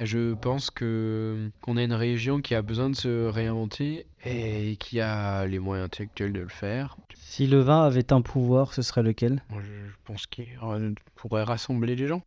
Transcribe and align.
Je 0.00 0.34
pense 0.34 0.70
que 0.70 1.50
qu'on 1.60 1.76
a 1.76 1.82
une 1.82 1.92
région 1.92 2.40
qui 2.40 2.56
a 2.56 2.62
besoin 2.62 2.90
de 2.90 2.96
se 2.96 3.28
réinventer 3.28 4.06
et 4.24 4.76
qui 4.80 5.00
a 5.00 5.46
les 5.46 5.60
moyens 5.60 5.86
intellectuels 5.86 6.32
de 6.32 6.40
le 6.40 6.48
faire. 6.48 6.96
Si 7.14 7.46
le 7.46 7.60
vin 7.60 7.84
avait 7.84 8.12
un 8.12 8.20
pouvoir, 8.20 8.74
ce 8.74 8.82
serait 8.82 9.04
lequel? 9.04 9.42
Moi, 9.50 9.62
je 9.62 9.94
pense 10.04 10.26
qu'il 10.26 10.46
pourrait 11.14 11.44
rassembler 11.44 11.94
les 11.94 12.08
gens. 12.08 12.22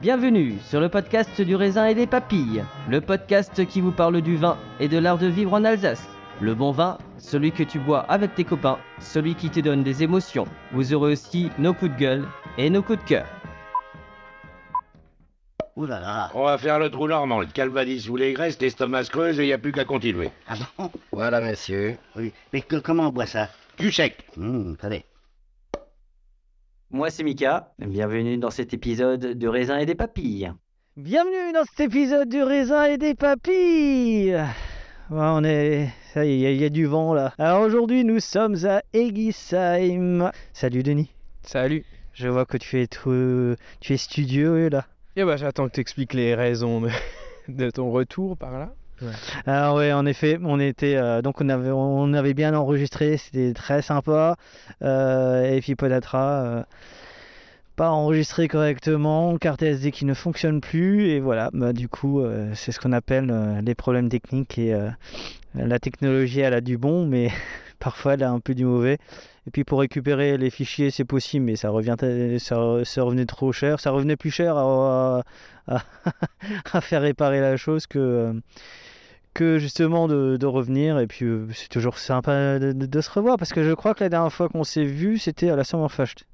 Bienvenue 0.00 0.54
sur 0.64 0.80
le 0.80 0.88
podcast 0.88 1.40
du 1.40 1.56
raisin 1.56 1.86
et 1.86 1.96
des 1.96 2.06
papilles, 2.06 2.64
le 2.88 3.00
podcast 3.00 3.66
qui 3.66 3.80
vous 3.80 3.90
parle 3.90 4.22
du 4.22 4.36
vin 4.36 4.56
et 4.78 4.86
de 4.86 4.98
l'art 4.98 5.18
de 5.18 5.26
vivre 5.26 5.52
en 5.52 5.64
Alsace. 5.64 6.08
Le 6.40 6.54
bon 6.54 6.70
vin, 6.70 6.96
celui 7.18 7.50
que 7.50 7.64
tu 7.64 7.80
bois 7.80 8.02
avec 8.02 8.36
tes 8.36 8.44
copains, 8.44 8.78
celui 9.00 9.34
qui 9.34 9.50
te 9.50 9.58
donne 9.58 9.82
des 9.82 10.04
émotions. 10.04 10.46
Vous 10.72 10.94
aurez 10.94 11.12
aussi 11.12 11.50
nos 11.58 11.74
coups 11.74 11.90
de 11.90 11.98
gueule 11.98 12.28
et 12.56 12.70
nos 12.70 12.82
coups 12.82 13.00
de 13.00 13.08
cœur. 13.08 13.39
Ouh 15.76 15.86
là 15.86 16.00
là. 16.00 16.30
On 16.34 16.44
va 16.44 16.58
faire 16.58 16.78
le 16.78 16.90
trou 16.90 17.06
normand, 17.08 17.40
le 17.40 17.46
calvadis 17.46 18.00
sous 18.02 18.16
les 18.16 18.32
graisses, 18.32 18.60
l'estomac 18.60 19.04
se 19.04 19.10
creuse 19.10 19.38
et 19.38 19.44
il 19.44 19.46
n'y 19.46 19.52
a 19.52 19.58
plus 19.58 19.72
qu'à 19.72 19.84
continuer. 19.84 20.30
Ah 20.48 20.54
bon 20.78 20.90
Voilà, 21.12 21.40
monsieur. 21.40 21.96
Oui. 22.16 22.32
Mais 22.52 22.60
que- 22.60 22.76
comment 22.76 23.08
on 23.08 23.12
boit 23.12 23.26
ça? 23.26 23.48
Du 23.78 23.90
sec. 23.92 24.26
Hum, 24.36 24.76
attendez. 24.78 25.04
Moi 26.90 27.08
c'est 27.10 27.22
Mika, 27.22 27.72
bienvenue 27.78 28.36
dans 28.36 28.50
cet 28.50 28.74
épisode 28.74 29.20
de 29.38 29.48
raisin 29.48 29.78
et 29.78 29.86
des 29.86 29.94
papilles. 29.94 30.52
Bienvenue 30.96 31.52
dans 31.54 31.64
cet 31.64 31.80
épisode 31.80 32.28
du 32.28 32.42
raisin 32.42 32.84
et 32.84 32.98
des 32.98 33.14
papilles 33.14 34.32
Ouais, 35.10 35.18
on 35.18 35.42
est... 35.44 35.88
Ça 36.12 36.24
y 36.24 36.30
est, 36.30 36.36
il 36.36 36.40
y 36.40 36.46
a- 36.46 36.50
il 36.50 36.60
y, 36.60 36.64
a 36.64 36.68
du 36.68 36.86
vent 36.86 37.14
là. 37.14 37.32
Alors 37.38 37.60
aujourd'hui, 37.62 38.04
nous 38.04 38.18
sommes 38.18 38.56
à 38.66 38.82
Egisheim. 38.92 40.30
Salut 40.52 40.82
Denis. 40.82 41.10
Salut. 41.42 41.84
Je 42.12 42.28
vois 42.28 42.44
que 42.44 42.56
tu 42.56 42.80
es, 42.80 42.86
tout... 42.88 43.54
tu 43.80 43.92
es 43.94 43.96
studieux 43.96 44.68
là. 44.68 44.84
Et 45.20 45.24
bah 45.24 45.36
j'attends 45.36 45.68
que 45.68 45.74
tu 45.74 45.82
expliques 45.82 46.14
les 46.14 46.34
raisons 46.34 46.80
de, 47.48 47.68
ton 47.68 47.90
retour 47.90 48.38
par 48.38 48.58
là. 48.58 48.72
Alors 49.46 49.76
oui, 49.76 49.92
en 49.92 50.06
effet, 50.06 50.38
on 50.42 50.58
était 50.58 50.96
euh, 50.96 51.20
donc 51.20 51.42
on 51.42 51.50
avait 51.50 51.70
on 51.70 52.14
avait 52.14 52.32
bien 52.32 52.54
enregistré, 52.54 53.18
c'était 53.18 53.52
très 53.52 53.82
sympa. 53.82 54.36
Euh, 54.80 55.44
et 55.44 55.60
puis 55.60 55.74
peut-être 55.74 56.14
euh, 56.14 56.62
pas 57.76 57.90
enregistré 57.90 58.48
correctement, 58.48 59.36
carte 59.36 59.62
SD 59.62 59.90
qui 59.90 60.06
ne 60.06 60.14
fonctionne 60.14 60.62
plus 60.62 61.10
et 61.10 61.20
voilà. 61.20 61.50
Bah, 61.52 61.74
du 61.74 61.86
coup, 61.86 62.20
euh, 62.20 62.50
c'est 62.54 62.72
ce 62.72 62.80
qu'on 62.80 62.92
appelle 62.92 63.60
les 63.62 63.74
problèmes 63.74 64.08
techniques 64.08 64.56
et 64.56 64.74
la 65.54 65.78
technologie 65.78 66.40
elle 66.40 66.54
a 66.54 66.62
du 66.62 66.78
bon, 66.78 67.04
mais 67.04 67.28
parfois 67.80 68.14
elle 68.14 68.22
a 68.22 68.30
un 68.30 68.38
peu 68.40 68.54
du 68.54 68.64
mauvais. 68.64 68.98
Et 69.46 69.50
puis 69.50 69.64
pour 69.64 69.80
récupérer 69.80 70.36
les 70.38 70.50
fichiers, 70.50 70.90
c'est 70.90 71.04
possible, 71.04 71.44
mais 71.46 71.56
ça 71.56 71.70
revient 71.70 71.96
ça, 72.38 72.84
ça 72.84 73.02
revenait 73.02 73.26
trop 73.26 73.50
cher, 73.52 73.80
ça 73.80 73.90
revenait 73.90 74.16
plus 74.16 74.30
cher 74.30 74.56
à, 74.56 75.22
à- 75.66 75.82
à 76.72 76.80
faire 76.80 77.02
réparer 77.02 77.40
la 77.40 77.56
chose 77.56 77.86
que 77.86 78.32
que 79.34 79.58
justement 79.58 80.08
de, 80.08 80.36
de 80.36 80.46
revenir 80.46 80.98
et 80.98 81.06
puis 81.06 81.24
euh, 81.24 81.46
c'est 81.54 81.68
toujours 81.68 81.98
sympa 81.98 82.58
de, 82.58 83.00
se 83.00 83.10
revoir 83.10 83.36
parce 83.36 83.52
que 83.52 83.62
je 83.62 83.72
crois 83.72 83.94
que 83.94 84.02
la 84.02 84.08
dernière 84.10 84.32
fois 84.32 84.48
qu'on 84.48 84.64
s'est 84.64 84.84
vu 84.84 85.18
c'était 85.18 85.50
à 85.50 85.56
la 85.56 85.62
Summerfest. 85.64 86.24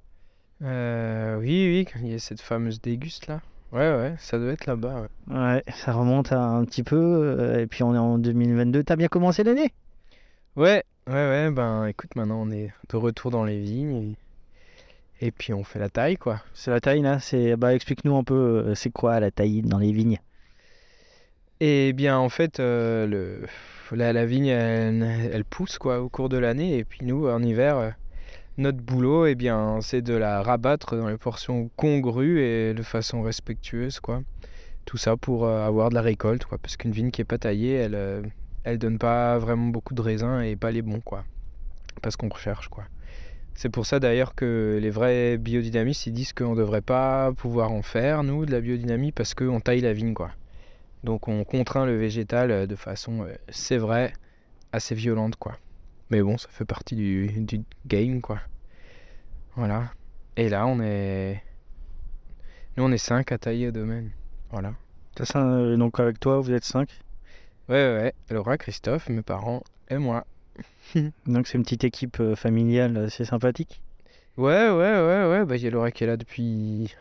Euh, 0.63 1.37
oui, 1.39 1.67
oui, 1.69 1.87
quand 1.93 1.99
il 2.03 2.13
y 2.13 2.15
a 2.15 2.19
cette 2.19 2.41
fameuse 2.41 2.81
déguste 2.81 3.27
là. 3.27 3.41
Ouais, 3.73 3.95
ouais, 3.95 4.15
ça 4.19 4.39
doit 4.39 4.53
être 4.53 4.65
là-bas. 4.65 5.03
ouais. 5.28 5.37
Ouais, 5.37 5.63
ça 5.75 5.93
remonte 5.93 6.33
à 6.33 6.41
un 6.41 6.65
petit 6.65 6.83
peu 6.83 6.97
euh, 6.97 7.61
et 7.61 7.67
puis 7.67 7.83
on 7.83 7.95
est 7.95 7.99
en 7.99 8.17
2022. 8.17 8.83
T'as 8.84 8.97
bien 8.97 9.09
commencé 9.09 9.45
l'année? 9.45 9.73
Ouais, 10.57 10.83
ouais, 11.09 11.15
ouais, 11.15 11.50
ben 11.50 11.87
écoute, 11.87 12.15
maintenant 12.17 12.43
on 12.43 12.50
est 12.50 12.72
de 12.89 12.97
retour 12.97 13.31
dans 13.31 13.44
les 13.44 13.59
vignes 13.61 14.17
et, 15.21 15.27
et 15.27 15.31
puis 15.31 15.53
on 15.53 15.65
fait 15.65 15.78
la 15.78 15.89
taille 15.89 16.17
quoi. 16.17 16.43
C'est 16.55 16.71
la 16.71 16.81
taille 16.81 17.03
là, 17.03 17.19
c'est 17.21 17.56
bah 17.56 17.75
explique-nous 17.75 18.17
un 18.17 18.25
peu 18.25 18.34
euh, 18.34 18.75
c'est 18.75 18.91
quoi 18.91 19.21
la 19.21 19.31
taille 19.31 19.62
dans 19.62 19.78
les 19.78 19.93
vignes? 19.93 20.19
Et 21.61 21.93
bien 21.93 22.19
en 22.19 22.28
fait, 22.28 22.61
euh, 22.61 23.06
le, 23.06 23.47
la, 23.97 24.12
la 24.12 24.27
vigne 24.27 24.47
elle, 24.47 25.03
elle 25.33 25.45
pousse 25.45 25.78
quoi 25.78 26.00
au 26.00 26.09
cours 26.09 26.28
de 26.28 26.37
l'année 26.39 26.78
et 26.78 26.84
puis 26.84 27.00
nous 27.05 27.27
en 27.28 27.43
hiver, 27.43 27.78
euh, 27.78 27.91
notre 28.59 28.78
boulot, 28.78 29.27
eh 29.27 29.34
bien 29.34 29.81
c'est 29.81 30.03
de 30.03 30.15
la 30.15 30.43
rabattre 30.43 30.97
dans 30.97 31.09
les 31.09 31.19
portions 31.19 31.71
congrues 31.77 32.41
et 32.41 32.75
de 32.75 32.83
façon 32.83 33.22
respectueuse 33.22 34.00
quoi. 34.00 34.22
Tout 34.84 34.99
ça 34.99 35.16
pour 35.16 35.47
euh, 35.47 35.66
avoir 35.66 35.91
de 35.91 35.95
la 35.95 36.03
récolte 36.03 36.45
quoi, 36.45 36.59
parce 36.59 36.77
qu'une 36.77 36.93
vigne 36.93 37.11
qui 37.11 37.22
est 37.22 37.25
pas 37.25 37.39
taillée, 37.39 37.75
elle, 37.75 38.31
elle 38.66 38.78
donne 38.78 38.99
pas 38.99 39.38
vraiment 39.38 39.69
beaucoup 39.69 39.94
de 39.94 40.03
raisins 40.03 40.41
et 40.43 40.56
pas 40.56 40.72
les 40.72 40.82
bons 40.82 41.00
quoi. 41.00 41.25
Parce 42.03 42.16
qu'on 42.16 42.28
recherche 42.28 42.69
quoi. 42.69 42.84
C'est 43.54 43.69
pour 43.69 43.87
ça 43.87 44.00
d'ailleurs 44.00 44.34
que 44.34 44.78
les 44.82 44.91
vrais 44.91 45.38
biodynamistes 45.38 46.09
ils 46.09 46.12
disent 46.12 46.32
qu'on 46.32 46.50
ne 46.50 46.56
devrait 46.56 46.82
pas 46.82 47.32
pouvoir 47.32 47.71
en 47.71 47.82
faire 47.82 48.25
nous 48.25 48.44
de 48.44 48.50
la 48.50 48.60
biodynamie 48.60 49.12
parce 49.12 49.34
qu'on 49.34 49.60
taille 49.60 49.82
la 49.82 49.93
vigne 49.93 50.15
quoi. 50.15 50.32
Donc 51.04 51.28
on 51.28 51.44
contraint 51.44 51.87
le 51.87 51.97
végétal 51.97 52.50
euh, 52.50 52.66
de 52.66 52.75
façon, 52.75 53.22
euh, 53.22 53.37
c'est 53.50 53.78
vrai, 53.78 54.12
assez 54.72 54.97
violente 54.97 55.37
quoi. 55.37 55.56
Mais 56.10 56.21
bon, 56.21 56.37
ça 56.37 56.48
fait 56.50 56.65
partie 56.65 56.97
du, 56.97 57.28
du 57.28 57.62
game 57.87 58.21
quoi. 58.21 58.41
Voilà. 59.54 59.93
Et 60.37 60.48
là 60.48 60.66
on 60.66 60.81
est, 60.81 61.41
nous 62.77 62.83
on 62.83 62.91
est 62.91 62.98
5 62.98 63.30
à 63.30 63.39
tailler 63.39 63.68
au 63.68 63.72
domaine. 63.72 64.10
Voilà. 64.51 64.74
Ça, 65.22 65.47
euh, 65.47 65.77
donc 65.77 66.01
avec 66.01 66.18
toi 66.18 66.41
vous 66.41 66.51
êtes 66.51 66.65
5. 66.65 67.05
Ouais 67.68 67.74
ouais. 67.74 68.15
Laura, 68.30 68.59
Christophe, 68.59 69.09
mes 69.09 69.22
parents 69.22 69.63
et 69.89 69.98
moi. 69.98 70.24
Donc 71.27 71.47
c'est 71.47 71.59
une 71.59 71.65
petite 71.65 71.84
équipe 71.84 72.21
euh, 72.21 72.36
familiale, 72.36 73.10
c'est 73.10 73.24
sympathique. 73.24 73.83
Ouais, 74.36 74.68
ouais, 74.71 74.72
ouais, 75.01 75.28
ouais. 75.30 75.45
Bah, 75.45 75.57
il 75.57 75.63
y 75.63 75.66
a 75.66 75.71
Laura 75.71 75.91
qui 75.91 76.04
est 76.04 76.07
là 76.07 76.16
depuis 76.16 76.95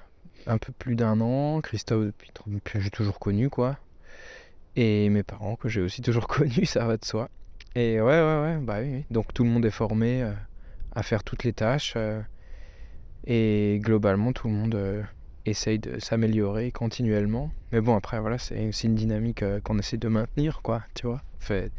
un 0.48 0.58
peu 0.58 0.72
plus 0.74 0.96
d'un 0.96 1.20
an. 1.22 1.62
Christophe 1.62 2.06
depuis 2.06 2.32
trop- 2.34 2.50
que 2.64 2.80
j'ai 2.80 2.90
toujours 2.90 3.20
connu, 3.20 3.50
quoi. 3.50 3.78
Et 4.76 5.10
mes 5.10 5.24
parents 5.24 5.56
que 5.56 5.70
j'ai 5.70 5.82
aussi 5.82 6.02
toujours 6.02 6.28
connus, 6.30 6.66
ça 6.66 6.86
va 6.86 6.98
de 6.98 7.06
soi. 7.06 7.30
Et 7.76 8.02
ouais, 8.02 8.22
ouais, 8.22 8.42
ouais, 8.42 8.58
bah 8.62 8.78
oui. 8.82 8.90
oui. 8.92 9.06
Donc 9.12 9.34
tout 9.34 9.44
le 9.44 9.50
monde 9.50 9.66
est 9.66 9.72
formé 9.72 10.24
euh, 10.24 10.34
à 10.96 11.04
faire 11.04 11.24
toutes 11.24 11.44
les 11.44 11.54
tâches. 11.54 11.94
euh, 11.98 12.22
et 13.26 13.80
globalement, 13.82 14.34
tout 14.34 14.48
le 14.48 14.54
monde 14.54 14.76
essaye 15.46 15.80
de 15.80 16.00
s'améliorer 16.00 16.72
continuellement. 16.72 17.52
Mais 17.72 17.82
bon, 17.82 17.96
après, 17.96 18.20
voilà, 18.20 18.38
c'est 18.38 18.68
aussi 18.68 18.88
une 18.88 18.96
dynamique 18.96 19.44
euh, 19.44 19.60
qu'on 19.60 19.78
essaie 19.80 19.98
de 19.98 20.08
maintenir, 20.08 20.62
quoi, 20.62 20.84
tu 20.94 21.08
vois. 21.08 21.22
Fait, 21.40 21.72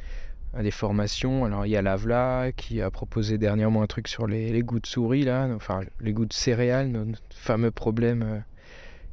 à 0.55 0.63
des 0.63 0.71
formations. 0.71 1.45
Alors 1.45 1.67
il 1.67 1.71
y 1.71 1.77
a 1.77 1.83
Lavla 1.83 2.51
qui 2.57 2.81
a 2.81 2.91
proposé 2.91 3.37
dernièrement 3.37 3.83
un 3.83 3.87
truc 3.87 4.09
sur 4.09 4.27
les, 4.27 4.53
les 4.53 4.63
goûts 4.63 4.81
de 4.81 4.87
souris, 4.87 5.25
là, 5.25 5.49
enfin 5.55 5.81
les 6.01 6.13
goûts 6.13 6.25
de 6.25 6.33
céréales, 6.33 6.89
notre 6.89 7.21
fameux 7.31 7.71
problème 7.71 8.23
euh, 8.23 8.39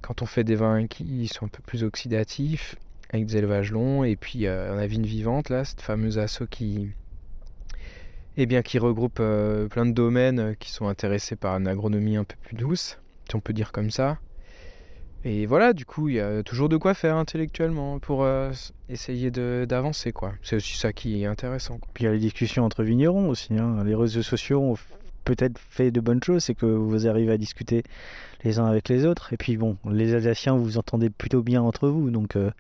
quand 0.02 0.22
on 0.22 0.26
fait 0.26 0.44
des 0.44 0.56
vins 0.56 0.88
qui 0.88 1.28
sont 1.28 1.46
un 1.46 1.50
peu 1.50 1.62
plus 1.66 1.84
oxydatifs, 1.84 2.76
avec 3.14 3.26
des 3.26 3.38
élevages 3.38 3.72
longs. 3.72 4.04
Et 4.04 4.16
puis 4.16 4.46
euh, 4.46 4.74
on 4.74 4.78
a 4.78 4.86
Vigne 4.88 5.06
Vivante, 5.06 5.50
là, 5.50 5.64
cette 5.66 5.82
fameuse 5.82 6.20
asso 6.20 6.44
qui, 6.50 6.92
eh 8.38 8.46
bien, 8.46 8.62
qui 8.62 8.80
regroupe 8.80 9.20
euh, 9.20 9.68
plein 9.68 9.86
de 9.86 9.92
domaines 9.92 10.40
euh, 10.40 10.54
qui 10.56 10.72
sont 10.72 10.88
intéressés 10.88 11.36
par 11.36 11.56
une 11.58 11.68
agronomie 11.68 12.18
un 12.18 12.24
peu 12.24 12.36
plus 12.44 12.56
douce, 12.56 13.00
si 13.30 13.36
on 13.36 13.40
peut 13.40 13.54
dire 13.54 13.72
comme 13.72 13.92
ça. 13.92 14.20
Et 15.26 15.46
voilà, 15.46 15.74
du 15.74 15.86
coup, 15.86 16.10
il 16.10 16.16
y 16.16 16.20
a 16.20 16.44
toujours 16.44 16.68
de 16.70 16.78
quoi 16.78 16.94
faire 16.94 17.16
intellectuellement 17.16 18.00
pour 18.00 18.24
euh, 18.24 18.52
essayer 18.90 19.32
d'avancer, 19.32 20.12
quoi. 20.12 20.34
C'est 20.42 20.58
aussi 20.58 20.78
ça 20.78 20.92
qui 20.92 21.24
est 21.24 21.26
intéressant. 21.26 21.78
quoi. 21.78 21.88
Puis 21.94 22.04
il 22.04 22.08
y 22.08 22.10
a 22.10 22.14
les 22.14 22.20
discussions 22.20 22.66
entre 22.66 22.84
vignerons 22.84 23.30
aussi. 23.30 23.54
hein. 23.58 23.84
Les 23.86 23.96
réseaux 23.96 24.22
sociaux 24.24 24.60
ont 24.62 24.76
peut-être 25.24 25.58
fait 25.58 25.92
de 25.92 26.02
bonnes 26.02 26.22
choses, 26.22 26.44
c'est 26.44 26.56
que 26.56 26.66
vous 26.66 27.08
arrivez 27.08 27.32
à 27.32 27.38
discuter 27.38 27.84
les 28.44 28.60
uns 28.60 28.66
avec 28.66 28.90
les 28.90 29.06
autres. 29.06 29.32
Et 29.32 29.38
puis 29.38 29.56
bon, 29.56 29.78
les 29.90 30.14
Alsaciens, 30.14 30.58
vous 30.58 30.66
vous 30.66 30.78
entendez 30.78 31.10
plutôt 31.10 31.42
bien 31.42 31.62
entre 31.62 31.88
vous, 31.88 32.10
donc 32.10 32.36
euh, 32.36 32.52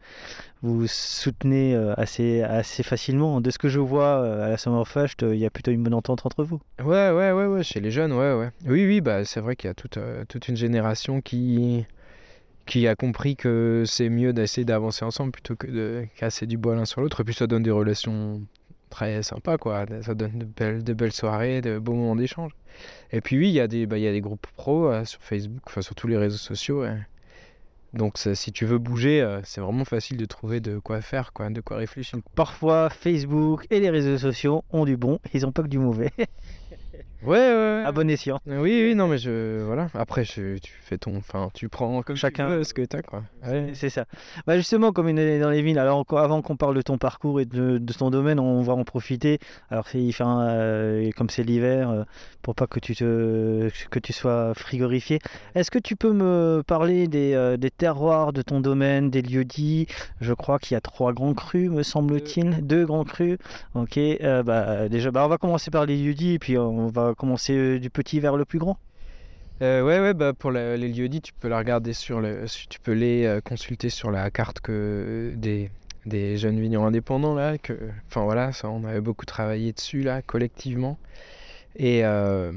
vous 0.61 0.79
vous 0.79 0.87
soutenez 0.87 1.75
euh, 1.75 1.93
assez, 1.97 2.41
assez 2.41 2.81
facilement. 2.83 3.41
De 3.41 3.51
ce 3.51 3.57
que 3.57 3.67
je 3.67 3.81
vois 3.81 4.21
euh, 4.21 4.45
à 4.45 4.49
la 4.49 4.57
Summerfest, 4.57 5.23
euh, 5.23 5.35
il 5.35 5.41
y 5.41 5.45
a 5.45 5.49
plutôt 5.49 5.71
une 5.71 5.83
bonne 5.83 5.93
entente 5.93 6.25
entre 6.25 6.45
vous. 6.45 6.61
Ouais, 6.79 7.11
ouais, 7.11 7.33
ouais, 7.33 7.45
ouais, 7.47 7.63
chez 7.63 7.81
les 7.81 7.91
jeunes, 7.91 8.13
ouais, 8.13 8.33
ouais. 8.33 8.51
Oui, 8.65 8.85
oui, 8.85 9.01
bah, 9.01 9.25
c'est 9.25 9.41
vrai 9.41 9.57
qu'il 9.57 9.67
y 9.67 9.71
a 9.71 9.73
toute, 9.73 9.99
toute 10.29 10.47
une 10.47 10.55
génération 10.55 11.19
qui, 11.19 11.85
qui 12.65 12.87
a 12.87 12.95
compris 12.95 13.35
que 13.35 13.83
c'est 13.85 14.09
mieux 14.09 14.33
d'essayer 14.33 14.65
d'avancer 14.65 15.03
ensemble 15.05 15.31
plutôt 15.31 15.55
que 15.55 15.67
de 15.67 16.05
casser 16.17 16.45
du 16.45 16.57
bois 16.57 16.75
l'un 16.75 16.85
sur 16.85 17.01
l'autre. 17.01 17.21
Et 17.21 17.23
puis 17.23 17.33
ça 17.33 17.47
donne 17.47 17.63
des 17.63 17.71
relations 17.71 18.41
très 18.89 19.23
sympas, 19.23 19.57
quoi. 19.57 19.85
Ça 20.01 20.13
donne 20.13 20.39
de 20.39 20.45
belles, 20.45 20.83
de 20.83 20.93
belles 20.93 21.13
soirées, 21.13 21.61
de 21.61 21.79
beaux 21.79 21.93
moments 21.93 22.15
d'échange. 22.15 22.51
Et 23.11 23.21
puis 23.21 23.37
oui, 23.37 23.49
il 23.49 23.53
y 23.53 23.59
a 23.59 23.67
des, 23.67 23.85
bah, 23.85 23.97
il 23.97 24.03
y 24.03 24.07
a 24.07 24.11
des 24.11 24.21
groupes 24.21 24.47
pro 24.55 24.87
euh, 24.87 25.05
sur 25.05 25.21
Facebook, 25.21 25.61
enfin 25.65 25.81
sur 25.81 25.95
tous 25.95 26.07
les 26.07 26.17
réseaux 26.17 26.37
sociaux. 26.37 26.81
ouais. 26.81 26.97
Donc 27.93 28.17
si 28.17 28.51
tu 28.51 28.65
veux 28.65 28.79
bouger, 28.79 29.21
euh, 29.21 29.39
c'est 29.43 29.61
vraiment 29.61 29.85
facile 29.85 30.17
de 30.17 30.25
trouver 30.25 30.59
de 30.59 30.79
quoi 30.79 31.01
faire, 31.01 31.31
quoi, 31.31 31.49
de 31.51 31.61
quoi 31.61 31.77
réfléchir. 31.77 32.19
Parfois, 32.33 32.89
Facebook 32.89 33.67
et 33.69 33.79
les 33.79 33.91
réseaux 33.91 34.17
sociaux 34.17 34.63
ont 34.71 34.85
du 34.85 34.97
bon, 34.97 35.19
ils 35.33 35.41
n'ont 35.41 35.51
pas 35.51 35.61
que 35.61 35.67
du 35.67 35.77
mauvais. 35.77 36.11
Ouais, 37.25 37.37
ouais, 37.37 37.83
à 37.85 37.91
bon 37.91 38.09
escient. 38.09 38.39
Oui, 38.45 38.81
oui, 38.83 38.95
non, 38.95 39.07
mais 39.07 39.17
je. 39.17 39.61
Voilà. 39.63 39.87
Après, 39.93 40.23
je- 40.25 40.57
tu 40.57 40.71
fais 40.81 40.97
ton. 40.97 41.17
Enfin, 41.17 41.49
tu 41.53 41.69
prends 41.69 42.01
comme 42.01 42.15
Chacun- 42.15 42.63
ce 42.63 42.73
que 42.73 42.81
t'as, 42.83 43.01
quoi. 43.01 43.23
Ouais. 43.47 43.71
C'est 43.73 43.89
ça. 43.89 44.05
Bah 44.45 44.57
justement, 44.57 44.91
comme 44.91 45.07
on 45.07 45.17
est 45.17 45.39
dans 45.39 45.49
les 45.49 45.61
villes, 45.61 45.79
alors 45.79 45.97
encore 45.97 46.19
avant 46.19 46.41
qu'on 46.41 46.57
parle 46.57 46.75
de 46.75 46.81
ton 46.81 46.97
parcours 46.97 47.39
et 47.39 47.45
de, 47.45 47.77
de 47.77 47.93
ton 47.93 48.09
domaine, 48.09 48.39
on 48.39 48.61
va 48.61 48.73
en 48.73 48.83
profiter. 48.83 49.39
Alors 49.69 49.87
c'est- 49.87 50.01
il 50.03 50.11
fait 50.11 50.23
un, 50.23 50.41
euh, 50.41 51.09
comme 51.15 51.29
c'est 51.29 51.43
l'hiver, 51.43 51.89
euh, 51.89 52.03
pour 52.41 52.55
pas 52.55 52.67
que 52.67 52.79
tu 52.79 52.95
te 52.95 53.69
que 53.89 53.99
tu 53.99 54.11
sois 54.13 54.53
frigorifié. 54.53 55.19
Est-ce 55.55 55.71
que 55.71 55.79
tu 55.79 55.95
peux 55.95 56.11
me 56.11 56.61
parler 56.65 57.07
des, 57.07 57.33
euh, 57.35 57.57
des 57.57 57.71
terroirs 57.71 58.33
de 58.33 58.41
ton 58.41 58.59
domaine, 58.59 59.09
des 59.09 59.21
lieux 59.21 59.45
dits? 59.45 59.87
Je 60.19 60.33
crois 60.33 60.59
qu'il 60.59 60.75
y 60.75 60.77
a 60.77 60.81
trois 60.81 61.13
grands 61.13 61.33
crus, 61.33 61.69
me 61.69 61.83
semble-t-il, 61.83 62.65
deux 62.67 62.85
grands 62.85 63.05
crus. 63.05 63.37
Ok. 63.75 63.97
bah 64.45 64.89
déjà, 64.89 65.11
bah 65.11 65.23
on 65.25 65.29
va 65.29 65.37
commencer 65.37 65.71
par 65.71 65.85
les 65.85 65.95
lieux 65.97 66.13
dits, 66.13 66.33
et 66.33 66.39
puis 66.39 66.57
on 66.57 66.87
va 66.87 67.12
commencer 67.15 67.53
euh, 67.53 67.79
du 67.79 67.89
petit 67.89 68.19
vers 68.19 68.37
le 68.37 68.45
plus 68.45 68.59
grand? 68.59 68.77
Euh, 69.61 69.81
ouais, 69.83 69.99
ouais, 69.99 70.13
bah 70.13 70.33
pour 70.33 70.51
les 70.51 70.77
lieux 70.77 71.07
dits, 71.09 71.21
tu 71.21 71.33
peux 71.33 71.47
la 71.47 71.57
regarder 71.59 71.93
sur 71.93 72.19
le. 72.21 72.45
Tu 72.69 72.79
peux 72.79 72.91
les 72.93 73.25
euh, 73.25 73.39
consulter 73.41 73.89
sur 73.89 74.11
la 74.11 74.29
carte 74.31 74.59
que 74.59 75.31
des, 75.35 75.69
des 76.05 76.37
jeunes 76.37 76.59
vignerons 76.59 76.87
indépendants, 76.87 77.35
là. 77.35 77.55
Enfin, 78.07 78.23
voilà, 78.23 78.51
ça, 78.51 78.69
on 78.69 78.83
avait 78.83 79.01
beaucoup 79.01 79.25
travaillé 79.25 79.71
dessus, 79.73 80.01
là, 80.03 80.21
collectivement. 80.21 80.97
Et. 81.75 82.05
euh, 82.05 82.51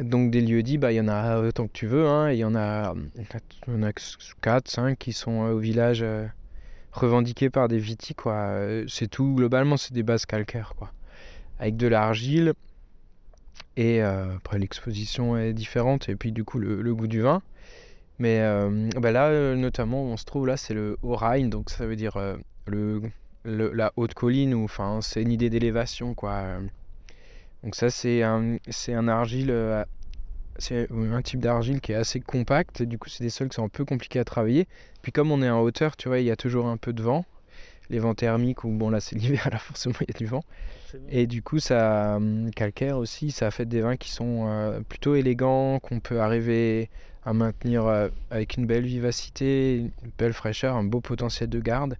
donc 0.00 0.30
des 0.30 0.40
lieux 0.40 0.62
dits, 0.62 0.78
bah, 0.78 0.90
il 0.92 0.96
y 0.96 1.00
en 1.00 1.08
a 1.08 1.38
autant 1.40 1.66
que 1.66 1.72
tu 1.72 1.86
veux. 1.86 2.06
Hein, 2.08 2.30
il 2.32 2.38
y 2.38 2.44
en 2.44 2.54
a, 2.54 2.94
a 2.94 3.92
4, 4.40 4.68
5 4.68 4.98
qui 4.98 5.12
sont 5.12 5.44
euh, 5.44 5.52
au 5.52 5.58
village 5.58 6.00
euh, 6.02 6.26
revendiqués 6.92 7.50
par 7.50 7.68
des 7.68 7.78
vitis. 7.78 8.14
Quoi. 8.14 8.32
Euh, 8.34 8.84
C'est 8.88 9.08
tout, 9.08 9.34
globalement, 9.34 9.76
c'est 9.76 9.92
des 9.92 10.02
bases 10.02 10.26
calcaires. 10.26 10.72
Quoi. 10.76 10.92
Avec 11.58 11.76
de 11.76 11.86
l'argile. 11.88 12.54
Et 13.76 14.02
euh, 14.02 14.36
après, 14.36 14.58
l'exposition 14.58 15.36
est 15.36 15.52
différente. 15.52 16.08
Et 16.08 16.16
puis, 16.16 16.32
du 16.32 16.44
coup, 16.44 16.58
le, 16.58 16.94
goût 16.94 17.06
du 17.06 17.22
vin. 17.22 17.42
Mais 18.18 18.40
euh, 18.40 18.88
bah 19.00 19.10
là, 19.10 19.28
euh, 19.28 19.56
notamment, 19.56 20.04
on 20.04 20.16
se 20.16 20.24
trouve 20.24 20.46
là, 20.46 20.56
c'est 20.56 20.74
le 20.74 20.98
Haut-Rhin. 21.02 21.48
Donc, 21.48 21.70
ça 21.70 21.86
veut 21.86 21.96
dire 21.96 22.18
le, 22.66 23.02
la 23.44 23.92
haute 23.96 24.14
colline. 24.14 24.54
ou 24.54 24.64
Enfin, 24.64 25.00
c'est 25.02 25.22
une 25.22 25.32
idée 25.32 25.50
d'élévation. 25.50 26.14
quoi. 26.14 26.44
Donc, 27.62 27.74
ça, 27.74 27.90
c'est 27.90 28.22
un, 28.22 28.58
c'est 28.68 28.94
un 28.94 29.08
argile. 29.08 29.54
c'est 30.58 30.88
un 30.90 31.22
type 31.22 31.40
d'argile 31.40 31.80
qui 31.80 31.92
est 31.92 31.96
assez 31.96 32.20
compact. 32.20 32.82
Du 32.82 32.98
coup, 32.98 33.08
c'est 33.08 33.24
des 33.24 33.30
sols 33.30 33.48
qui 33.48 33.56
sont 33.56 33.64
un 33.64 33.70
peu 33.70 33.84
compliqués 33.84 34.18
à 34.18 34.24
travailler. 34.24 34.68
Puis, 35.00 35.12
comme 35.12 35.30
on 35.32 35.42
est 35.42 35.50
en 35.50 35.60
hauteur, 35.60 35.96
tu 35.96 36.08
vois, 36.08 36.20
il 36.20 36.26
y 36.26 36.30
a 36.30 36.36
toujours 36.36 36.66
un 36.66 36.76
peu 36.76 36.92
de 36.92 37.02
vent. 37.02 37.24
Les 37.88 37.98
vents 37.98 38.14
thermiques, 38.14 38.64
ou 38.64 38.70
bon, 38.70 38.90
là, 38.90 39.00
c'est 39.00 39.16
l'hiver, 39.18 39.48
là, 39.50 39.58
forcément, 39.58 39.96
il 40.02 40.08
y 40.08 40.14
a 40.14 40.18
du 40.18 40.26
vent. 40.26 40.44
Et 41.08 41.26
du 41.26 41.42
coup, 41.42 41.58
ça, 41.58 42.16
hum, 42.16 42.50
calcaire 42.50 42.98
aussi, 42.98 43.30
ça 43.30 43.50
fait 43.50 43.66
des 43.66 43.80
vins 43.80 43.96
qui 43.96 44.10
sont 44.10 44.46
euh, 44.48 44.80
plutôt 44.80 45.14
élégants, 45.14 45.78
qu'on 45.80 46.00
peut 46.00 46.20
arriver 46.20 46.90
à 47.24 47.32
maintenir 47.32 47.86
euh, 47.86 48.08
avec 48.30 48.56
une 48.56 48.66
belle 48.66 48.84
vivacité, 48.84 49.76
une 49.78 49.90
belle 50.18 50.32
fraîcheur, 50.32 50.76
un 50.76 50.84
beau 50.84 51.00
potentiel 51.00 51.48
de 51.48 51.60
garde. 51.60 51.96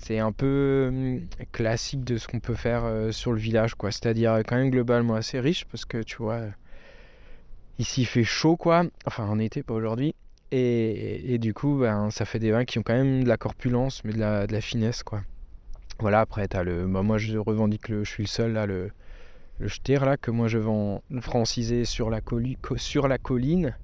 C'est 0.00 0.18
un 0.20 0.32
peu 0.32 0.86
hum, 0.88 1.20
classique 1.52 2.04
de 2.04 2.18
ce 2.18 2.28
qu'on 2.28 2.40
peut 2.40 2.54
faire 2.54 2.84
euh, 2.84 3.12
sur 3.12 3.32
le 3.32 3.38
village, 3.38 3.74
quoi. 3.74 3.90
C'est-à-dire 3.90 4.32
euh, 4.32 4.42
quand 4.46 4.56
même 4.56 4.70
globalement 4.70 5.14
assez 5.14 5.40
riche, 5.40 5.64
parce 5.66 5.84
que 5.84 6.02
tu 6.02 6.16
vois, 6.18 6.34
euh, 6.34 6.50
ici 7.78 8.02
il 8.02 8.06
fait 8.06 8.24
chaud, 8.24 8.56
quoi. 8.56 8.84
Enfin, 9.06 9.26
en 9.26 9.38
été, 9.38 9.62
pas 9.62 9.74
aujourd'hui. 9.74 10.14
Et, 10.50 11.34
et 11.34 11.38
du 11.38 11.52
coup, 11.54 11.78
ben, 11.78 12.10
ça 12.10 12.24
fait 12.24 12.38
des 12.38 12.50
vins 12.52 12.64
qui 12.64 12.78
ont 12.78 12.82
quand 12.82 12.94
même 12.94 13.24
de 13.24 13.28
la 13.28 13.36
corpulence, 13.36 14.02
mais 14.04 14.12
de 14.12 14.18
la, 14.18 14.46
de 14.46 14.52
la 14.52 14.60
finesse, 14.60 15.02
quoi. 15.02 15.22
Voilà, 16.00 16.20
après, 16.20 16.46
t'as 16.48 16.62
le. 16.62 16.86
bah, 16.86 17.02
moi, 17.02 17.18
je 17.18 17.38
revendique 17.38 17.88
le. 17.88 18.04
Je 18.04 18.10
suis 18.10 18.22
le 18.24 18.28
seul, 18.28 18.52
là, 18.52 18.66
le, 18.66 18.90
le 19.58 19.68
là, 20.04 20.16
que 20.16 20.30
moi 20.30 20.48
je 20.48 20.58
vends 20.58 21.02
francisé 21.20 21.84
sur 21.84 22.10
la, 22.10 22.20
sur 22.76 23.08
la 23.08 23.18
colline. 23.18 23.76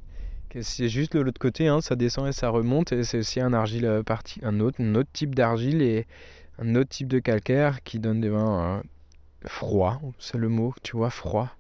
C'est 0.60 0.88
juste 0.88 1.14
de 1.14 1.20
l'autre 1.20 1.40
côté, 1.40 1.66
hein, 1.68 1.80
ça 1.80 1.96
descend 1.96 2.28
et 2.28 2.32
ça 2.32 2.48
remonte. 2.48 2.92
Et 2.92 3.02
c'est 3.04 3.18
aussi 3.18 3.40
un 3.40 3.52
argile 3.52 3.86
euh, 3.86 4.02
parti, 4.04 4.40
un 4.44 4.60
autre, 4.60 4.80
un 4.80 4.94
autre 4.94 5.10
type 5.12 5.34
d'argile 5.34 5.82
et 5.82 6.06
un 6.58 6.76
autre 6.76 6.90
type 6.90 7.08
de 7.08 7.18
calcaire 7.18 7.82
qui 7.82 7.98
donne 7.98 8.20
des 8.20 8.28
vins 8.28 8.78
euh, 8.78 8.82
froids, 9.46 10.00
c'est 10.18 10.38
le 10.38 10.48
mot, 10.48 10.74
tu 10.82 10.96
vois, 10.96 11.10
froid. 11.10 11.50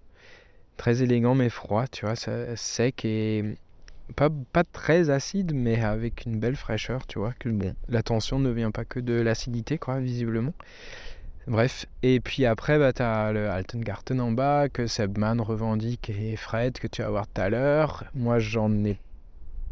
Très 0.76 1.02
élégant, 1.02 1.34
mais 1.34 1.50
froid, 1.50 1.86
tu 1.88 2.06
vois, 2.06 2.16
ça- 2.16 2.56
sec 2.56 3.04
et 3.04 3.56
pas, 4.16 4.28
pas 4.52 4.64
très 4.64 5.10
acide, 5.10 5.52
mais 5.54 5.82
avec 5.82 6.26
une 6.26 6.38
belle 6.38 6.56
fraîcheur, 6.56 7.06
tu 7.06 7.18
vois. 7.18 7.32
Que 7.38 7.48
bon, 7.48 7.74
la 7.88 8.02
tension 8.02 8.38
ne 8.38 8.50
vient 8.50 8.70
pas 8.70 8.84
que 8.84 9.00
de 9.00 9.14
l'acidité, 9.14 9.78
quoi, 9.78 10.00
visiblement. 10.00 10.52
Bref, 11.46 11.86
et 12.02 12.20
puis 12.20 12.46
après, 12.46 12.78
bah, 12.78 12.92
t'as 12.92 13.30
le 13.32 13.50
Altengarten 13.50 14.20
en 14.20 14.32
bas, 14.32 14.68
que 14.68 14.86
Sebman 14.86 15.42
revendique 15.42 16.10
et 16.10 16.36
Fred, 16.36 16.78
que 16.78 16.86
tu 16.86 17.02
vas 17.02 17.10
voir 17.10 17.26
tout 17.26 17.40
à 17.40 17.50
l'heure. 17.50 18.04
Moi, 18.14 18.38
j'en 18.38 18.72
ai 18.84 18.98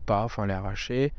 pas, 0.04 0.24
enfin, 0.24 0.46
les 0.46 0.52
arrachés. 0.52 1.12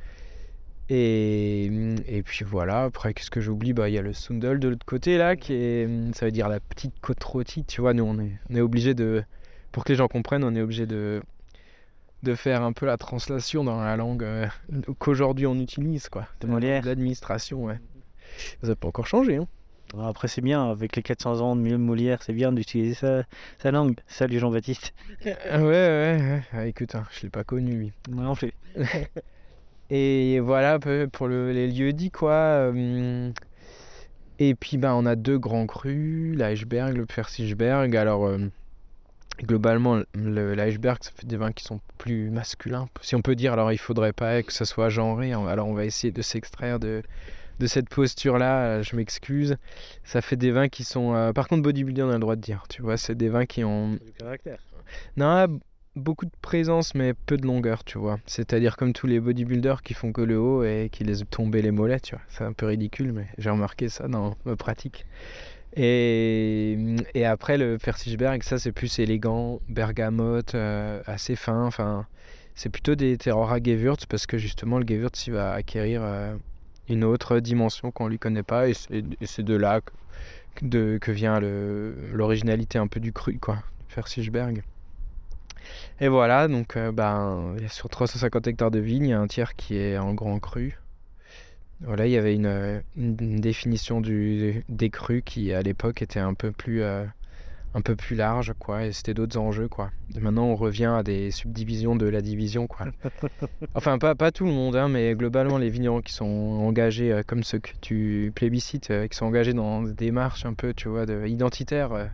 Et, 0.89 1.65
et 2.07 2.21
puis 2.23 2.45
voilà, 2.45 2.83
après, 2.83 3.13
qu'est-ce 3.13 3.31
que 3.31 3.41
j'oublie? 3.41 3.73
Bah, 3.73 3.89
il 3.89 3.95
y 3.95 3.97
a 3.97 4.01
le 4.01 4.13
Sundel 4.13 4.59
de 4.59 4.67
l'autre 4.67 4.85
côté, 4.85 5.17
là, 5.17 5.35
qui 5.35 5.53
est, 5.53 5.87
ça 6.13 6.25
veut 6.25 6.31
dire 6.31 6.49
la 6.49 6.59
petite 6.59 6.99
côte 7.01 7.23
rôtie. 7.23 7.63
Tu 7.63 7.81
vois, 7.81 7.93
nous, 7.93 8.03
on 8.03 8.19
est, 8.19 8.33
on 8.49 8.55
est 8.55 8.61
obligé 8.61 8.93
de, 8.93 9.23
pour 9.71 9.85
que 9.85 9.91
les 9.91 9.95
gens 9.95 10.07
comprennent, 10.07 10.43
on 10.43 10.53
est 10.53 10.61
obligé 10.61 10.85
de, 10.85 11.23
de 12.23 12.35
faire 12.35 12.63
un 12.63 12.73
peu 12.73 12.85
la 12.85 12.97
translation 12.97 13.63
dans 13.63 13.81
la 13.81 13.95
langue 13.97 14.23
euh, 14.23 14.47
qu'aujourd'hui 14.99 15.45
on 15.45 15.55
utilise, 15.59 16.09
quoi. 16.09 16.27
De 16.41 16.47
Molière. 16.47 16.83
L'administration, 16.85 17.65
ouais. 17.65 17.79
Ça 18.61 18.69
n'a 18.69 18.75
pas 18.75 18.87
encore 18.87 19.05
changé, 19.07 19.35
hein. 19.37 19.47
Bon, 19.93 20.07
Après, 20.07 20.27
c'est 20.27 20.41
bien, 20.41 20.71
avec 20.71 20.95
les 20.95 21.03
400 21.03 21.39
ans 21.41 21.55
de 21.55 21.75
Molière, 21.77 22.23
c'est 22.23 22.33
bien 22.33 22.51
d'utiliser 22.51 22.95
sa, 22.95 23.23
sa 23.59 23.69
langue. 23.69 23.95
Salut 24.07 24.39
Jean-Baptiste. 24.39 24.93
Ah 25.49 25.59
Ouais, 25.59 25.65
ouais, 25.65 26.17
ouais. 26.19 26.41
Ah, 26.53 26.65
écoute, 26.65 26.95
hein, 26.95 27.03
je 27.11 27.21
l'ai 27.23 27.29
pas 27.29 27.43
connu, 27.43 27.73
lui. 27.75 27.91
Moi 28.09 28.23
non 28.23 28.33
plus. 28.35 28.53
Et 29.89 30.39
voilà 30.39 30.79
pour 30.79 31.27
le- 31.27 31.51
les 31.51 31.67
lieux 31.67 31.93
dits, 31.93 32.09
quoi. 32.09 32.31
euh, 32.31 33.31
Et 34.39 34.55
puis, 34.55 34.77
ben, 34.77 34.93
on 34.93 35.05
a 35.05 35.15
deux 35.15 35.37
grands 35.37 35.67
crus, 35.67 36.35
l'iceberg, 36.35 36.95
le 36.97 37.05
Persichberg. 37.05 37.95
Alors, 37.95 38.25
euh, 38.25 38.39
globalement, 39.39 40.01
le- 40.15 40.53
l'iceberg, 40.53 40.97
ça 41.01 41.11
fait 41.15 41.25
des 41.25 41.37
vins 41.37 41.51
qui 41.51 41.63
sont 41.63 41.79
plus 41.97 42.29
masculins, 42.29 42.87
si 43.01 43.15
on 43.15 43.21
peut 43.21 43.35
dire. 43.35 43.53
Alors, 43.53 43.71
il 43.71 43.77
faudrait 43.77 44.13
pas 44.13 44.43
que 44.43 44.53
ça 44.53 44.65
soit 44.65 44.89
genré. 44.89 45.33
Alors, 45.33 45.67
on 45.67 45.73
va 45.73 45.85
essayer 45.85 46.11
de 46.11 46.21
s'extraire 46.21 46.79
de, 46.79 47.01
de 47.59 47.67
cette 47.67 47.89
posture-là. 47.89 48.81
Je 48.81 48.95
m'excuse. 48.95 49.57
Ça 50.03 50.21
fait 50.21 50.35
des 50.35 50.51
vins 50.51 50.69
qui 50.69 50.83
sont... 50.83 51.13
euh, 51.15 51.33
Par 51.33 51.47
contre, 51.47 51.63
bodybuilder, 51.63 52.03
on 52.03 52.09
a 52.09 52.13
le 52.13 52.19
droit 52.19 52.35
de 52.35 52.41
dire. 52.41 52.63
Tu 52.69 52.81
vois, 52.81 52.97
c'est 52.97 53.15
des 53.15 53.29
vins 53.29 53.45
qui 53.45 53.63
ont... 53.63 53.93
Du 53.93 54.13
caractère. 54.17 54.59
Non, 55.17 55.45
b- 55.45 55.59
beaucoup 55.95 56.25
de 56.25 56.31
présence, 56.41 56.95
mais 56.95 57.13
peu 57.13 57.37
de 57.37 57.45
longueur, 57.45 57.83
tu 57.83 57.97
vois. 57.97 58.19
C'est-à-dire 58.25 58.77
comme 58.77 58.93
tous 58.93 59.07
les 59.07 59.19
bodybuilders 59.19 59.81
qui 59.81 59.93
font 59.93 60.11
que 60.11 60.21
le 60.21 60.39
haut 60.39 60.63
et 60.63 60.89
qui 60.91 61.03
laissent 61.03 61.23
tomber 61.29 61.61
les 61.61 61.71
mollets, 61.71 61.99
tu 61.99 62.15
vois. 62.15 62.23
C'est 62.29 62.43
un 62.43 62.53
peu 62.53 62.67
ridicule, 62.67 63.11
mais 63.13 63.27
j'ai 63.37 63.49
remarqué 63.49 63.89
ça 63.89 64.07
dans 64.07 64.35
ma 64.45 64.55
pratique. 64.55 65.05
Et, 65.75 67.25
après, 67.25 67.57
le 67.57 67.77
Persichberg, 67.77 68.43
ça, 68.43 68.59
c'est 68.59 68.71
plus 68.71 68.99
élégant, 68.99 69.59
bergamote, 69.69 70.55
euh, 70.55 71.01
assez 71.05 71.35
fin. 71.35 71.65
Enfin, 71.65 72.05
c'est 72.55 72.69
plutôt 72.69 72.95
des 72.95 73.17
terroirs 73.17 73.51
à 73.51 73.59
Gewürz 73.59 74.05
parce 74.07 74.27
que 74.27 74.37
justement, 74.37 74.77
le 74.77 74.85
Gewürz, 74.87 75.29
va 75.29 75.53
acquérir 75.53 76.01
euh, 76.03 76.35
une 76.89 77.03
autre 77.03 77.39
dimension 77.39 77.91
qu'on 77.91 78.07
lui 78.07 78.19
connaît 78.19 78.43
pas. 78.43 78.69
Et 78.69 78.73
c'est 78.73 79.43
de 79.43 79.55
là 79.55 79.81
que, 80.55 81.11
vient 81.11 81.39
l'originalité 81.39 82.77
un 82.77 82.87
peu 82.87 82.99
du 82.99 83.11
cru, 83.11 83.39
quoi, 83.39 83.55
du 83.87 83.95
Persichberg. 83.95 84.63
Et 86.01 86.07
voilà, 86.07 86.47
donc 86.47 86.75
euh, 86.75 86.91
ben, 86.91 87.55
sur 87.69 87.89
350 87.89 88.47
hectares 88.47 88.71
de 88.71 88.79
vignes, 88.79 89.05
il 89.05 89.09
y 89.09 89.13
a 89.13 89.19
un 89.19 89.27
tiers 89.27 89.55
qui 89.55 89.77
est 89.77 89.97
en 89.97 90.13
grand 90.13 90.39
cru. 90.39 90.77
Voilà, 91.85 92.07
il 92.07 92.11
y 92.11 92.17
avait 92.17 92.35
une, 92.35 92.45
euh, 92.45 92.79
une- 92.95 93.41
définition 93.41 93.99
du, 94.01 94.63
des 94.69 94.89
crus 94.89 95.21
qui, 95.25 95.51
à 95.53 95.61
l'époque, 95.61 96.01
était 96.01 96.19
un 96.19 96.33
peu 96.33 96.51
plus, 96.51 96.81
euh, 96.81 97.05
un 97.73 97.81
peu 97.81 97.95
plus 97.95 98.15
large, 98.15 98.53
quoi, 98.59 98.85
et 98.85 98.93
c'était 98.93 99.13
d'autres 99.13 99.37
enjeux, 99.37 99.67
quoi. 99.67 99.91
Et 100.15 100.19
maintenant, 100.19 100.45
on 100.45 100.55
revient 100.55 100.93
à 100.97 101.03
des 101.03 101.31
subdivisions 101.31 101.95
de 101.95 102.05
la 102.05 102.21
division, 102.21 102.67
quoi. 102.67 102.87
Enfin, 103.75 103.97
pas, 103.97 104.15
pas 104.15 104.31
tout 104.31 104.45
le 104.45 104.51
monde, 104.51 104.75
hein, 104.75 104.87
mais 104.87 105.15
globalement, 105.15 105.57
les 105.57 105.69
vignerons 105.69 106.01
qui 106.01 106.13
sont 106.13 106.25
engagés, 106.25 107.11
euh, 107.11 107.23
comme 107.25 107.43
ceux 107.43 107.59
que 107.59 107.71
tu 107.81 108.31
plébiscites, 108.35 108.91
euh, 108.91 109.07
qui 109.07 109.17
sont 109.17 109.25
engagés 109.25 109.53
dans 109.53 109.81
des 109.83 109.93
démarches 109.93 110.45
un 110.45 110.53
peu, 110.53 110.73
tu 110.73 110.89
vois, 110.89 111.05
de, 111.05 111.25
identitaires, 111.27 112.11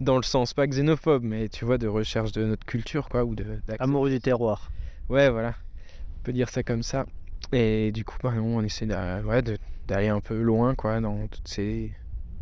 dans 0.00 0.16
le 0.16 0.22
sens 0.22 0.52
pas 0.52 0.66
xénophobe, 0.66 1.22
mais 1.24 1.48
tu 1.48 1.64
vois, 1.64 1.78
de 1.78 1.86
recherche 1.86 2.32
de 2.32 2.44
notre 2.44 2.66
culture, 2.66 3.08
quoi, 3.08 3.24
ou 3.24 3.34
de... 3.34 3.46
Amoureux 3.78 4.10
du 4.10 4.20
terroir. 4.20 4.70
Ouais, 5.08 5.30
voilà. 5.30 5.50
On 5.50 6.22
peut 6.24 6.32
dire 6.32 6.48
ça 6.48 6.62
comme 6.62 6.82
ça. 6.82 7.06
Et 7.52 7.92
du 7.92 8.04
coup, 8.04 8.16
bah, 8.22 8.32
on 8.36 8.62
essaie 8.64 8.86
d'a- 8.86 9.20
ouais, 9.22 9.42
d'aller 9.86 10.08
un 10.08 10.20
peu 10.20 10.40
loin, 10.40 10.74
quoi, 10.74 11.00
dans 11.00 11.28
toutes 11.28 11.48
ces, 11.48 11.92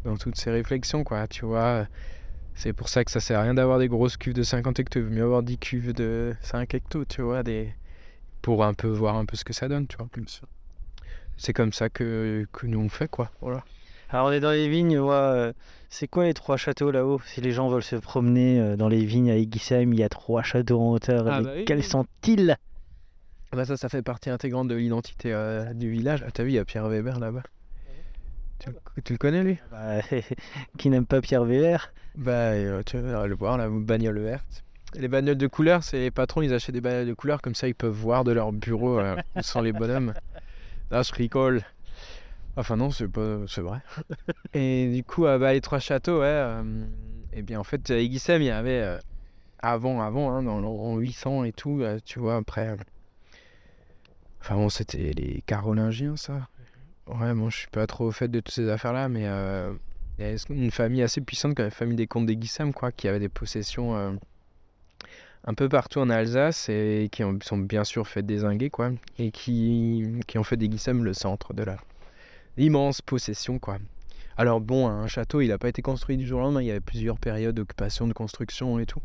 dans 0.05 0.17
toutes 0.17 0.37
ces 0.37 0.51
réflexions, 0.51 1.05
quoi. 1.05 1.27
Tu 1.29 1.45
vois, 1.45 1.87
c'est 2.55 2.73
pour 2.73 2.89
ça 2.89 3.05
que 3.05 3.11
ça 3.11 3.21
sert 3.21 3.41
à 3.41 3.43
rien 3.45 3.55
d'avoir 3.55 3.79
des 3.79 3.89
grosses 3.89 4.17
cuves 4.17 4.35
de 4.35 4.43
50 4.45 4.79
hectos. 4.81 5.01
Il 5.01 5.07
vaut 5.07 5.11
mieux 5.13 5.25
avoir 5.25 5.43
10 5.43 5.59
cuves 5.59 5.95
de 5.95 6.35
5 6.43 6.75
hectos, 6.75 7.05
tu 7.07 7.23
vois, 7.23 7.43
des... 7.43 7.75
pour 8.43 8.65
un 8.65 8.75
peu 8.75 8.89
voir 8.89 9.17
un 9.17 9.27
peu 9.27 9.37
ce 9.37 9.45
que 9.45 9.53
ça 9.53 9.69
donne, 9.69 9.87
tu 9.89 9.97
vois. 9.99 10.09
C'est 11.37 11.53
comme 11.53 11.73
ça 11.73 11.89
que, 11.89 12.47
que 12.53 12.67
nous 12.67 12.81
on 12.81 12.89
fait, 12.89 13.09
quoi. 13.09 13.31
Voilà. 13.41 13.65
Alors 14.11 14.29
on 14.29 14.33
est 14.33 14.41
dans 14.41 14.53
les 14.53 14.69
vignes, 14.69 14.99
ouais, 14.99 15.13
euh, 15.13 15.53
c'est 15.89 16.07
quoi 16.07 16.25
les 16.25 16.35
trois 16.35 16.57
châteaux 16.57 16.91
là-haut? 16.91 17.21
Si 17.27 17.41
les 17.41 17.51
gens 17.51 17.69
veulent 17.69 17.83
se 17.83 17.97
promener 17.97 18.61
euh, 18.61 18.77
dans 18.77 18.89
les 18.89 19.05
vignes 19.05 19.31
à 19.31 19.37
Eguisheim, 19.37 19.93
il 19.93 19.99
y 19.99 20.05
a 20.05 20.09
trois 20.09 20.43
châteaux 20.43 20.81
en 20.81 20.93
hauteur. 20.93 21.27
Ah 21.29 21.41
bah 21.41 21.51
oui, 21.57 21.65
Quels 21.65 21.83
sont-ils? 21.83 22.57
Bah 23.55 23.65
ça, 23.65 23.77
ça 23.77 23.89
fait 23.89 24.03
partie 24.03 24.31
intégrante 24.31 24.69
de 24.69 24.75
l'identité 24.75 25.33
euh, 25.33 25.73
du 25.75 25.91
village. 25.91 26.25
Ah, 26.27 26.31
t'as 26.33 26.43
vu, 26.43 26.51
il 26.51 26.55
y 26.55 26.59
a 26.59 26.65
Pierre 26.65 26.89
Weber 26.89 27.21
là-bas. 27.21 27.43
Tu, 28.59 28.71
le- 28.71 29.03
tu 29.03 29.13
le 29.13 29.19
connais, 29.19 29.43
lui? 29.43 29.59
Bah, 29.71 30.01
Qui 30.79 30.91
n'aime 30.91 31.07
pas 31.07 31.21
Pierre 31.21 31.45
Weber? 31.45 31.93
Bah, 32.17 32.33
euh, 32.53 32.83
tu 32.85 32.99
vas 32.99 33.27
le 33.27 33.35
voir, 33.37 33.57
la 33.57 33.69
bagnole 33.69 34.19
verte. 34.21 34.65
Les 34.95 35.09
bagnoles 35.09 35.37
de 35.37 35.47
couleur, 35.47 35.83
c'est 35.85 35.99
les 35.99 36.11
patrons, 36.11 36.43
ils 36.43 36.53
achètent 36.53 36.75
des 36.75 36.81
bagnoles 36.81 37.07
de 37.09 37.15
couleur, 37.15 37.43
comme 37.43 37.55
ça 37.55 37.69
ils 37.69 37.75
peuvent 37.75 37.91
voir 37.95 38.25
de 38.25 38.33
leur 38.33 38.53
bureau 38.53 38.99
euh, 38.99 39.17
où 39.37 39.43
sont 39.43 39.61
les 39.61 39.73
bonhommes. 39.73 40.15
Là, 40.91 41.03
je 41.05 41.13
rigole. 41.13 41.63
Enfin, 42.57 42.77
non, 42.77 42.91
c'est 42.91 43.09
pas, 43.09 43.39
c'est 43.49 43.61
vrai. 43.61 43.79
Et 44.55 44.93
du 44.95 45.03
coup, 45.05 45.27
euh, 45.27 45.39
bah, 45.39 45.53
les 45.53 45.61
trois 45.61 45.81
châteaux, 45.81 46.21
ouais. 46.21 46.27
euh, 46.27 46.87
et 47.33 47.43
bien, 47.43 47.59
en 47.59 47.65
fait, 47.65 47.91
à 47.91 47.99
il 47.99 48.13
y 48.15 48.51
avait 48.51 48.99
avant, 49.59 50.01
avant, 50.01 50.31
hein, 50.33 50.43
dans 50.45 50.61
l'an 50.61 50.97
800 50.99 51.45
et 51.45 51.53
tout, 51.53 51.83
tu 52.05 52.21
vois, 52.21 52.37
après. 52.37 52.77
Enfin, 54.45 54.57
bon, 54.57 54.69
c'était 54.69 55.13
les 55.15 55.43
Carolingiens, 55.47 56.17
ça. 56.17 56.49
Ouais, 57.07 57.33
moi, 57.33 57.49
je 57.49 57.57
suis 57.57 57.69
pas 57.69 57.87
trop 57.87 58.09
au 58.09 58.11
fait 58.11 58.29
de 58.29 58.41
toutes 58.41 58.53
ces 58.53 58.69
affaires-là, 58.69 59.09
mais. 59.09 59.27
euh, 59.27 59.73
il 60.19 60.25
y 60.25 60.29
avait 60.29 60.37
une 60.51 60.71
famille 60.71 61.03
assez 61.03 61.23
puissante, 61.23 61.55
comme 61.55 61.65
la 61.65 61.71
famille 61.71 61.97
des 61.97 62.07
comtes 62.07 62.27
d'Eguissem, 62.27 62.75
quoi, 62.75 62.93
qui 62.93 63.09
avait 63.09 63.19
des 63.21 63.31
possessions 63.31 63.97
euh, 63.97 64.13
un 65.47 65.55
peu 65.55 65.69
partout 65.71 65.99
en 65.99 66.11
Alsace 66.11 66.69
et 66.69 67.09
qui 67.11 67.25
ont, 67.25 67.39
sont 67.43 67.57
bien 67.57 67.85
sûr 67.85 68.07
fait 68.07 68.23
désinguer, 68.23 68.69
quoi, 68.69 68.93
et 69.19 69.31
qui, 69.31 70.05
qui 70.27 70.39
ont 70.39 70.45
fait 70.45 70.59
d'Eguissem 70.59 71.03
le 71.05 71.15
centre 71.15 71.55
de 71.55 71.63
la 71.63 71.79
immense 72.59 73.01
possession, 73.01 73.59
quoi. 73.59 73.79
Alors 74.37 74.61
bon, 74.61 74.87
un 74.87 75.07
château, 75.07 75.41
il 75.41 75.49
n'a 75.49 75.59
pas 75.59 75.69
été 75.71 75.81
construit 75.81 76.19
du 76.19 76.27
jour 76.27 76.41
au 76.41 76.43
lendemain, 76.43 76.61
il 76.61 76.67
y 76.67 76.71
avait 76.71 76.81
plusieurs 76.81 77.19
périodes 77.19 77.55
d'occupation, 77.57 78.07
de 78.07 78.13
construction 78.13 78.79
et 78.79 78.85
tout. 78.87 79.01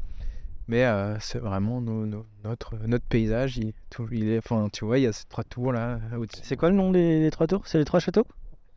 Mais 0.69 0.85
euh, 0.85 1.17
c'est 1.19 1.39
vraiment 1.39 1.81
nos- 1.81 2.05
nos- 2.05 2.25
notre, 2.45 2.75
notre 2.87 3.03
paysage, 3.05 3.57
il, 3.57 3.73
tout- 3.89 4.07
il 4.11 4.29
est, 4.29 4.37
enfin, 4.37 4.69
tu 4.71 4.85
vois, 4.85 4.99
il 4.99 5.03
y 5.03 5.07
a 5.07 5.11
ces 5.11 5.25
trois 5.27 5.43
tours 5.43 5.73
là. 5.73 5.99
C'est 6.43 6.55
quoi 6.55 6.69
le 6.69 6.75
nom 6.75 6.91
des, 6.91 7.19
des 7.21 7.31
trois 7.31 7.47
tours? 7.47 7.63
C'est 7.65 7.79
les 7.79 7.85
trois 7.85 7.99
châteaux? 7.99 8.25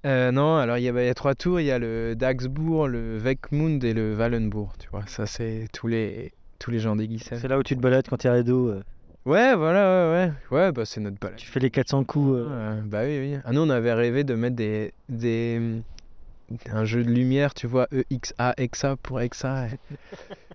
Euh, 0.04 0.32
non, 0.32 0.56
alors 0.56 0.78
il 0.78 0.84
y, 0.84 0.88
a, 0.88 0.92
bah, 0.92 1.02
il 1.02 1.06
y 1.06 1.10
a 1.10 1.14
trois 1.14 1.34
tours, 1.34 1.60
il 1.60 1.66
y 1.66 1.70
a 1.70 1.78
le 1.78 2.14
Dagsbourg, 2.16 2.88
le 2.88 3.18
Weckmund 3.18 3.84
et 3.84 3.92
le 3.94 4.16
Wallenbourg, 4.16 4.72
tu 4.78 4.88
vois. 4.90 5.04
Ça, 5.06 5.26
c'est 5.26 5.68
tous 5.72 5.86
les, 5.86 6.32
tous 6.58 6.70
les 6.72 6.80
gens 6.80 6.96
d'Eguissem. 6.96 7.38
C'est 7.38 7.46
là 7.46 7.58
où 7.58 7.62
tu 7.62 7.76
te 7.76 7.80
balades 7.80 8.06
quand 8.08 8.16
t'es 8.16 8.28
ado. 8.28 8.68
euh, 8.70 8.82
Ouais, 9.24 9.54
voilà, 9.54 10.10
ouais, 10.10 10.32
ouais. 10.50 10.56
Ouais, 10.58 10.72
bah 10.72 10.84
c'est 10.84 11.00
notre 11.00 11.18
balade. 11.20 11.36
tu 11.38 11.46
fais 11.46 11.60
les 11.60 11.70
400 11.70 12.02
coups. 12.04 12.32
euh, 12.32 12.46
Euh, 12.50 12.80
bah 12.84 13.02
oui, 13.04 13.18
oui. 13.20 13.38
Ah, 13.44 13.52
nous, 13.52 13.60
on 13.60 13.70
avait 13.70 13.92
rêvé 13.92 14.24
de 14.24 14.34
mettre 14.34 14.56
des, 14.56 14.92
des, 15.08 15.60
un 16.70 16.84
jeu 16.84 17.04
de 17.04 17.10
lumière, 17.10 17.54
tu 17.54 17.66
vois, 17.66 17.88
EXA, 18.10 18.54
EXA 18.56 18.96
pour 18.96 19.20
EXA. 19.20 19.68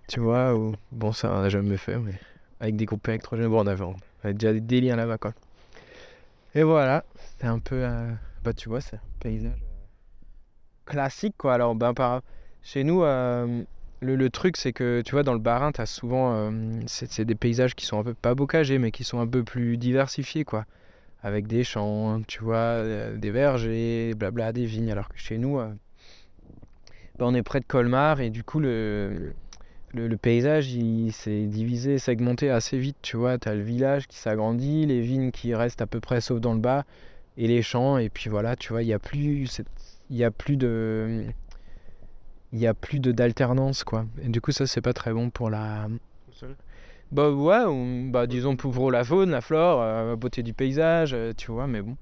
tu 0.08 0.20
vois, 0.20 0.54
ou... 0.54 0.74
bon, 0.90 1.12
ça, 1.12 1.30
on 1.32 1.42
n'a 1.42 1.48
jamais 1.48 1.76
fait, 1.76 1.98
mais 1.98 2.14
avec 2.60 2.76
des 2.76 2.86
groupes 2.86 3.06
électrogènes. 3.08 3.48
Bon, 3.48 3.62
on 3.62 3.66
avait, 3.66 3.84
on 3.84 3.96
avait 4.24 4.34
déjà 4.34 4.52
des 4.52 4.60
délires 4.60 4.96
là-bas, 4.96 5.18
quoi. 5.18 5.32
Et 6.54 6.62
voilà, 6.62 7.04
c'était 7.16 7.46
un 7.46 7.58
peu, 7.58 7.76
euh, 7.84 8.10
bah 8.42 8.52
tu 8.52 8.68
vois, 8.68 8.80
c'est 8.80 8.96
un 8.96 9.00
paysage 9.20 9.52
euh, 9.52 10.86
classique, 10.86 11.34
quoi. 11.36 11.54
Alors, 11.54 11.74
ben, 11.74 11.94
par... 11.94 12.22
chez 12.62 12.84
nous, 12.84 13.02
euh, 13.02 13.62
le, 14.00 14.16
le 14.16 14.30
truc, 14.30 14.56
c'est 14.56 14.72
que, 14.72 15.02
tu 15.04 15.12
vois, 15.12 15.22
dans 15.22 15.34
le 15.34 15.38
Bas-Rhin, 15.38 15.72
t'as 15.72 15.86
souvent, 15.86 16.32
euh, 16.34 16.80
c'est 16.86 17.10
c'est 17.12 17.24
des 17.24 17.34
paysages 17.34 17.74
qui 17.74 17.86
sont 17.86 18.00
un 18.00 18.04
peu, 18.04 18.14
pas 18.14 18.34
bocagés, 18.34 18.78
mais 18.78 18.90
qui 18.90 19.04
sont 19.04 19.20
un 19.20 19.26
peu 19.26 19.44
plus 19.44 19.76
diversifiés, 19.76 20.44
quoi 20.44 20.64
avec 21.20 21.48
des 21.48 21.64
champs, 21.64 22.22
tu 22.28 22.44
vois, 22.44 22.80
des 23.16 23.32
vergers, 23.32 24.14
blabla, 24.14 24.52
des 24.52 24.66
vignes. 24.66 24.92
Alors 24.92 25.08
que 25.08 25.18
chez 25.18 25.36
nous, 25.36 25.58
bah, 27.18 27.26
on 27.28 27.34
est 27.34 27.42
près 27.42 27.60
de 27.60 27.64
Colmar 27.66 28.20
et 28.20 28.30
du 28.30 28.44
coup, 28.44 28.60
le, 28.60 29.32
le, 29.94 30.08
le 30.08 30.16
paysage, 30.16 30.72
il 30.72 31.12
s'est 31.12 31.46
divisé, 31.46 31.98
segmenté 31.98 32.50
assez 32.50 32.78
vite, 32.78 32.96
tu 33.02 33.16
vois. 33.16 33.38
Tu 33.38 33.48
as 33.48 33.54
le 33.54 33.62
village 33.62 34.06
qui 34.08 34.16
s'agrandit, 34.16 34.86
les 34.86 35.00
vignes 35.00 35.30
qui 35.30 35.54
restent 35.54 35.82
à 35.82 35.86
peu 35.86 36.00
près 36.00 36.20
sauf 36.20 36.40
dans 36.40 36.54
le 36.54 36.60
bas, 36.60 36.84
et 37.36 37.48
les 37.48 37.62
champs. 37.62 37.98
Et 37.98 38.08
puis 38.08 38.30
voilà, 38.30 38.56
tu 38.56 38.72
vois, 38.72 38.82
il 38.82 38.86
n'y 38.86 38.92
a 38.92 38.98
plus, 38.98 39.62
il 40.10 40.16
y 40.16 40.24
a 40.24 40.30
plus 40.30 40.56
de... 40.56 41.24
Il 42.52 42.58
y 42.58 42.66
a 42.66 42.72
plus 42.74 42.98
de 42.98 43.12
d'alternance, 43.12 43.84
quoi. 43.84 44.06
Et 44.22 44.28
du 44.28 44.40
coup, 44.40 44.52
ça, 44.52 44.66
c'est 44.66 44.80
pas 44.80 44.94
très 44.94 45.12
bon 45.12 45.28
pour 45.30 45.50
la... 45.50 45.86
Bah 47.10 47.30
ouais, 47.30 47.64
ou- 47.64 48.10
bah 48.10 48.26
disons 48.26 48.56
pour 48.56 48.90
la 48.90 49.04
faune, 49.04 49.30
la 49.30 49.40
flore, 49.40 49.80
euh, 49.82 50.10
la 50.10 50.16
beauté 50.16 50.42
du 50.42 50.52
paysage, 50.54 51.12
euh, 51.14 51.32
tu 51.36 51.50
vois, 51.50 51.66
mais 51.66 51.80
bon. 51.82 51.96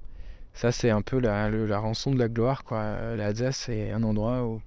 Ça, 0.53 0.71
c'est 0.71 0.89
un 0.89 1.01
peu 1.01 1.19
la, 1.19 1.49
le- 1.49 1.65
la 1.65 1.79
rançon 1.79 2.11
de 2.11 2.19
la 2.19 2.27
gloire, 2.29 2.63
quoi. 2.63 2.79
Euh, 2.79 3.15
L'Alsace, 3.15 3.57
c'est 3.57 3.91
un 3.91 4.03
endroit 4.03 4.43
où, 4.45 4.61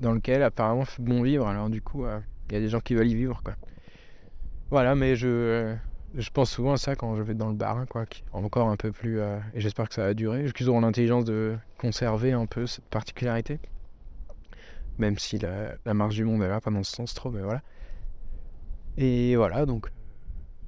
dans 0.00 0.12
lequel 0.12 0.42
apparemment 0.42 0.84
fait 0.84 1.02
bon 1.02 1.22
vivre, 1.22 1.46
alors 1.46 1.70
du 1.70 1.82
coup, 1.82 2.04
euh, 2.04 2.20
il 2.48 2.54
y 2.54 2.56
a 2.56 2.60
des 2.60 2.68
gens 2.68 2.80
qui 2.80 2.94
veulent 2.94 3.08
y 3.08 3.14
vivre, 3.14 3.42
quoi. 3.42 3.54
Voilà, 4.70 4.94
mais 4.94 5.16
je, 5.16 5.28
euh, 5.28 5.74
je 6.14 6.30
pense 6.30 6.50
souvent 6.50 6.72
à 6.72 6.76
ça 6.76 6.96
quand 6.96 7.14
je 7.16 7.22
vais 7.22 7.34
dans 7.34 7.48
le 7.48 7.54
bar, 7.54 7.84
quoi, 7.88 8.06
qui 8.06 8.22
est 8.22 8.36
encore 8.36 8.68
un 8.68 8.76
peu 8.76 8.92
plus... 8.92 9.20
euh, 9.20 9.38
et 9.54 9.60
j'espère 9.60 9.88
que 9.88 9.94
ça 9.94 10.02
va 10.02 10.14
durer, 10.14 10.50
qu'ils 10.52 10.68
auront 10.68 10.80
l'intelligence 10.80 11.24
de 11.24 11.56
conserver 11.78 12.32
un 12.32 12.46
peu 12.46 12.66
cette 12.66 12.84
particularité? 12.86 13.60
Même 14.98 15.18
si 15.18 15.38
la, 15.38 15.74
la 15.84 15.94
marche 15.94 16.14
du 16.14 16.24
monde 16.24 16.42
est 16.42 16.48
là, 16.48 16.60
pas 16.60 16.70
dans 16.70 16.82
ce 16.82 16.92
sens 16.92 17.14
trop, 17.14 17.30
mais 17.30 17.42
voilà. 17.42 17.62
Et 18.96 19.36
voilà, 19.36 19.66
donc, 19.66 19.88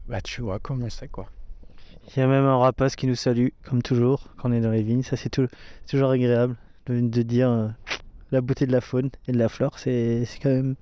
bah 0.09 0.21
tu 0.21 0.43
vois 0.43 0.59
comment 0.59 0.89
c'est, 0.91 1.09
quoi. 1.09 1.27
Il 2.09 2.19
y 2.19 2.23
a 2.23 2.27
même 2.27 2.45
un 2.45 2.59
rapace 2.59 2.97
qui 2.97 3.07
nous 3.07 3.15
salue, 3.15 3.49
comme 3.65 3.83
toujours, 3.83 4.29
quand 4.37 4.51
on 4.51 4.53
est 4.53 4.61
dans 4.61 4.71
les 4.71 4.83
vignes. 4.83 5.03
Ça, 5.03 5.17
c'est 5.17 5.35
c'est 5.35 5.49
toujours 5.87 6.11
agréable 6.11 6.57
de, 6.87 7.23
dire 7.23 7.49
euh, 7.49 7.69
la 8.35 8.41
beauté 8.41 8.67
de 8.67 8.73
la 8.73 8.81
faune 8.81 9.11
et 9.27 9.33
de 9.33 9.39
la 9.39 9.49
flore. 9.49 9.79
C'est 9.79 10.27
quand 10.43 10.51
même, 10.51 10.75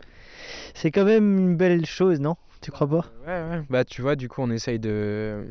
c'est 0.74 0.90
quand 0.90 1.04
même 1.04 1.38
une 1.38 1.56
belle 1.56 1.86
chose, 1.86 2.20
non? 2.20 2.36
Tu 2.60 2.70
crois 2.70 2.88
pas? 2.88 3.04
Bah, 3.70 3.84
tu 3.84 4.02
vois, 4.02 4.16
du 4.16 4.28
coup, 4.28 4.42
on 4.42 4.50
essaye 4.50 4.78
de, 4.78 5.46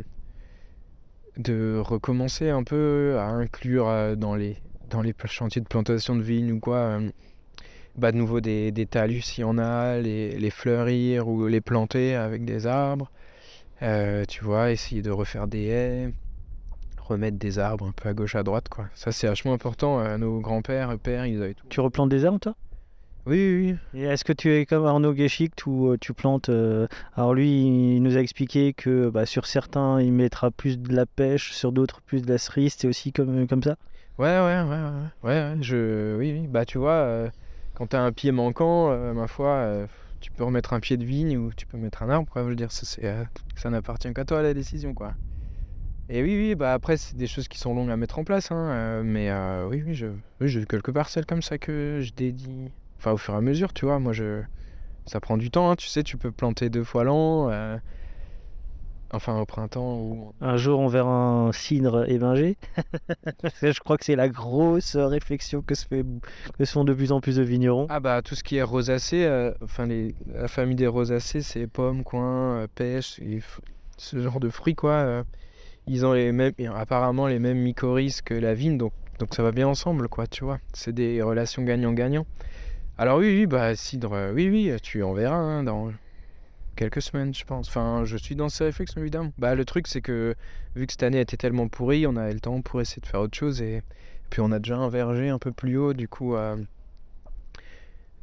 de 1.37 1.81
recommencer 1.83 2.49
un 2.49 2.63
peu 2.63 3.17
à 3.19 3.25
inclure 3.25 3.87
euh, 3.87 4.15
dans 4.15 4.35
les, 4.35 4.57
dans 4.89 5.01
les 5.01 5.13
chantiers 5.25 5.61
de 5.61 5.67
plantation 5.67 6.15
de 6.15 6.21
vignes 6.21 6.51
ou 6.51 6.59
quoi, 6.59 6.77
euh, 6.77 7.09
bah, 7.97 8.11
de 8.11 8.17
nouveau 8.17 8.41
des, 8.41 8.71
des 8.71 8.85
talus 8.85 9.21
s'il 9.21 9.41
y 9.41 9.45
en 9.45 9.57
a, 9.57 9.97
les, 9.97 10.37
les 10.37 10.49
fleurir 10.49 11.27
ou 11.27 11.47
les 11.47 11.61
planter 11.61 12.15
avec 12.15 12.45
des 12.45 12.65
arbres. 12.67 13.11
Euh, 13.81 14.25
tu 14.27 14.43
vois, 14.43 14.71
essayer 14.71 15.01
de 15.01 15.09
refaire 15.09 15.47
des 15.47 15.65
haies, 15.65 16.13
remettre 17.11 17.37
des 17.37 17.59
arbres 17.59 17.85
un 17.87 17.91
peu 17.91 18.09
à 18.09 18.13
gauche, 18.13 18.35
à 18.35 18.43
droite, 18.43 18.69
quoi. 18.69 18.85
Ça, 18.95 19.11
c'est 19.11 19.27
vachement 19.27 19.53
important. 19.53 19.99
euh, 19.99 20.17
nos 20.17 20.39
grands-pères, 20.39 20.97
pères, 20.97 21.25
ils 21.25 21.41
avaient 21.41 21.53
tout. 21.53 21.67
Tu 21.69 21.79
replantes 21.79 22.09
des 22.09 22.25
arbres, 22.25 22.39
toi? 22.39 22.55
Oui, 23.27 23.37
oui, 23.37 23.77
oui. 23.93 23.99
Et 23.99 24.03
est-ce 24.05 24.23
que 24.23 24.33
tu 24.33 24.51
es 24.51 24.65
comme 24.65 24.85
Arnaud 24.85 25.15
Geschicht 25.15 25.65
où 25.67 25.91
euh, 25.91 25.97
tu 25.99 26.11
plantes 26.13 26.49
euh, 26.49 26.87
Alors 27.15 27.35
lui, 27.35 27.95
il 27.95 28.01
nous 28.01 28.17
a 28.17 28.19
expliqué 28.19 28.73
que 28.73 29.09
bah, 29.09 29.27
sur 29.27 29.45
certains, 29.45 30.01
il 30.01 30.11
mettra 30.11 30.49
plus 30.49 30.79
de 30.79 30.95
la 30.95 31.05
pêche, 31.05 31.53
sur 31.53 31.71
d'autres 31.71 32.01
plus 32.01 32.23
de 32.23 32.31
la 32.31 32.39
cerise. 32.39 32.75
C'est 32.77 32.87
aussi 32.87 33.13
comme, 33.13 33.47
comme 33.47 33.61
ça? 33.61 33.75
Ouais, 34.17 34.27
ouais, 34.27 34.61
ouais, 34.63 34.69
ouais, 34.69 34.91
ouais, 35.23 35.29
ouais, 35.29 35.57
je, 35.61 36.17
oui, 36.17 36.33
oui, 36.33 36.47
bah 36.47 36.65
tu 36.65 36.79
vois, 36.79 36.93
euh, 36.93 37.29
quand 37.75 37.87
t'as 37.87 38.01
un 38.01 38.11
pied 38.11 38.31
manquant, 38.31 38.91
euh, 38.91 39.13
ma 39.13 39.27
foi, 39.27 39.87
tu 40.19 40.31
peux 40.31 40.43
remettre 40.43 40.73
un 40.73 40.79
pied 40.79 40.97
de 40.97 41.05
vigne 41.05 41.37
ou 41.37 41.51
tu 41.53 41.67
peux 41.67 41.77
mettre 41.77 42.01
un 42.01 42.09
arbre. 42.09 42.27
Quoi, 42.27 42.43
je 42.43 42.47
veux 42.49 42.55
dire, 42.55 42.71
ça, 42.71 42.85
ça 43.55 43.69
n'appartient 43.69 44.11
qu'à 44.13 44.25
toi 44.25 44.41
la 44.41 44.53
décision, 44.53 44.93
quoi. 44.93 45.13
Et 46.13 46.21
oui, 46.21 46.35
oui, 46.35 46.55
bah 46.55 46.73
après, 46.73 46.97
c'est 46.97 47.15
des 47.15 47.25
choses 47.25 47.47
qui 47.47 47.57
sont 47.57 47.73
longues 47.73 47.89
à 47.89 47.95
mettre 47.95 48.19
en 48.19 48.25
place, 48.25 48.51
hein, 48.51 48.69
euh, 48.69 49.01
mais 49.01 49.29
euh, 49.29 49.65
oui, 49.69 49.81
oui, 49.85 49.95
je, 49.95 50.07
oui, 50.41 50.49
j'ai 50.49 50.65
quelques 50.65 50.91
parcelles 50.91 51.25
comme 51.25 51.41
ça 51.41 51.57
que 51.57 51.99
je 52.01 52.11
dédie. 52.11 52.69
Enfin, 52.97 53.13
au 53.13 53.17
fur 53.17 53.33
et 53.33 53.37
à 53.37 53.41
mesure, 53.41 53.71
tu 53.71 53.85
vois, 53.85 53.97
moi, 53.97 54.11
je, 54.11 54.41
ça 55.05 55.21
prend 55.21 55.37
du 55.37 55.49
temps, 55.49 55.71
hein, 55.71 55.77
tu 55.77 55.87
sais, 55.87 56.03
tu 56.03 56.17
peux 56.17 56.29
planter 56.29 56.69
deux 56.69 56.83
fois 56.83 57.05
l'an, 57.05 57.49
euh, 57.49 57.77
enfin 59.13 59.39
au 59.39 59.45
printemps 59.45 59.99
ou 59.99 60.33
Un 60.41 60.57
jour, 60.57 60.81
on 60.81 60.89
verra 60.89 61.13
un 61.13 61.53
cidre 61.53 62.09
ébingé. 62.09 62.57
je 63.61 63.79
crois 63.79 63.97
que 63.97 64.03
c'est 64.03 64.17
la 64.17 64.27
grosse 64.27 64.97
réflexion 64.97 65.61
que 65.61 65.75
se, 65.75 65.85
fait, 65.85 66.03
que 66.57 66.65
se 66.65 66.73
font 66.73 66.83
de 66.83 66.93
plus 66.93 67.13
en 67.13 67.21
plus 67.21 67.37
de 67.37 67.43
vignerons. 67.43 67.87
Ah 67.89 68.01
bah 68.01 68.21
tout 68.21 68.35
ce 68.35 68.43
qui 68.43 68.57
est 68.57 68.63
rosacée, 68.63 69.23
euh, 69.23 69.53
enfin 69.63 69.85
les, 69.85 70.13
la 70.27 70.49
famille 70.49 70.75
des 70.75 70.87
rosacées, 70.87 71.41
c'est 71.41 71.67
pommes, 71.67 72.03
coin, 72.03 72.57
euh, 72.57 72.67
pêche, 72.75 73.17
et 73.19 73.39
ce 73.95 74.19
genre 74.19 74.41
de 74.41 74.49
fruits 74.49 74.75
quoi. 74.75 75.23
Ils 75.91 76.05
ont 76.05 76.13
les 76.13 76.31
mêmes, 76.31 76.53
apparemment 76.73 77.27
les 77.27 77.39
mêmes 77.39 77.59
mycorhizes 77.59 78.21
que 78.21 78.33
la 78.33 78.53
vigne, 78.53 78.77
donc 78.77 78.93
donc 79.19 79.35
ça 79.35 79.43
va 79.43 79.51
bien 79.51 79.67
ensemble 79.67 80.07
quoi, 80.09 80.25
tu 80.25 80.43
vois. 80.43 80.59
C'est 80.73 80.93
des 80.93 81.21
relations 81.21 81.63
gagnant-gagnant. 81.63 82.25
Alors 82.97 83.19
oui 83.19 83.27
oui 83.27 83.45
bah 83.45 83.75
cidre, 83.75 84.13
euh, 84.13 84.33
oui 84.33 84.49
oui, 84.49 84.71
tu 84.81 85.03
en 85.03 85.13
verras 85.13 85.35
hein, 85.35 85.63
dans 85.63 85.91
quelques 86.75 87.01
semaines 87.01 87.33
je 87.33 87.43
pense. 87.43 87.67
Enfin 87.67 88.03
je 88.05 88.17
suis 88.17 88.35
dans 88.35 88.49
ces 88.49 88.63
réflexions 88.63 89.01
évidemment. 89.01 89.31
Bah 89.37 89.53
le 89.53 89.65
truc 89.65 89.87
c'est 89.87 90.01
que 90.01 90.33
vu 90.75 90.87
que 90.87 90.93
cette 90.93 91.03
année 91.03 91.19
était 91.19 91.37
tellement 91.37 91.67
pourrie, 91.67 92.07
on 92.07 92.15
avait 92.15 92.33
le 92.33 92.39
temps 92.39 92.61
pour 92.61 92.81
essayer 92.81 93.01
de 93.01 93.07
faire 93.07 93.21
autre 93.21 93.37
chose 93.37 93.61
et 93.61 93.81
puis 94.29 94.41
on 94.41 94.51
a 94.51 94.59
déjà 94.59 94.77
un 94.77 94.89
verger 94.89 95.29
un 95.29 95.39
peu 95.39 95.51
plus 95.51 95.77
haut 95.77 95.93
du 95.93 96.07
coup. 96.07 96.35
euh, 96.35 96.55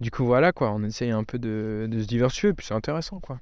du 0.00 0.10
coup, 0.10 0.24
voilà 0.24 0.52
quoi, 0.52 0.70
on 0.70 0.82
essaye 0.84 1.10
un 1.10 1.24
peu 1.24 1.38
de, 1.38 1.88
de 1.90 2.00
se 2.00 2.06
diversifier, 2.06 2.52
puis 2.52 2.64
c'est 2.66 2.74
intéressant 2.74 3.18
quoi. 3.20 3.40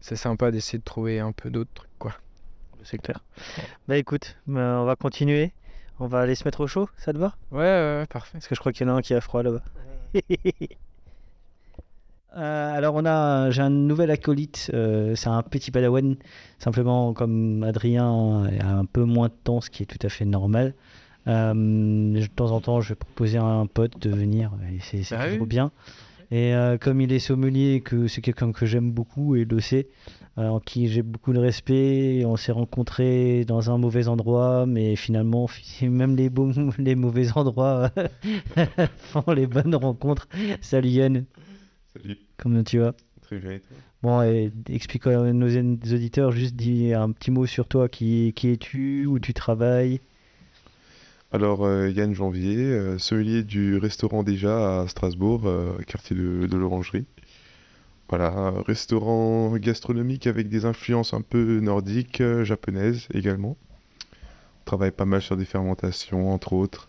C'est 0.00 0.16
sympa 0.16 0.50
d'essayer 0.50 0.78
de 0.78 0.84
trouver 0.84 1.18
un 1.20 1.32
peu 1.32 1.50
d'autres 1.50 1.72
trucs 1.74 1.98
quoi. 1.98 2.12
C'est 2.88 2.98
clair. 2.98 3.20
Bah 3.88 3.96
écoute, 3.96 4.36
bah, 4.46 4.78
on 4.80 4.84
va 4.84 4.94
continuer. 4.96 5.52
On 5.98 6.06
va 6.06 6.20
aller 6.20 6.34
se 6.34 6.44
mettre 6.44 6.60
au 6.60 6.66
chaud, 6.66 6.88
ça 6.98 7.12
te 7.12 7.18
va? 7.18 7.34
Ouais, 7.50 7.58
ouais, 7.58 7.98
ouais, 8.00 8.06
parfait. 8.08 8.32
Parce 8.34 8.46
que 8.48 8.54
je 8.54 8.60
crois 8.60 8.72
qu'il 8.72 8.86
y 8.86 8.90
en 8.90 8.94
a 8.94 8.98
un 8.98 9.02
qui 9.02 9.12
a 9.14 9.20
froid 9.20 9.42
là-bas. 9.42 9.62
Euh, 12.36 12.76
alors 12.76 12.94
on 12.96 13.06
a, 13.06 13.50
j'ai 13.50 13.62
un 13.62 13.70
nouvel 13.70 14.10
acolyte, 14.10 14.70
euh, 14.74 15.14
c'est 15.14 15.28
un 15.30 15.42
petit 15.42 15.70
padawan, 15.70 16.16
simplement 16.58 17.14
comme 17.14 17.62
Adrien 17.62 18.44
a 18.60 18.66
un 18.74 18.84
peu 18.84 19.04
moins 19.04 19.28
de 19.28 19.32
temps, 19.42 19.62
ce 19.62 19.70
qui 19.70 19.84
est 19.84 19.86
tout 19.86 20.04
à 20.06 20.10
fait 20.10 20.26
normal. 20.26 20.74
Euh, 21.28 21.54
de 21.54 22.26
temps 22.26 22.50
en 22.50 22.60
temps, 22.60 22.82
je 22.82 22.90
vais 22.90 22.94
proposer 22.94 23.38
à 23.38 23.44
un 23.44 23.64
pote 23.66 23.98
de 23.98 24.10
venir, 24.10 24.50
c'est 24.82 25.02
c'est 25.02 25.16
Bah 25.16 25.22
oui. 25.24 25.32
toujours 25.32 25.46
bien. 25.46 25.70
Et 26.30 26.52
comme 26.82 27.00
il 27.00 27.10
est 27.12 27.20
sommelier, 27.20 27.74
et 27.76 27.80
que 27.80 28.06
c'est 28.06 28.20
quelqu'un 28.20 28.52
que 28.52 28.66
j'aime 28.66 28.90
beaucoup 28.90 29.34
et 29.34 29.46
le 29.46 29.60
sait, 29.60 29.86
en 30.36 30.60
qui 30.60 30.88
j'ai 30.88 31.02
beaucoup 31.02 31.32
de 31.32 31.38
respect, 31.38 32.24
on 32.26 32.36
s'est 32.36 32.52
rencontrés 32.52 33.44
dans 33.46 33.70
un 33.70 33.78
mauvais 33.78 34.08
endroit, 34.08 34.66
mais 34.66 34.96
finalement, 34.96 35.48
même 35.82 36.16
les, 36.16 36.28
beaux, 36.30 36.50
les 36.78 36.94
mauvais 36.94 37.32
endroits 37.36 37.90
font 38.98 39.30
les 39.32 39.46
bonnes 39.46 39.74
rencontres. 39.74 40.28
Salut 40.60 40.88
Yann, 40.90 41.24
Salut, 41.94 42.18
comment 42.36 42.62
tu 42.62 42.78
vas? 42.78 42.94
Très 43.22 43.38
bien 43.38 43.58
Bon, 44.02 44.22
et 44.22 44.52
explique 44.68 45.06
à 45.06 45.32
nos 45.32 45.48
auditeurs, 45.48 46.30
juste 46.30 46.54
dis 46.54 46.92
un 46.92 47.10
petit 47.10 47.30
mot 47.30 47.46
sur 47.46 47.66
toi. 47.66 47.88
Qui, 47.88 48.32
qui 48.36 48.50
es-tu? 48.50 49.06
Où 49.06 49.18
tu 49.18 49.34
travailles? 49.34 50.00
Alors, 51.32 51.64
euh, 51.64 51.90
Yann 51.90 52.14
Janvier, 52.14 52.56
euh, 52.56 52.98
sommelier 52.98 53.42
du 53.42 53.78
restaurant 53.78 54.22
déjà 54.22 54.82
à 54.82 54.88
Strasbourg, 54.88 55.42
euh, 55.46 55.76
quartier 55.86 56.14
de, 56.14 56.46
de 56.46 56.56
l'Orangerie. 56.56 57.06
Voilà, 58.08 58.52
restaurant 58.66 59.56
gastronomique 59.56 60.26
avec 60.26 60.48
des 60.48 60.64
influences 60.64 61.12
un 61.12 61.22
peu 61.22 61.58
nordiques, 61.60 62.20
euh, 62.20 62.44
japonaises 62.44 63.08
également. 63.12 63.56
On 64.10 64.64
travaille 64.64 64.92
pas 64.92 65.04
mal 65.04 65.22
sur 65.22 65.36
des 65.36 65.44
fermentations, 65.44 66.32
entre 66.32 66.52
autres, 66.52 66.88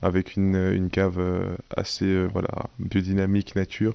avec 0.00 0.36
une, 0.36 0.56
une 0.56 0.90
cave 0.90 1.18
euh, 1.18 1.56
assez 1.76 2.04
euh, 2.04 2.28
voilà, 2.32 2.66
biodynamique, 2.78 3.56
nature. 3.56 3.94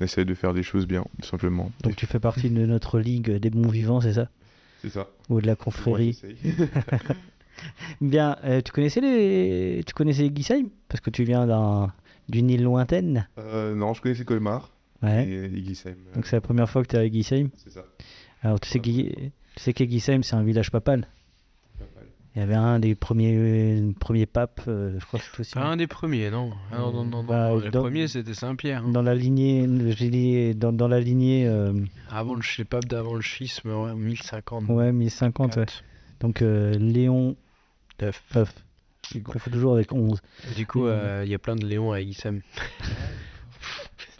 On 0.00 0.04
essaye 0.04 0.24
de 0.24 0.34
faire 0.34 0.54
des 0.54 0.62
choses 0.62 0.86
bien, 0.86 1.04
tout 1.22 1.28
simplement. 1.28 1.70
Donc 1.82 1.94
tu 1.96 2.06
fais 2.06 2.20
partie 2.20 2.50
de 2.50 2.66
notre 2.66 2.98
ligue 2.98 3.30
des 3.30 3.50
bons 3.50 3.68
vivants, 3.68 4.00
c'est 4.00 4.14
ça? 4.14 4.28
C'est 4.82 4.90
ça. 4.90 5.08
Ou 5.28 5.40
de 5.40 5.46
la 5.46 5.56
confrérie. 5.56 6.20
Bien, 8.00 8.36
euh, 8.44 8.60
tu 8.60 8.72
connaissais 8.72 9.00
les... 9.00 9.82
tu 9.86 9.94
connaissais 9.94 10.28
Guisheim 10.28 10.68
Parce 10.88 11.00
que 11.00 11.10
tu 11.10 11.24
viens 11.24 11.46
d'un... 11.46 11.92
d'une 12.28 12.50
île 12.50 12.62
lointaine. 12.62 13.26
Euh, 13.38 13.74
non, 13.74 13.94
je 13.94 14.02
connaissais 14.02 14.24
Colmar 14.24 14.70
Ouais. 15.02 15.28
et 15.28 15.46
Igisheim. 15.46 15.90
euh, 16.10 16.14
Donc 16.14 16.26
c'est 16.26 16.36
la 16.36 16.40
première 16.40 16.68
fois 16.70 16.82
que 16.82 16.88
tu 16.88 16.96
es 16.96 16.98
à 16.98 17.08
Guisheim. 17.08 17.48
c'est 17.56 17.70
ça. 17.70 17.84
Alors 18.42 18.60
tu 18.60 18.68
sais, 18.68 18.78
Gui- 18.78 19.12
tu 19.56 19.62
sais 19.62 19.72
c'est 20.22 20.34
un 20.34 20.42
village 20.42 20.70
papal. 20.70 21.08
Il 22.34 22.40
y 22.40 22.42
avait 22.42 22.54
un 22.54 22.78
des 22.78 22.94
premiers, 22.94 23.34
euh, 23.34 23.92
premiers 23.98 24.26
papes, 24.26 24.60
euh, 24.68 24.98
je 25.00 25.06
crois 25.06 25.18
que 25.18 25.24
c'est 25.24 25.40
aussi. 25.40 25.54
Pas 25.54 25.64
un 25.64 25.78
des 25.78 25.86
premiers, 25.86 26.30
non? 26.30 26.52
Ah, 26.70 26.76
non, 26.80 26.92
non, 26.92 27.04
non, 27.06 27.22
non. 27.22 27.24
Bah, 27.24 27.54
le 27.54 27.70
dans- 27.70 27.80
premier 27.80 28.08
c'était 28.08 28.34
Saint-Pierre. 28.34 28.84
hein. 28.84 28.90
Dans 28.90 29.00
la 29.00 29.14
lignée, 29.14 29.66
j'ai 29.96 30.10
dit, 30.10 30.54
dans, 30.54 30.70
dans 30.70 30.86
la 30.86 31.00
lignée, 31.00 31.46
euh, 31.48 31.72
Avant 32.10 32.34
le 32.34 32.42
sais 32.42 32.66
pas 32.66 32.80
d'avant 32.80 33.14
le 33.14 33.22
schisme, 33.22 33.70
ouais, 33.70 33.94
1050. 33.94 34.68
ouais, 34.68 34.92
1050. 34.92 35.56
ouais. 35.56 35.64
Donc 36.20 36.42
euh, 36.42 36.72
Léon 36.78 37.36
Neuf. 38.02 38.22
9. 38.34 38.52
Il 39.14 39.22
confond 39.22 39.50
toujours 39.50 39.72
avec 39.74 39.92
11. 39.92 40.20
Du 40.56 40.66
coup, 40.66 40.84
euh, 40.86 41.22
il 41.24 41.30
y 41.30 41.34
a 41.34 41.38
plein 41.38 41.56
de 41.56 41.64
Léons 41.64 41.92
à 41.92 42.00
Issam. 42.02 42.42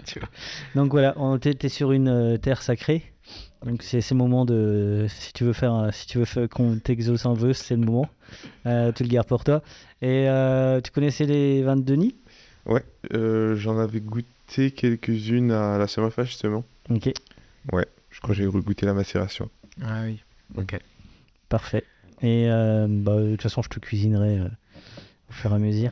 Tu 0.07 0.19
vois. 0.21 0.29
Donc 0.75 0.91
voilà, 0.93 1.15
on 1.17 1.39
t'es 1.39 1.55
t'es 1.55 1.69
sur 1.69 1.93
une 1.93 2.09
euh, 2.09 2.37
terre 2.37 2.63
sacrée. 2.63 3.03
Donc 3.65 3.83
c'est 3.83 4.01
ces 4.01 4.15
moments 4.15 4.45
de 4.45 5.07
si 5.09 5.33
tu 5.33 5.45
veux 5.45 5.53
faire 5.53 5.73
un- 5.73 5.91
si 5.91 6.07
tu 6.07 6.19
veux 6.19 6.25
faire- 6.25 6.49
qu'on 6.49 6.79
t'exauce 6.79 7.27
un 7.27 7.35
vœu, 7.35 7.53
c'est 7.53 7.75
le 7.75 7.81
moment. 7.85 8.09
Euh, 8.67 8.93
tu 8.93 9.03
le 9.03 9.09
gardes 9.09 9.27
pour 9.27 9.43
toi. 9.45 9.63
Et 10.03 10.29
euh, 10.29 10.81
tu 10.81 10.91
connaissais 10.93 11.25
les 11.27 11.63
vins 11.63 11.77
de 11.77 11.83
Denis? 11.83 12.15
Ouais, 12.67 12.85
euh, 13.15 13.57
j'en 13.57 13.79
avais 13.79 14.01
goûté 14.01 14.71
quelques-unes 14.73 15.51
à 15.53 15.79
la 15.79 15.87
Summerfest 15.89 16.25
justement. 16.27 16.65
Ok, 16.91 17.11
Je 18.11 18.21
crois 18.21 18.35
que 18.35 18.35
j'ai 18.35 18.47
goûté 18.47 18.87
la 18.87 18.95
macération. 18.95 19.51
Ah 19.83 20.03
oui. 20.05 20.21
Ok. 20.57 20.79
parfait. 21.49 21.85
Et 22.23 22.47
euh, 22.49 22.87
bah, 22.89 23.17
de 23.21 23.33
toute 23.33 23.43
façon, 23.43 23.63
je 23.63 23.69
te 23.69 23.79
cuisinerai 23.79 24.39
euh, 24.39 24.49
au 25.29 25.33
fur 25.33 25.53
et 25.53 25.55
à 25.55 25.59
mesure. 25.59 25.91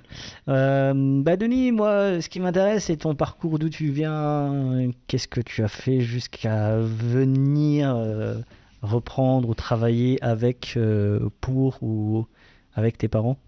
Euh, 0.49 0.92
bah 1.23 1.37
Denis, 1.37 1.73
moi, 1.73 2.20
ce 2.20 2.29
qui 2.29 2.40
m'intéresse, 2.40 2.85
c'est 2.85 2.99
ton 2.99 3.14
parcours, 3.14 3.59
d'où 3.59 3.68
tu 3.68 3.90
viens, 3.90 4.90
qu'est-ce 5.07 5.29
que 5.29 5.40
tu 5.40 5.62
as 5.62 5.68
fait 5.68 6.01
jusqu'à 6.01 6.79
venir 6.79 7.94
euh, 7.97 8.38
reprendre 8.83 9.49
ou 9.49 9.55
travailler 9.55 10.23
avec, 10.23 10.75
euh, 10.77 11.29
pour 11.40 11.83
ou 11.83 12.27
avec 12.75 12.99
tes 12.99 13.09
parents? 13.09 13.38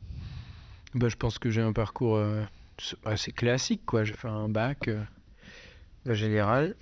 Bah, 0.94 1.08
je 1.08 1.16
pense 1.16 1.38
que 1.38 1.50
j'ai 1.50 1.62
un 1.62 1.72
parcours 1.72 2.20
assez 3.04 3.32
classique, 3.32 3.82
quoi. 3.86 4.04
J'ai 4.04 4.14
fait 4.14 4.28
un 4.28 4.48
bac 4.48 4.88
général. 6.06 6.74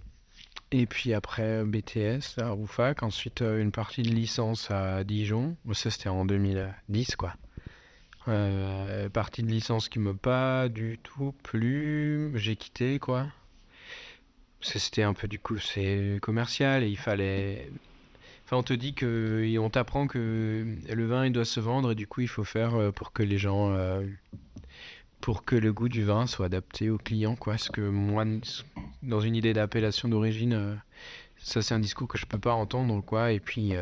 Et 0.71 0.87
puis 0.87 1.15
après 1.15 1.65
BTS 1.65 2.39
à 2.39 2.51
Roufac. 2.51 3.03
Ensuite 3.03 3.43
une 3.43 3.71
partie 3.71 4.03
de 4.03 4.09
licence 4.09 4.71
à 4.71 5.05
Dijon. 5.05 5.57
Ça 5.73 5.91
c'était 5.91 6.09
en 6.09 6.25
2010, 6.25 7.17
quoi. 7.17 7.35
Euh, 8.29 9.09
partie 9.11 9.43
de 9.43 9.49
licence 9.51 9.89
qui 9.89 9.99
m'a 9.99 10.15
pas 10.15 10.69
du 10.69 10.99
tout 11.03 11.35
plu. 11.43 12.33
J'ai 12.37 12.57
quitté, 12.57 12.99
quoi. 12.99 13.27
C'était 14.61 15.03
un 15.03 15.13
peu 15.13 15.29
du 15.29 15.39
coup, 15.39 15.59
c'est 15.59 16.19
commercial 16.23 16.83
et 16.85 16.89
il 16.89 16.97
fallait. 16.97 17.71
Enfin, 18.45 18.57
on 18.59 18.63
te 18.63 18.73
dit 18.73 18.95
que. 18.95 19.57
on 19.59 19.71
t'apprend 19.71 20.07
que 20.07 20.67
le 20.91 21.07
vin 21.07 21.27
il 21.27 21.33
doit 21.33 21.45
se 21.45 21.61
vendre 21.61 21.93
et 21.93 21.95
du 21.95 22.07
coup 22.07 22.23
il 22.23 22.29
faut 22.29 22.45
faire 22.45 22.75
euh, 22.75 22.91
pour 22.93 23.13
que 23.13 23.23
les 23.23 23.39
gens. 23.39 23.73
euh, 23.73 24.07
pour 25.21 25.45
que 25.45 25.57
le 25.57 25.73
goût 25.73 25.89
du 25.89 26.03
vin 26.05 26.27
soit 26.27 26.47
adapté 26.47 26.91
au 26.91 26.99
client, 26.99 27.35
quoi. 27.37 27.55
Parce 27.55 27.71
que 27.71 27.81
moi, 27.81 28.25
dans 29.03 29.21
une 29.21 29.37
idée 29.37 29.55
d'appellation 29.55 30.09
d'origine, 30.09 30.79
ça 31.39 31.63
c'est 31.63 31.75
un 31.75 31.81
discours 31.81 32.09
que 32.09 32.19
je 32.19 32.27
peux 32.27 32.39
pas 32.39 32.55
entendre, 32.55 33.03
quoi. 33.03 33.33
Et 33.33 33.41
puis. 33.41 33.73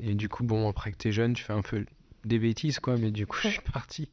et 0.00 0.14
du 0.14 0.28
coup, 0.28 0.44
bon, 0.44 0.68
après 0.68 0.92
que 0.92 0.96
t'es 0.98 1.12
jeune, 1.12 1.34
tu 1.34 1.44
fais 1.44 1.54
un 1.54 1.62
peu 1.62 1.84
des 2.26 2.38
bêtises, 2.38 2.80
quoi. 2.80 2.96
Mais 2.96 3.10
du 3.10 3.26
coup, 3.26 3.38
je 3.42 3.48
suis 3.48 3.60
parti. 3.60 4.08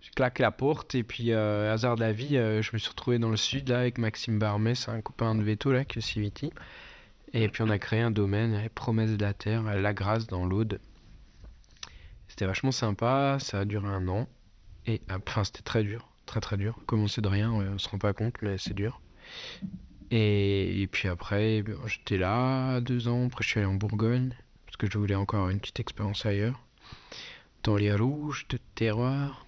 Je 0.00 0.10
claque 0.10 0.38
la 0.38 0.50
porte 0.50 0.94
et 0.94 1.02
puis, 1.02 1.32
euh, 1.32 1.72
hasard 1.72 1.96
de 1.96 2.00
la 2.00 2.12
vie, 2.12 2.36
euh, 2.36 2.62
je 2.62 2.70
me 2.72 2.78
suis 2.78 2.90
retrouvé 2.90 3.18
dans 3.18 3.30
le 3.30 3.36
sud, 3.36 3.68
là, 3.68 3.80
avec 3.80 3.98
Maxime 3.98 4.38
Barmès, 4.38 4.88
un 4.88 5.00
copain 5.00 5.34
de 5.34 5.42
veto, 5.42 5.72
là, 5.72 5.84
que 5.84 6.00
Civiti. 6.00 6.52
Et 7.32 7.48
puis 7.48 7.62
on 7.62 7.70
a 7.70 7.78
créé 7.78 8.00
un 8.00 8.10
domaine, 8.10 8.54
euh, 8.54 8.68
Promesse 8.74 9.10
de 9.10 9.22
la 9.22 9.34
Terre, 9.34 9.62
La 9.62 9.94
Grasse, 9.94 10.26
dans 10.26 10.46
l'Aude. 10.46 10.80
C'était 12.28 12.46
vachement 12.46 12.72
sympa, 12.72 13.38
ça 13.40 13.60
a 13.60 13.64
duré 13.64 13.88
un 13.88 14.06
an. 14.08 14.28
Et 14.86 15.00
ah, 15.08 15.18
enfin, 15.26 15.44
c'était 15.44 15.62
très 15.62 15.82
dur, 15.82 16.08
très 16.26 16.40
très 16.40 16.56
dur. 16.56 16.78
Commencer 16.86 17.20
de 17.20 17.28
rien, 17.28 17.50
on 17.50 17.78
se 17.78 17.88
rend 17.88 17.98
pas 17.98 18.12
compte, 18.12 18.34
mais 18.42 18.58
c'est 18.58 18.74
dur. 18.74 19.00
Et, 20.10 20.82
et 20.82 20.86
puis 20.86 21.08
après, 21.08 21.64
j'étais 21.86 22.18
là 22.18 22.80
deux 22.80 23.08
ans. 23.08 23.26
Après, 23.26 23.42
je 23.42 23.48
suis 23.48 23.58
allé 23.58 23.68
en 23.68 23.74
Bourgogne 23.74 24.34
parce 24.66 24.76
que 24.76 24.92
je 24.92 24.98
voulais 24.98 25.14
encore 25.14 25.48
une 25.48 25.58
petite 25.58 25.80
expérience 25.80 26.26
ailleurs, 26.26 26.60
dans 27.66 27.76
les 27.76 27.92
rouges 27.92 28.46
de 28.48 28.58
terroir. 28.76 29.44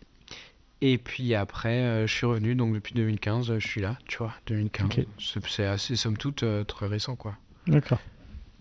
Et 0.80 0.98
puis 0.98 1.34
après, 1.34 1.82
euh, 1.82 2.06
je 2.06 2.12
suis 2.12 2.26
revenu, 2.26 2.54
donc 2.54 2.74
depuis 2.74 2.94
2015, 2.94 3.50
euh, 3.50 3.58
je 3.58 3.66
suis 3.66 3.80
là, 3.80 3.96
tu 4.06 4.18
vois, 4.18 4.32
2015. 4.46 4.86
Ok. 4.86 5.06
C'est- 5.48 5.64
assez, 5.64 5.96
somme 5.96 6.16
toute, 6.16 6.42
euh, 6.42 6.64
très 6.64 6.86
récent, 6.86 7.16
quoi. 7.16 7.36
D'accord. 7.66 8.00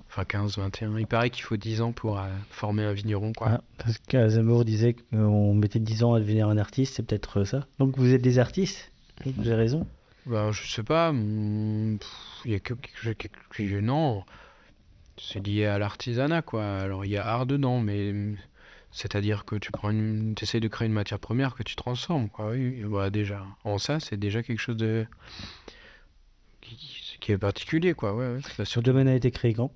Enfin, 0.10 0.26
15, 0.26 0.58
21. 0.58 0.98
Il 0.98 1.08
paraît 1.08 1.30
qu'il 1.30 1.44
faut 1.44 1.58
10 1.58 1.82
ans 1.82 1.92
pour 1.92 2.20
euh, 2.20 2.28
former 2.50 2.84
un 2.84 2.94
vigneron, 2.94 3.34
quoi. 3.34 3.48
Ah, 3.52 3.62
parce 3.78 3.98
qu'Aznavour 3.98 4.64
disait 4.64 4.96
qu'on 5.12 5.54
mettait 5.54 5.80
10 5.80 6.04
ans 6.04 6.14
à 6.14 6.20
devenir 6.20 6.48
un 6.48 6.58
artiste, 6.58 6.96
c'est 6.96 7.04
peut-être 7.04 7.44
ça. 7.44 7.68
Donc 7.80 7.98
vous 7.98 8.14
êtes 8.14 8.22
des 8.22 8.40
artistes 8.40 8.92
Vous 9.26 9.48
avez 9.48 9.56
raison. 9.56 9.88
Ben, 10.26 10.52
je 10.52 10.68
sais 10.68 10.84
pas, 10.84 11.12
pff, 11.12 12.42
il 12.46 12.52
y 12.52 12.56
a 12.56 12.60
que 12.60 12.74
quelque 12.74 12.98
chose 13.54 13.72
Non, 13.82 14.24
c'est 15.18 15.46
lié 15.46 15.66
à 15.66 15.80
l'artisanat, 15.80 16.42
quoi. 16.42 16.64
Alors, 16.80 17.06
il 17.06 17.12
y 17.12 17.18
a 17.18 17.26
art 17.26 17.46
dedans, 17.46 17.80
mais 17.80 18.12
hmm, 18.12 18.38
c'est-à-dire 18.98 19.46
que 19.46 19.56
tu 19.56 19.72
prends 19.72 19.92
une... 19.92 20.34
essaies 20.42 20.60
de 20.60 20.68
créer 20.68 20.88
une 20.88 20.94
matière 20.94 21.20
première 21.20 21.54
que 21.56 21.64
tu 21.64 21.76
transformes, 21.76 22.30
quoi. 22.30 22.50
Oui, 22.52 22.84
bah, 22.86 23.10
déjà. 23.10 23.46
En 23.64 23.78
ça, 23.78 24.00
c'est 24.00 24.18
déjà 24.18 24.44
quelque 24.44 24.60
chose 24.60 24.78
de... 24.78 25.06
qui, 26.62 27.18
qui 27.20 27.32
est 27.32 27.38
particulier, 27.38 27.94
quoi. 27.94 28.16
Ouais, 28.16 28.28
ouais, 28.34 28.40
c'est 28.56 28.66
Sur 28.66 28.82
domaine 28.82 29.08
a 29.08 29.16
été 29.16 29.32
créé 29.32 29.54
quand? 29.54 29.72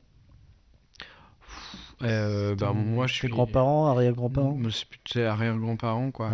Euh, 2.01 2.55
bah, 2.55 2.73
moi, 2.73 3.07
je 3.07 3.13
suis... 3.13 3.27
grands-parents, 3.27 3.87
arrière-grands-parents? 3.87 4.55
Moi, 4.55 4.71
C'est 4.71 4.87
plutôt 4.87 5.19
arrière-grands-parents, 5.19 6.11
quoi. 6.11 6.31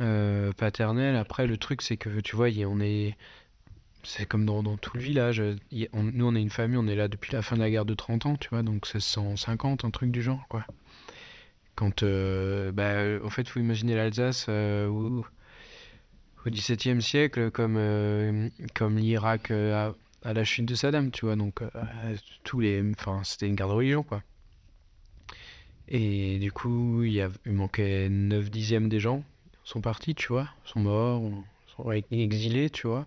Euh, 0.00 0.52
paternelle. 0.52 1.16
Après, 1.16 1.46
le 1.46 1.56
truc, 1.56 1.80
c'est 1.82 1.96
que 1.96 2.20
tu 2.20 2.36
vois, 2.36 2.50
y 2.50 2.66
on 2.66 2.80
est. 2.80 3.16
C'est 4.04 4.26
comme 4.26 4.44
dans, 4.46 4.62
dans 4.62 4.76
tout 4.76 4.96
le 4.96 5.02
village. 5.02 5.42
y 5.72 5.88
on- 5.92 6.02
nous, 6.02 6.26
on 6.26 6.34
est 6.34 6.42
une 6.42 6.50
famille, 6.50 6.76
on 6.76 6.86
est 6.86 6.94
là 6.94 7.08
depuis 7.08 7.32
la 7.32 7.42
fin 7.42 7.56
de 7.56 7.60
la 7.62 7.70
guerre 7.70 7.86
de 7.86 7.94
30 7.94 8.26
ans, 8.26 8.36
tu 8.36 8.50
vois, 8.50 8.62
donc 8.62 8.86
c'est 8.86 9.00
150, 9.00 9.84
un 9.84 9.90
truc 9.90 10.10
du 10.10 10.22
genre, 10.22 10.46
quoi. 10.48 10.64
Quand. 11.76 12.02
euh, 12.02 12.72
bah, 12.72 13.24
en 13.24 13.30
fait, 13.30 13.42
il 13.42 13.48
faut 13.48 13.60
imaginer 13.60 13.94
l'Alsace 13.94 14.46
euh, 14.48 14.88
au, 14.88 15.24
XVIIe 16.46 17.02
siècle 17.02 17.50
comme, 17.50 17.76
euh, 17.76 18.48
comme 18.74 18.98
l'Irak 18.98 19.50
à, 19.50 19.94
à 20.22 20.32
la 20.32 20.44
chute 20.44 20.66
de 20.66 20.74
Saddam, 20.74 21.10
tu 21.10 21.26
vois, 21.26 21.36
donc 21.36 21.60
tous 22.44 22.60
les. 22.60 22.82
Enfin, 22.98 23.22
c'était 23.24 23.46
une 23.46 23.54
guerre 23.54 23.68
de 23.68 23.74
religion, 23.74 24.02
quoi. 24.02 24.22
Et 25.88 26.38
du 26.38 26.50
coup, 26.50 27.02
il, 27.04 27.12
y 27.12 27.20
a, 27.20 27.28
il 27.44 27.52
manquait 27.52 28.08
9 28.08 28.50
dixièmes 28.50 28.88
des 28.88 28.98
gens 28.98 29.22
sont 29.62 29.80
partis, 29.80 30.14
tu 30.14 30.28
vois, 30.28 30.48
sont 30.64 30.80
morts, 30.80 31.22
ou 31.22 31.44
sont 31.76 31.90
exilés, 31.90 32.70
tu 32.70 32.86
vois. 32.86 33.06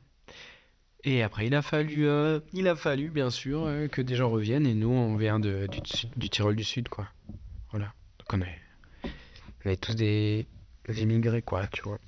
Et 1.05 1.23
après, 1.23 1.47
il 1.47 1.55
a 1.55 1.61
fallu, 1.61 2.07
il 2.53 2.67
a 2.67 2.75
fallu 2.75 3.09
bien 3.09 3.29
sûr 3.29 3.69
que 3.91 4.01
des 4.01 4.15
gens 4.15 4.29
reviennent. 4.29 4.67
Et 4.67 4.73
nous, 4.73 4.89
on 4.89 5.15
vient 5.15 5.39
de, 5.39 5.67
du, 5.67 5.79
du 6.17 6.29
Tyrol 6.29 6.55
du 6.55 6.65
Sud, 6.65 6.89
quoi. 6.89 7.07
Voilà. 7.71 7.93
On 8.31 8.41
est, 8.41 8.59
on 9.65 9.69
est 9.69 9.77
tous 9.81 9.95
des, 9.95 10.45
des 10.87 11.01
immigrés, 11.01 11.41
quoi, 11.41 11.67
tu 11.67 11.81
vois. 11.83 11.99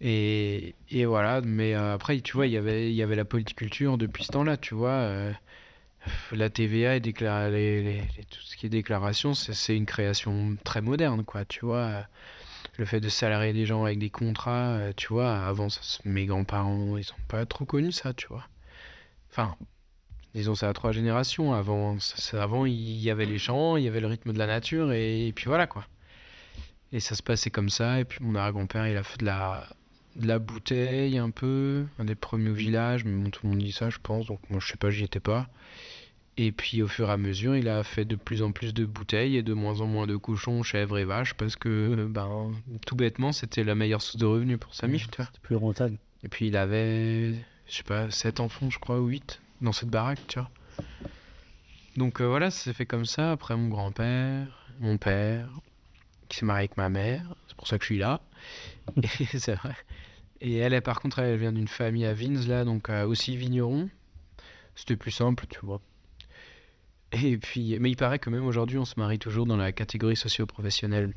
Et, 0.00 0.74
et 0.90 1.04
voilà. 1.06 1.40
Mais 1.40 1.74
euh, 1.74 1.94
après, 1.94 2.20
tu 2.20 2.32
vois, 2.34 2.46
il 2.46 2.52
y 2.52 2.56
avait, 2.56 2.90
il 2.90 2.94
y 2.94 3.02
avait 3.02 3.16
la 3.16 3.24
politiculture 3.24 3.98
depuis 3.98 4.24
ce 4.24 4.30
temps-là, 4.32 4.56
tu 4.56 4.74
vois. 4.74 4.90
euh, 4.90 5.32
la 6.32 6.48
TVA 6.48 6.96
et 6.96 7.00
déclara- 7.00 7.50
les- 7.50 7.82
les- 7.82 8.02
les- 8.16 8.24
tout 8.24 8.40
ce 8.42 8.56
qui 8.56 8.66
est 8.66 8.68
déclaration, 8.68 9.34
c'est 9.34 9.52
c'est 9.54 9.76
une 9.76 9.86
création 9.86 10.56
très 10.64 10.80
moderne, 10.80 11.24
quoi, 11.24 11.44
tu 11.44 11.64
vois. 11.66 12.06
le 12.78 12.84
fait 12.84 13.00
de 13.00 13.08
salarier 13.08 13.52
des 13.52 13.66
gens 13.66 13.84
avec 13.84 13.98
des 13.98 14.10
contrats, 14.10 14.76
euh, 14.76 14.92
tu 14.96 15.08
vois, 15.08 15.36
avant, 15.46 15.68
ça, 15.68 15.80
mes 16.04 16.26
grands-parents, 16.26 16.96
ils 16.96 17.10
ont 17.12 17.24
pas 17.28 17.44
trop 17.46 17.64
connu 17.64 17.90
ça, 17.92 18.14
tu 18.14 18.28
vois. 18.28 18.46
Enfin, 19.30 19.56
disons 20.34 20.54
ça 20.54 20.68
à 20.68 20.72
trois 20.72 20.92
générations. 20.92 21.52
Avant, 21.52 21.96
avant, 22.32 22.66
il 22.66 23.00
y 23.00 23.10
avait 23.10 23.26
les 23.26 23.38
champs, 23.38 23.76
il 23.76 23.84
y 23.84 23.88
avait 23.88 24.00
le 24.00 24.06
rythme 24.06 24.32
de 24.32 24.38
la 24.38 24.46
nature, 24.46 24.92
et, 24.92 25.28
et 25.28 25.32
puis 25.32 25.46
voilà, 25.46 25.66
quoi. 25.66 25.86
Et 26.92 27.00
ça 27.00 27.14
se 27.14 27.22
passait 27.22 27.50
comme 27.50 27.68
ça, 27.68 28.00
et 28.00 28.04
puis 28.04 28.18
mon 28.22 28.34
arrière-grand-père, 28.34 28.86
il 28.88 28.96
a 28.96 29.02
fait 29.02 29.18
de 29.18 29.26
la, 29.26 29.68
de 30.16 30.26
la 30.26 30.38
bouteille 30.38 31.18
un 31.18 31.30
peu, 31.30 31.84
un 31.98 32.04
des 32.04 32.14
premiers 32.14 32.50
au 32.50 32.54
village, 32.54 33.04
mais 33.04 33.22
bon, 33.22 33.30
tout 33.30 33.40
le 33.44 33.50
monde 33.50 33.58
dit 33.58 33.72
ça, 33.72 33.90
je 33.90 33.98
pense, 34.02 34.26
donc 34.26 34.40
moi, 34.50 34.60
je 34.60 34.68
sais 34.68 34.76
pas, 34.76 34.90
j'y 34.90 35.04
étais 35.04 35.20
pas. 35.20 35.48
Et 36.40 36.52
puis 36.52 36.82
au 36.82 36.88
fur 36.88 37.08
et 37.08 37.12
à 37.12 37.16
mesure, 37.16 37.56
il 37.56 37.68
a 37.68 37.82
fait 37.82 38.04
de 38.04 38.14
plus 38.14 38.42
en 38.42 38.52
plus 38.52 38.72
de 38.72 38.84
bouteilles 38.84 39.36
et 39.36 39.42
de 39.42 39.52
moins 39.54 39.80
en 39.80 39.86
moins 39.86 40.06
de 40.06 40.16
cochons, 40.16 40.62
chèvres 40.62 40.96
et 40.98 41.04
vaches 41.04 41.34
parce 41.34 41.56
que, 41.56 42.06
ben, 42.08 42.52
tout 42.86 42.94
bêtement, 42.94 43.32
c'était 43.32 43.64
la 43.64 43.74
meilleure 43.74 44.00
source 44.00 44.18
de 44.18 44.26
revenus 44.26 44.58
pour 44.58 44.72
sa 44.72 44.86
mif, 44.86 45.10
tu 45.10 45.20
vois. 45.20 45.28
Plus 45.42 45.56
rentable. 45.56 45.98
Et 46.22 46.28
puis 46.28 46.46
il 46.46 46.56
avait, 46.56 47.32
je 47.66 47.74
sais 47.74 47.82
pas, 47.82 48.08
7 48.12 48.38
enfants, 48.38 48.70
je 48.70 48.78
crois, 48.78 49.00
ou 49.00 49.08
8 49.08 49.40
dans 49.60 49.72
cette 49.72 49.88
baraque, 49.88 50.20
tu 50.26 50.38
vois. 50.38 50.50
Donc 51.96 52.20
euh, 52.20 52.26
voilà, 52.26 52.50
ça 52.50 52.64
s'est 52.64 52.72
fait 52.72 52.86
comme 52.86 53.04
ça. 53.04 53.32
Après, 53.32 53.56
mon 53.56 53.68
grand-père, 53.68 54.66
mon 54.80 54.98
père, 54.98 55.48
qui 56.28 56.38
s'est 56.38 56.46
marié 56.46 56.60
avec 56.60 56.76
ma 56.76 56.88
mère, 56.88 57.34
c'est 57.48 57.56
pour 57.56 57.66
ça 57.66 57.78
que 57.78 57.84
je 57.84 57.86
suis 57.86 57.98
là. 57.98 58.20
Et 59.20 59.38
c'est 59.38 59.54
vrai. 59.54 59.74
Et 60.40 60.56
elle, 60.58 60.72
elle, 60.72 60.82
par 60.82 61.00
contre, 61.00 61.18
elle 61.18 61.36
vient 61.38 61.52
d'une 61.52 61.68
famille 61.68 62.06
à 62.06 62.14
Vins, 62.14 62.46
là, 62.46 62.64
donc 62.64 62.88
euh, 62.90 63.06
aussi 63.06 63.36
vigneron. 63.36 63.88
C'était 64.76 64.96
plus 64.96 65.10
simple, 65.10 65.46
tu 65.48 65.58
vois. 65.64 65.80
Et 67.12 67.38
puis, 67.38 67.76
mais 67.80 67.90
il 67.90 67.96
paraît 67.96 68.18
que 68.18 68.30
même 68.30 68.46
aujourd'hui, 68.46 68.78
on 68.78 68.84
se 68.84 68.94
marie 68.96 69.18
toujours 69.18 69.46
dans 69.46 69.56
la 69.56 69.72
catégorie 69.72 70.16
socio-professionnelle. 70.16 71.14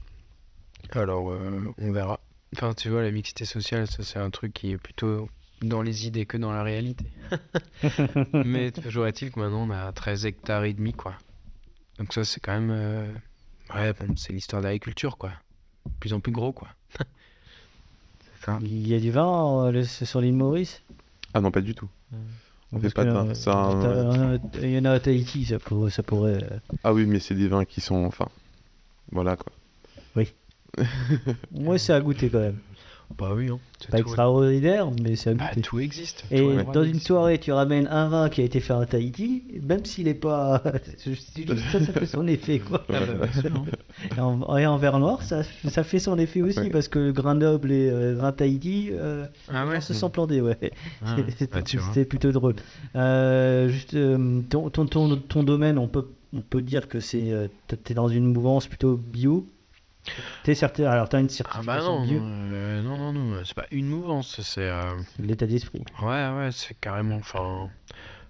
Alors, 0.92 1.32
euh, 1.32 1.74
on 1.78 1.92
verra. 1.92 2.20
Enfin, 2.56 2.74
tu 2.74 2.90
vois, 2.90 3.04
la 3.04 3.12
mixité 3.12 3.46
sociale, 3.46 3.88
ça, 3.88 4.04
c'est 4.04 4.20
un 4.20 4.30
truc 4.30 4.54
qui 4.54 4.72
est 4.72 4.78
plutôt 4.78 5.30
dans 5.62 5.82
les 5.82 6.08
idées 6.08 6.26
que 6.26 6.38
dans 6.38 6.52
la 6.52 6.64
réalité. 6.64 7.06
mais 8.34 8.72
toujours 8.72 9.08
est-il 9.08 9.32
que 9.32 9.40
maintenant, 9.40 9.68
on 9.68 9.72
a 9.72 9.92
13 9.92 10.26
hectares 10.26 10.64
et 10.66 10.74
demi, 10.74 10.94
quoi. 10.94 11.14
Donc 12.00 12.14
ça, 12.14 12.24
c'est 12.24 12.40
quand 12.40 12.54
même... 12.54 12.72
euh, 12.72 13.08
Ouais, 13.74 13.94
bon, 13.94 14.16
c'est 14.18 14.34
l'histoire 14.34 14.62
de 14.62 14.68
l'agriculture, 14.68 15.18
quoi. 15.18 15.32
De 15.86 15.92
plus 16.00 16.14
en 16.14 16.20
plus 16.20 16.32
gros, 16.32 16.52
quoi. 16.52 16.68
Ça. 18.46 18.58
Il 18.64 18.88
y 18.88 18.96
a 18.96 19.00
du 19.00 19.12
vin 19.12 19.66
euh, 19.68 19.72
le- 19.72 19.84
sur 19.84 20.20
l'île 20.20 20.34
Maurice? 20.34 20.82
Ah 21.34 21.42
non, 21.42 21.52
pas 21.52 21.62
du 21.62 21.76
tout. 21.76 21.88
On 22.72 22.80
fait 22.80 22.90
pas 22.90 23.06
de 23.06 23.12
vin. 23.12 23.28
euh, 23.28 24.34
un- 24.36 24.40
Il 24.64 24.72
y 24.72 24.80
en 24.80 24.86
a 24.86 24.92
à 24.94 25.00
Tahiti, 25.00 25.46
ça 25.46 25.60
pourrait. 25.60 25.92
Ça 25.92 26.02
pourrait 26.02 26.44
euh, 26.44 26.58
Ah 26.84 26.92
oui, 26.92 27.06
mais 27.06 27.20
c'est 27.20 27.36
des 27.36 27.48
vins 27.48 27.66
qui 27.66 27.82
sont. 27.82 28.04
Enfin. 28.04 28.28
Voilà 29.12 29.36
quoi. 29.36 29.54
Moi, 31.52 31.78
c'est 31.78 31.94
à 31.94 32.00
goûter 32.00 32.30
quand 32.30 32.40
même. 32.40 32.58
Bah 33.18 33.32
oui, 33.36 33.50
hein. 33.50 33.60
C'est 33.80 33.90
Pas 33.90 33.98
tout- 33.98 34.04
extraordinaire, 34.04 34.90
mais 35.02 35.16
c'est 35.16 35.32
à 35.32 35.34
Bah, 35.34 35.50
tout 35.62 35.80
existe. 35.80 36.24
Et 36.30 36.40
Tout 36.40 36.72
dans 36.72 36.84
une 36.84 37.00
soirée, 37.00 37.40
tu 37.40 37.52
ramènes 37.52 37.88
un 37.88 38.10
vin 38.10 38.30
qui 38.30 38.42
a 38.42 38.44
été 38.44 38.60
fait 38.60 38.74
à 38.74 38.86
Tahiti, 38.86 39.44
même 39.64 39.84
s'il 39.86 40.08
est 40.08 40.14
pas. 40.14 40.62
ça, 40.98 41.80
ça 41.80 41.94
fait 41.94 42.06
son 42.06 42.28
effet, 42.28 42.60
quoi. 42.60 42.84
Ah 42.90 43.00
bah, 43.20 43.28
hein. 43.46 43.66
Et 44.16 44.20
en, 44.20 44.58
et 44.58 44.68
en 44.68 44.78
verre 44.78 45.00
noir, 45.00 45.24
ça, 45.24 45.42
ça 45.68 45.84
fait 45.84 46.00
son 46.00 46.18
effet 46.20 46.42
aussi, 46.42 46.60
Ouais. 46.60 46.70
parce 46.70 46.88
que 46.88 47.00
le 47.00 47.12
grain 47.12 47.34
noble 47.36 47.72
et 47.72 47.90
euh, 47.90 48.12
le 48.12 48.18
grain 48.18 48.32
Tahiti, 48.32 48.90
euh, 48.92 49.26
Ah 49.52 49.66
ouais 49.66 49.78
on 49.78 49.82
se 49.82 49.94
sent 49.94 50.10
planté, 50.12 50.42
ouais. 50.42 50.58
Ah, 51.04 51.16
C'est- 51.38 51.52
bah. 51.52 51.60
C'était 51.66 52.06
plutôt 52.06 52.32
drôle. 52.32 52.56
Euh, 52.96 53.68
juste, 53.70 53.94
euh, 53.96 54.42
ton, 54.50 54.70
ton, 54.70 54.86
ton, 54.86 55.16
ton 55.18 55.44
domaine, 55.44 55.78
on 55.80 55.88
peut, 55.88 56.08
on 56.34 56.42
peut 56.42 56.62
dire 56.62 56.88
que 56.88 57.00
c'est. 57.00 57.50
t'es 57.84 57.94
dans 57.94 58.08
une 58.10 58.26
mouvance 58.32 58.68
plutôt 58.68 58.96
bio. 58.98 59.48
T'es 60.44 60.56
certain, 60.56 60.86
alors 60.86 61.10
t'as 61.10 61.20
une 61.20 61.28
Ah 61.28 61.30
certification 61.30 61.66
bah 61.66 61.80
non, 61.82 62.02
bio, 62.08 62.20
euh, 62.22 62.82
non, 62.82 62.98
non, 62.98 63.14
non, 63.14 63.42
c'est 63.46 63.54
pas 63.54 63.68
une 63.72 63.88
mouvance, 63.88 64.42
c'est... 64.42 64.62
euh, 64.70 64.96
l'état 65.20 65.46
d'esprit. 65.46 65.84
Ouais, 66.02 66.30
ouais, 66.32 66.50
c'est 66.52 66.80
carrément. 66.80 67.18
Enfin, 67.18 67.70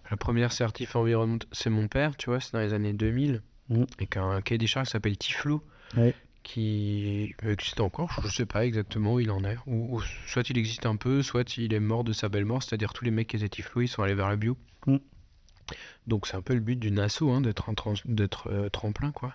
la 0.09 0.17
première 0.17 0.51
certif 0.51 0.95
environnement, 0.95 1.39
c'est 1.51 1.69
mon 1.69 1.87
père, 1.87 2.17
tu 2.17 2.29
vois, 2.29 2.39
c'est 2.41 2.51
dans 2.53 2.59
les 2.59 2.73
années 2.73 2.93
2000, 2.93 3.41
Mhm. 3.69 3.85
et 3.99 4.07
qu'un 4.07 4.41
cahier 4.41 4.57
des 4.57 4.67
charges 4.67 4.87
qui 4.87 4.91
s'appelle 4.91 5.17
Tiflo, 5.17 5.63
Ouais. 5.95 6.13
qui 6.43 7.33
existe 7.43 7.79
encore, 7.79 8.09
je 8.25 8.27
sais 8.27 8.45
pas 8.45 8.65
exactement 8.65 9.13
où 9.13 9.19
il 9.21 9.31
en 9.31 9.43
est. 9.45 9.57
Ou, 9.67 9.95
ou 9.97 10.01
soit 10.27 10.49
il 10.49 10.57
existe 10.57 10.85
un 10.85 10.97
peu, 10.97 11.21
soit 11.23 11.55
il 11.57 11.73
est 11.73 11.79
mort 11.79 12.03
de 12.03 12.11
sa 12.11 12.27
belle 12.27 12.45
mort, 12.45 12.63
c'est-à-dire 12.63 12.91
tous 12.93 13.05
les 13.05 13.11
mecs 13.11 13.27
qui 13.29 13.37
étaient 13.37 13.47
Tiflo, 13.47 13.81
ils 13.81 13.87
sont 13.87 14.03
allés 14.03 14.15
vers 14.15 14.27
la 14.27 14.35
bio. 14.35 14.57
Mhm. 14.87 14.99
Donc 16.07 16.27
c'est 16.27 16.35
un 16.35 16.41
peu 16.41 16.53
le 16.53 16.59
but 16.59 16.75
d'une 16.77 16.99
asso, 16.99 17.21
hein, 17.29 17.39
d'être 17.41 17.69
un 17.69 17.73
euh, 18.51 18.69
tremplin, 18.69 19.11
quoi. 19.11 19.33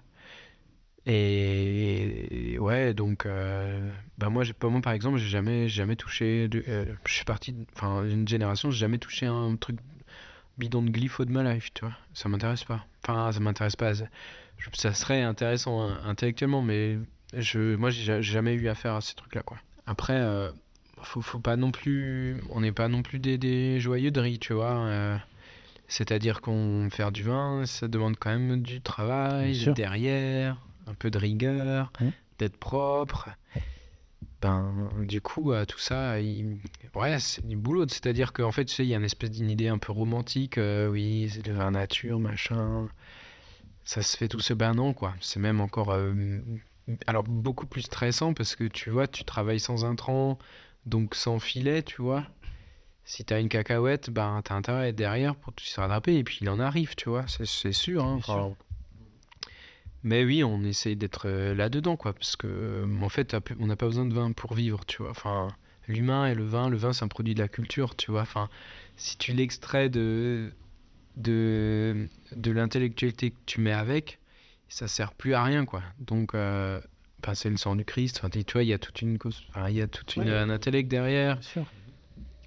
Et, 1.06 2.52
et 2.54 2.58
ouais, 2.58 2.92
donc, 2.94 3.26
euh, 3.26 3.90
bah 4.18 4.28
moi, 4.28 4.44
moi 4.62 4.80
par 4.80 4.92
exemple, 4.92 5.18
j'ai 5.18 5.28
jamais, 5.28 5.68
jamais 5.68 5.96
touché. 5.96 6.48
de- 6.48 6.64
euh, 6.68 6.84
je 7.06 7.12
suis 7.12 7.24
parti, 7.24 7.54
enfin, 7.74 8.04
d'une 8.04 8.26
génération, 8.26 8.70
j'ai 8.70 8.78
jamais 8.78 8.98
touché 8.98 9.26
un 9.26 9.56
truc 9.56 9.78
bidon 10.58 10.82
de 10.82 10.90
glypho 10.90 11.24
de 11.24 11.30
ma 11.32 11.42
life, 11.54 11.70
tu 11.74 11.84
vois. 11.84 11.94
Ça 12.14 12.28
m'intéresse 12.28 12.64
pas. 12.64 12.84
Enfin, 13.04 13.30
ça 13.32 13.40
m'intéresse 13.40 13.76
pas. 13.76 13.92
Ça, 14.72 14.94
serait 14.94 15.22
intéressant 15.22 15.80
hein, 15.82 16.00
intellectuellement, 16.06 16.62
mais 16.62 16.98
je, 17.36 17.76
moi, 17.76 17.90
j'ai 17.90 18.02
ja- 18.04 18.20
j'ai 18.20 18.32
jamais 18.32 18.54
eu 18.54 18.68
affaire 18.68 18.94
à 18.94 19.00
ces 19.00 19.14
trucs-là, 19.14 19.42
quoi. 19.42 19.58
Après, 19.86 20.14
euh, 20.16 20.50
faut, 21.02 21.20
faut 21.20 21.38
pas 21.38 21.56
non 21.56 21.70
plus, 21.70 22.38
on 22.50 22.62
n'est 22.62 22.72
pas 22.72 22.88
non 22.88 23.02
plus 23.02 23.18
des, 23.20 23.38
des 23.38 23.78
joyeux 23.78 24.10
de 24.10 24.20
riz, 24.20 24.38
tu 24.38 24.54
vois. 24.54 24.74
euh, 24.86 25.16
c'est-à-dire 25.88 26.40
qu'on 26.40 26.88
faire 26.90 27.12
du 27.12 27.22
vin, 27.22 27.64
ça 27.64 27.86
demande 27.86 28.16
quand 28.18 28.30
même 28.30 28.60
du 28.62 28.80
travail 28.80 29.54
derrière, 29.74 30.56
un 30.86 30.94
peu 30.94 31.10
de 31.10 31.18
rigueur, 31.18 31.92
Ouais. 32.00 32.10
d'être 32.38 32.56
propre. 32.58 33.28
Ben, 34.42 34.88
du 35.02 35.20
coup, 35.20 35.52
euh, 35.52 35.64
tout 35.64 35.78
ça, 35.78 36.20
il- 36.20 36.58
ouais, 36.94 37.18
c'est 37.18 37.46
du 37.46 37.56
boulot. 37.56 37.86
C'est-à-dire 37.88 38.32
qu'en 38.32 38.52
fait, 38.52 38.64
tu 38.66 38.74
sais, 38.74 38.84
il 38.84 38.88
y 38.88 38.94
a 38.94 38.98
une 38.98 39.04
espèce 39.04 39.30
d'une 39.30 39.50
idée 39.50 39.68
un 39.68 39.78
peu 39.78 39.92
romantique. 39.92 40.58
euh, 40.58 40.88
oui, 40.88 41.30
c'est 41.32 41.42
de 41.44 41.52
la 41.52 41.70
nature, 41.70 42.18
machin. 42.20 42.88
Ça 43.84 44.02
se 44.02 44.16
fait 44.16 44.28
tout 44.28 44.40
ce 44.40 44.52
ben 44.52 44.74
non, 44.74 44.92
quoi. 44.92 45.14
C'est 45.20 45.40
même 45.40 45.60
encore 45.60 45.90
euh, 45.92 46.40
alors 47.06 47.22
beaucoup 47.24 47.66
plus 47.66 47.82
stressant 47.82 48.34
parce 48.34 48.56
que 48.56 48.64
tu 48.64 48.90
vois, 48.90 49.06
tu 49.06 49.24
travailles 49.24 49.60
sans 49.60 49.84
intrant, 49.84 50.38
donc 50.86 51.14
sans 51.14 51.38
filet, 51.38 51.82
tu 51.82 52.02
vois. 52.02 52.24
Si 53.04 53.24
t'as 53.24 53.40
une 53.40 53.48
cacahuète, 53.48 54.10
ben 54.10 54.40
t'as 54.44 54.54
intérêt 54.56 54.82
à 54.82 54.88
être 54.88 54.96
derrière 54.96 55.36
pour 55.36 55.52
se 55.56 55.80
rattraper 55.80 56.16
et 56.16 56.24
puis 56.24 56.38
il 56.42 56.50
en 56.50 56.58
arrive, 56.58 56.94
tu 56.96 57.08
vois, 57.08 57.24
c'est 57.28 57.72
sûr. 57.72 58.04
hein, 58.04 58.14
enfin, 58.16 58.54
Mais 60.06 60.24
oui, 60.24 60.44
on 60.44 60.62
essaye 60.62 60.94
d'être 60.94 61.26
euh, 61.26 61.52
là-dedans, 61.52 61.96
quoi, 61.96 62.12
parce 62.12 62.36
que 62.36 62.46
euh, 62.46 62.86
en 63.02 63.08
fait, 63.08 63.36
on 63.58 63.66
n'a 63.66 63.74
pas 63.74 63.86
besoin 63.86 64.06
de 64.06 64.14
vin 64.14 64.30
pour 64.30 64.54
vivre, 64.54 64.86
tu 64.86 65.02
vois. 65.02 65.10
Enfin, 65.10 65.48
l'humain 65.88 66.26
et 66.28 66.34
le 66.36 66.44
vin, 66.44 66.68
le 66.70 66.76
vin 66.76 66.92
c'est 66.92 67.04
un 67.04 67.08
produit 67.08 67.34
de 67.34 67.40
la 67.40 67.48
culture, 67.48 67.96
tu 67.96 68.12
vois. 68.12 68.20
Enfin, 68.22 68.48
si 68.96 69.18
tu 69.18 69.32
l'extrais 69.32 69.88
de 69.88 70.52
de 71.16 72.06
de 72.36 72.50
l'intellectualité 72.52 73.30
que 73.32 73.36
tu 73.46 73.60
mets 73.60 73.72
avec, 73.72 74.20
ça 74.68 74.86
sert 74.86 75.12
plus 75.12 75.34
à 75.34 75.42
rien, 75.42 75.64
quoi. 75.64 75.82
Donc, 75.98 76.34
euh, 76.36 76.80
ben, 77.24 77.34
c'est 77.34 77.50
le 77.50 77.56
sang 77.56 77.74
du 77.74 77.84
Christ. 77.84 78.20
Enfin, 78.22 78.28
tu 78.30 78.44
vois, 78.52 78.62
il 78.62 78.68
y 78.68 78.72
a 78.74 78.78
toute 78.78 79.02
une 79.02 79.18
cause, 79.18 79.42
il 79.68 79.74
y 79.74 79.82
a 79.82 79.88
toute 79.88 80.14
une, 80.14 80.22
Ouais. 80.22 80.30
un 80.30 80.50
intellect 80.50 80.88
derrière. 80.88 81.34
Bien 81.34 81.42
sûr. 81.42 81.66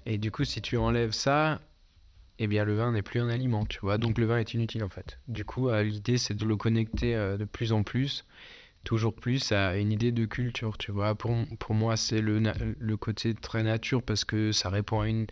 Et 0.06 0.16
du 0.16 0.30
coup, 0.30 0.44
si 0.44 0.62
tu 0.62 0.78
enlèves 0.78 1.12
ça, 1.12 1.60
eh 2.42 2.46
bien, 2.46 2.64
le 2.64 2.74
vin 2.74 2.90
n'est 2.90 3.02
plus 3.02 3.20
un 3.20 3.28
aliment, 3.28 3.66
tu 3.66 3.78
vois. 3.80 3.98
Donc, 3.98 4.16
le 4.16 4.24
vin 4.24 4.38
est 4.38 4.54
inutile, 4.54 4.82
en 4.82 4.88
fait. 4.88 5.18
Du 5.28 5.44
coup, 5.44 5.68
euh, 5.68 5.82
l'idée, 5.82 6.16
c'est 6.16 6.34
de 6.34 6.46
le 6.46 6.56
connecter 6.56 7.14
euh, 7.14 7.36
de 7.36 7.44
plus 7.44 7.70
en 7.72 7.82
plus, 7.82 8.24
toujours 8.82 9.14
plus, 9.14 9.52
à 9.52 9.76
une 9.76 9.92
idée 9.92 10.10
de 10.10 10.24
culture, 10.24 10.78
tu 10.78 10.90
vois. 10.90 11.14
Pour, 11.14 11.36
pour 11.58 11.74
moi, 11.74 11.98
c'est 11.98 12.22
le, 12.22 12.42
le 12.78 12.96
côté 12.96 13.34
très 13.34 13.62
nature 13.62 14.02
parce 14.02 14.24
que 14.24 14.52
ça 14.52 14.70
répond 14.70 15.00
à 15.00 15.08
une, 15.08 15.26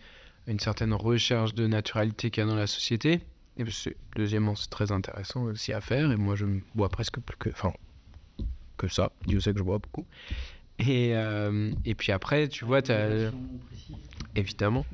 une 0.45 0.59
certaine 0.59 0.93
recherche 0.93 1.55
de 1.55 1.65
naturalité 1.65 2.29
qu'il 2.29 2.43
y 2.43 2.47
a 2.47 2.49
dans 2.49 2.55
la 2.55 2.67
société. 2.67 3.21
Et 3.57 3.63
deuxièmement, 4.15 4.53
c'est 4.53 4.69
très 4.69 4.91
intéressant 4.91 5.45
aussi 5.45 5.73
à 5.73 5.81
faire. 5.81 6.11
Et 6.11 6.15
moi, 6.15 6.35
je 6.35 6.45
bois 6.75 6.89
presque 6.89 7.19
plus 7.19 7.37
que, 7.37 7.49
enfin, 7.49 7.73
que 8.77 8.87
ça. 8.87 9.11
Dieu 9.25 9.39
sait 9.39 9.51
que 9.51 9.57
je 9.57 9.63
bois 9.63 9.79
beaucoup. 9.79 10.05
Et, 10.77 11.15
euh, 11.15 11.71
et 11.85 11.95
puis 11.95 12.11
après, 12.11 12.47
tu 12.47 12.65
vois, 12.65 12.83
tu 12.83 12.91
as 12.91 13.31
évidemment. 14.35 14.85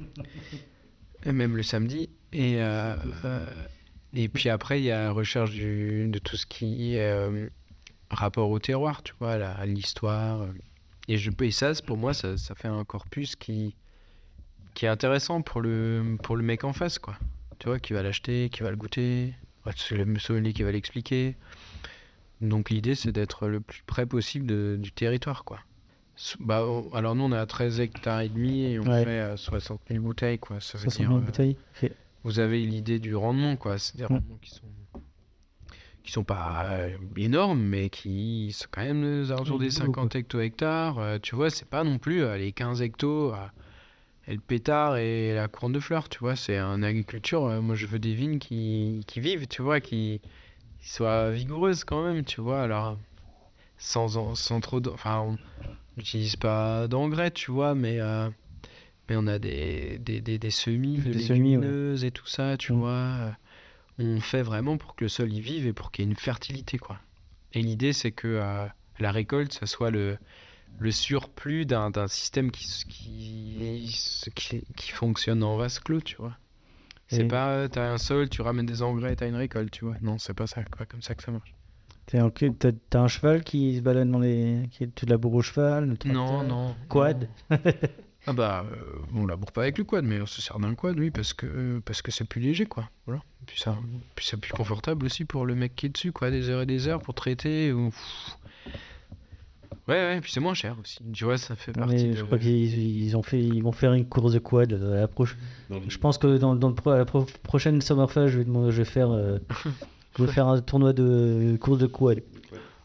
Même 1.25 1.55
le 1.55 1.63
samedi. 1.63 2.09
Et, 2.33 2.61
euh, 2.61 2.95
euh, 3.25 3.45
et 4.13 4.27
puis 4.29 4.49
après, 4.49 4.79
il 4.79 4.85
y 4.85 4.91
a 4.91 5.05
la 5.05 5.11
recherche 5.11 5.55
de 5.55 6.19
tout 6.19 6.37
ce 6.37 6.45
qui 6.45 6.95
est 6.95 7.01
euh, 7.01 7.49
rapport 8.09 8.49
au 8.49 8.59
terroir, 8.59 9.01
tu 9.03 9.13
vois, 9.19 9.37
la- 9.37 9.53
à 9.53 9.65
l'histoire. 9.65 10.47
Et, 11.07 11.17
je, 11.17 11.31
et 11.41 11.51
ça, 11.51 11.71
pour 11.85 11.97
moi, 11.97 12.13
ça, 12.13 12.37
ça 12.37 12.55
fait 12.55 12.67
un 12.67 12.83
corpus 12.83 13.35
qui, 13.35 13.75
qui 14.73 14.85
est 14.85 14.89
intéressant 14.89 15.41
pour 15.41 15.61
le, 15.61 16.17
pour 16.21 16.35
le 16.35 16.43
mec 16.43 16.63
en 16.63 16.73
face, 16.73 16.99
quoi. 16.99 17.17
Tu 17.59 17.67
vois, 17.67 17.79
qui 17.79 17.93
va 17.93 18.03
l'acheter, 18.03 18.49
qui 18.49 18.63
va 18.63 18.69
le 18.69 18.75
goûter. 18.77 19.33
C'est 19.77 19.95
le 19.97 20.19
sommelier 20.19 20.53
qui 20.53 20.61
va 20.63 20.71
l'expliquer. 20.71 21.35
Donc 22.41 22.69
l'idée, 22.69 22.93
c'est 22.95 23.11
d'être 23.11 23.47
le 23.47 23.61
plus 23.61 23.81
près 23.87 24.05
possible 24.05 24.79
du 24.79 24.91
territoire, 24.91 25.43
quoi. 25.43 25.59
Bah, 26.39 26.65
alors 26.93 27.13
nous, 27.15 27.23
on 27.25 27.31
est 27.33 27.37
à 27.37 27.45
13 27.45 27.79
hectares 27.81 28.21
et 28.21 28.29
demi 28.29 28.63
et 28.63 28.79
on 28.79 28.83
Ouais. 28.83 29.03
fait 29.03 29.09
euh, 29.19 29.37
60 29.37 29.81
000 29.89 30.01
bouteilles, 30.03 30.39
quoi. 30.39 30.59
Ça 30.61 30.77
veut 30.77 30.83
60 30.89 30.97
dire, 30.99 31.07
000 31.09 31.19
euh, 31.19 31.21
bouteilles. 31.25 31.57
Vous 32.23 32.39
avez 32.39 32.65
l'idée 32.65 32.99
du 32.99 33.15
rendement, 33.15 33.55
quoi. 33.57 33.77
C'est 33.77 33.97
des 33.97 34.05
rendements 34.05 34.37
qui 34.41 34.49
sont 34.51 34.61
qui 36.03 36.11
sont 36.11 36.23
pas 36.23 36.65
euh, 36.69 36.89
énormes, 37.17 37.59
mais 37.63 37.89
qui 37.89 38.51
sont 38.53 38.67
quand 38.69 38.83
même 38.83 39.23
aux 39.23 39.31
alentours 39.31 39.57
des 39.57 39.69
beaucoup. 39.69 39.79
50 39.87 40.15
hecto-hectares. 40.15 40.99
Euh, 40.99 41.17
tu 41.19 41.33
vois, 41.35 41.49
c'est 41.49 41.67
pas 41.67 41.83
non 41.83 41.97
plus 41.97 42.21
euh, 42.23 42.37
les 42.37 42.51
15 42.51 42.83
hectos 42.83 43.33
euh, 43.33 43.37
et 44.27 44.35
le 44.35 44.39
pétard 44.39 44.97
et 44.97 45.33
la 45.33 45.47
couronne 45.47 45.71
de 45.73 45.79
fleurs, 45.79 46.07
tu 46.07 46.19
vois. 46.19 46.35
C'est 46.35 46.59
une 46.59 46.83
agriculture. 46.83 47.45
euh, 47.45 47.59
moi, 47.59 47.73
je 47.73 47.87
veux 47.87 47.97
des 47.97 48.13
vignes 48.13 48.37
qui, 48.37 49.03
qui 49.07 49.19
vivent, 49.19 49.47
tu 49.47 49.63
vois, 49.63 49.79
qui, 49.79 50.21
qui 50.79 50.89
soient 50.89 51.31
vigoureuses 51.31 51.83
quand 51.83 52.03
même, 52.03 52.23
tu 52.23 52.39
vois. 52.39 52.61
Alors, 52.61 52.99
sans, 53.79 54.35
sans 54.35 54.59
trop. 54.59 54.79
Enfin, 54.93 55.21
on 55.21 55.37
n'utilise 55.97 56.35
pas 56.35 56.87
d'engrais, 56.87 57.31
tu 57.31 57.51
vois, 57.51 57.75
mais. 57.75 57.99
euh, 57.99 58.29
mais 59.09 59.15
on 59.17 59.27
a 59.27 59.39
des, 59.39 59.99
des, 59.99 60.21
des, 60.21 60.39
des 60.39 60.51
semis, 60.51 61.01
de 61.01 61.11
Des 61.11 61.19
semis, 61.19 61.55
ouais. 61.57 61.73
légumineuses 61.73 62.05
et 62.05 62.11
tout 62.11 62.27
ça, 62.27 62.57
tu 62.57 62.71
Mm. 62.71 62.75
vois. 62.75 62.91
euh, 62.91 63.31
On 63.99 64.21
fait 64.21 64.43
vraiment 64.43 64.77
pour 64.77 64.95
que 64.95 65.05
le 65.05 65.09
sol 65.09 65.33
y 65.33 65.41
vive 65.41 65.67
et 65.67 65.73
pour 65.73 65.91
qu'il 65.91 66.05
y 66.05 66.07
ait 66.07 66.11
une 66.11 66.17
fertilité, 66.17 66.77
quoi. 66.79 66.99
Et 67.53 67.61
l'idée, 67.61 67.93
c'est 67.93 68.11
que 68.11 68.27
euh, 68.27 68.67
la 68.99 69.11
récolte, 69.11 69.53
ça 69.53 69.65
soit 69.65 69.89
le, 69.91 70.17
le 70.79 70.91
surplus 70.91 71.65
d'un 71.65 71.91
d'un 71.91 72.07
système 72.07 72.51
qui, 72.51 72.67
qui, 72.89 73.95
qui, 74.35 74.65
qui 74.75 74.91
fonctionne 74.91 75.43
en 75.43 75.57
vase 75.57 75.79
clos, 75.79 76.01
tu 76.01 76.17
vois. 76.17 76.37
C'est 77.07 77.23
Et- 77.23 77.25
pas, 77.25 77.69
t'as 77.69 77.91
un 77.91 77.97
sol, 77.99 78.29
tu 78.29 78.41
ramènes 78.43 78.65
des 78.67 78.81
engrais, 78.83 79.15
t'as 79.17 79.27
une 79.29 79.35
récolte, 79.35 79.71
tu 79.71 79.85
vois. 79.85 79.97
Non, 79.99 80.17
c'est 80.17 80.33
pas 80.33 80.47
ça, 80.47 80.63
quoi, 80.63 80.85
comme 80.85 81.01
ça 81.01 81.15
que 81.15 81.23
ça 81.23 81.31
marche. 81.31 81.54
T'es 82.07 82.21
en- 82.21 82.29
T'as 82.29 82.71
t'as 82.89 82.99
un 83.01 83.07
cheval 83.07 83.43
qui 83.43 83.77
se 83.77 83.81
balade 83.81 84.09
dans 84.11 84.19
les. 84.19 84.67
qui 84.71 84.87
tu 84.89 85.05
laboures 85.05 85.33
au 85.33 85.41
cheval 85.41 85.97
le 86.05 86.11
Non, 86.13 86.43
non. 86.43 86.75
Quad 86.87 87.27
Ah 88.27 88.33
bah, 88.33 88.65
euh, 88.71 88.75
on 89.13 89.27
laboure 89.27 89.51
pas 89.51 89.61
avec 89.61 89.77
le 89.77 89.83
quad, 89.83 90.03
mais 90.03 90.19
on 90.19 90.25
se 90.25 90.41
sert 90.41 90.57
d'un 90.59 90.73
quad, 90.73 90.97
oui, 90.99 91.11
parce 91.11 91.33
que 91.33 91.45
euh, 91.45 91.79
parce 91.85 92.01
que 92.01 92.09
c'est 92.11 92.23
plus 92.25 92.41
léger, 92.41 92.65
quoi. 92.65 92.89
Voilà. 93.05 93.21
Puis 93.45 93.59
ça, 93.59 93.77
puis 94.15 94.25
c'est 94.27 94.37
plus 94.39 94.51
confortable 94.51 95.05
aussi 95.05 95.25
pour 95.25 95.45
le 95.45 95.53
mec 95.53 95.75
qui 95.75 95.85
est 95.85 95.89
dessus, 95.89 96.11
quoi, 96.11 96.31
des 96.31 96.49
heures 96.49 96.63
et 96.63 96.65
des 96.65 96.87
heures 96.87 97.01
pour 97.03 97.13
traiter. 97.13 97.71
Ou... 97.71 97.91
Ouais, 99.87 99.93
ouais, 99.93 100.21
puis 100.21 100.31
c'est 100.31 100.39
moins 100.39 100.55
cher 100.55 100.75
aussi. 100.81 100.97
Tu 101.13 101.23
vois, 101.25 101.37
ça 101.37 101.55
fait 101.55 101.71
partie 101.71 101.93
mais 101.93 102.03
de... 102.09 102.13
Je 102.15 102.23
crois 102.23 102.39
qu'ils 102.39 103.03
ils 103.03 103.15
ont 103.15 103.21
fait, 103.21 103.39
ils 103.39 103.61
vont 103.61 103.71
faire 103.71 103.93
une 103.93 104.07
course 104.07 104.33
de 104.33 104.39
quad. 104.39 104.73
euh, 104.73 104.97
à 104.97 105.01
la 105.01 105.07
proche- 105.07 105.37
Je 105.87 105.97
pense 105.99 106.17
que 106.17 106.37
dans, 106.37 106.55
dans 106.55 106.69
le 106.69 106.73
pro- 106.75 106.89
à 106.91 106.97
la 106.97 107.05
pro- 107.05 107.27
prochaine 107.43 107.79
Summerfest, 107.81 108.29
je 108.29 108.39
vais, 108.39 108.45
demander- 108.45 108.71
je 108.71 108.77
vais 108.77 108.85
faire, 108.85 109.11
euh, 109.11 109.37
je 110.17 110.23
vais 110.23 110.31
faire 110.31 110.47
un 110.47 110.59
tournoi 110.61 110.93
de 110.93 111.57
course 111.59 111.79
de 111.79 111.87
quad. 111.87 112.21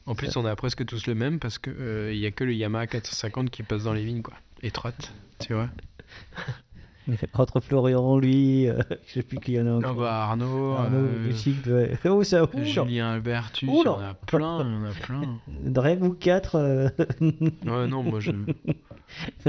En 0.07 0.15
plus, 0.15 0.37
on 0.37 0.45
a 0.45 0.57
presque 0.57 0.85
tous 0.87 1.07
le 1.07 1.15
même 1.15 1.39
parce 1.39 1.59
que 1.59 1.71
euh, 1.71 2.13
il 2.13 2.19
y 2.19 2.27
a 2.27 2.31
que 2.31 2.43
le 2.45 2.53
Yamaha 2.55 2.87
450 2.87 3.51
qui 3.51 3.63
passe 3.63 3.85
dans 3.85 3.93
les 3.93 4.05
vignes, 4.05 4.23
quoi. 4.23 4.35
Étroite, 4.63 5.13
tu 5.39 5.55
vois. 5.55 5.69
Entre 7.35 7.61
Florian, 7.61 8.19
lui, 8.19 8.69
euh, 8.69 8.79
je 9.07 9.13
sais 9.15 9.23
plus 9.23 9.39
qui 9.39 9.53
y 9.53 9.59
en 9.61 9.63
a 9.63 9.71
Non, 9.71 9.77
encore. 9.79 9.95
bah, 9.97 10.25
Arnaud, 10.25 10.75
Arnaud, 10.75 11.07
euh, 11.07 11.33
ouais. 11.67 11.99
Oh, 12.11 12.23
ça, 12.23 12.47
Julien 12.63 13.13
Albertus, 13.13 13.63
il 13.63 13.69
y 13.75 13.79
Oula. 13.79 13.93
en 13.93 14.01
a 14.01 14.15
plein, 14.15 14.65
il 14.65 14.73
y 14.73 14.77
en 14.77 14.85
a 14.85 14.93
plein. 14.93 15.95
Que 15.97 15.99
vous 15.99 16.15
quatre, 16.15 16.57
euh, 16.57 16.89
Ouais, 17.21 17.87
non, 17.89 18.03
moi 18.03 18.21
je... 18.21 18.31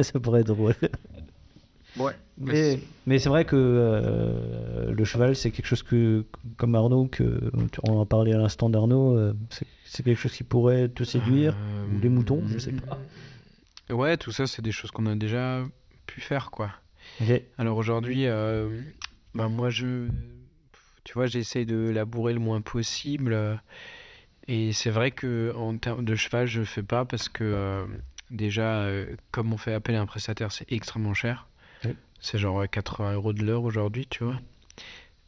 ça 0.02 0.20
pourrait 0.20 0.42
être 0.42 0.48
drôle. 0.48 0.76
Ouais. 1.98 2.14
Mais, 2.38 2.80
mais 3.06 3.20
c'est 3.20 3.30
vrai 3.30 3.46
que 3.46 3.56
euh, 3.56 4.92
le 4.92 5.04
cheval, 5.06 5.36
c'est 5.36 5.52
quelque 5.52 5.66
chose 5.66 5.84
que, 5.84 6.26
comme 6.58 6.74
Arnaud, 6.76 7.08
que 7.08 7.52
on 7.84 7.98
en 7.98 8.06
parlait 8.06 8.34
à 8.34 8.38
l'instant 8.38 8.70
d'Arnaud, 8.70 9.16
euh, 9.16 9.34
c'est 9.86 10.04
quelque 10.04 10.20
chose 10.20 10.34
qui 10.34 10.44
pourrait 10.44 10.88
te 10.90 11.04
séduire, 11.04 11.56
ou 11.94 12.00
des 12.00 12.10
moutons, 12.10 12.42
je 12.48 12.58
sais 12.58 12.72
pas. 12.72 13.00
Ouais, 13.94 14.18
tout 14.18 14.32
ça, 14.32 14.48
c'est 14.48 14.62
des 14.62 14.72
choses 14.72 14.92
qu'on 14.92 15.06
a 15.06 15.16
déjà 15.16 15.64
pu 16.08 16.22
faire, 16.22 16.50
quoi. 16.52 16.72
Alors 17.58 17.78
aujourd'hui, 17.78 18.26
euh, 18.26 18.82
ben 19.36 19.50
moi, 19.50 19.70
je, 19.70 20.08
tu 21.04 21.14
vois, 21.14 21.28
j'essaye 21.28 21.66
de 21.66 21.90
labourer 21.90 22.34
le 22.34 22.40
moins 22.40 22.62
possible. 22.62 23.34
euh, 23.34 23.56
et 24.48 24.74
c'est 24.74 24.90
vrai 24.90 25.12
que 25.12 25.54
en 25.56 25.78
termes 25.78 26.04
de 26.04 26.16
cheval, 26.16 26.48
je 26.48 26.64
fais 26.64 26.84
pas 26.84 27.06
parce 27.06 27.30
que 27.30 27.44
euh, 27.44 27.86
déjà, 28.32 28.82
euh, 28.82 29.16
comme 29.32 29.54
on 29.54 29.58
fait 29.58 29.74
appel 29.74 29.96
à 29.96 30.02
un 30.02 30.06
prestataire, 30.06 30.52
c'est 30.52 30.72
extrêmement 30.72 31.14
cher. 31.14 31.48
C'est 32.22 32.38
genre 32.38 32.64
80 32.70 33.14
euros 33.16 33.34
de 33.34 33.44
l'heure 33.44 33.64
aujourd'hui, 33.64 34.08
tu 34.08 34.24
vois. 34.24 34.40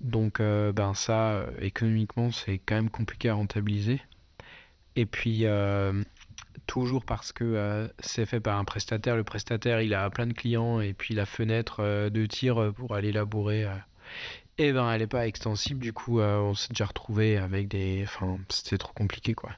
Donc, 0.04 0.40
euh, 0.40 0.72
ben 0.74 0.94
ça, 0.94 1.32
euh, 1.32 1.52
économiquement, 1.60 2.32
c'est 2.32 2.60
quand 2.60 2.76
même 2.76 2.90
compliqué 2.90 3.30
à 3.30 3.36
rentabiliser. 3.36 4.02
Et 4.96 5.06
puis, 5.06 5.46
euh, 5.46 6.04
toujours 6.68 7.06
parce 7.06 7.32
que 7.32 7.90
c'est 8.00 8.26
fait 8.26 8.40
par 8.40 8.58
un 8.60 8.66
prestataire. 8.66 9.16
Le 9.16 9.24
prestataire, 9.24 9.82
il 9.82 9.94
a 9.94 10.10
plein 10.10 10.28
de 10.28 10.34
clients 10.34 10.82
et 10.82 10.94
puis 10.94 11.16
la 11.16 11.26
fenêtre 11.26 12.10
de 12.10 12.26
tir 12.26 12.74
pour 12.76 12.94
aller 12.96 13.12
labourer, 13.12 13.66
euh, 13.66 13.76
eh 14.60 14.72
ben, 14.74 14.92
elle 14.92 15.02
n'est 15.02 15.08
pas 15.08 15.28
extensible. 15.28 15.80
Du 15.80 15.94
coup, 15.94 16.22
on 16.22 16.54
s'est 16.54 16.70
déjà 16.70 16.86
retrouvé 16.86 17.38
avec 17.38 17.70
des. 17.70 18.04
Enfin, 18.04 18.38
c'était 18.50 18.78
trop 18.78 18.94
compliqué, 18.94 19.34
quoi. 19.34 19.52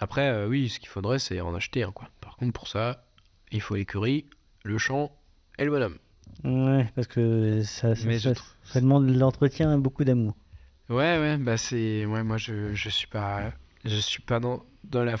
Après, 0.00 0.46
oui, 0.46 0.68
ce 0.68 0.78
qu'il 0.80 0.88
faudrait, 0.88 1.18
c'est 1.18 1.40
en 1.40 1.54
acheter 1.54 1.82
un, 1.82 1.92
quoi. 1.92 2.08
Par 2.20 2.36
contre, 2.36 2.52
pour 2.52 2.68
ça, 2.68 3.04
il 3.52 3.60
faut 3.60 3.74
l'écurie, 3.74 4.26
le 4.64 4.78
champ 4.78 5.12
et 5.58 5.64
le 5.64 5.70
bonhomme. 5.70 5.98
Ouais, 6.44 6.86
parce 6.94 7.06
que 7.06 7.62
ça, 7.62 7.94
ça, 7.94 8.06
Mais 8.06 8.18
je 8.18 8.28
ça- 8.30 8.34
trouve- 8.34 8.48
ça 8.64 8.80
demande 8.80 9.06
de 9.06 9.18
l'entretien 9.18 9.74
et 9.76 9.78
beaucoup 9.80 10.04
d'amour. 10.04 10.34
Ouais, 10.88 11.18
ouais, 11.18 11.36
bah 11.38 11.56
c'est. 11.56 12.04
Ouais, 12.06 12.22
moi, 12.24 12.36
je, 12.36 12.74
je 12.74 12.88
suis 12.88 13.06
pas. 13.06 13.52
Je 13.84 13.96
suis 13.96 14.22
pas 14.22 14.40
dans, 14.40 14.62
dans 14.84 15.04
la. 15.04 15.16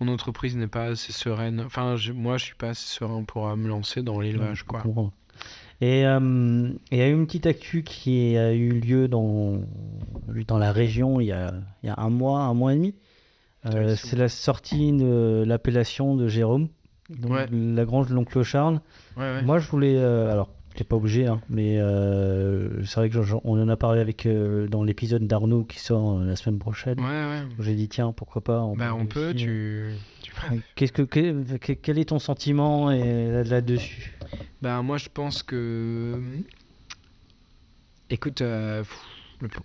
Mon 0.00 0.08
entreprise 0.12 0.56
n'est 0.56 0.66
pas 0.68 0.84
assez 0.84 1.12
sereine. 1.12 1.60
Enfin, 1.60 1.96
je- 1.96 2.12
moi, 2.12 2.36
je 2.38 2.44
suis 2.44 2.54
pas 2.54 2.68
assez 2.70 2.86
serein 2.86 3.24
pour 3.24 3.48
euh, 3.48 3.56
me 3.56 3.68
lancer 3.68 4.02
dans 4.02 4.20
l'élevage, 4.20 4.62
quoi. 4.64 4.80
Comprends. 4.82 5.12
Et 5.80 6.04
euh, 6.06 6.70
il 6.90 6.98
y 6.98 7.00
a 7.00 7.08
eu 7.08 7.12
une 7.12 7.26
petite 7.26 7.46
actu 7.46 7.84
qui 7.84 8.36
a 8.36 8.52
eu 8.52 8.70
lieu 8.80 9.06
dans, 9.06 9.60
dans 10.48 10.58
la 10.58 10.72
région 10.72 11.20
il 11.20 11.26
y 11.26 11.32
a, 11.32 11.54
il 11.84 11.86
y 11.86 11.90
a 11.90 11.94
un 11.98 12.10
mois, 12.10 12.40
un 12.40 12.54
mois 12.54 12.72
et 12.72 12.76
demi. 12.76 12.94
Euh, 13.66 13.94
c'est 13.96 14.16
la 14.16 14.28
sortie 14.28 14.92
de 14.92 15.44
l'appellation 15.46 16.16
de 16.16 16.26
Jérôme, 16.28 16.68
donc 17.08 17.32
Ouais. 17.32 17.46
la 17.50 17.84
grange 17.84 18.08
de 18.08 18.14
l'oncle 18.14 18.42
Charles. 18.42 18.80
Ouais, 19.16 19.22
ouais. 19.22 19.42
Moi, 19.42 19.58
je 19.58 19.68
voulais. 19.68 19.96
euh, 19.96 20.30
alors, 20.32 20.50
T'es 20.74 20.84
pas 20.84 20.94
obligé, 20.94 21.26
hein, 21.26 21.40
mais 21.48 21.76
euh, 21.80 22.84
c'est 22.84 23.00
vrai 23.00 23.10
que 23.10 23.18
on 23.42 23.60
en 23.60 23.68
a 23.68 23.76
parlé 23.76 24.00
avec 24.00 24.26
euh, 24.26 24.68
dans 24.68 24.84
l'épisode 24.84 25.26
d'Arnaud 25.26 25.64
qui 25.64 25.80
sort 25.80 26.20
la 26.20 26.36
semaine 26.36 26.60
prochaine. 26.60 27.00
Ouais, 27.00 27.06
ouais. 27.06 27.42
J'ai 27.58 27.74
dit 27.74 27.88
tiens 27.88 28.12
pourquoi 28.12 28.44
pas. 28.44 28.64
Bah, 28.76 28.94
on 28.94 29.04
peut, 29.06 29.34
tu. 29.34 29.96
tu- 30.22 30.32
Qu'est-ce 30.76 30.92
que 30.92 31.02
quel, 31.02 31.98
est 31.98 32.04
ton 32.10 32.20
sentiment 32.20 32.90
là-dessus? 32.90 34.16
Bah, 34.62 34.80
moi, 34.82 34.98
je 34.98 35.08
pense 35.12 35.42
que. 35.42 36.22
Écoute, 38.10 38.42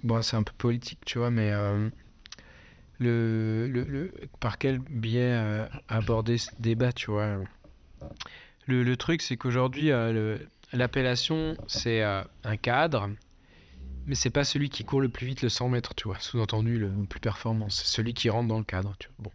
bon, 0.03 0.21
c'est 0.23 0.35
un 0.35 0.43
peu 0.43 0.53
politique, 0.57 0.99
tu 1.05 1.19
vois, 1.19 1.29
mais. 1.29 1.51
Le, 3.03 4.11
par 4.39 4.57
quel 4.57 4.79
biais 4.79 5.33
euh, 5.33 5.65
aborder 5.87 6.37
ce 6.37 6.49
débat, 6.59 6.91
tu 6.91 7.11
vois? 7.11 7.37
Le, 8.67 8.95
truc, 8.95 9.21
c'est 9.21 9.37
qu'aujourd'hui, 9.37 9.91
euh, 9.91 10.37
l'appellation, 10.71 11.55
c'est 11.67 12.03
euh, 12.03 12.23
un 12.43 12.57
cadre, 12.57 13.09
mais 14.07 14.15
c'est 14.15 14.29
pas 14.29 14.43
celui 14.43 14.69
qui 14.69 14.83
court 14.83 15.01
le 15.01 15.09
plus 15.09 15.27
vite 15.27 15.41
le 15.41 15.49
100 15.49 15.69
mètres, 15.69 15.93
tu 15.95 16.07
vois? 16.07 16.19
Sous-entendu, 16.19 16.77
le 16.77 16.89
plus 17.09 17.19
performant, 17.19 17.69
c'est 17.69 17.87
celui 17.87 18.13
qui 18.13 18.29
rentre 18.29 18.47
dans 18.47 18.59
le 18.59 18.65
cadre, 18.65 18.95
tu 18.99 19.07
vois? 19.07 19.25
Bon. 19.25 19.31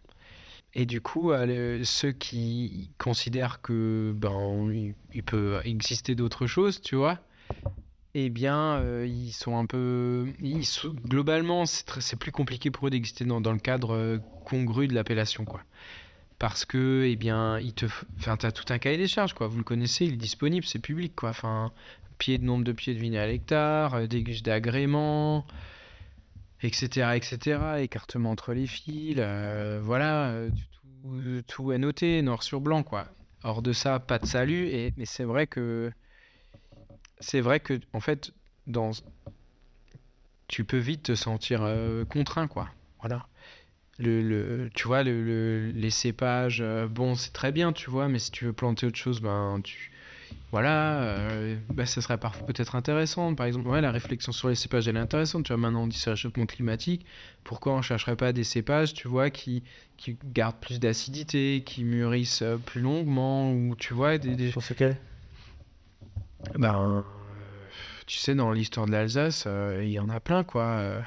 Et 0.75 0.85
du 0.85 1.01
coup, 1.01 1.31
ceux 1.83 2.11
qui 2.11 2.91
considèrent 2.99 3.59
que 3.61 4.13
ben 4.15 4.93
il 5.15 5.23
peut 5.23 5.59
exister 5.63 6.13
d'autres 6.13 6.45
choses, 6.45 6.79
tu 6.79 6.95
vois, 6.95 7.17
eh 8.15 8.29
bien, 8.29 8.77
euh, 8.77 9.05
ils 9.07 9.31
sont 9.31 9.57
un 9.57 9.65
peu, 9.65 10.27
ils 10.41 10.65
sont- 10.65 10.89
globalement, 10.89 11.65
c'est 11.65 12.17
plus 12.17 12.31
compliqué 12.31 12.71
pour 12.71 12.87
eux 12.87 12.89
d'exister 12.89 13.25
dans, 13.25 13.39
le 13.39 13.59
cadre 13.59 13.93
euh, 13.93 14.17
congru 14.45 14.87
de 14.87 14.93
l'appellation, 14.95 15.45
quoi. 15.45 15.61
Parce 16.39 16.65
que, 16.65 17.05
eh 17.07 17.15
bien, 17.15 17.59
il 17.59 17.73
te, 17.73 17.85
enfin, 18.17 18.37
t'as 18.37 18.51
tout 18.51 18.65
un 18.73 18.79
cahier 18.79 18.97
des 18.97 19.07
charges, 19.07 19.33
quoi. 19.33 19.47
Vous 19.47 19.57
le 19.57 19.63
connaissez, 19.63 20.05
il 20.05 20.13
est 20.13 20.17
disponible, 20.17 20.65
c'est 20.65 20.79
public, 20.79 21.13
quoi. 21.15 21.29
Enfin, 21.29 21.71
pied 22.17 22.37
de 22.37 22.45
nombre 22.45 22.63
de 22.63 22.71
pieds 22.71 22.93
de 22.95 22.99
vigne 22.99 23.17
à 23.17 23.27
l'hectare, 23.27 23.95
euh, 23.95 24.07
déguste 24.07 24.45
d'agrément, 24.45 25.45
etc., 26.61 27.15
etc., 27.17 27.81
écartement 27.81 28.31
entre 28.31 28.53
les 28.53 28.67
fils, 28.67 29.19
voilà, 29.81 30.33
tout, 31.03 31.41
tout 31.47 31.71
est 31.71 31.77
noté, 31.77 32.21
noir 32.21 32.43
sur 32.43 32.61
blanc, 32.61 32.83
quoi. 32.83 33.07
Hors 33.43 33.61
de 33.61 33.71
ça, 33.73 33.99
pas 33.99 34.19
de 34.19 34.25
salut, 34.25 34.67
et, 34.67 34.93
mais 34.97 35.05
c'est 35.05 35.23
vrai 35.23 35.47
que, 35.47 35.91
c'est 37.19 37.41
vrai 37.41 37.59
que, 37.59 37.79
en 37.93 37.99
fait, 37.99 38.31
dans, 38.67 38.91
tu 40.47 40.63
peux 40.63 40.77
vite 40.77 41.03
te 41.03 41.15
sentir 41.15 41.61
euh, 41.63 42.05
contraint, 42.05 42.47
quoi. 42.47 42.69
Voilà. 42.99 43.27
Le, 43.99 44.21
le- 44.21 44.69
tu 44.73 44.87
vois, 44.87 45.03
le, 45.03 45.23
le- 45.23 45.71
les 45.71 45.89
cépages, 45.91 46.61
euh, 46.61 46.87
bon, 46.87 47.15
c'est 47.15 47.33
très 47.33 47.51
bien, 47.51 47.73
tu 47.73 47.89
vois, 47.89 48.07
mais 48.07 48.19
si 48.19 48.31
tu 48.31 48.45
veux 48.45 48.53
planter 48.53 48.87
autre 48.87 48.97
chose, 48.97 49.21
ben, 49.21 49.59
tu, 49.63 49.91
voilà, 50.51 51.01
euh, 51.03 51.57
bah, 51.69 51.85
ça 51.85 52.01
serait 52.01 52.17
peut-être 52.17 52.75
intéressant. 52.75 53.35
Par 53.35 53.45
exemple, 53.47 53.67
ouais, 53.67 53.81
la 53.81 53.91
réflexion 53.91 54.31
sur 54.31 54.49
les 54.49 54.55
cépages, 54.55 54.87
elle 54.87 54.97
est 54.97 54.99
intéressante. 54.99 55.45
Tu 55.45 55.53
vois, 55.53 55.57
maintenant, 55.61 55.83
on 55.83 55.87
dit 55.87 55.97
c'est 55.97 56.09
réchauffement 56.11 56.45
climatique. 56.45 57.05
Pourquoi 57.43 57.73
on 57.73 57.77
ne 57.77 57.81
chercherait 57.83 58.15
pas 58.15 58.33
des 58.33 58.43
cépages, 58.45 58.93
tu 58.93 59.07
vois, 59.07 59.29
qui, 59.29 59.63
qui 59.97 60.17
gardent 60.33 60.59
plus 60.59 60.79
d'acidité, 60.79 61.63
qui 61.65 61.83
mûrissent 61.83 62.41
euh, 62.41 62.57
plus 62.57 62.81
longuement, 62.81 63.53
ou 63.53 63.75
tu 63.77 63.93
vois, 63.93 64.17
des... 64.17 64.35
des... 64.35 64.51
Sur 64.51 64.63
ce 64.63 64.73
Ben, 66.57 67.03
tu 68.07 68.17
sais, 68.17 68.35
dans 68.35 68.51
l'histoire 68.51 68.85
de 68.85 68.91
l'Alsace, 68.91 69.43
euh, 69.47 69.83
il 69.83 69.91
y 69.91 69.99
en 69.99 70.09
a 70.09 70.19
plein, 70.19 70.43
quoi. 70.43 70.63
euh. 70.63 71.01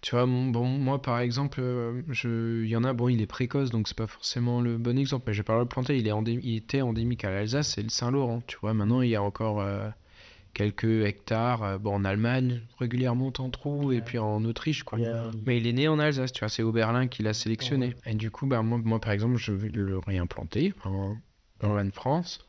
Tu 0.00 0.14
vois, 0.14 0.26
bon, 0.26 0.64
moi, 0.64 1.02
par 1.02 1.18
exemple, 1.18 1.60
je, 2.08 2.62
il 2.62 2.68
y 2.68 2.76
en 2.76 2.84
a, 2.84 2.92
bon, 2.92 3.08
il 3.08 3.20
est 3.20 3.26
précoce, 3.26 3.70
donc 3.70 3.88
c'est 3.88 3.96
pas 3.96 4.06
forcément 4.06 4.60
le 4.60 4.78
bon 4.78 4.96
exemple, 4.96 5.24
mais 5.26 5.34
j'ai 5.34 5.42
pas 5.42 5.58
le 5.58 5.64
planter, 5.64 5.98
il, 5.98 6.06
est 6.06 6.12
il 6.44 6.56
était 6.56 6.82
endémique 6.82 7.24
à 7.24 7.30
l'Alsace, 7.30 7.74
c'est 7.74 7.82
le 7.82 7.88
Saint-Laurent, 7.88 8.40
tu 8.46 8.58
vois. 8.60 8.74
Maintenant, 8.74 9.02
il 9.02 9.10
y 9.10 9.16
a 9.16 9.22
encore 9.22 9.60
euh, 9.60 9.88
quelques 10.54 10.84
hectares, 11.04 11.80
bon, 11.80 11.94
en 11.94 12.04
Allemagne, 12.04 12.60
régulièrement, 12.78 13.32
t'en 13.32 13.50
trouve, 13.50 13.92
et 13.92 14.00
puis 14.00 14.18
en 14.18 14.44
Autriche, 14.44 14.84
quoi. 14.84 15.00
Mais 15.46 15.56
il 15.58 15.66
est 15.66 15.72
né 15.72 15.88
en 15.88 15.98
Alsace, 15.98 16.30
tu 16.32 16.40
vois, 16.40 16.48
c'est 16.48 16.62
Oberlin 16.62 17.08
qui 17.08 17.24
l'a 17.24 17.34
sélectionné. 17.34 17.96
Et 18.06 18.14
du 18.14 18.30
coup, 18.30 18.46
bah, 18.46 18.62
moi, 18.62 18.78
moi, 18.78 19.00
par 19.00 19.10
exemple, 19.10 19.36
je 19.36 19.50
vais 19.50 19.68
le 19.68 19.98
réimplanter 19.98 20.74
en, 20.84 21.16
en 21.64 21.90
France. 21.90 22.47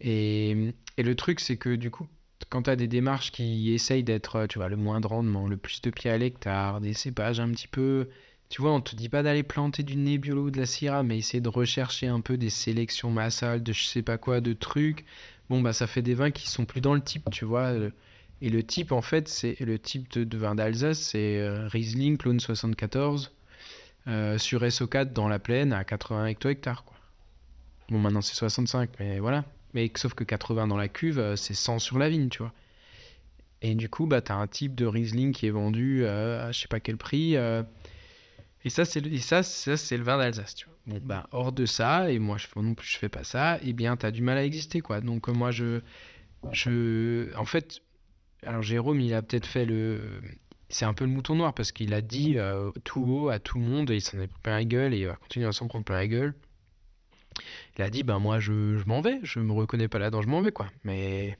Et, 0.00 0.74
le 0.98 1.14
truc, 1.16 1.40
c'est 1.40 1.56
que 1.56 1.74
du 1.76 1.90
coup, 1.90 2.06
quand 2.50 2.62
tu 2.64 2.70
as 2.70 2.76
des 2.76 2.88
démarches 2.88 3.32
qui 3.32 3.72
essayent 3.72 4.04
d'être, 4.04 4.36
euh, 4.36 4.46
tu 4.46 4.58
vois, 4.58 4.68
le 4.68 4.76
moins 4.76 5.00
de 5.00 5.06
rendement, 5.06 5.46
le 5.48 5.56
plus 5.56 5.80
de 5.82 5.90
pieds 5.90 6.10
à 6.10 6.18
l'hectare, 6.18 6.80
des 6.80 6.94
cépages 6.94 7.40
un 7.40 7.50
petit 7.50 7.68
peu. 7.68 8.08
Tu 8.48 8.62
vois, 8.62 8.72
on 8.72 8.80
te 8.80 8.96
dit 8.96 9.08
pas 9.08 9.22
d'aller 9.22 9.42
planter 9.42 9.82
du 9.82 9.96
Nebbiolo 9.96 10.44
ou 10.46 10.50
de 10.50 10.58
la 10.58 10.66
Syrah, 10.66 11.02
mais 11.02 11.18
essayer 11.18 11.40
de 11.40 11.48
rechercher 11.48 12.06
un 12.06 12.20
peu 12.20 12.36
des 12.38 12.50
sélections 12.50 13.10
massales, 13.10 13.62
de 13.62 13.72
je 13.72 13.84
sais 13.84 14.02
pas 14.02 14.16
quoi, 14.18 14.40
de 14.40 14.52
trucs. 14.54 15.04
Bon, 15.50 15.60
bah, 15.60 15.72
ça 15.72 15.86
fait 15.86 16.02
des 16.02 16.14
vins 16.14 16.30
qui 16.30 16.48
sont 16.48 16.64
plus 16.64 16.80
dans 16.80 16.94
le 16.94 17.02
type, 17.02 17.28
tu 17.30 17.44
vois. 17.44 17.72
le- 17.72 17.92
Et 18.40 18.48
le 18.50 18.62
type, 18.62 18.92
en 18.92 19.02
fait, 19.02 19.28
c'est 19.28 19.58
le 19.60 19.78
type 19.78 20.10
de, 20.12 20.24
de 20.24 20.38
vin 20.38 20.54
d'Alsace, 20.54 21.00
c'est 21.00 21.38
euh, 21.38 21.66
Riesling, 21.68 22.16
clone 22.16 22.40
74, 22.40 23.32
euh, 24.08 24.38
sur 24.38 24.62
SO4 24.64 25.12
dans 25.12 25.28
la 25.28 25.38
plaine 25.38 25.72
à 25.72 25.84
80 25.84 26.26
hecto-hectares, 26.26 26.84
quoi. 26.84 26.96
Bon, 27.90 27.98
maintenant 27.98 28.20
c'est 28.22 28.34
65, 28.34 28.90
mais 29.00 29.18
voilà. 29.18 29.44
Mais 29.74 29.90
sauf 29.96 30.14
que 30.14 30.24
80 30.24 30.66
dans 30.68 30.76
la 30.76 30.88
cuve, 30.88 31.18
euh, 31.18 31.36
c'est 31.36 31.54
100 31.54 31.78
sur 31.78 31.98
la 31.98 32.08
vigne, 32.08 32.28
tu 32.28 32.38
vois. 32.38 32.52
Et 33.60 33.74
du 33.74 33.88
coup, 33.88 34.06
bah, 34.06 34.22
tu 34.22 34.32
as 34.32 34.36
un 34.36 34.46
type 34.46 34.74
de 34.74 34.86
Riesling 34.86 35.32
qui 35.32 35.46
est 35.46 35.50
vendu 35.50 36.04
euh, 36.04 36.48
à 36.48 36.52
je 36.52 36.60
sais 36.60 36.68
pas 36.68 36.80
quel 36.80 36.96
prix. 36.96 37.36
euh, 37.36 37.62
et 38.64 38.70
ça, 38.70 38.84
c'est 38.84 39.00
le, 39.00 39.16
ça, 39.18 39.42
ça, 39.42 39.96
le 39.96 40.02
vin 40.02 40.18
d'Alsace, 40.18 40.54
tu 40.54 40.66
vois. 40.66 40.74
Bon, 40.86 41.00
bah, 41.04 41.28
hors 41.32 41.52
de 41.52 41.66
ça, 41.66 42.10
et 42.10 42.18
moi, 42.18 42.36
non 42.56 42.74
plus, 42.74 42.88
je 42.88 42.98
fais 42.98 43.08
pas 43.08 43.24
ça, 43.24 43.58
et 43.62 43.72
bien, 43.72 43.96
tu 43.96 44.06
as 44.06 44.10
du 44.10 44.22
mal 44.22 44.38
à 44.38 44.44
exister, 44.44 44.80
quoi. 44.80 45.00
Donc, 45.00 45.28
moi, 45.28 45.50
je, 45.50 45.80
je. 46.52 47.34
En 47.36 47.44
fait, 47.44 47.80
alors 48.44 48.62
Jérôme, 48.62 49.00
il 49.00 49.14
a 49.14 49.22
peut-être 49.22 49.46
fait 49.46 49.64
le. 49.64 50.00
C'est 50.70 50.84
un 50.84 50.94
peu 50.94 51.04
le 51.04 51.10
mouton 51.10 51.34
noir, 51.36 51.54
parce 51.54 51.72
qu'il 51.72 51.94
a 51.94 52.00
dit 52.00 52.36
tout 52.84 53.04
haut 53.04 53.28
à 53.28 53.38
tout 53.38 53.58
le 53.58 53.64
monde, 53.64 53.90
et 53.90 53.96
il 53.96 54.00
s'en 54.00 54.18
est 54.20 54.26
pris 54.26 54.40
plein 54.42 54.56
la 54.56 54.64
gueule, 54.64 54.94
et 54.94 54.98
il 55.00 55.06
va 55.06 55.16
continuer 55.16 55.46
à 55.46 55.52
s'en 55.52 55.68
prendre 55.68 55.84
plein 55.84 55.96
la 55.96 56.08
gueule. 56.08 56.34
Il 57.78 57.82
a 57.84 57.90
dit, 57.90 58.02
ben 58.02 58.18
moi, 58.18 58.40
je, 58.40 58.76
je 58.76 58.84
m'en 58.86 59.00
vais, 59.00 59.20
je 59.22 59.38
me 59.38 59.52
reconnais 59.52 59.88
pas 59.88 59.98
là-dedans, 59.98 60.22
je 60.22 60.28
m'en 60.28 60.40
vais, 60.40 60.52
quoi. 60.52 60.66
Mais. 60.84 61.38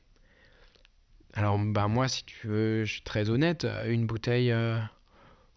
Alors, 1.34 1.58
ben 1.58 1.88
moi, 1.88 2.08
si 2.08 2.24
tu 2.24 2.46
veux, 2.46 2.84
je 2.84 2.92
suis 2.92 3.02
très 3.02 3.28
honnête, 3.30 3.66
une 3.86 4.06
bouteille. 4.06 4.50
euh, 4.52 4.78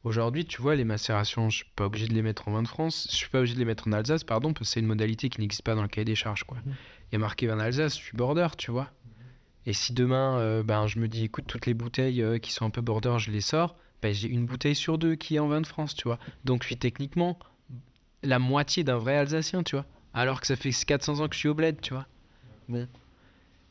Aujourd'hui, 0.04 0.46
tu 0.46 0.62
vois, 0.64 0.76
les 0.76 0.84
macérations, 0.84 1.52
je 1.52 1.58
suis 1.58 1.66
pas 1.76 1.86
obligé 1.86 2.08
de 2.08 2.14
les 2.16 2.24
mettre 2.24 2.48
en 2.48 2.54
vin 2.54 2.64
de 2.64 2.68
France, 2.68 3.08
je 3.12 3.16
suis 3.16 3.30
pas 3.30 3.38
obligé 3.38 3.54
de 3.54 3.60
les 3.60 3.66
mettre 3.66 3.88
en 3.88 3.92
Alsace, 3.92 4.24
pardon, 4.24 4.52
parce 4.52 4.68
que 4.68 4.74
c'est 4.74 4.80
une 4.80 4.88
modalité 4.88 5.30
qui 5.30 5.40
n'existe 5.40 5.62
pas 5.62 5.76
dans 5.76 5.84
le 5.84 5.88
cahier 5.88 6.06
des 6.06 6.16
charges, 6.16 6.44
quoi. 6.44 6.58
Il 6.66 7.14
y 7.14 7.16
a 7.18 7.20
marqué 7.20 7.46
vin 7.46 7.58
d'Alsace, 7.58 7.98
je 8.00 8.02
suis 8.04 8.18
border, 8.18 8.48
tu 8.58 8.72
vois. 8.72 8.90
Et 9.68 9.74
si 9.74 9.94
demain, 9.94 10.40
euh, 10.40 10.64
ben, 10.64 10.88
je 10.88 10.98
me 10.98 11.08
dis, 11.08 11.26
écoute, 11.26 11.46
toutes 11.46 11.68
les 11.68 11.76
bouteilles 11.76 12.24
euh, 12.24 12.40
qui 12.40 12.52
sont 12.52 12.66
un 12.66 12.72
peu 12.72 12.82
border, 12.82 13.18
je 13.20 13.30
les 13.30 13.42
sors, 13.42 13.76
ben, 14.02 14.12
j'ai 14.12 14.28
une 14.28 14.48
bouteille 14.48 14.74
sur 14.74 14.98
deux 14.98 15.14
qui 15.14 15.36
est 15.36 15.40
en 15.40 15.48
vin 15.48 15.62
de 15.62 15.68
France, 15.68 15.94
tu 15.94 16.08
vois. 16.08 16.18
Donc, 16.46 16.64
je 16.64 16.68
suis 16.68 16.78
techniquement 16.78 17.38
la 18.24 18.40
moitié 18.40 18.84
d'un 18.84 18.98
vrai 18.98 19.18
Alsacien, 19.18 19.62
tu 19.62 19.76
vois. 19.76 19.86
Alors 20.14 20.42
que 20.42 20.48
ça 20.48 20.56
fait 20.56 20.72
400 20.72 21.20
ans 21.22 21.28
que 21.28 21.36
je 21.36 21.40
suis 21.40 21.50
au 21.50 21.54
bled, 21.54 21.80
tu 21.82 21.94
vois. 21.94 22.06
Bon. 22.68 22.88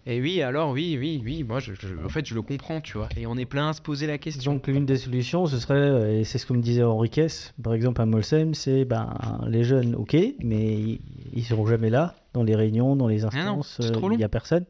Et 0.06 0.18
oui, 0.20 0.40
alors, 0.40 0.70
oui, 0.70 0.96
oui, 0.98 1.20
oui, 1.22 1.44
moi, 1.44 1.60
je, 1.60 1.74
je- 1.74 2.02
en 2.02 2.08
fait, 2.08 2.24
je 2.26 2.34
le 2.34 2.40
comprends, 2.40 2.80
tu 2.80 2.96
vois. 2.96 3.10
Et 3.18 3.26
on 3.26 3.36
est 3.36 3.44
plein 3.44 3.68
à 3.68 3.72
se 3.74 3.82
poser 3.82 4.06
la 4.06 4.16
question. 4.16 4.54
Donc 4.54 4.66
l'une 4.66 4.86
des 4.86 4.96
solutions, 4.96 5.44
ce 5.46 5.58
serait, 5.58 5.74
euh, 5.74 6.20
et 6.20 6.24
c'est 6.24 6.38
ce 6.38 6.46
que 6.46 6.54
me 6.54 6.62
disait 6.62 6.82
Henriquez, 6.82 7.26
par 7.62 7.74
exemple 7.74 8.00
à 8.00 8.06
Molsheim, 8.06 8.54
c'est 8.54 8.86
ben, 8.86 9.14
les 9.46 9.62
jeunes, 9.62 9.94
ok, 9.94 10.16
mais 10.42 10.74
ils- 10.74 11.00
ils 11.34 11.44
seront 11.44 11.66
jamais 11.66 11.90
là, 11.90 12.14
dans 12.32 12.42
les 12.42 12.56
réunions, 12.56 12.96
dans 12.96 13.08
les 13.08 13.24
Ah 13.26 13.44
non, 13.44 13.58
instances, 13.60 13.76
c'est 13.78 13.88
euh, 13.90 13.92
trop 13.92 14.10
il 14.10 14.16
n'y 14.16 14.24
a 14.24 14.28
personne. 14.30 14.64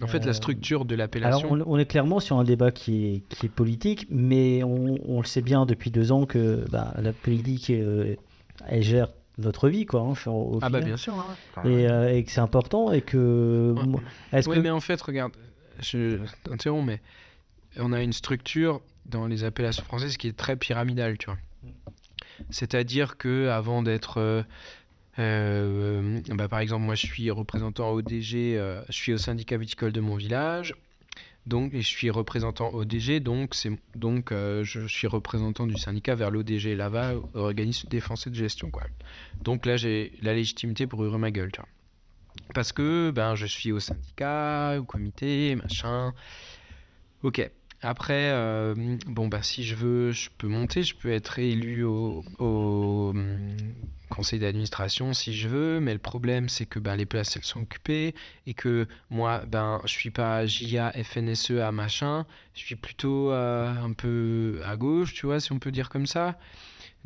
En 0.00 0.06
fait, 0.06 0.22
Euh, 0.22 0.26
la 0.28 0.32
structure 0.34 0.84
de 0.84 0.94
Alors 0.94 1.00
l'appellation. 1.00 1.50
on, 1.52 1.60
on 1.66 1.76
est 1.76 1.84
clairement 1.84 2.20
sur 2.20 2.38
un 2.38 2.44
débat 2.44 2.70
qui 2.70 3.06
est, 3.06 3.20
qui 3.28 3.46
est 3.46 3.50
politique, 3.50 4.06
mais 4.08 4.62
on, 4.62 4.96
on 5.04 5.20
le 5.20 5.26
sait 5.26 5.42
bien 5.42 5.66
depuis 5.66 5.90
deux 5.90 6.12
ans 6.12 6.24
que 6.26 6.64
ben, 6.70 6.94
la 7.02 7.12
politique, 7.12 7.68
euh, 7.70 8.14
elle 8.66 8.82
gère 8.82 9.08
notre 9.40 9.68
vie, 9.68 9.86
quoi. 9.86 10.00
hein, 10.02 10.14
au- 10.30 10.30
au 10.30 10.58
Ah 10.62 10.68
bah 10.68 10.78
final. 10.78 10.84
bien 10.84 10.96
sûr. 10.96 11.14
hein. 11.14 11.64
Et, 11.64 11.88
euh, 11.88 12.14
et 12.14 12.24
que 12.24 12.30
c'est 12.30 12.40
important 12.40 12.92
et 12.92 13.00
que... 13.02 13.74
Ouais. 13.76 13.86
moi- 13.86 14.00
Est-ce 14.32 14.48
Oui, 14.48 14.56
que... 14.56 14.60
mais 14.60 14.70
en 14.70 14.80
fait, 14.80 15.00
regarde, 15.02 15.32
je 15.80 16.18
t'interromps, 16.44 16.86
mais 16.86 17.00
on 17.78 17.92
a 17.92 18.02
une 18.02 18.12
structure 18.12 18.80
dans 19.06 19.26
les 19.26 19.44
appellations 19.44 19.84
françaises 19.84 20.16
qui 20.16 20.28
est 20.28 20.36
très 20.36 20.56
pyramidale, 20.56 21.18
tu 21.18 21.26
vois. 21.26 21.38
C'est-à-dire 22.50 23.16
que 23.16 23.48
avant 23.48 23.82
d'être, 23.82 24.18
euh, 24.18 24.42
euh, 25.18 26.20
bah, 26.30 26.48
par 26.48 26.60
exemple, 26.60 26.84
moi 26.84 26.94
je 26.94 27.06
suis 27.06 27.30
représentant 27.30 27.90
ODG, 27.90 28.56
je 28.88 28.92
suis 28.92 29.12
au 29.12 29.18
syndicat 29.18 29.56
viticole 29.56 29.92
de 29.92 30.00
mon 30.00 30.16
village, 30.16 30.74
donc 31.46 31.72
je 31.74 31.80
suis 31.80 32.10
représentant 32.10 32.72
ODG, 32.72 33.20
donc 33.20 33.54
donc 33.94 34.32
euh, 34.32 34.62
je 34.64 34.86
suis 34.86 35.06
représentant 35.06 35.66
du 35.66 35.76
syndicat 35.76 36.14
vers 36.14 36.30
l'ODG 36.30 36.76
là-bas, 36.76 37.14
organisme 37.34 37.88
et 37.92 38.30
de 38.30 38.34
gestion, 38.34 38.70
quoi. 38.70 38.82
Donc 39.42 39.66
là, 39.66 39.76
j'ai 39.76 40.12
la 40.22 40.34
légitimité 40.34 40.86
pour 40.86 41.00
ouvrir 41.00 41.18
ma 41.18 41.30
gueule. 41.30 41.50
Parce 42.54 42.72
que 42.72 43.10
ben, 43.10 43.34
je 43.34 43.46
suis 43.46 43.72
au 43.72 43.80
syndicat, 43.80 44.76
au 44.78 44.84
comité, 44.84 45.56
machin. 45.56 46.12
Ok. 47.22 47.50
Après, 47.82 48.30
euh, 48.30 48.74
bon, 49.06 49.28
bah, 49.28 49.42
si 49.42 49.64
je 49.64 49.74
veux, 49.74 50.12
je 50.12 50.28
peux 50.36 50.48
monter, 50.48 50.82
je 50.82 50.94
peux 50.94 51.10
être 51.10 51.38
élu 51.38 51.82
au, 51.82 52.22
hum, 52.38 53.56
conseil 54.10 54.38
d'administration 54.38 55.14
si 55.14 55.34
je 55.34 55.48
veux, 55.48 55.80
mais 55.80 55.94
le 55.94 55.98
problème, 55.98 56.50
c'est 56.50 56.66
que 56.66 56.78
ben, 56.78 56.96
les 56.96 57.06
places, 57.06 57.36
elles 57.36 57.44
sont 57.44 57.62
occupées 57.62 58.14
et 58.46 58.52
que 58.52 58.86
moi, 59.08 59.44
ben, 59.46 59.80
je 59.84 59.92
suis 59.92 60.10
pas 60.10 60.44
JA, 60.44 60.92
FNSEA, 60.92 61.72
machin, 61.72 62.26
je 62.54 62.60
suis 62.66 62.76
plutôt 62.76 63.30
euh, 63.32 63.68
un 63.72 63.92
peu 63.94 64.60
à 64.66 64.76
gauche, 64.76 65.14
tu 65.14 65.24
vois, 65.24 65.40
si 65.40 65.52
on 65.52 65.58
peut 65.58 65.72
dire 65.72 65.88
comme 65.88 66.06
ça. 66.06 66.38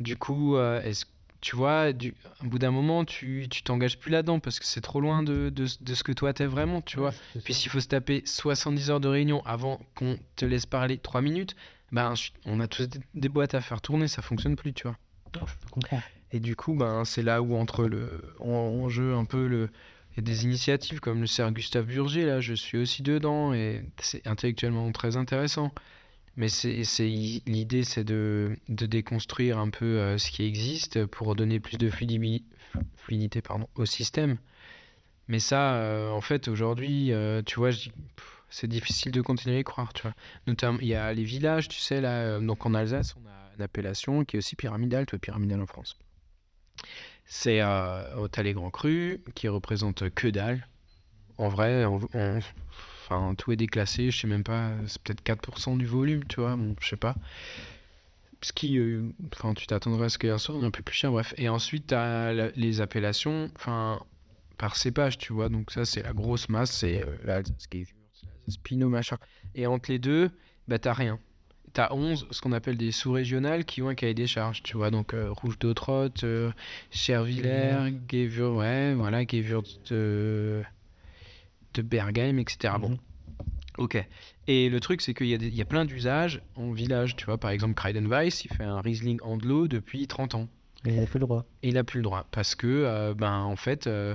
Du 0.01 0.17
coup, 0.17 0.57
euh, 0.57 0.81
est-ce 0.81 1.05
tu 1.45 1.55
vois, 1.55 1.93
du, 1.93 2.15
au 2.43 2.47
bout 2.47 2.57
d'un 2.57 2.71
moment, 2.71 3.05
tu 3.05 3.45
tu 3.51 3.61
t'engages 3.61 3.99
plus 3.99 4.09
là-dedans 4.09 4.39
parce 4.39 4.57
que 4.59 4.65
c'est 4.65 4.81
trop 4.81 4.99
loin 4.99 5.21
de, 5.21 5.49
de, 5.49 5.67
de 5.79 5.93
ce 5.93 6.03
que 6.03 6.11
toi 6.11 6.33
t'es 6.33 6.47
vraiment, 6.47 6.81
tu 6.81 6.97
vois. 6.97 7.13
Puis 7.43 7.53
s'il 7.53 7.69
faut 7.69 7.79
se 7.79 7.87
taper 7.87 8.23
70 8.25 8.89
heures 8.89 8.99
de 8.99 9.07
réunion 9.07 9.45
avant 9.45 9.79
qu'on 9.93 10.17
te 10.35 10.43
laisse 10.43 10.65
parler 10.65 10.97
3 10.97 11.21
minutes, 11.21 11.55
ben, 11.91 12.15
on 12.47 12.59
a 12.61 12.67
tous 12.67 12.89
des, 13.13 13.29
boîtes 13.29 13.53
à 13.53 13.61
faire 13.61 13.79
tourner, 13.79 14.07
ça 14.07 14.23
fonctionne 14.23 14.55
plus, 14.55 14.73
tu 14.73 14.87
vois. 14.87 14.97
Je. 15.35 16.01
Et 16.31 16.39
du 16.39 16.55
coup, 16.55 16.73
ben, 16.73 17.05
c'est 17.05 17.21
là 17.21 17.43
où 17.43 17.55
entre 17.55 17.85
le 17.85 18.09
en, 18.39 18.47
en 18.47 18.89
jeu 18.89 19.13
un 19.13 19.25
peu 19.25 19.45
le 19.45 19.69
il 20.13 20.17
y 20.17 20.19
a 20.21 20.23
des 20.23 20.45
initiatives 20.45 20.99
comme 20.99 21.21
le 21.21 21.27
cerf 21.27 21.51
Gustave 21.51 21.85
Burger, 21.85 22.25
là, 22.25 22.41
je 22.41 22.55
suis 22.55 22.79
aussi 22.79 23.03
dedans 23.03 23.53
et 23.53 23.83
c'est 23.99 24.25
intellectuellement 24.25 24.91
très 24.91 25.15
intéressant. 25.15 25.71
Mais 26.37 26.47
l'idée, 27.45 27.83
c'est 27.83 28.03
de, 28.03 28.57
déconstruire 28.67 29.57
un 29.57 29.69
peu 29.69 29.85
euh, 29.85 30.17
ce 30.17 30.31
qui 30.31 30.43
existe 30.43 31.05
pour 31.05 31.35
donner 31.35 31.59
plus 31.59 31.77
de 31.77 31.89
fluidité 31.89 33.41
au 33.75 33.85
système. 33.85 34.37
Mais 35.27 35.39
ça, 35.39 35.75
euh, 35.75 36.11
en 36.11 36.21
fait, 36.21 36.49
aujourd'hui, 36.49 37.13
euh, 37.13 37.41
tu 37.41 37.55
vois, 37.55 37.71
c'est 38.49 38.67
difficile 38.67 39.11
de 39.11 39.21
continuer 39.21 39.55
à 39.57 39.59
y 39.59 39.63
croire, 39.63 39.93
tu 39.93 40.01
vois. 40.01 40.13
Notamment, 40.45 40.77
il 40.81 40.87
y 40.87 40.95
a 40.95 41.13
les 41.13 41.23
villages, 41.23 41.69
tu 41.69 41.79
sais, 41.79 42.01
là, 42.01 42.39
donc 42.39 42.65
en 42.65 42.73
Alsace, 42.73 43.15
on 43.17 43.27
a 43.27 43.55
une 43.55 43.61
appellation 43.61 44.25
qui 44.25 44.35
est 44.35 44.39
aussi 44.39 44.55
pyramidale, 44.55 45.05
toi, 45.05 45.17
pyramidale 45.17 45.61
en 45.61 45.67
France. 45.67 45.97
C'est 47.25 47.63
au 47.63 48.27
les 48.37 48.53
Grands 48.53 48.69
Crus, 48.69 49.19
qui 49.33 49.47
représente 49.47 50.09
que 50.09 50.27
dalle. 50.27 50.67
En 51.37 51.47
vrai, 51.47 51.85
on- 51.85 52.39
enfin, 53.05 53.35
tout 53.35 53.51
est 53.51 53.55
déclassé, 53.55 54.11
je 54.11 54.19
sais 54.19 54.27
même 54.27 54.43
pas, 54.43 54.71
c'est 54.87 55.01
peut-être 55.01 55.23
4% 55.23 55.77
du 55.77 55.85
volume, 55.85 56.23
tu 56.25 56.39
vois, 56.41 56.55
bon, 56.55 56.75
je 56.81 56.89
sais 56.89 56.95
pas. 56.95 57.15
Ce 58.41 58.51
qui, 58.53 58.77
euh, 58.77 59.09
enfin, 59.33 59.53
tu 59.53 59.65
t'attendrais 59.67 60.05
à 60.05 60.09
ce 60.09 60.17
qu'il 60.17 60.29
y 60.29 60.31
ait 60.31 60.65
un 60.65 60.71
peu 60.71 60.83
plus 60.83 60.95
cher, 60.95 61.11
bref. 61.11 61.33
Et 61.37 61.49
ensuite, 61.49 61.87
tu 61.87 61.95
as 61.95 62.51
les 62.55 62.81
appellations, 62.81 63.49
enfin, 63.55 63.99
par 64.57 64.75
cépage, 64.75 65.17
tu 65.17 65.33
vois, 65.33 65.49
donc 65.49 65.71
ça, 65.71 65.85
c'est 65.85 66.03
la 66.03 66.13
grosse 66.13 66.49
masse, 66.49 66.71
c'est 66.71 67.03
euh, 67.27 67.43
Pinot, 68.63 68.89
machin. 68.89 69.17
Et 69.55 69.67
entre 69.67 69.91
les 69.91 69.99
deux, 69.99 70.29
bah, 70.67 70.79
t'as 70.79 70.93
rien. 70.93 71.19
T'as 71.73 71.91
11, 71.91 72.27
ce 72.31 72.39
qu'on 72.39 72.53
appelle 72.53 72.77
des 72.77 72.91
sous-régionales, 72.91 73.65
qui 73.65 73.81
ont 73.81 73.89
un 73.89 73.95
cahier 73.95 74.13
des 74.13 74.27
charges, 74.27 74.63
tu 74.63 74.77
vois, 74.77 74.91
donc 74.91 75.13
euh, 75.13 75.29
Rouge 75.31 75.59
d'Autrotte, 75.59 76.23
euh, 76.23 76.51
Chervillers, 76.89 77.93
Gévur, 78.09 78.53
ouais, 78.53 78.93
voilà, 78.93 79.25
Gévur 79.25 79.63
de, 79.89 80.63
de 81.75 81.81
Bergheim, 81.81 82.37
etc. 82.39 82.73
Bon, 82.79 82.97
ok. 83.77 84.03
Et 84.47 84.69
le 84.69 84.79
truc, 84.79 85.01
c'est 85.01 85.13
qu'il 85.13 85.27
y, 85.27 85.33
a 85.33 85.37
y 85.37 85.63
plein 85.65 85.85
d'usages 85.85 86.41
en 86.55 86.71
village, 86.71 87.15
tu 87.15 87.25
vois, 87.25 87.37
par 87.37 87.51
exemple, 87.51 87.73
Kreidenweiss, 87.73 88.45
il 88.45 88.53
fait 88.53 88.63
un 88.63 88.81
Riesling 88.81 89.19
Andlo 89.21 89.67
depuis 89.67 90.07
30 90.07 90.35
ans. 90.35 90.47
Il 90.85 90.99
a 90.99 91.05
fait 91.05 91.19
le 91.19 91.25
droit. 91.25 91.45
Et 91.63 91.69
il 91.69 91.73
n'a 91.75 91.83
plus 91.83 91.99
le 91.99 92.03
droit. 92.03 92.27
Parce 92.31 92.55
que, 92.55 92.67
euh, 92.67 93.13
ben, 93.15 93.39
en 93.39 93.55
fait, 93.55 93.87
euh, 93.87 94.13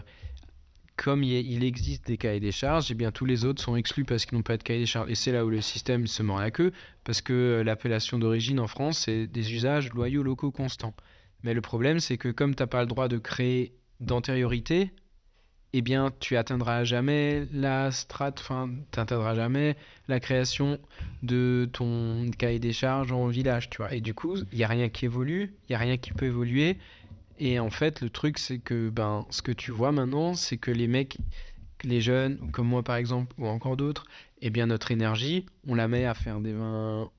comme 0.96 1.22
il, 1.22 1.64
existe 1.64 2.06
des 2.06 2.16
cahiers 2.16 2.40
des 2.40 2.52
charges, 2.52 2.90
eh 2.90 2.94
bien, 2.94 3.10
tous 3.10 3.24
les 3.24 3.44
autres 3.44 3.62
sont 3.62 3.74
exclus 3.74 4.04
parce 4.04 4.26
qu'ils 4.26 4.36
n'ont 4.38 4.42
pas 4.42 4.56
de 4.56 4.62
cahier 4.62 4.80
des 4.80 4.86
charges. 4.86 5.10
Et 5.10 5.14
c'est 5.14 5.32
là 5.32 5.44
où 5.44 5.50
le 5.50 5.60
système 5.60 6.06
se 6.06 6.22
mord 6.22 6.38
la 6.38 6.50
queue, 6.50 6.72
parce 7.04 7.22
que 7.22 7.32
euh, 7.32 7.64
l'appellation 7.64 8.18
d'origine 8.18 8.60
en 8.60 8.66
France, 8.66 8.98
c'est 9.06 9.26
des 9.26 9.52
usages 9.52 9.92
loyaux 9.92 10.22
locaux 10.22 10.52
constants. 10.52 10.94
Mais 11.42 11.54
le 11.54 11.60
problème, 11.60 12.00
c'est 12.00 12.18
que 12.18 12.28
comme 12.28 12.54
tu 12.54 12.62
n'as 12.62 12.66
pas 12.66 12.82
le 12.82 12.86
droit 12.86 13.08
de 13.08 13.18
créer 13.18 13.74
d'antériorité, 13.98 14.92
eh 15.72 15.82
bien, 15.82 16.10
tu 16.18 16.36
atteindras 16.36 16.84
jamais 16.84 17.46
la 17.52 17.92
strate, 17.92 18.40
enfin, 18.40 18.70
tu 18.90 18.98
atteindras 18.98 19.34
jamais 19.34 19.76
la 20.08 20.18
création 20.18 20.78
de 21.22 21.68
ton 21.72 22.30
cahier 22.36 22.58
des 22.58 22.72
charges 22.72 23.12
en 23.12 23.28
village, 23.28 23.70
tu 23.70 23.78
vois. 23.78 23.94
Et 23.94 24.00
du 24.00 24.14
coup, 24.14 24.36
il 24.52 24.58
n'y 24.58 24.64
a 24.64 24.68
rien 24.68 24.88
qui 24.88 25.04
évolue, 25.04 25.54
il 25.68 25.72
n'y 25.72 25.76
a 25.76 25.78
rien 25.78 25.96
qui 25.96 26.12
peut 26.12 26.26
évoluer. 26.26 26.78
Et 27.38 27.58
en 27.60 27.70
fait, 27.70 28.00
le 28.00 28.10
truc, 28.10 28.38
c'est 28.38 28.58
que 28.58 28.90
ben, 28.90 29.26
ce 29.30 29.42
que 29.42 29.52
tu 29.52 29.70
vois 29.70 29.92
maintenant, 29.92 30.34
c'est 30.34 30.56
que 30.56 30.70
les 30.70 30.88
mecs, 30.88 31.18
les 31.84 32.00
jeunes, 32.00 32.50
comme 32.52 32.66
moi 32.66 32.82
par 32.82 32.96
exemple, 32.96 33.34
ou 33.38 33.46
encore 33.46 33.76
d'autres, 33.76 34.04
eh 34.42 34.50
bien, 34.50 34.66
notre 34.66 34.90
énergie, 34.90 35.46
on 35.68 35.74
la 35.74 35.88
met 35.88 36.04
à 36.04 36.14
faire 36.14 36.40
des 36.40 36.52
vins 36.52 37.10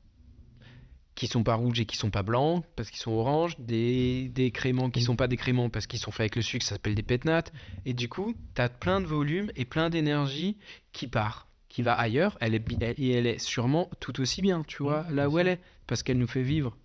qui 1.22 1.28
sont 1.28 1.44
pas 1.44 1.54
rouges 1.54 1.80
et 1.80 1.86
qui 1.86 1.98
sont 1.98 2.10
pas 2.10 2.24
blancs 2.24 2.64
parce 2.76 2.90
qu'ils 2.90 3.00
sont 3.00 3.12
oranges, 3.12 3.56
des, 3.60 4.28
des 4.30 4.50
créments 4.50 4.90
qui 4.90 5.04
sont 5.04 5.16
pas 5.16 5.28
des 5.28 5.38
créments 5.38 5.70
parce 5.70 5.86
qu'ils 5.86 6.00
sont 6.00 6.10
faits 6.10 6.22
avec 6.22 6.36
le 6.36 6.42
sucre, 6.42 6.66
ça 6.66 6.74
s'appelle 6.74 6.96
des 6.96 7.04
pétnates. 7.04 7.54
Et 7.86 7.94
du 7.94 8.10
coup, 8.10 8.34
tu 8.56 8.62
as 8.64 8.70
plein 8.70 9.00
de 9.02 9.06
volume 9.06 9.52
et 9.56 9.64
plein 9.66 9.92
d'énergie 9.92 10.58
qui 10.94 11.06
part, 11.06 11.48
qui 11.70 11.84
va 11.84 11.94
ailleurs. 11.94 12.40
Elle 12.42 12.56
est, 12.56 12.64
elle- 12.82 12.96
et 12.98 13.12
elle 13.12 13.28
est 13.28 13.38
sûrement 13.38 13.88
tout 14.00 14.20
aussi 14.20 14.42
bien, 14.42 14.64
tu 14.64 14.82
vois, 14.82 15.06
là 15.12 15.30
où 15.30 15.38
elle 15.38 15.48
est, 15.48 15.60
parce 15.86 16.02
qu'elle 16.02 16.18
nous 16.18 16.26
fait 16.26 16.42
vivre. 16.42 16.76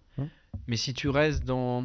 Mais 0.66 0.76
si 0.76 0.92
tu 0.92 1.08
restes 1.08 1.44
dans. 1.44 1.84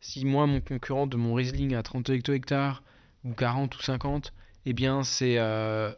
Si 0.00 0.24
moi, 0.24 0.46
mon 0.46 0.62
concurrent 0.62 1.06
de 1.06 1.18
mon 1.18 1.34
Riesling 1.34 1.74
à 1.74 1.82
30 1.82 2.08
hecto-hectares, 2.08 2.82
ou 3.24 3.34
40 3.34 3.76
ou 3.76 3.82
50, 3.82 4.32
eh 4.64 4.72
bien, 4.72 5.02
c'est 5.02 5.36
euh, 5.36 5.92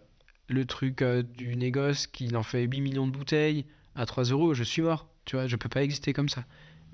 le 0.49 0.65
truc 0.65 1.01
euh, 1.03 1.23
du 1.23 1.55
négoce 1.55 2.09
qui 2.09 2.35
en 2.35 2.43
fait 2.43 2.65
8 2.65 2.81
millions 2.81 3.07
de 3.07 3.13
bouteilles 3.13 3.67
à 3.95 4.05
3 4.05 4.25
euros, 4.25 4.53
je 4.53 4.65
suis 4.65 4.83
mort. 4.83 5.09
Tu 5.27 5.37
vois, 5.37 5.47
je 5.47 5.57
peux 5.57 5.69
pas 5.69 5.83
exister 5.83 6.13
comme 6.15 6.29
ça. 6.31 6.45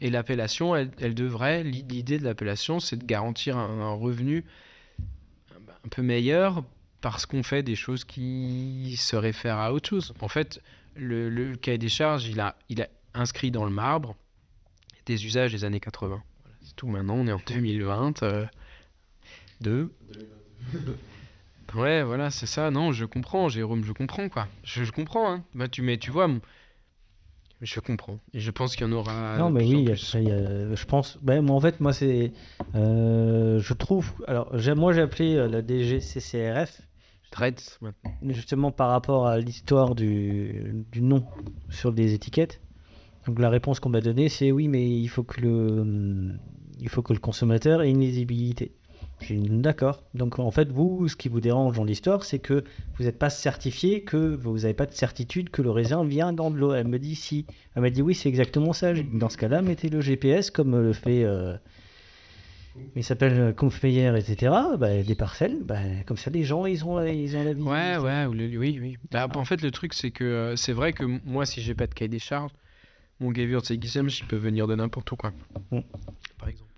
Et 0.01 0.11
l'appellation, 0.11 0.75
elle, 0.75 0.91
elle 1.01 1.15
devrait, 1.15 1.63
l'i- 1.63 1.85
l'idée 1.89 2.19
de 2.19 2.25
l'appellation, 2.25 2.81
c'est 2.81 2.97
de 2.97 3.05
garantir 3.05 3.57
un, 3.57 3.81
un 3.81 3.93
revenu 3.95 4.45
un 5.85 5.89
peu 5.89 6.03
meilleur 6.03 6.65
parce 7.01 7.27
qu'on 7.27 7.43
fait 7.43 7.63
des 7.63 7.77
choses 7.77 8.05
qui 8.05 8.97
se 8.99 9.17
réfèrent 9.17 9.59
à 9.59 9.73
autre 9.73 9.89
chose. 9.89 10.15
En 10.21 10.29
fait, 10.29 10.61
le, 10.97 11.29
le 11.31 11.57
cahier 11.57 11.79
des 11.79 11.89
charges, 11.89 12.27
il 12.27 12.41
a, 12.41 12.57
il 12.69 12.83
a 12.83 12.89
inscrit 13.15 13.51
dans 13.51 13.65
le 13.65 13.71
marbre 13.71 14.17
des 15.07 15.27
usages 15.27 15.53
des 15.53 15.65
années 15.65 15.81
80. 15.81 16.23
Voilà, 16.43 16.57
c'est 16.63 16.75
tout. 16.77 16.87
Maintenant, 16.89 17.15
on 17.17 17.27
est 17.27 17.33
en 17.33 17.41
2020. 17.47 18.23
euh, 18.23 18.47
deux. 19.61 19.93
Ouais, 21.75 22.03
voilà, 22.03 22.31
c'est 22.31 22.45
ça. 22.47 22.71
Non, 22.71 22.93
je 22.93 23.07
comprends, 23.07 23.49
Jérôme, 23.49 23.83
je 23.85 23.93
comprends, 23.93 24.29
quoi. 24.29 24.47
Je, 24.63 24.85
je 24.85 24.93
comprends, 24.93 25.33
hein. 25.33 25.45
Bah, 25.55 25.69
tu, 25.69 25.81
mais 25.81 25.97
tu 25.97 26.11
vois, 26.11 26.29
je 27.63 27.81
comprends. 27.81 28.19
Et 28.35 28.41
je 28.41 28.51
pense 28.51 28.75
qu'il 28.77 28.87
y 28.87 28.91
en 28.91 28.93
aura. 28.93 29.39
Non, 29.39 29.51
mais 29.51 29.65
oui, 29.65 29.85
plus. 29.85 30.15
y 30.21 30.31
a- 30.31 30.75
je 30.75 30.85
pense. 30.85 31.19
Ben, 31.23 31.41
moi, 31.43 31.57
en 31.57 31.61
fait, 31.61 31.81
moi, 31.81 31.93
c'est. 31.93 32.33
euh, 32.75 33.59
je 33.61 33.73
trouve. 33.75 34.13
Alors, 34.27 34.53
moi, 34.77 34.93
j'ai 34.93 35.01
appelé 35.01 35.37
euh, 35.37 35.49
la 35.49 35.63
DGCCRF, 35.67 36.83
Dreads, 37.33 37.79
maintenant. 37.81 38.13
justement 38.29 38.71
par 38.73 38.91
rapport 38.91 39.27
à 39.27 39.39
l'histoire 39.39 39.95
du, 39.95 40.85
du 40.91 41.03
nom 41.03 41.25
sur 41.71 41.93
des 41.93 42.15
étiquettes. 42.15 42.61
Donc, 43.27 43.39
la 43.39 43.49
réponse 43.51 43.79
qu'on 43.81 43.89
m'a 43.91 44.01
donnée, 44.01 44.29
c'est 44.29 44.51
oui, 44.51 44.67
mais 44.69 44.85
il 44.91 45.09
faut 45.09 45.23
que 45.23 45.41
le, 45.41 46.35
il 46.81 46.89
faut 46.89 47.03
que 47.03 47.13
le 47.13 47.21
consommateur 47.21 47.83
ait 47.83 47.91
une 47.91 48.01
lisibilité. 48.01 48.73
J'ai 49.23 49.37
dit 49.37 49.49
d'accord. 49.49 50.03
Donc, 50.15 50.39
en 50.39 50.51
fait, 50.51 50.71
vous, 50.71 51.09
ce 51.09 51.17
qui 51.17 51.29
vous 51.29 51.41
dérange 51.41 51.77
dans 51.77 51.85
l'histoire, 51.85 52.25
c'est 52.25 52.39
que 52.39 52.65
vous 52.97 53.05
n'êtes 53.05 53.19
pas 53.19 53.31
certifié, 53.31 54.03
que 54.03 54.35
vous 54.37 54.59
n'avez 54.59 54.75
pas 54.75 54.87
de 54.87 54.93
certitude 54.93 55.51
que 55.51 55.63
le 55.63 55.71
raisin 55.71 56.05
vient 56.05 56.33
dans 56.33 56.51
de 56.51 56.57
l'eau. 56.59 56.75
Elle 56.75 56.89
me 56.89 56.99
dit 56.99 57.15
si. 57.15 57.47
Elle 57.75 57.83
m'a 57.83 57.91
dit 57.91 58.03
oui, 58.03 58.15
c'est 58.15 58.29
exactement 58.29 58.73
ça. 58.73 58.93
Dit, 58.93 59.05
Dans 59.15 59.29
ce 59.29 59.37
cas-là, 59.39 59.63
mettez 59.63 59.89
le 59.89 60.01
GPS 60.01 60.51
comme 60.51 60.79
le 60.81 60.93
fait. 60.93 61.25
euh, 61.25 61.57
il 62.97 63.05
s'appelle 63.05 63.39
euh, 63.39 63.53
Confeyer, 63.53 64.17
etc. 64.17 64.51
Bah, 64.79 65.03
des 65.03 65.15
parcelles. 65.15 65.59
Bah, 65.63 65.77
comme 66.07 66.17
ça, 66.17 66.31
les 66.31 66.43
gens, 66.45 66.65
ils 66.67 66.85
ont, 66.85 67.05
ils 67.05 67.37
ont 67.37 67.45
la 67.45 67.53
vie. 67.53 67.63
Ouais, 67.63 67.99
ouais, 67.99 68.25
le- 68.25 68.59
oui, 68.59 68.79
oui. 68.81 68.97
Bah, 69.11 69.29
en 69.35 69.45
fait, 69.45 69.61
le 69.63 69.71
truc, 69.71 69.93
c'est 69.95 70.11
que 70.11 70.25
euh, 70.25 70.57
c'est 70.57 70.73
vrai 70.73 70.93
que 70.95 71.05
moi, 71.25 71.45
si 71.45 71.61
j'ai 71.61 71.75
pas 71.75 71.87
de 71.87 71.93
cahier 71.95 72.09
des 72.09 72.19
charges, 72.19 72.51
mon 73.21 73.33
Gewürztraminer, 73.33 74.11
il 74.21 74.27
peut 74.27 74.37
venir 74.37 74.67
de 74.67 74.75
n'importe 74.75 75.13
où, 75.13 75.17
quoi. 75.17 75.33
Mm. 75.71 75.81
Par 76.39 76.49
exemple. 76.49 76.72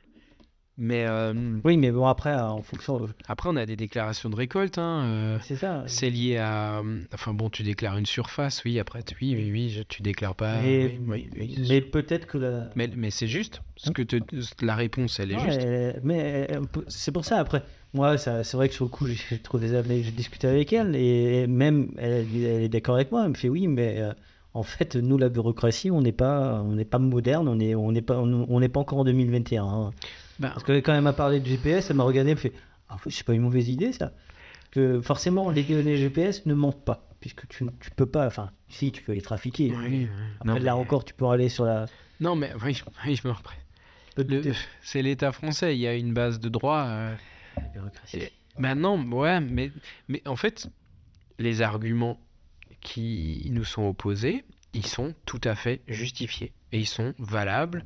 Mais 0.76 1.06
euh, 1.06 1.32
Oui, 1.62 1.76
mais 1.76 1.92
bon, 1.92 2.06
après, 2.06 2.34
en 2.34 2.60
fonction. 2.60 3.06
après, 3.28 3.48
on 3.48 3.54
a 3.54 3.64
des 3.64 3.76
déclarations 3.76 4.28
de 4.28 4.34
récolte. 4.34 4.76
Hein, 4.78 5.04
euh, 5.04 5.38
C'est 5.42 5.54
ça. 5.54 5.84
c'est 5.86 6.10
lié 6.10 6.38
à. 6.38 6.78
euh, 6.80 7.00
Enfin 7.14 7.32
bon, 7.32 7.48
tu 7.48 7.62
déclares 7.62 7.96
une 7.96 8.06
surface, 8.06 8.62
oui. 8.64 8.80
Après, 8.80 9.04
tu- 9.04 9.14
oui, 9.22 9.34
oui, 9.36 9.50
oui, 9.52 9.84
tu 9.88 10.02
déclares 10.02 10.34
pas. 10.34 10.64
Et- 10.64 10.98
oui, 11.06 11.28
oui, 11.36 11.56
oui, 11.58 11.66
Mais 11.68 11.80
peut-être 11.80 12.26
que 12.26 12.38
la. 12.38 12.70
mais, 12.74 12.90
mais 12.96 13.10
c'est 13.10 13.28
juste. 13.28 13.62
Ce 13.76 13.90
que 13.92 14.02
te- 14.02 14.16
la 14.64 14.74
réponse, 14.74 15.20
elle 15.20 15.30
est 15.30 15.36
Ouais, 15.36 15.52
juste. 15.52 16.00
mais 16.02 16.48
c'est 16.88 17.12
pour 17.12 17.24
ça, 17.24 17.38
après, 17.38 17.62
moi, 17.92 18.18
c'est 18.18 18.52
vrai 18.54 18.68
que 18.68 18.74
sur 18.74 18.84
le 18.86 18.90
coup, 18.90 19.06
j'ai 19.06 19.40
des 19.60 19.74
années, 19.76 20.02
j'ai 20.02 20.10
discuté 20.10 20.48
avec 20.48 20.72
elle, 20.72 20.96
et 20.96 21.46
même, 21.46 21.92
elle, 21.98 22.26
elle 22.34 22.62
est 22.62 22.68
d'accord 22.68 22.96
avec 22.96 23.12
moi, 23.12 23.22
elle 23.24 23.30
me 23.30 23.34
fait 23.34 23.48
oui, 23.48 23.68
mais 23.68 24.00
euh, 24.00 24.12
en 24.54 24.64
fait, 24.64 24.96
nous, 24.96 25.18
la 25.18 25.28
bureaucratie, 25.28 25.92
on 25.92 26.00
n'est 26.02 26.10
pas, 26.12 26.62
on 26.64 26.72
n'est 26.72 26.84
pas 26.84 26.98
moderne, 26.98 27.46
on 27.46 27.54
n'est 27.56 27.74
on 27.76 27.92
n'est 27.92 28.02
pas, 28.02 28.18
on 28.18 28.46
on 28.48 28.58
n'est 28.60 28.68
pas 28.68 28.80
encore 28.80 28.98
en 28.98 29.04
2021. 29.04 29.64
hein. 29.64 29.90
Bah, 30.38 30.50
Parce 30.50 30.64
que 30.64 30.78
quand 30.80 30.94
elle 30.94 31.02
m'a 31.02 31.12
parlé 31.12 31.40
de 31.40 31.46
GPS, 31.46 31.90
elle 31.90 31.96
m'a 31.96 32.04
regardé, 32.04 32.34
me 32.34 32.38
fait, 32.40 32.52
ah, 32.88 32.96
c'est 33.08 33.24
pas 33.24 33.34
une 33.34 33.42
mauvaise 33.42 33.68
idée, 33.68 33.92
ça. 33.92 34.12
Que 34.70 35.00
forcément, 35.00 35.50
les 35.50 35.62
données 35.62 35.96
GPS 35.96 36.44
ne 36.46 36.54
mentent 36.54 36.84
pas. 36.84 37.08
puisque 37.20 37.48
tu, 37.48 37.64
tu 37.80 37.90
peux 37.92 38.04
pas, 38.06 38.26
enfin, 38.26 38.50
si, 38.68 38.92
tu 38.92 39.02
peux 39.02 39.12
les 39.12 39.22
trafiquer. 39.22 39.72
Oui, 39.74 39.86
oui. 39.88 40.08
Après, 40.40 40.46
Non, 40.48 40.54
là 40.56 40.60
mais- 40.60 40.70
encore, 40.72 41.04
tu 41.06 41.14
peux 41.14 41.26
aller 41.26 41.48
sur 41.48 41.64
la. 41.64 41.86
Non, 42.20 42.36
mais 42.36 42.52
oui, 42.62 42.82
oui, 43.06 43.16
je 43.16 43.26
me 43.26 43.32
reprends. 43.32 43.54
Le- 44.18 44.52
C'est 44.82 45.00
l'État 45.00 45.32
français, 45.32 45.74
il 45.74 45.80
y 45.80 45.86
a 45.86 45.94
une 45.94 46.12
base 46.12 46.38
de 46.38 46.48
droit. 46.50 46.84
euh, 46.86 47.14
et- 48.12 48.30
non, 48.76 49.00
ouais, 49.12 49.40
mais, 49.40 49.70
mais 50.08 50.20
en 50.26 50.36
fait, 50.36 50.68
les 51.38 51.62
arguments 51.62 52.20
qui 52.80 53.48
nous 53.50 53.64
sont 53.64 53.84
opposés, 53.88 54.44
ils 54.74 54.86
sont 54.86 55.14
tout 55.24 55.40
à 55.44 55.54
fait 55.54 55.80
justifiés. 55.88 56.52
Et 56.72 56.80
ils 56.80 56.86
sont 56.86 57.14
valables. 57.18 57.84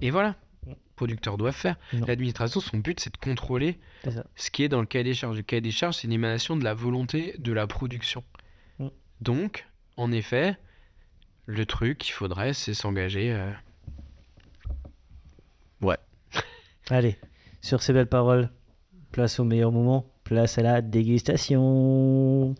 Et 0.00 0.10
voilà, 0.10 0.36
producteurs 0.96 1.36
doivent 1.36 1.54
faire. 1.54 1.76
L'administration, 2.06 2.60
son 2.60 2.78
but, 2.78 3.00
c'est 3.00 3.12
de 3.12 3.18
contrôler 3.18 3.78
ce 4.36 4.50
qui 4.50 4.62
est 4.64 4.68
dans 4.68 4.80
le 4.80 4.86
cahier 4.86 5.04
des 5.04 5.14
charges. 5.14 5.36
Le 5.36 5.42
cahier 5.42 5.60
des 5.60 5.70
charges, 5.70 5.96
c'est 5.96 6.06
une 6.06 6.12
émanation 6.12 6.56
de 6.56 6.64
la 6.64 6.74
volonté 6.74 7.34
de 7.38 7.52
la 7.52 7.66
production. 7.66 8.22
Mm. 8.78 8.88
Donc, 9.20 9.66
en 9.96 10.12
effet, 10.12 10.56
le 11.46 11.66
truc 11.66 11.98
qu'il 11.98 12.12
faudrait, 12.12 12.52
c'est 12.54 12.74
s'engager. 12.74 13.32
euh, 13.32 13.50
Ouais. 15.80 15.96
Allez, 16.90 17.16
sur 17.60 17.82
ces 17.82 17.92
belles 17.92 18.06
paroles, 18.08 18.50
place 19.12 19.38
au 19.40 19.44
meilleur 19.44 19.72
moment, 19.72 20.06
place 20.24 20.58
à 20.58 20.62
la 20.62 20.80
dégustation. 20.80 22.54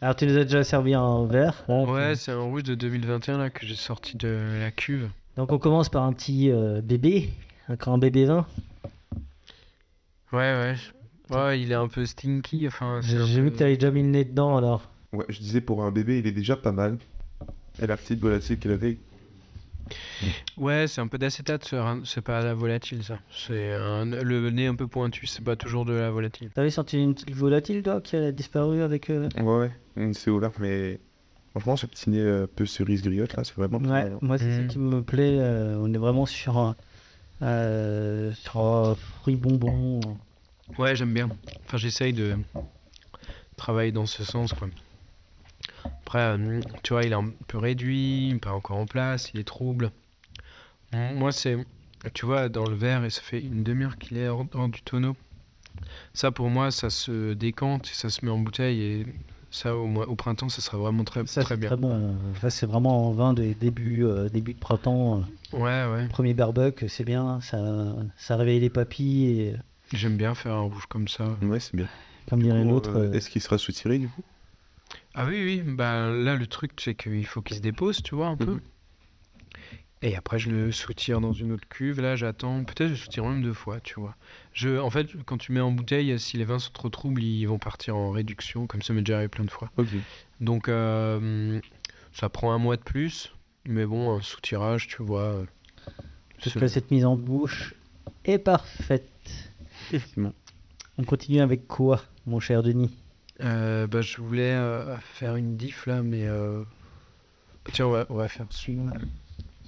Alors, 0.00 0.14
tu 0.16 0.26
nous 0.26 0.36
as 0.36 0.44
déjà 0.44 0.62
servi 0.64 0.94
un 0.94 1.26
verre. 1.26 1.64
là, 1.68 1.82
Ouais, 1.84 2.12
puis- 2.12 2.18
c'est 2.18 2.32
un 2.32 2.40
rouge 2.42 2.62
de 2.62 2.74
2021 2.74 3.38
là 3.38 3.50
que 3.50 3.66
j'ai 3.66 3.74
sorti 3.74 4.16
de 4.16 4.58
la 4.60 4.70
cuve. 4.70 5.10
Donc, 5.36 5.52
on 5.52 5.58
commence 5.58 5.88
par 5.88 6.02
un 6.04 6.12
petit 6.12 6.50
euh, 6.50 6.80
bébé, 6.82 7.30
un 7.68 7.74
grand 7.74 7.98
bébé 7.98 8.24
vin. 8.24 8.46
Ouais, 10.32 10.38
ouais. 10.38 10.74
Ouais, 11.30 11.60
il 11.60 11.70
est 11.72 11.74
un 11.76 11.88
peu 11.88 12.06
stinky. 12.06 12.66
Enfin, 12.66 13.00
c'est 13.02 13.10
J'ai 13.10 13.40
un 13.40 13.42
vu 13.44 13.50
que 13.52 13.56
tu 13.58 13.62
avais 13.62 13.74
déjà 13.76 13.90
mis 13.90 14.02
le 14.02 14.08
nez 14.08 14.24
dedans 14.24 14.56
alors. 14.56 14.88
Ouais, 15.12 15.24
je 15.28 15.38
disais 15.38 15.60
pour 15.60 15.82
un 15.82 15.90
bébé, 15.90 16.18
il 16.18 16.26
est 16.26 16.32
déjà 16.32 16.56
pas 16.56 16.72
mal. 16.72 16.98
Et 17.80 17.86
la 17.86 17.96
petite 17.96 18.20
volatile 18.20 18.58
qu'elle 18.58 18.72
avait. 18.72 18.98
Ouais, 20.56 20.86
c'est 20.88 21.00
un 21.00 21.06
peu 21.06 21.16
d'acétate, 21.16 21.64
c'est 21.64 21.76
un- 21.76 22.00
c'est 22.04 22.20
pas 22.20 22.42
la 22.42 22.52
volatile 22.52 23.04
ça. 23.04 23.18
C'est 23.30 23.72
un... 23.74 24.04
le 24.04 24.50
nez 24.50 24.66
un 24.66 24.74
peu 24.74 24.86
pointu, 24.88 25.26
c'est 25.26 25.44
pas 25.44 25.54
toujours 25.56 25.84
de 25.84 25.92
la 25.92 26.10
volatile. 26.10 26.50
T'avais 26.50 26.70
senti 26.70 26.98
une 27.02 27.14
petite 27.14 27.30
volatile, 27.34 27.82
toi, 27.82 28.00
qui 28.00 28.16
a 28.16 28.32
disparu 28.32 28.82
avec. 28.82 29.08
euh, 29.10 29.28
Ouais, 29.36 29.42
ouais, 29.44 29.70
une 29.96 30.14
c'est 30.14 30.30
ouvert, 30.30 30.50
mais 30.58 30.98
franchement, 31.52 31.76
ce 31.76 31.86
petit 31.86 32.10
nez 32.10 32.20
euh, 32.20 32.44
un 32.44 32.46
peu 32.48 32.66
cerise 32.66 33.02
griotte 33.02 33.34
là, 33.36 33.44
c'est 33.44 33.54
vraiment. 33.54 33.78
Ouais, 33.78 34.10
moi, 34.20 34.36
c'est 34.38 34.50
ça 34.56 34.62
Mm. 34.62 34.66
qui 34.68 34.78
me 34.78 35.02
plaît. 35.02 35.38
euh, 35.38 35.76
on 35.78 35.92
est 35.94 35.98
vraiment 35.98 36.26
sur 36.26 36.58
un. 36.58 36.74
Euh, 37.42 38.32
sur 38.32 38.60
un 38.60 38.94
fruit 38.94 39.36
bonbon. 39.36 40.00
Ouais, 40.78 40.96
j'aime 40.96 41.14
bien. 41.14 41.28
Enfin, 41.66 41.76
j'essaye 41.76 42.12
de 42.12 42.36
travailler 43.56 43.92
dans 43.92 44.06
ce 44.06 44.24
sens, 44.24 44.52
quoi. 44.52 44.68
Après, 45.84 46.18
euh, 46.20 46.60
tu 46.82 46.92
vois, 46.92 47.04
il 47.04 47.12
est 47.12 47.16
un 47.16 47.30
peu 47.46 47.58
réduit, 47.58 48.38
pas 48.40 48.52
encore 48.52 48.78
en 48.78 48.86
place, 48.86 49.30
il 49.34 49.40
est 49.40 49.44
trouble. 49.44 49.90
Moi, 50.92 51.32
c'est, 51.32 51.58
tu 52.14 52.24
vois, 52.24 52.48
dans 52.48 52.64
le 52.64 52.74
verre, 52.74 53.04
et 53.04 53.10
ça 53.10 53.20
fait 53.20 53.40
une 53.40 53.62
demi-heure 53.62 53.98
qu'il 53.98 54.16
est 54.16 54.28
hors, 54.28 54.46
hors 54.54 54.68
du 54.68 54.80
tonneau. 54.82 55.16
Ça, 56.14 56.30
pour 56.30 56.48
moi, 56.48 56.70
ça 56.70 56.90
se 56.90 57.34
décante, 57.34 57.86
ça 57.86 58.10
se 58.10 58.24
met 58.24 58.30
en 58.30 58.38
bouteille, 58.38 58.80
et 58.80 59.06
ça, 59.50 59.74
au, 59.76 59.86
mois- 59.86 60.08
au 60.08 60.14
printemps, 60.16 60.48
ça 60.48 60.60
sera 60.60 60.78
vraiment 60.78 61.04
très, 61.04 61.26
Ça, 61.26 61.42
très 61.42 61.56
bien. 61.56 61.68
très 61.68 61.76
bon. 61.76 62.16
Ça, 62.40 62.50
c'est 62.50 62.66
vraiment 62.66 63.10
un 63.10 63.14
vin 63.14 63.32
de 63.34 63.52
début, 63.52 64.04
euh, 64.04 64.28
début 64.28 64.54
de 64.54 64.58
printemps. 64.58 65.20
euh, 65.20 65.56
Ouais, 65.58 65.90
ouais. 65.92 66.08
Premier 66.08 66.34
barbecue, 66.34 66.88
c'est 66.88 67.04
bien. 67.04 67.40
Ça, 67.40 67.94
ça 68.16 68.36
réveille 68.36 68.60
les 68.60 68.70
papilles. 68.70 69.40
Et, 69.40 69.56
J'aime 69.92 70.16
bien 70.18 70.34
faire 70.34 70.52
un 70.54 70.60
rouge 70.60 70.84
comme 70.88 71.08
ça. 71.08 71.36
Ouais, 71.42 71.60
c'est 71.60 71.74
bien. 71.74 71.88
comme 72.28 72.42
dirait 72.42 72.64
l'autre. 72.64 72.90
euh, 72.96 73.08
euh, 73.08 73.12
Est-ce 73.12 73.30
qu'il 73.30 73.40
sera 73.40 73.56
soutiré 73.56 73.98
du 73.98 74.08
coup? 74.08 74.22
Ah 75.14 75.24
oui, 75.26 75.42
oui, 75.42 75.62
bah 75.62 76.08
là 76.10 76.34
le 76.36 76.46
truc 76.46 76.72
c'est 76.80 76.94
qu'il 76.94 77.26
faut 77.26 77.42
qu'il 77.42 77.56
se 77.56 77.62
dépose, 77.62 78.02
tu 78.02 78.14
vois, 78.14 78.28
un 78.28 78.36
peu. 78.36 78.60
Et 80.00 80.14
après 80.16 80.38
je 80.38 80.50
le 80.50 80.70
soutire 80.70 81.20
dans 81.20 81.32
une 81.32 81.50
autre 81.52 81.66
cuve, 81.68 82.00
là 82.00 82.14
j'attends, 82.14 82.62
peut-être 82.62 82.86
je 82.88 82.92
le 82.92 82.96
soutire 82.96 83.24
même 83.24 83.42
deux 83.42 83.52
fois, 83.52 83.80
tu 83.80 83.98
vois. 83.98 84.14
Je, 84.52 84.78
en 84.78 84.90
fait, 84.90 85.08
quand 85.26 85.38
tu 85.38 85.50
mets 85.52 85.60
en 85.60 85.72
bouteille, 85.72 86.16
si 86.20 86.36
les 86.36 86.44
vins 86.44 86.60
sont 86.60 86.70
trop 86.72 86.88
troubles, 86.88 87.22
ils 87.22 87.46
vont 87.46 87.58
partir 87.58 87.96
en 87.96 88.10
réduction, 88.10 88.66
comme 88.68 88.82
ça 88.82 88.92
m'est 88.92 89.02
déjà 89.02 89.16
arrivé 89.16 89.28
plein 89.28 89.44
de 89.44 89.50
fois. 89.50 89.70
Donc 90.40 90.68
euh, 90.68 91.60
ça 92.12 92.28
prend 92.28 92.52
un 92.52 92.58
mois 92.58 92.76
de 92.76 92.82
plus, 92.82 93.32
mais 93.66 93.86
bon, 93.86 94.16
un 94.16 94.20
soutirage, 94.22 94.86
tu 94.86 95.02
vois. 95.02 95.22
euh, 95.22 95.44
Parce 96.42 96.54
que 96.54 96.68
cette 96.68 96.90
mise 96.92 97.04
en 97.04 97.16
bouche 97.16 97.74
est 98.24 98.38
parfaite. 98.38 99.10
Effectivement. 99.88 100.32
On 100.96 101.02
continue 101.04 101.40
avec 101.40 101.66
quoi, 101.66 102.02
mon 102.26 102.38
cher 102.40 102.62
Denis? 102.62 102.90
Euh, 103.40 103.86
bah, 103.86 104.00
je 104.00 104.20
voulais 104.20 104.52
euh, 104.52 104.96
faire 104.98 105.36
une 105.36 105.56
diff 105.56 105.86
là, 105.86 106.02
mais. 106.02 106.26
euh, 106.26 106.62
Tiens, 107.72 107.86
on 107.86 107.90
va, 107.90 108.06
on 108.10 108.14
va 108.14 108.28
faire 108.28 108.46
celui-là. 108.50 108.92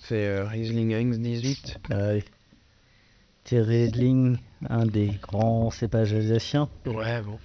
C'est 0.01 0.27
euh, 0.27 0.45
Riesling 0.45 0.93
Heinz 0.95 1.19
18. 1.19 1.79
Allez. 1.91 2.25
C'est 3.45 3.61
Riesling, 3.61 4.39
un 4.69 4.87
des 4.87 5.09
grands 5.23 5.71
cépages 5.71 6.13
alsaciens. 6.15 6.69
Ouais, 6.87 7.21
bon. 7.23 7.39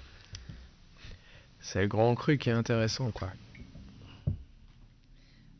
C'est 1.59 1.81
le 1.81 1.87
grand 1.87 2.13
cru 2.15 2.37
qui 2.37 2.49
est 2.49 2.53
intéressant, 2.53 3.09
quoi. 3.11 3.29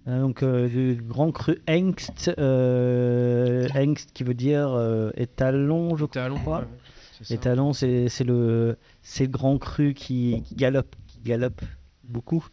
Euh, 0.08 0.22
donc, 0.22 0.44
euh, 0.44 0.70
le 0.70 0.94
grand 1.02 1.32
cru 1.32 1.60
Hengst, 1.68 2.32
euh, 2.38 3.68
Hengst 3.74 4.12
qui 4.14 4.24
veut 4.24 4.36
dire 4.36 4.70
euh, 4.70 5.10
étalon, 5.16 5.96
je 5.98 6.06
Talon, 6.06 6.38
crois. 6.40 6.60
ouais. 6.60 7.34
Étalon, 7.34 7.74
c'est 7.74 8.08
le, 8.24 8.78
c'est 9.02 9.24
le 9.26 9.32
grand 9.32 9.58
cru 9.58 9.94
qui, 9.96 10.44
qui 10.46 10.56
galope, 10.56 10.96
qui 11.08 11.20
galope 11.22 11.62
beaucoup. 12.04 12.46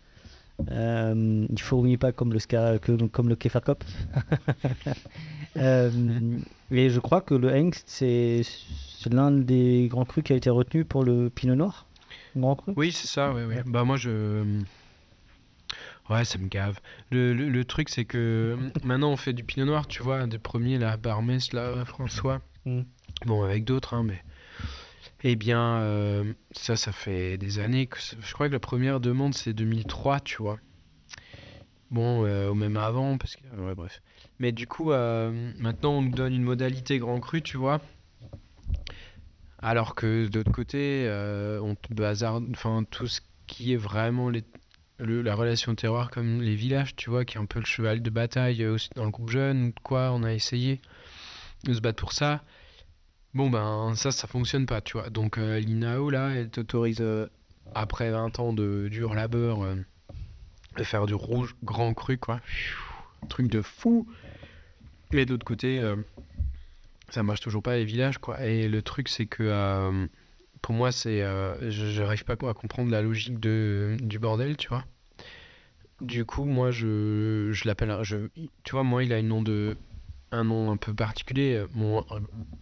Euh, 0.71 1.47
il 1.49 1.61
fourmille 1.61 1.99
pas 1.99 2.13
comme 2.13 2.33
le, 2.33 2.39
ska, 2.39 2.79
que, 2.79 2.93
comme 3.07 3.29
le 3.29 3.37
Kefarkop. 3.37 3.85
euh, 5.57 5.91
et 6.71 6.91
je 6.91 7.01
crois 7.01 7.21
que 7.21 7.35
le 7.35 7.49
Hengst, 7.51 7.85
c'est 7.87 8.43
c'est 8.45 9.13
l'un 9.13 9.33
des 9.33 9.89
grands 9.89 10.05
crus 10.05 10.23
qui 10.23 10.33
a 10.33 10.37
été 10.37 10.51
retenu 10.51 10.85
pour 10.85 11.03
le 11.03 11.29
Pinot 11.29 11.57
Noir. 11.57 11.87
Grand 12.37 12.55
cru 12.55 12.73
Oui, 12.77 12.93
c'est 12.93 13.09
ça, 13.09 13.33
ouais, 13.33 13.45
ouais. 13.45 13.63
Bah, 13.67 13.85
moi, 13.85 13.97
je. 13.97 14.45
Ouais, 16.09 16.25
ça 16.25 16.39
me 16.39 16.49
gave. 16.49 16.79
Le, 17.11 17.33
le, 17.33 17.49
le 17.49 17.65
truc, 17.65 17.89
c'est 17.89 18.05
que 18.05 18.57
maintenant, 18.85 19.11
on 19.11 19.17
fait 19.17 19.33
du 19.33 19.45
pinot 19.45 19.65
noir, 19.65 19.87
tu 19.87 20.03
vois, 20.03 20.27
des 20.27 20.39
premiers, 20.39 20.79
là, 20.79 20.97
Barmès, 20.97 21.53
là, 21.53 21.85
François. 21.85 22.41
Mm. 22.65 22.83
Bon, 23.27 23.43
avec 23.43 23.65
d'autres, 23.65 23.95
hein, 23.95 24.05
mais. 24.05 24.23
Eh 25.25 25.37
bien, 25.37 25.77
euh, 25.81 26.33
ça, 26.51 26.77
ça 26.77 26.93
fait 26.93 27.39
des 27.39 27.59
années 27.59 27.87
que. 27.87 27.99
Je 28.21 28.33
crois 28.33 28.49
que 28.49 28.53
la 28.53 28.61
première 28.61 29.01
demande, 29.01 29.35
c'est 29.35 29.53
2003, 29.53 30.21
tu 30.21 30.37
vois. 30.43 30.59
Bon, 31.91 32.25
euh, 32.25 32.51
ou 32.51 32.55
même 32.55 32.77
avant, 32.77 33.19
parce 33.19 33.37
que. 33.37 33.43
Ouais, 33.57 33.75
bref. 33.75 34.03
Mais 34.39 34.51
du 34.53 34.67
coup, 34.67 34.93
euh, 34.93 35.53
maintenant, 35.59 35.93
on 35.93 36.03
nous 36.03 36.11
donne 36.11 36.33
une 36.35 36.43
modalité 36.43 36.99
grand 36.99 37.21
cru, 37.21 37.43
tu 37.43 37.57
vois. 37.57 37.81
Alors 39.61 39.95
que 39.95 40.27
de 40.27 40.39
l'autre 40.39 40.51
côté, 40.51 41.05
euh, 41.07 41.61
on 41.63 41.75
te 41.77 41.95
bazarde, 41.95 42.47
enfin 42.51 42.85
tout 42.91 43.07
ce 43.07 43.21
qui 43.47 43.73
est 43.73 43.77
vraiment 43.77 44.29
le- 44.29 45.23
la 45.23 45.35
relation 45.35 45.75
terroir 45.75 46.11
comme 46.11 46.41
les 46.43 46.55
villages, 46.57 46.97
tu 46.97 47.11
vois, 47.11 47.25
qui 47.25 47.37
est 47.37 47.41
un 47.41 47.45
peu 47.47 47.61
le 47.61 47.65
cheval 47.65 48.03
de 48.03 48.11
bataille 48.11 48.65
aussi 48.67 48.89
dans 48.97 49.05
le 49.05 49.11
groupe 49.11 49.31
jeune, 49.31 49.73
quoi, 49.85 50.11
on 50.13 50.25
a 50.25 50.33
essayé 50.33 50.81
de 51.65 51.75
se 51.75 51.81
battre 51.81 52.01
pour 52.01 52.13
ça. 52.13 52.43
Bon 53.35 53.49
ben 53.49 53.95
ça, 53.95 54.13
ça 54.13 54.27
fonctionne 54.27 54.67
pas, 54.67 54.83
tu 54.83 54.99
vois. 54.99 55.09
Donc 55.09 55.39
euh, 55.39 55.59
l'INAO 55.59 56.11
là, 56.11 56.31
elle 56.31 56.51
t'autorise 56.51 57.01
euh, 57.01 57.27
après 57.75 58.11
20 58.11 58.39
ans 58.41 58.53
de 58.53 58.89
dur 58.91 59.15
labeur 59.15 59.63
euh, 59.63 59.77
de 60.77 60.85
faire 60.85 61.07
du 61.07 61.15
rouge 61.15 61.57
grand 61.65 61.95
cru, 61.95 62.19
quoi. 62.19 62.41
Truc 63.31 63.49
de 63.49 63.63
fou. 63.63 64.07
Mais 65.13 65.25
de 65.25 65.31
l'autre 65.33 65.47
côté, 65.47 65.79
euh, 65.79 65.97
ça 67.09 67.23
marche 67.23 67.41
toujours 67.41 67.63
pas 67.63 67.77
les 67.77 67.85
villages 67.85 68.19
quoi 68.19 68.43
et 68.45 68.69
le 68.69 68.83
truc 68.83 69.09
c'est 69.09 69.27
que 69.27 69.43
euh, 69.43 70.07
pour 70.63 70.75
moi 70.75 70.93
c'est 70.93 71.21
je 71.21 71.87
j'arrive 71.91 72.25
pas 72.25 72.33
à 72.33 72.55
comprendre 72.55 72.91
la 72.91 73.03
logique 73.03 73.39
de 73.39 73.99
du 74.01 74.19
bordel 74.19 74.57
tu 74.57 74.69
vois 74.69 74.85
du 76.01 76.25
coup 76.25 76.47
moi 76.47 76.71
je 76.71 77.51
je 77.53 77.69
l'appelle 77.69 77.95
tu 78.65 78.73
vois 78.73 78.83
moi 78.83 79.05
il 79.05 79.13
a 79.13 79.19
une 79.19 79.29
nom 79.29 79.43
de 79.43 79.77
un 80.33 80.45
nom 80.45 80.71
un 80.71 80.77
peu 80.77 80.95
particulier 80.95 81.65
mon, 81.75 82.05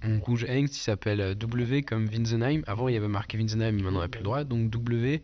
mon 0.03 0.21
rouge 0.21 0.45
Hengst 0.45 0.77
il 0.77 0.81
s'appelle 0.81 1.21
euh, 1.21 1.35
W 1.35 1.83
comme 1.83 2.07
Winsenheim 2.07 2.63
avant 2.67 2.89
il 2.89 2.95
y 2.95 2.97
avait 2.97 3.09
marqué 3.09 3.39
Winsenheim 3.39 3.73
mais 3.77 3.83
maintenant 3.83 4.01
il 4.01 4.03
n'y 4.03 4.07
a 4.07 4.09
plus 4.09 4.19
le 4.19 4.25
droit 4.25 4.45
donc 4.45 4.71
W 4.71 5.23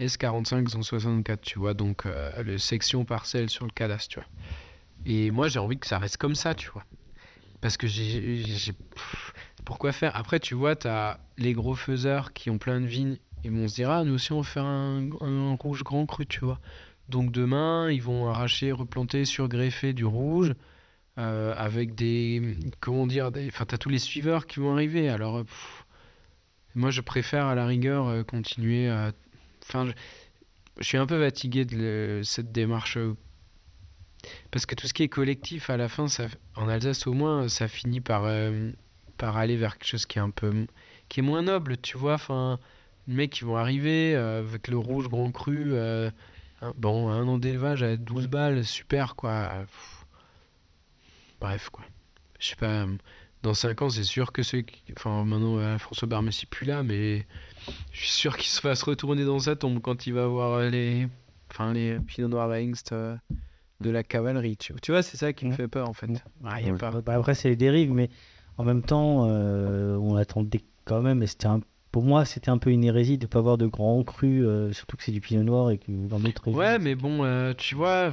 S45 0.00 0.68
164 0.68 1.40
tu 1.40 1.58
vois 1.58 1.74
donc 1.74 2.06
euh, 2.06 2.42
le 2.42 2.58
section 2.58 3.04
parcelle 3.04 3.50
sur 3.50 3.64
le 3.66 3.72
cadastre 3.72 4.08
tu 4.08 4.18
vois 4.18 4.28
et 5.06 5.30
moi 5.30 5.48
j'ai 5.48 5.58
envie 5.58 5.78
que 5.78 5.86
ça 5.86 5.98
reste 5.98 6.16
comme 6.16 6.34
ça 6.34 6.54
tu 6.54 6.70
vois 6.70 6.84
parce 7.62 7.76
que 7.76 7.86
j'ai. 7.86 8.74
Pourquoi 9.64 9.92
faire? 9.92 10.14
Après, 10.16 10.40
tu 10.40 10.54
vois, 10.54 10.74
t'as 10.74 11.18
les 11.38 11.54
gros 11.54 11.76
faiseurs 11.76 12.32
qui 12.32 12.50
ont 12.50 12.58
plein 12.58 12.80
de 12.80 12.86
vignes. 12.86 13.16
Ils 13.44 13.52
vont 13.52 13.68
se 13.68 13.76
dire, 13.76 13.90
ah, 13.90 14.04
nous 14.04 14.14
aussi, 14.14 14.32
on 14.32 14.40
va 14.40 14.46
faire 14.46 14.64
un, 14.64 15.08
un 15.20 15.54
rouge 15.54 15.84
grand 15.84 16.04
cru, 16.04 16.26
tu 16.26 16.44
vois. 16.44 16.58
Donc 17.08 17.30
demain, 17.30 17.88
ils 17.90 18.02
vont 18.02 18.28
arracher, 18.28 18.72
replanter, 18.72 19.24
surgreffer 19.24 19.92
du 19.92 20.04
rouge 20.04 20.54
euh, 21.18 21.54
avec 21.56 21.94
des. 21.94 22.56
Comment 22.80 23.06
dire 23.06 23.30
des- 23.32 23.48
Enfin, 23.48 23.64
t'as 23.66 23.78
tous 23.78 23.88
les 23.90 23.98
suiveurs 23.98 24.46
qui 24.46 24.60
vont 24.60 24.72
arriver. 24.74 25.08
Alors, 25.08 25.38
euh, 25.38 25.44
moi, 26.74 26.90
je 26.90 27.00
préfère 27.00 27.46
à 27.46 27.54
la 27.54 27.66
rigueur 27.66 28.08
euh, 28.08 28.22
continuer 28.24 28.88
à. 28.88 29.12
Enfin, 29.62 29.86
je- 29.86 29.92
suis 30.82 30.98
un 30.98 31.06
peu 31.06 31.22
fatigué 31.22 31.64
de 31.64 32.20
cette 32.24 32.50
démarche. 32.52 32.98
Parce 34.50 34.66
que 34.66 34.74
tout 34.74 34.86
ce 34.86 34.94
qui 34.94 35.02
est 35.02 35.08
collectif, 35.08 35.68
à 35.70 35.76
la 35.76 35.88
fin, 35.88 36.06
en 36.56 36.68
Alsace 36.68 37.06
au 37.06 37.12
moins, 37.12 37.48
ça 37.48 37.68
finit 37.68 38.00
par, 38.00 38.22
par 39.18 39.36
aller 39.36 39.56
vers 39.56 39.78
quelque 39.78 39.88
chose 39.88 40.06
qui 40.06 40.18
est 40.18 40.22
un 40.22 40.30
peu. 40.30 40.66
qui 41.08 41.20
est 41.20 41.22
moins 41.22 41.42
noble, 41.42 41.76
tu 41.78 41.96
vois. 41.98 42.14
Enfin, 42.14 42.58
les 43.08 43.14
mecs 43.14 43.30
qui 43.32 43.44
vont 43.44 43.56
arriver 43.56 44.14
avec 44.14 44.68
le 44.68 44.78
rouge 44.78 45.08
grand 45.08 45.30
cru. 45.32 45.72
bon, 46.76 47.08
un 47.10 47.26
an 47.28 47.38
d'élevage 47.38 47.82
à 47.82 47.96
12 47.96 48.28
balles, 48.28 48.64
super, 48.64 49.14
quoi. 49.16 49.50
Pff. 49.66 49.91
Bref, 51.42 51.68
quoi. 51.70 51.84
Je 52.38 52.48
sais 52.48 52.56
pas. 52.56 52.86
Dans 53.42 53.54
5 53.54 53.82
ans, 53.82 53.90
c'est 53.90 54.04
sûr 54.04 54.32
que 54.32 54.42
ceux 54.42 54.60
qui. 54.62 54.82
Enfin, 54.96 55.24
maintenant, 55.24 55.58
euh, 55.58 55.76
François 55.78 56.06
Barmé, 56.08 56.30
c'est 56.30 56.48
plus 56.48 56.64
là, 56.64 56.82
mais 56.84 57.26
je 57.92 58.00
suis 58.00 58.10
sûr 58.10 58.36
qu'il 58.36 58.48
se 58.48 58.60
fasse 58.60 58.82
retourner 58.84 59.24
dans 59.24 59.40
sa 59.40 59.56
tombe 59.56 59.80
quand 59.80 60.06
il 60.06 60.14
va 60.14 60.26
voir 60.28 60.52
euh, 60.54 60.70
les. 60.70 61.08
Enfin, 61.50 61.72
les 61.72 61.98
Pinot 61.98 62.28
Noir 62.28 62.50
Hengst 62.52 62.92
euh, 62.92 63.16
de 63.80 63.90
la 63.90 64.02
cavalerie. 64.04 64.56
Tu, 64.56 64.72
tu 64.80 64.92
vois, 64.92 65.02
c'est 65.02 65.16
ça 65.16 65.32
qui 65.32 65.44
me 65.44 65.50
Mhm. 65.50 65.56
fait 65.56 65.68
peur, 65.68 65.88
en 65.88 65.92
fait. 65.92 66.08
Ah, 66.44 66.60
y 66.62 66.68
a 66.68 66.72
Ouais. 66.72 66.78
pas. 66.78 66.90
Bah, 67.02 67.14
après, 67.14 67.34
c'est 67.34 67.48
les 67.50 67.56
dérives, 67.56 67.92
mais 67.92 68.08
en 68.56 68.64
même 68.64 68.82
temps, 68.82 69.26
euh, 69.28 69.96
on 69.96 70.14
attendait 70.16 70.62
quand 70.84 71.02
même. 71.02 71.22
Et 71.22 71.26
c'était 71.26 71.46
un- 71.48 71.60
pour 71.90 72.04
moi, 72.04 72.24
c'était 72.24 72.50
un 72.50 72.58
peu 72.58 72.70
une 72.70 72.84
hérésie 72.84 73.18
de 73.18 73.24
ne 73.24 73.28
pas 73.28 73.40
avoir 73.40 73.58
de 73.58 73.66
grands 73.66 74.02
crus, 74.04 74.42
euh, 74.46 74.72
surtout 74.72 74.96
que 74.96 75.02
c'est 75.02 75.12
du 75.12 75.20
pinot 75.20 75.42
noir 75.42 75.70
et 75.72 75.78
que 75.78 75.90
dans 75.90 76.20
d'autres. 76.20 76.48
Ouais, 76.50 76.78
mais 76.78 76.94
bon, 76.94 77.24
euh, 77.24 77.52
tu 77.52 77.74
vois, 77.74 78.12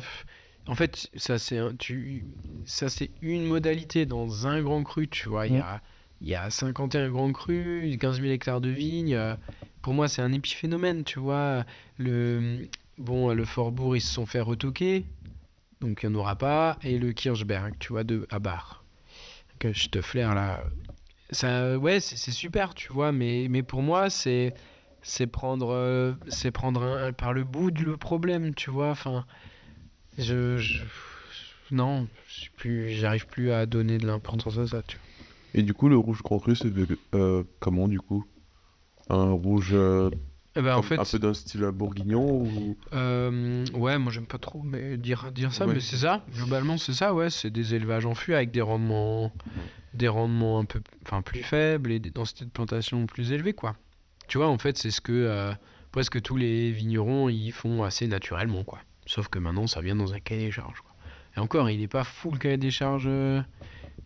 en 0.70 0.76
fait, 0.76 1.09
ça 1.15 1.38
c'est 1.39 1.57
un- 1.57 1.76
tu, 1.76 2.26
ça 2.65 2.89
c'est 2.89 3.09
une 3.22 3.45
modalité 3.45 4.05
dans 4.05 4.47
un 4.47 4.61
grand 4.61 4.84
cru, 4.84 5.07
tu 5.07 5.28
vois. 5.30 5.47
Il 5.47 5.53
y 5.55 5.57
Mm. 5.57 5.61
a, 5.61 5.82
il 6.22 6.28
y 6.30 6.36
a 6.36 6.49
51 6.49 7.09
grands 7.09 7.32
crus, 7.34 7.97
15 7.97 8.20
000 8.22 8.32
hectares 8.32 8.61
de 8.61 8.70
vignes. 8.70 9.15
euh, 9.15 9.36
Pour 9.82 9.93
moi, 9.93 10.07
c'est 10.09 10.22
un 10.22 10.32
épiphénomène, 10.34 11.03
tu 11.05 11.20
vois. 11.20 11.63
Le, 11.97 12.67
bon, 12.97 13.34
le 13.34 13.45
Fortbourg, 13.45 13.95
ils 13.95 14.01
se 14.01 14.13
sont 14.13 14.26
fait 14.26 14.41
retoquer, 14.41 15.05
donc 15.82 16.03
il 16.03 16.09
n'y 16.09 16.15
en 16.15 16.20
aura 16.20 16.36
pas. 16.36 16.78
Et 16.84 16.99
le 16.99 17.13
Kirchberg, 17.13 17.74
tu 17.80 17.93
vois, 17.93 18.03
de 18.03 18.28
à 18.30 18.39
Bar. 18.39 18.84
Que 19.57 19.72
je 19.74 19.88
te 19.89 20.01
flaire 20.01 20.36
là. 20.36 20.61
Ça, 21.32 21.78
ouais, 21.78 21.99
c'est 21.99 22.17
c'est 22.17 22.32
super, 22.32 22.74
tu 22.74 22.91
vois, 22.91 23.11
mais, 23.11 23.47
mais 23.49 23.63
pour 23.63 23.82
moi, 23.82 24.09
c'est 24.09 24.53
c'est 25.01 25.28
prendre, 25.28 25.70
euh, 25.74 26.13
c'est 26.28 26.51
prendre 26.51 26.84
un- 26.84 27.13
par 27.13 27.34
le 27.34 27.43
bout 27.45 27.72
du 27.72 27.86
problème, 27.97 28.53
tu 28.55 28.70
vois. 28.72 28.89
Enfin, 28.91 29.26
je, 30.20 30.57
je- 30.57 30.84
non, 31.72 32.07
j'arrive 32.63 33.28
plus 33.28 33.51
à 33.51 33.65
donner 33.65 33.97
de 33.97 34.07
l'importance 34.07 34.57
à 34.57 34.67
ça, 34.67 34.82
tu 34.84 34.97
vois. 34.97 35.05
Et 35.53 35.63
du 35.63 35.74
coup, 35.74 35.89
le 35.89 35.97
rouge 35.97 36.22
grand 36.22 36.39
cru, 36.39 36.55
c'est 36.55 36.72
euh, 37.15 37.43
comment 37.59 37.88
du 37.88 37.99
coup? 37.99 38.26
Un 39.09 39.32
rouge 39.32 39.72
euh, 39.74 40.09
Eh 40.55 40.61
ben, 40.61 40.74
en 40.74 40.82
comme- 40.82 40.84
fait, 40.84 40.99
un 40.99 41.03
peu 41.03 41.17
d'un 41.20 41.34
style 41.34 41.61
bourguignon 41.74 42.41
ou 42.43 42.78
euh, 42.93 43.65
ouais, 43.74 43.97
moi 43.97 44.11
j'aime 44.11 44.28
pas 44.28 44.38
trop 44.38 44.61
mais 44.61 44.97
dire, 44.97 45.32
dire 45.32 45.51
ça, 45.53 45.65
Ouais. 45.65 45.74
mais 45.76 45.80
c'est 45.80 45.97
ça. 45.97 46.24
Globalement, 46.34 46.78
c'est 46.78 46.93
ça, 46.93 47.13
ouais. 47.13 47.30
C'est 47.32 47.49
des 47.49 47.74
élevages 47.74 48.05
en 48.05 48.13
fût 48.13 48.36
avec 48.36 48.51
des 48.51 48.61
rendements, 48.61 49.32
des 49.95 50.07
rendements 50.07 50.59
un 50.59 50.65
peu, 50.65 50.82
enfin, 51.05 51.22
plus 51.24 51.41
faibles 51.41 51.91
et 51.91 51.99
des 51.99 52.11
densités 52.11 52.45
de 52.45 52.51
plantation 52.51 53.05
plus 53.07 53.32
élevées, 53.32 53.53
quoi. 53.53 53.76
Tu 54.28 54.38
vois, 54.38 54.47
en 54.47 54.59
fait, 54.59 54.78
c'est 54.78 54.91
ce 54.91 55.01
que 55.01 55.11
euh, 55.11 55.51
presque 55.91 56.22
tous 56.22 56.38
les 56.38 56.72
vignerons 56.72 57.30
ils 57.30 57.51
font 57.51 57.82
assez 57.84 58.05
naturellement, 58.07 58.63
quoi. 58.63 58.80
Sauf 59.10 59.28
que 59.28 59.39
maintenant, 59.39 59.66
ça 59.66 59.82
vient 59.82 59.95
dans 59.95 60.14
un 60.14 60.20
cahier 60.20 60.45
des 60.45 60.51
charges, 60.51 60.82
quoi. 60.82 60.91
Et 61.36 61.39
encore, 61.39 61.68
il 61.72 61.82
est 61.82 61.88
pas 61.88 62.03
fou 62.03 62.30
le 62.32 62.38
cahier 62.38 62.57
des 62.57 62.70
charges. 62.70 63.07
euh, 63.07 63.41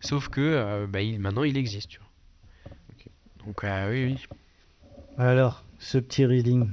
sauf 0.00 0.30
que 0.30 0.40
euh, 0.40 0.86
bah, 0.86 1.02
il- 1.02 1.20
maintenant, 1.20 1.42
il 1.44 1.58
existe, 1.58 1.90
tu 1.90 1.98
vois. 1.98 2.08
Donc, 3.44 3.62
euh, 3.64 3.90
oui, 3.92 4.14
oui. 4.14 4.26
Alors, 5.18 5.62
ce 5.78 5.98
petit 5.98 6.24
Riesling. 6.24 6.70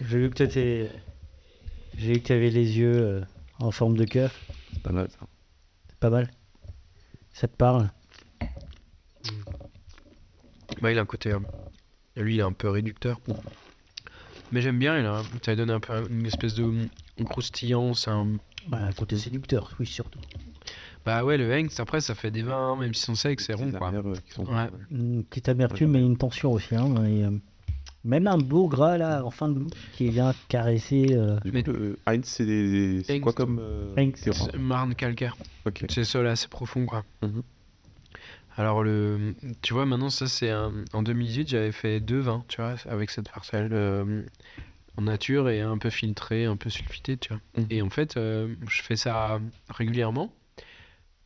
J'ai 0.00 0.18
vu 0.18 0.30
que 0.30 0.34
t'étais- 0.34 0.90
J'ai 1.96 2.14
vu 2.14 2.20
que 2.20 2.26
tu 2.26 2.32
avais 2.32 2.50
les 2.50 2.76
yeux 2.76 2.96
euh, 2.96 3.24
en 3.60 3.70
forme 3.70 3.96
de 3.96 4.04
cœur. 4.04 4.32
pas 4.82 4.90
mal 4.90 5.08
ça. 5.08 5.20
C'est 5.88 5.98
pas 6.00 6.10
mal. 6.10 6.28
Ça 7.32 7.46
te 7.46 7.54
parle? 7.54 7.88
Bah, 10.82 10.90
il 10.90 10.98
a 10.98 11.02
un 11.02 11.06
côté. 11.06 11.30
euh, 11.32 11.38
lui, 12.16 12.34
il 12.34 12.40
est 12.40 12.42
un 12.42 12.52
peu 12.52 12.68
réducteur. 12.68 13.20
Mais 14.50 14.60
j'aime 14.60 14.78
bien, 14.80 14.98
il 14.98 15.06
a, 15.06 15.22
ça 15.44 15.52
lui 15.52 15.56
donne 15.56 15.70
un 15.70 15.78
peu 15.80 16.04
une 16.10 16.26
espèce 16.26 16.54
de 16.54 16.88
croustillant. 17.24 17.94
c'est 17.94 18.10
Un... 18.10 18.36
Bah, 18.68 18.78
Un 18.82 18.92
côté 18.92 19.16
séducteur, 19.16 19.72
oui, 19.80 19.86
surtout. 19.86 20.18
Bah 21.06 21.24
ouais, 21.24 21.38
le 21.38 21.50
Hengst, 21.50 21.80
après, 21.80 22.00
ça 22.02 22.14
fait 22.14 22.30
des 22.30 22.42
vins, 22.42 22.76
même 22.76 22.92
s'ils 22.92 23.04
sont 23.06 23.14
secs, 23.14 23.40
c'est 23.40 23.54
rond, 23.54 23.70
quoi. 23.72 23.90
euh, 23.94 24.14
sont- 24.34 24.44
Ouais. 24.44 24.68
Une 24.90 25.24
petite 25.24 25.48
amertume 25.48 25.96
et 25.96 26.00
une 26.00 26.16
tension 26.18 26.52
aussi. 26.52 26.74
hein, 26.76 26.94
et, 27.06 27.24
euh, 27.24 27.30
même 28.04 28.26
un 28.26 28.36
beau 28.36 28.68
gras 28.68 28.98
là, 28.98 29.24
en 29.24 29.30
fin 29.30 29.48
de 29.48 29.64
qui 29.94 30.08
vient 30.10 30.34
caresser. 30.48 31.06
euh, 31.12 31.38
Du 31.40 31.52
Mais- 31.52 31.62
coup, 31.62 31.72
le 31.72 31.98
Heinz, 32.06 32.24
c'est 32.24 32.44
des... 32.44 33.02
c'est 33.04 33.20
quoi 33.20 33.32
comme 33.32 33.58
euh, 33.60 33.94
C'est 34.16 34.56
Marne 34.58 34.94
calcaire. 34.94 35.36
C'est 35.88 36.04
sol 36.04 36.26
assez 36.26 36.48
profond, 36.48 36.84
quoi. 36.84 37.04
Mhm. 37.22 37.42
Alors, 38.56 38.82
le, 38.82 39.34
tu 39.62 39.72
vois, 39.72 39.86
maintenant, 39.86 40.10
ça, 40.10 40.26
c'est 40.26 40.50
un- 40.50 40.72
en 40.92 41.02
2018, 41.02 41.48
j'avais 41.48 41.70
fait 41.72 42.00
deux 42.00 42.18
vins, 42.18 42.44
tu 42.48 42.60
vois, 42.60 42.74
avec 42.88 43.08
cette 43.10 43.30
parcelle 43.30 43.70
euh, 43.72 44.22
en 44.98 45.02
nature 45.02 45.48
et 45.48 45.60
un 45.60 45.78
peu 45.78 45.90
filtré, 45.90 46.44
un 46.44 46.56
peu 46.56 46.70
sulfité, 46.70 47.16
tu 47.16 47.28
vois. 47.28 47.40
Mhm. 47.56 47.66
Et 47.70 47.82
en 47.82 47.90
fait, 47.90 48.16
euh, 48.16 48.54
je 48.68 48.82
fais 48.82 48.96
ça 48.96 49.40
régulièrement. 49.70 50.34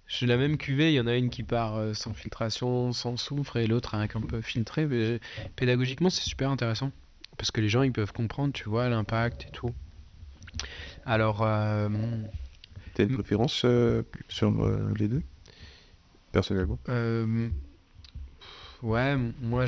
J'ai 0.07 0.27
la 0.27 0.37
même 0.37 0.59
cuvée, 0.59 0.93
il 0.93 0.95
y 0.95 1.01
en 1.01 1.07
a 1.07 1.17
une 1.17 1.31
qui 1.31 1.43
part 1.43 1.77
euh, 1.77 1.95
sans 1.95 2.13
filtration, 2.13 2.93
sans 2.93 3.17
soufre, 3.17 3.57
et 3.57 3.67
l'autre 3.67 3.95
avec 3.95 4.15
un 4.15 4.21
peu 4.21 4.43
filtré. 4.43 4.87
Mais 4.87 5.21
pédagogiquement, 5.57 6.11
c'est 6.11 6.23
super 6.23 6.51
intéressant. 6.51 6.93
Parce 7.39 7.51
que 7.51 7.63
les 7.63 7.71
gens, 7.71 7.83
ils 7.83 7.93
peuvent 7.93 8.13
comprendre, 8.13 8.53
tu 8.53 8.69
vois, 8.69 8.91
l'impact 8.91 9.47
et 9.49 9.51
tout. 9.53 9.71
Alors, 11.07 11.43
euh, 11.43 11.89
T'as 12.95 13.05
une 13.05 13.13
Mm. 13.13 13.15
préférence 13.15 13.63
euh, 13.65 14.03
sur 14.29 14.49
euh, 14.63 14.93
les 14.99 15.09
deux 15.09 15.23
Personnellement? 16.31 16.79
Euh, 16.91 17.49
ouais, 18.83 19.17
moi 19.41 19.65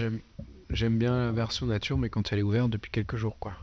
j'aime 0.71 0.99
bien 0.99 1.27
la 1.27 1.33
version 1.33 1.65
nature, 1.67 1.97
mais 1.97 2.11
quand 2.11 2.33
elle 2.33 2.41
est 2.41 2.43
ouverte 2.43 2.69
depuis 2.69 2.91
quelques 2.91 3.17
jours, 3.17 3.39
quoi. 3.39 3.55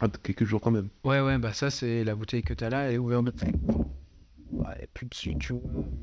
Ah, 0.00 0.08
quelques 0.22 0.44
jours 0.44 0.60
quand 0.60 0.70
même. 0.70 0.88
Ouais, 1.04 1.20
ouais, 1.20 1.38
bah 1.38 1.52
ça 1.52 1.70
c'est 1.70 2.04
la 2.04 2.14
bouteille 2.14 2.42
que 2.42 2.52
t'as 2.54 2.68
là, 2.68 2.88
elle 2.88 2.94
est 2.94 2.98
ouverte. 2.98 3.24
Ouais, 4.52 4.64
elle 4.76 4.84
est 4.84 4.90
plus 4.92 5.06
dessus, 5.06 5.34
tu 5.38 5.54
vois. 5.54 5.62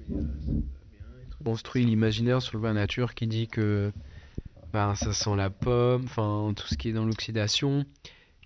mais, 0.10 0.16
euh, 0.18 1.44
Construit 1.46 1.86
l'imaginaire 1.86 2.42
sur 2.42 2.58
le 2.58 2.64
vin 2.64 2.74
nature 2.74 3.14
qui 3.14 3.28
dit 3.28 3.48
que 3.48 3.92
ben, 4.72 4.96
ça 4.96 5.14
sent 5.14 5.36
la 5.36 5.50
pomme, 5.52 6.04
enfin 6.06 6.54
tout 6.56 6.68
ce 6.68 6.76
qui 6.76 6.90
est 6.90 6.94
dans 6.94 7.06
l'oxydation, 7.06 7.86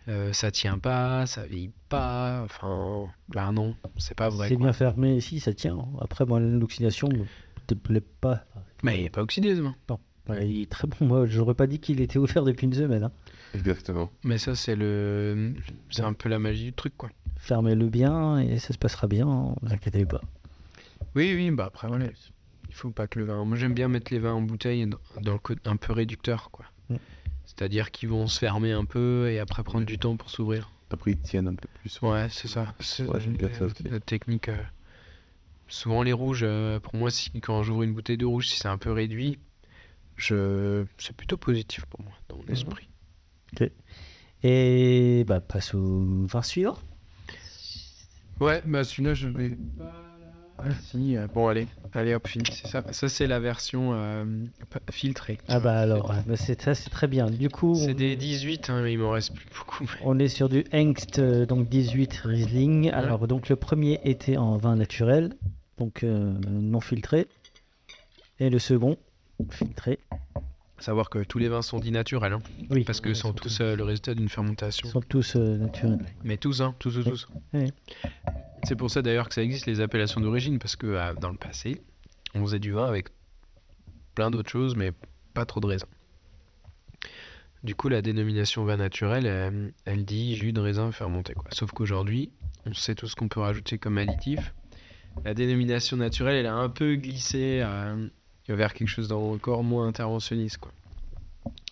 euh, 0.09 0.33
ça 0.33 0.51
tient 0.51 0.77
pas, 0.77 1.25
ça 1.25 1.45
vieillit 1.45 1.71
pas, 1.89 2.41
enfin, 2.43 3.07
bah 3.29 3.49
non, 3.53 3.75
c'est 3.97 4.15
pas 4.15 4.27
vrai. 4.29 4.49
c'est 4.49 4.57
bien 4.57 4.73
fermé, 4.73 5.21
si 5.21 5.39
ça 5.39 5.53
tient. 5.53 5.77
Après, 6.01 6.25
moi, 6.25 6.39
l'oxydation 6.41 7.07
ne 7.07 7.23
te 7.67 7.73
plaît 7.73 8.03
pas. 8.21 8.43
Mais 8.83 8.99
il 8.99 9.05
est 9.05 9.09
pas 9.09 9.21
oxydé 9.21 9.55
ce 9.55 9.61
vin. 9.61 9.75
Voilà, 10.25 10.43
il 10.43 10.61
est 10.63 10.69
très 10.69 10.87
bon. 10.87 11.05
Moi, 11.05 11.25
j'aurais 11.25 11.53
pas 11.53 11.67
dit 11.67 11.79
qu'il 11.79 12.01
était 12.01 12.17
ouvert 12.19 12.43
depuis 12.43 12.65
une 12.65 12.73
semaine. 12.73 13.03
hein. 13.05 13.11
Exactement. 13.55 14.11
Mais 14.23 14.37
ça 14.37 14.55
c'est 14.55 14.75
le, 14.75 15.53
c'est 15.89 16.03
un 16.03 16.13
peu 16.13 16.29
la 16.29 16.39
magie 16.39 16.65
du 16.65 16.73
truc, 16.73 16.93
quoi. 16.97 17.09
Fermez-le 17.37 17.87
bien 17.87 18.39
et 18.39 18.59
ça 18.59 18.73
se 18.73 18.77
passera 18.77 19.07
bien. 19.07 19.25
Ne 19.61 19.67
vous 19.67 19.73
inquiétez 19.73 20.05
pas. 20.05 20.21
Oui, 21.15 21.33
oui, 21.35 21.51
bah 21.51 21.65
après, 21.65 21.87
voilà. 21.87 22.07
Il 22.69 22.73
faut 22.75 22.89
pas 22.91 23.07
que 23.07 23.19
le 23.19 23.25
vin. 23.25 23.45
Moi, 23.45 23.57
j'aime 23.57 23.73
bien 23.73 23.87
mettre 23.87 24.11
les 24.11 24.19
vins 24.19 24.33
en 24.33 24.41
bouteille 24.41 24.85
dans, 24.87 24.97
dans 25.21 25.33
le 25.33 25.39
côté 25.39 25.61
un 25.69 25.77
peu 25.77 25.93
réducteur, 25.93 26.49
quoi. 26.51 26.65
Mm. 26.89 26.95
C'est-à-dire 27.45 27.91
qu'ils 27.91 28.09
vont 28.09 28.27
se 28.27 28.39
fermer 28.39 28.71
un 28.73 28.85
peu 28.85 29.29
et 29.31 29.39
après 29.39 29.63
prendre 29.63 29.85
du 29.85 29.97
temps 29.97 30.17
pour 30.17 30.29
s'ouvrir. 30.29 30.69
Après, 30.91 31.11
ils 31.11 31.17
tiennent 31.19 31.47
un 31.47 31.55
peu 31.55 31.67
plus. 31.79 31.99
Ouais, 32.01 32.27
c'est 32.29 32.47
ça. 32.47 32.73
C'est 32.79 33.05
Ouais, 33.07 33.19
j'aime 33.21 33.37
bien 33.37 33.49
ça 33.53 33.65
aussi. 33.65 33.83
la 33.83 33.99
technique. 33.99 34.49
euh, 34.49 34.57
Souvent, 35.69 36.01
les 36.03 36.13
rouges, 36.13 36.41
euh, 36.43 36.79
pour 36.79 36.95
moi, 36.95 37.09
si, 37.11 37.29
quand 37.41 37.61
j'ouvre 37.63 37.83
une 37.83 37.93
bouteille 37.93 38.17
de 38.17 38.25
rouge, 38.25 38.47
si 38.47 38.57
c'est 38.57 38.67
un 38.69 38.77
peu 38.77 38.91
réduit, 38.91 39.37
je... 40.15 40.85
c'est 40.97 41.15
plutôt 41.15 41.37
positif 41.37 41.85
pour 41.85 42.01
moi, 42.01 42.13
dans 42.29 42.37
mon 42.37 42.45
esprit. 42.47 42.87
Et 44.43 45.23
bah, 45.27 45.41
passe 45.41 45.73
au 45.73 46.25
vin 46.27 46.41
suivant. 46.41 46.77
Ouais, 48.39 48.61
bah 48.65 48.83
celui-là, 48.83 49.13
je 49.15 49.27
vais. 49.29 49.57
Ouais, 50.59 50.71
si, 50.83 51.15
euh, 51.17 51.27
bon, 51.27 51.47
allez, 51.47 51.67
allez, 51.93 52.13
hop, 52.15 52.27
fini, 52.27 52.43
c'est 52.51 52.67
ça. 52.67 52.83
Ça, 52.91 53.09
c'est 53.09 53.27
la 53.27 53.39
version 53.39 53.93
euh, 53.93 54.25
filtrée. 54.91 55.37
Ah 55.47 55.59
bah 55.59 55.79
alors, 55.79 56.13
bah, 56.25 56.35
c'est 56.35 56.59
ça, 56.61 56.73
c'est 56.75 56.89
très 56.89 57.07
bien. 57.07 57.29
Du 57.29 57.49
coup, 57.49 57.75
C'est 57.75 57.93
des 57.93 58.15
18, 58.15 58.69
hein, 58.69 58.81
mais 58.81 58.93
il 58.93 58.99
m'en 58.99 59.11
reste 59.11 59.33
plus 59.35 59.45
beaucoup. 59.55 59.83
mais- 59.83 59.99
on 60.03 60.17
est 60.19 60.27
sur 60.27 60.49
du 60.49 60.63
Hengst, 60.73 61.19
euh, 61.19 61.45
donc 61.45 61.67
18 61.69 62.13
Riesling. 62.23 62.89
Alors 62.91 63.27
donc 63.27 63.49
le 63.49 63.55
premier 63.55 63.99
était 64.03 64.37
en 64.37 64.57
vin 64.57 64.75
naturel, 64.75 65.33
donc 65.77 66.03
euh, 66.03 66.33
non 66.49 66.79
filtré, 66.81 67.27
et 68.39 68.49
le 68.49 68.59
second 68.59 68.97
filtré. 69.51 69.99
Savoir 70.79 71.09
que 71.09 71.23
tous 71.23 71.39
les 71.39 71.47
vins 71.49 71.61
sont 71.63 71.79
dits 71.79 71.91
naturels, 71.91 72.33
hein, 72.33 72.41
Oui, 72.69 72.83
parce 72.83 73.01
que 73.01 73.13
sont 73.15 73.33
tous 73.33 73.61
euh, 73.61 73.75
le 73.75 73.83
résultat 73.83 74.13
d'une 74.13 74.29
fermentation. 74.29 74.87
Ils 74.87 74.91
sont 74.91 75.01
tous 75.01 75.35
euh, 75.35 75.57
naturels. 75.57 75.99
Mais 76.23 76.37
tous, 76.37 76.61
hein, 76.61 76.75
tous, 76.77 76.91
tous, 76.91 77.27
Oui. 77.53 77.71
tous. 77.71 77.71
C'est 78.63 78.75
pour 78.75 78.91
ça 78.91 79.01
d'ailleurs 79.01 79.27
que 79.27 79.33
ça 79.35 79.41
existe 79.41 79.65
les 79.65 79.81
appellations 79.81 80.21
d'origine, 80.21 80.59
parce 80.59 80.75
que 80.75 80.87
euh, 80.87 81.13
dans 81.15 81.29
le 81.31 81.37
passé, 81.37 81.81
on 82.35 82.41
faisait 82.45 82.59
du 82.59 82.71
vin 82.73 82.85
avec 82.85 83.07
plein 84.13 84.29
d'autres 84.29 84.49
choses, 84.51 84.75
mais 84.75 84.91
pas 85.33 85.45
trop 85.45 85.59
de 85.59 85.67
raisins. 85.67 85.87
Du 87.63 87.73
coup, 87.73 87.89
la 87.89 88.01
dénomination 88.03 88.63
vin 88.65 88.77
naturel, 88.77 89.25
elle, 89.25 89.73
elle 89.85 90.05
dit 90.05 90.35
jus 90.35 90.53
de 90.53 90.61
raisin 90.61 90.91
fermenté. 90.91 91.33
Quoi. 91.33 91.49
Sauf 91.51 91.71
qu'aujourd'hui, 91.71 92.31
on 92.67 92.73
sait 92.73 92.93
tout 92.93 93.07
ce 93.07 93.15
qu'on 93.15 93.27
peut 93.27 93.39
rajouter 93.39 93.79
comme 93.79 93.97
additif. 93.97 94.53
La 95.25 95.33
dénomination 95.33 95.97
naturelle, 95.97 96.35
elle 96.35 96.45
a 96.45 96.53
un 96.53 96.69
peu 96.69 96.95
glissé 96.95 97.61
euh, 97.63 98.07
vers 98.55 98.73
quelque 98.73 98.87
chose 98.87 99.07
d'encore 99.07 99.63
moins 99.63 99.87
interventionniste. 99.87 100.57
Quoi. 100.57 100.71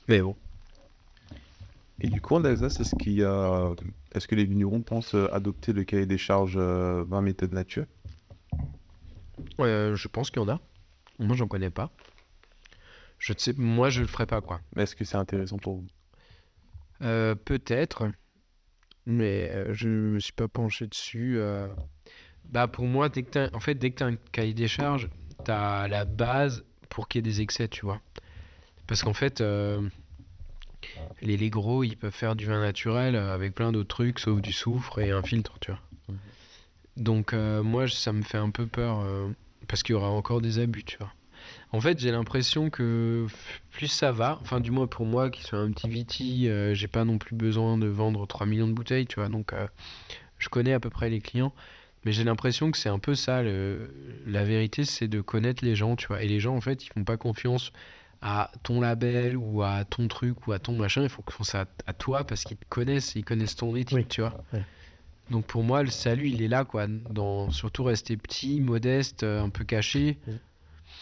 Mais 0.08 0.22
bon. 0.22 0.36
Et 2.02 2.08
du 2.10 2.20
coup, 2.22 2.36
en 2.36 2.44
Alsace, 2.44 2.80
est-ce 2.80 2.96
qu'il 2.96 3.14
y 3.14 3.24
a... 3.24 3.70
Est-ce 4.14 4.28
que 4.28 4.36
les 4.36 4.46
vignerons 4.46 4.82
pensent 4.82 5.16
euh, 5.16 5.34
adopter 5.34 5.72
le 5.74 5.84
cahier 5.84 6.06
des 6.06 6.18
charges 6.18 6.58
euh, 6.58 7.04
20 7.08 7.22
méthodes 7.22 7.54
nature? 7.54 7.86
Euh, 9.60 9.96
je 9.96 10.08
pense 10.08 10.30
qu'il 10.30 10.42
y 10.42 10.46
en 10.46 10.50
a. 10.50 10.60
Moi, 11.20 11.36
j'en 11.36 11.48
connais 11.48 11.70
pas. 11.70 11.92
Je 13.18 13.34
ne 13.34 13.38
sais, 13.38 13.54
moi, 13.58 13.90
je 13.90 14.02
le 14.02 14.08
ferai 14.08 14.26
pas, 14.26 14.42
quoi. 14.42 14.60
Mais 14.76 14.84
Est-ce 14.84 14.96
que 14.96 15.06
c'est 15.06 15.16
intéressant 15.18 15.58
pour 15.58 15.76
vous? 15.78 15.88
Euh, 17.02 17.36
Peut-être, 17.36 18.10
mais 19.06 19.50
euh, 19.52 19.74
je 19.74 19.88
me 19.90 20.20
suis 20.20 20.34
pas 20.34 20.48
penché 20.48 20.88
dessus. 20.88 21.38
euh. 21.38 21.68
Bah 22.46 22.68
pour 22.68 22.86
moi, 22.86 23.10
dès 23.10 23.24
que 23.24 23.54
en 23.56 23.60
fait, 23.60 23.74
dès 23.76 23.90
que 23.92 23.98
tu 23.98 24.04
as 24.04 24.08
un 24.08 24.16
cahier 24.32 24.54
des 24.54 24.68
charges, 24.68 25.10
tu 25.46 25.52
as 25.52 25.88
la 25.88 26.06
base 26.06 26.64
pour 26.90 27.08
qu'il 27.08 27.20
y 27.20 27.30
ait 27.30 27.32
des 27.32 27.42
excès, 27.42 27.68
tu 27.68 27.86
vois. 27.86 28.02
Parce 28.88 29.04
qu'en 29.04 29.14
fait, 29.14 29.42
euh, 29.42 29.82
les, 31.22 31.38
les 31.38 31.50
gros, 31.50 31.84
ils 31.84 31.98
peuvent 31.98 32.14
faire 32.14 32.36
du 32.36 32.46
vin 32.46 32.62
naturel 32.62 33.16
euh, 33.16 33.34
avec 33.34 33.56
plein 33.56 33.72
d'autres 33.72 33.88
trucs, 33.88 34.20
sauf 34.20 34.42
du 34.42 34.54
soufre 34.54 35.00
et 35.00 35.12
un 35.12 35.22
filtre, 35.22 35.58
tu 35.60 35.72
vois. 35.72 35.82
Donc 36.98 37.34
euh, 37.34 37.64
moi, 37.64 37.88
ça 37.88 38.14
me 38.14 38.22
fait 38.22 38.38
un 38.38 38.52
peu 38.52 38.66
peur, 38.68 39.06
parce 39.68 39.84
qu'il 39.84 39.94
y 39.94 39.96
aura 39.98 40.10
encore 40.10 40.42
des 40.42 40.60
abus, 40.60 40.84
tu 40.84 40.98
vois. 40.98 41.12
En 41.72 41.82
fait, 41.82 42.00
j'ai 42.00 42.12
l'impression 42.12 42.70
que 42.70 43.28
plus 43.72 43.88
ça 43.88 44.12
va, 44.12 44.40
enfin 44.42 44.60
du 44.62 44.72
moins 44.72 44.88
pour 44.88 45.06
moi 45.06 45.30
qui 45.30 45.44
suis 45.44 45.58
un 45.58 45.72
petit 45.72 45.90
viti, 45.90 46.50
j'ai 46.74 46.88
pas 46.88 47.04
non 47.04 47.18
plus 47.18 47.36
besoin 47.36 47.78
de 47.78 47.88
vendre 47.88 48.26
3 48.26 48.48
millions 48.48 48.68
de 48.68 48.74
bouteilles, 48.74 49.06
tu 49.06 49.16
vois, 49.16 49.28
donc 49.28 49.54
je 50.40 50.48
connais 50.50 50.74
à 50.74 50.80
peu 50.80 50.90
près 50.90 51.10
les 51.10 51.20
clients, 51.20 51.54
mais 52.06 52.12
j'ai 52.12 52.24
l'impression 52.24 52.72
que 52.72 52.78
c'est 52.78 52.90
un 52.90 53.00
peu 53.00 53.16
ça, 53.16 53.42
le- 53.44 53.92
la 54.28 54.44
vérité 54.46 54.86
c'est 54.86 55.08
de 55.08 55.20
connaître 55.22 55.66
les 55.66 55.76
gens, 55.76 55.96
tu 55.96 56.08
vois, 56.08 56.22
et 56.24 56.28
les 56.28 56.40
gens 56.40 56.56
en 56.56 56.62
fait 56.62 56.86
ils 56.86 56.90
font 56.94 57.04
pas 57.04 57.18
confiance 57.18 57.72
à 58.22 58.52
ton 58.64 58.80
label 58.82 59.36
ou 59.38 59.62
à 59.64 59.84
ton 59.86 60.08
truc 60.08 60.48
ou 60.48 60.52
à 60.54 60.60
ton 60.60 60.76
machin, 60.76 61.04
ils 61.04 61.10
font 61.10 61.22
confiance 61.22 61.54
à, 61.56 61.66
à 61.86 61.94
toi 61.94 62.24
parce 62.24 62.44
qu'ils 62.44 62.58
te 62.58 62.66
connaissent, 62.70 63.14
ils 63.16 63.26
connaissent 63.26 63.56
ton 63.56 63.76
éthique, 63.76 64.08
tu 64.08 64.22
vois. 64.22 64.34
ouais. 64.54 64.64
Donc 65.30 65.46
pour 65.46 65.64
moi 65.64 65.82
le 65.84 65.90
salut 65.90 66.30
il 66.30 66.42
est 66.42 66.48
là 66.48 66.64
quoi, 66.66 66.88
dans 66.88 67.50
surtout 67.50 67.84
rester 67.84 68.16
petit, 68.18 68.62
modeste, 68.62 69.24
euh, 69.24 69.42
un 69.44 69.50
peu 69.50 69.64
caché. 69.64 70.18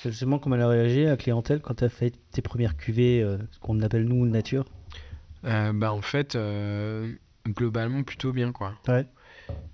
C'est 0.02 0.12
justement 0.12 0.40
comment 0.40 0.56
elle 0.56 0.62
a 0.64 0.68
réagi, 0.70 1.04
la 1.04 1.18
clientèle, 1.18 1.60
quand 1.62 1.76
tu 1.76 1.84
as 1.84 1.90
fait 1.90 2.14
tes 2.32 2.42
premières 2.42 2.76
cuvées, 2.78 3.22
euh, 3.22 3.38
ce 3.52 3.60
qu'on 3.60 3.82
appelle 3.82 4.06
nous 4.06 4.26
nature? 4.26 4.66
Euh, 5.46 5.74
bah 5.74 5.92
en 5.94 6.02
fait, 6.02 6.36
euh, 6.36 7.12
globalement 7.48 8.04
plutôt 8.04 8.32
bien 8.32 8.52
quoi. 8.54 8.74
Ouais. 8.88 9.06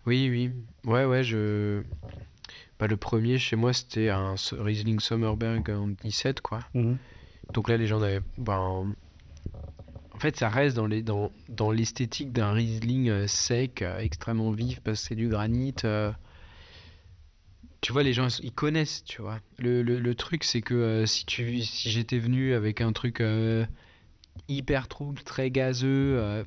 Oui, 0.05 0.29
oui. 0.29 0.51
Ouais, 0.85 1.05
ouais, 1.05 1.23
je... 1.23 1.83
Bah, 2.79 2.87
le 2.87 2.95
premier 2.97 3.37
chez 3.37 3.55
moi 3.57 3.73
c'était 3.73 4.09
un 4.09 4.35
Riesling 4.53 4.99
Sommerberg 5.01 5.69
en 5.69 5.89
17 5.89 6.39
quoi. 6.41 6.59
Mhm. 6.73 6.97
Donc 7.53 7.67
là 7.67 7.75
les 7.77 7.87
gens 7.87 8.01
avaient... 8.01 8.21
bah, 8.37 8.57
en... 8.59 8.87
fait 10.17 10.37
ça 10.37 10.47
reste 10.47 10.77
dans 10.77 10.85
les 10.87 11.01
dans, 11.03 11.29
dans 11.49 11.71
l'esthétique 11.71 12.31
d'un 12.31 12.51
Riesling 12.53 13.09
euh, 13.09 13.27
sec, 13.27 13.81
euh, 13.81 13.99
extrêmement 13.99 14.51
vif 14.51 14.79
parce 14.79 15.01
que 15.01 15.07
c'est 15.09 15.15
du 15.15 15.27
granit. 15.27 15.75
euh. 15.83 16.11
Tu 17.81 17.91
vois 17.91 18.03
les 18.03 18.13
gens 18.13 18.27
ils 18.41 18.51
connaissent, 18.53 19.03
tu 19.03 19.21
vois. 19.21 19.39
Le, 19.57 19.81
le, 19.83 19.99
le 19.99 20.15
truc 20.15 20.43
c'est 20.45 20.61
que 20.61 21.05
si 21.05 21.25
tu 21.25 21.61
si 21.61 21.89
j'étais 21.91 22.19
venu 22.19 22.53
avec 22.53 22.79
un 22.81 22.93
truc 22.93 23.21
hyper 24.47 24.87
trouble, 24.87 25.21
très 25.23 25.51
gazeux, 25.51 26.43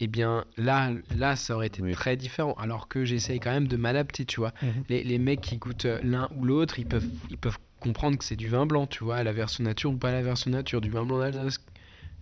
eh 0.00 0.06
bien 0.06 0.44
là, 0.56 0.92
là, 1.14 1.36
ça 1.36 1.54
aurait 1.54 1.68
été 1.68 1.82
Oui. 1.82 1.92
très 1.92 2.16
différent. 2.16 2.54
Alors 2.54 2.88
que 2.88 3.04
j'essaye 3.04 3.40
quand 3.40 3.50
même 3.52 3.68
de 3.68 3.76
m'adapter, 3.76 4.24
tu 4.24 4.40
vois. 4.40 4.52
Mhm. 4.62 4.84
Les, 4.88 5.02
les 5.04 5.18
mecs 5.18 5.40
qui 5.40 5.56
goûtent 5.56 5.86
euh, 5.86 6.00
l'un 6.02 6.28
ou 6.36 6.44
l'autre, 6.44 6.78
ils 6.78 6.86
peuvent, 6.86 7.08
ils 7.30 7.38
peuvent 7.38 7.58
comprendre 7.80 8.18
que 8.18 8.24
c'est 8.24 8.36
du 8.36 8.48
vin 8.48 8.66
blanc, 8.66 8.86
tu 8.86 9.04
vois, 9.04 9.22
la 9.22 9.32
version 9.32 9.64
nature 9.64 9.90
ou 9.92 9.96
pas 9.96 10.12
la 10.12 10.22
version 10.22 10.50
nature, 10.50 10.80
du 10.80 10.90
vin 10.90 11.04
blanc 11.04 11.18
d'Alsace 11.18 11.60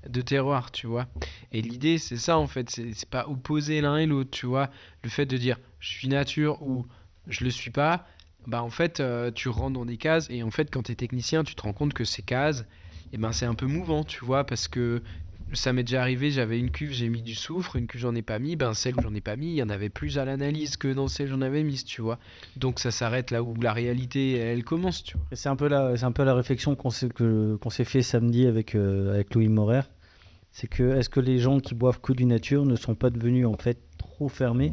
de 0.09 0.21
terroir, 0.21 0.71
tu 0.71 0.87
vois. 0.87 1.07
Et 1.53 1.63
l'idée, 1.63 1.97
c'est 1.99 2.19
ça, 2.19 2.37
en 2.37 2.47
fait, 2.47 2.69
c'est 2.71 2.93
c'est 2.93 3.09
pas 3.09 3.27
opposer 3.27 3.81
l'un 3.81 3.97
et 3.97 4.07
l'autre, 4.07 4.31
tu 4.31 4.47
vois. 4.47 4.69
Le 5.03 5.09
fait 5.09 5.27
de 5.27 5.37
dire 5.37 5.59
je 5.81 5.89
suis 5.89 6.09
nature 6.09 6.63
ou 6.63 6.87
je 7.27 7.43
le 7.45 7.51
suis 7.51 7.71
pas, 7.71 8.07
bah 8.47 8.63
en 8.63 8.69
fait, 8.71 9.01
euh, 9.01 9.31
tu 9.31 9.49
rentres 9.49 9.73
dans 9.73 9.87
des 9.87 9.97
cases 9.97 10.29
et 10.31 10.43
en 10.43 10.51
fait, 10.51 10.71
quand 10.71 10.83
tu 10.85 10.93
es 10.93 10.95
technicien, 10.95 11.43
tu 11.43 11.55
te 11.55 11.63
rends 11.63 11.73
compte 11.73 11.95
que 11.95 12.05
ces 12.05 12.23
cases, 12.23 12.67
eh 13.13 13.17
ben, 13.17 13.33
c'est 13.33 13.47
un 13.47 13.55
peu 13.55 13.67
mouvant, 13.67 14.05
tu 14.05 14.25
vois, 14.25 14.45
parce 14.45 14.69
que 14.69 15.03
ça 15.53 15.73
m'est 15.73 15.83
déjà 15.85 16.01
arrivé, 16.01 16.31
j'avais 16.31 16.59
une 16.59 16.71
cuve, 16.71 16.93
j'ai 16.93 17.09
mis 17.09 17.23
du 17.23 17.35
soufre, 17.35 17.77
une 17.77 17.87
cuve 17.87 18.01
j'en 18.01 18.15
ai 18.15 18.23
pas 18.23 18.39
mis, 18.39 18.57
ben 18.57 18.75
celle 18.75 18.97
où 18.97 19.03
j'en 19.03 19.15
ai 19.15 19.21
pas 19.21 19.37
mis, 19.37 19.49
il 19.49 19.55
y 19.57 19.63
en 19.63 19.69
avait 19.69 19.89
plus 19.89 20.19
à 20.19 20.25
l'analyse 20.25 20.77
que 20.77 20.93
dans 20.93 21.09
celle 21.09 21.27
où 21.27 21.31
j'en 21.31 21.43
avais 21.43 21.63
mise, 21.63 21.85
tu 21.85 22.03
vois. 22.03 22.19
Donc 22.57 22.81
ça 22.81 22.91
s'arrête 22.91 23.31
là 23.31 23.43
où 23.43 23.55
la 23.61 23.73
réalité 23.73 24.37
elle 24.37 24.65
commence, 24.65 25.05
tu 25.05 25.17
vois. 25.17 25.27
C'est 25.33 25.49
un 25.49 25.57
peu 25.57 25.69
la, 25.69 25.95
un 26.01 26.13
peu 26.13 26.25
la 26.25 26.35
réflexion 26.35 26.75
qu'on 26.75 26.91
s'est, 26.91 27.09
s'est 27.71 27.85
fait 27.85 28.03
samedi 28.03 28.47
avec, 28.47 28.75
euh, 28.75 29.13
avec 29.15 29.35
Louis 29.35 29.49
Morer. 29.49 29.83
C'est 30.53 30.69
que 30.69 30.97
est-ce 30.97 31.09
que 31.09 31.21
les 31.21 31.39
gens 31.39 31.59
qui 31.59 31.75
boivent 31.75 32.01
que 32.01 32.13
du 32.13 32.25
nature 32.25 32.65
ne 32.65 32.77
sont 32.77 32.95
pas 32.95 33.11
devenus 33.11 33.47
en 33.47 33.57
fait 33.57 33.79
trop 33.99 34.29
fermés? 34.29 34.73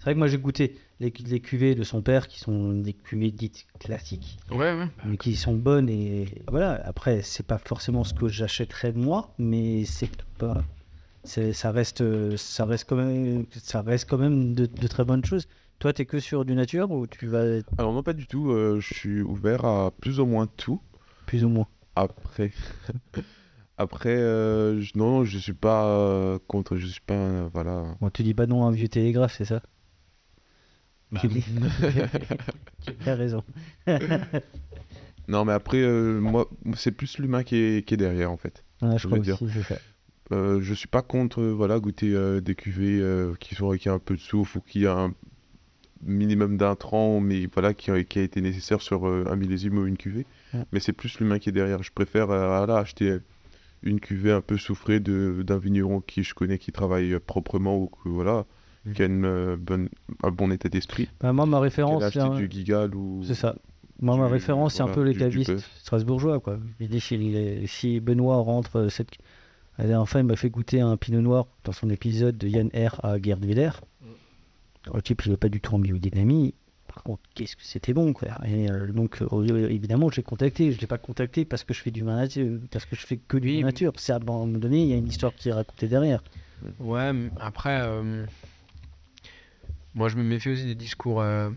C'est 0.00 0.04
vrai 0.04 0.14
que 0.14 0.18
moi 0.18 0.28
j'ai 0.28 0.38
goûté 0.38 0.78
les, 0.98 1.12
les 1.26 1.40
cuvées 1.40 1.74
de 1.74 1.82
son 1.84 2.00
père 2.00 2.26
qui 2.26 2.40
sont 2.40 2.72
des 2.72 2.94
cuvées 2.94 3.30
dites 3.30 3.66
classiques, 3.78 4.38
Ouais, 4.50 4.72
ouais. 4.74 4.88
mais 5.04 5.18
qui 5.18 5.36
sont 5.36 5.54
bonnes 5.54 5.88
et 5.90 6.42
voilà. 6.50 6.80
Après 6.86 7.20
c'est 7.22 7.46
pas 7.46 7.58
forcément 7.58 8.02
ce 8.02 8.14
que 8.14 8.26
j'achèterais 8.26 8.92
moi, 8.92 9.34
mais 9.38 9.84
c'est 9.84 10.10
pas, 10.38 10.64
ça 11.24 11.70
reste, 11.70 12.02
ça 12.36 12.64
reste 12.64 12.88
quand 12.88 12.96
même, 12.96 13.44
ça 13.62 13.82
reste 13.82 14.08
quand 14.08 14.16
même 14.18 14.54
de, 14.54 14.64
de 14.66 14.86
très 14.86 15.04
bonnes 15.04 15.24
choses. 15.24 15.46
Toi 15.78 15.92
t'es 15.92 16.06
que 16.06 16.18
sur 16.18 16.46
du 16.46 16.54
nature 16.54 16.90
ou 16.90 17.06
tu 17.06 17.26
vas 17.26 17.44
être 17.44 17.70
Alors 17.76 17.92
non, 17.92 18.02
pas 18.02 18.14
du 18.14 18.26
tout. 18.26 18.50
euh, 18.52 18.80
je 18.80 18.94
suis 18.94 19.20
ouvert 19.20 19.64
à 19.66 19.90
plus 19.90 20.18
ou 20.18 20.24
moins 20.26 20.46
tout. 20.46 20.80
plus 21.26 21.44
ou 21.44 21.48
moins 21.50 21.68
Après, 21.94 22.52
après, 23.76 24.16
euh, 24.16 24.80
je- 24.80 24.92
non, 24.96 25.24
je 25.24 25.38
suis 25.38 25.52
pas 25.54 25.86
euh, 25.86 26.38
contre. 26.48 26.76
Je 26.76 26.86
suis 26.86 27.00
pas, 27.00 27.14
euh, 27.14 27.48
voilà. 27.52 27.96
Bon, 28.00 28.10
tu 28.10 28.22
dis 28.22 28.34
pas 28.34 28.46
non 28.46 28.64
à 28.64 28.68
un 28.68 28.72
vieux 28.72 28.88
télégraphe, 28.88 29.34
c'est 29.36 29.44
ça? 29.44 29.62
Tu 31.18 31.28
dis- 31.28 31.44
Tu 33.02 33.08
as 33.08 33.14
raison. 33.14 33.42
Non, 35.28 35.44
mais 35.44 35.52
après, 35.52 35.80
euh, 35.80 36.18
moi, 36.20 36.48
c'est 36.74 36.90
plus 36.90 37.18
l'humain 37.18 37.44
qui 37.44 37.54
est, 37.56 37.86
qui 37.86 37.94
est 37.94 37.96
derrière 37.96 38.32
en 38.32 38.36
fait. 38.36 38.64
Ouais, 38.82 38.92
je 38.94 38.98
Je 38.98 39.06
crois 39.06 39.18
dire. 39.20 39.38
ça. 39.68 39.76
Euh, 40.32 40.60
je 40.60 40.74
suis 40.74 40.88
pas 40.88 41.02
contre, 41.02 41.40
euh, 41.40 41.52
voilà, 41.52 41.78
goûter 41.78 42.12
euh, 42.14 42.40
des 42.40 42.56
cuvées 42.56 42.98
euh, 43.00 43.34
qui 43.38 43.54
sont 43.54 43.70
qui 43.76 43.88
a 43.88 43.92
un 43.92 43.98
peu 44.00 44.14
de 44.16 44.20
souffle 44.20 44.58
ou 44.58 44.60
qui 44.60 44.86
a 44.86 44.94
un 44.96 45.14
minimum 46.02 46.56
d'intrants, 46.56 47.20
mais 47.20 47.46
voilà, 47.52 47.74
qui 47.74 47.90
a, 47.92 48.02
qui 48.02 48.18
a 48.18 48.22
été 48.22 48.40
nécessaire 48.40 48.80
sur 48.80 49.06
euh, 49.06 49.24
un 49.30 49.36
millésime 49.36 49.78
ou 49.78 49.86
une 49.86 49.96
cuvée. 49.96 50.26
Ouais. 50.52 50.64
Mais 50.72 50.80
c'est 50.80 50.92
plus 50.92 51.20
l'humain 51.20 51.38
qui 51.38 51.48
est 51.50 51.52
derrière. 51.52 51.82
Je 51.82 51.92
préfère 51.92 52.30
euh, 52.30 52.56
voilà, 52.58 52.78
acheter 52.78 53.18
une 53.82 54.00
cuvée 54.00 54.32
un 54.32 54.40
peu 54.40 54.56
soufrée 54.56 54.98
de 54.98 55.42
d'un 55.46 55.58
vigneron 55.58 56.00
qui 56.00 56.24
je 56.24 56.34
connais 56.34 56.58
qui 56.58 56.72
travaille 56.72 57.18
proprement 57.20 57.76
ou 57.78 57.86
que 57.86 58.08
voilà, 58.08 58.46
Mm. 58.86 58.92
qui 58.92 59.02
a 59.02 59.06
une 59.06 59.24
euh, 59.26 59.56
bonne, 59.58 59.88
un 60.22 60.30
bon 60.30 60.50
état 60.50 60.68
d'esprit. 60.68 61.08
Bah, 61.20 61.32
moi, 61.32 61.44
ma 61.46 61.60
référence, 61.60 62.02
c'est 62.12 62.18
un- 62.18 62.34
du 62.34 62.48
Gigal 62.50 62.94
ou 62.94 63.22
c'est 63.24 63.34
ça. 63.34 63.54
Moi, 64.00 64.16
ma 64.16 64.28
référence, 64.28 64.74
c'est 64.74 64.82
un 64.82 64.88
peu 64.88 65.12
strasbourgeois. 65.82 66.40
Quoi. 66.40 66.58
Je 66.80 66.86
dis, 66.86 67.00
si, 67.68 68.00
Benoît 68.00 68.36
rentre 68.36 68.76
euh, 68.76 68.88
cette... 68.88 69.10
La 69.76 69.86
dernière 69.86 70.08
fois, 70.08 70.20
il 70.20 70.26
m'a 70.26 70.36
fait 70.36 70.48
goûter 70.48 70.80
un 70.80 70.96
pinot 70.96 71.20
noir 71.20 71.46
dans 71.64 71.72
son 71.72 71.90
épisode 71.90 72.38
de 72.38 72.48
Yann 72.48 72.68
R 72.74 73.04
à 73.04 73.20
Gerdwiller. 73.20 73.70
Le 74.94 75.02
type, 75.02 75.22
il 75.26 75.32
n'est 75.32 75.36
pas 75.36 75.48
du 75.50 75.60
tout 75.60 75.74
en 75.74 75.78
biodynamie. 75.78 76.54
Par 76.92 77.02
contre, 77.02 77.22
qu'est-ce 77.34 77.56
que 77.56 77.62
c'était 77.62 77.92
bon, 77.92 78.12
quoi. 78.12 78.28
Et, 78.46 78.70
euh, 78.70 78.90
donc, 78.90 79.20
euh, 79.22 79.68
évidemment, 79.68 80.10
j'ai 80.10 80.22
contacté. 80.22 80.72
Je 80.72 80.76
ne 80.76 80.80
l'ai 80.80 80.86
pas 80.86 80.98
contacté 80.98 81.44
parce 81.44 81.64
que 81.64 81.72
je 81.74 81.82
fais 81.82 81.90
du 81.90 82.02
vin 82.02 82.16
nature, 82.16 82.58
parce 82.70 82.84
que 82.86 82.96
je 82.96 83.06
fais 83.06 83.16
que 83.18 83.36
du 83.36 83.48
Oui, 83.48 83.62
nature. 83.62 83.92
C'est 83.96 84.12
à 84.12 84.16
un 84.16 84.20
moment 84.20 84.46
donné, 84.46 84.82
il 84.82 84.88
y 84.88 84.92
a 84.94 84.96
une 84.96 85.06
histoire 85.06 85.34
qui 85.34 85.50
est 85.50 85.52
racontée 85.52 85.86
derrière. 85.88 86.22
Ouais, 86.78 87.12
mais 87.12 87.30
après, 87.38 87.80
euh, 87.82 88.24
moi 89.94 90.08
je 90.08 90.16
me 90.16 90.22
méfie 90.22 90.50
aussi 90.50 90.64
des 90.66 90.74
discours. 90.74 91.20
euh, 91.20 91.50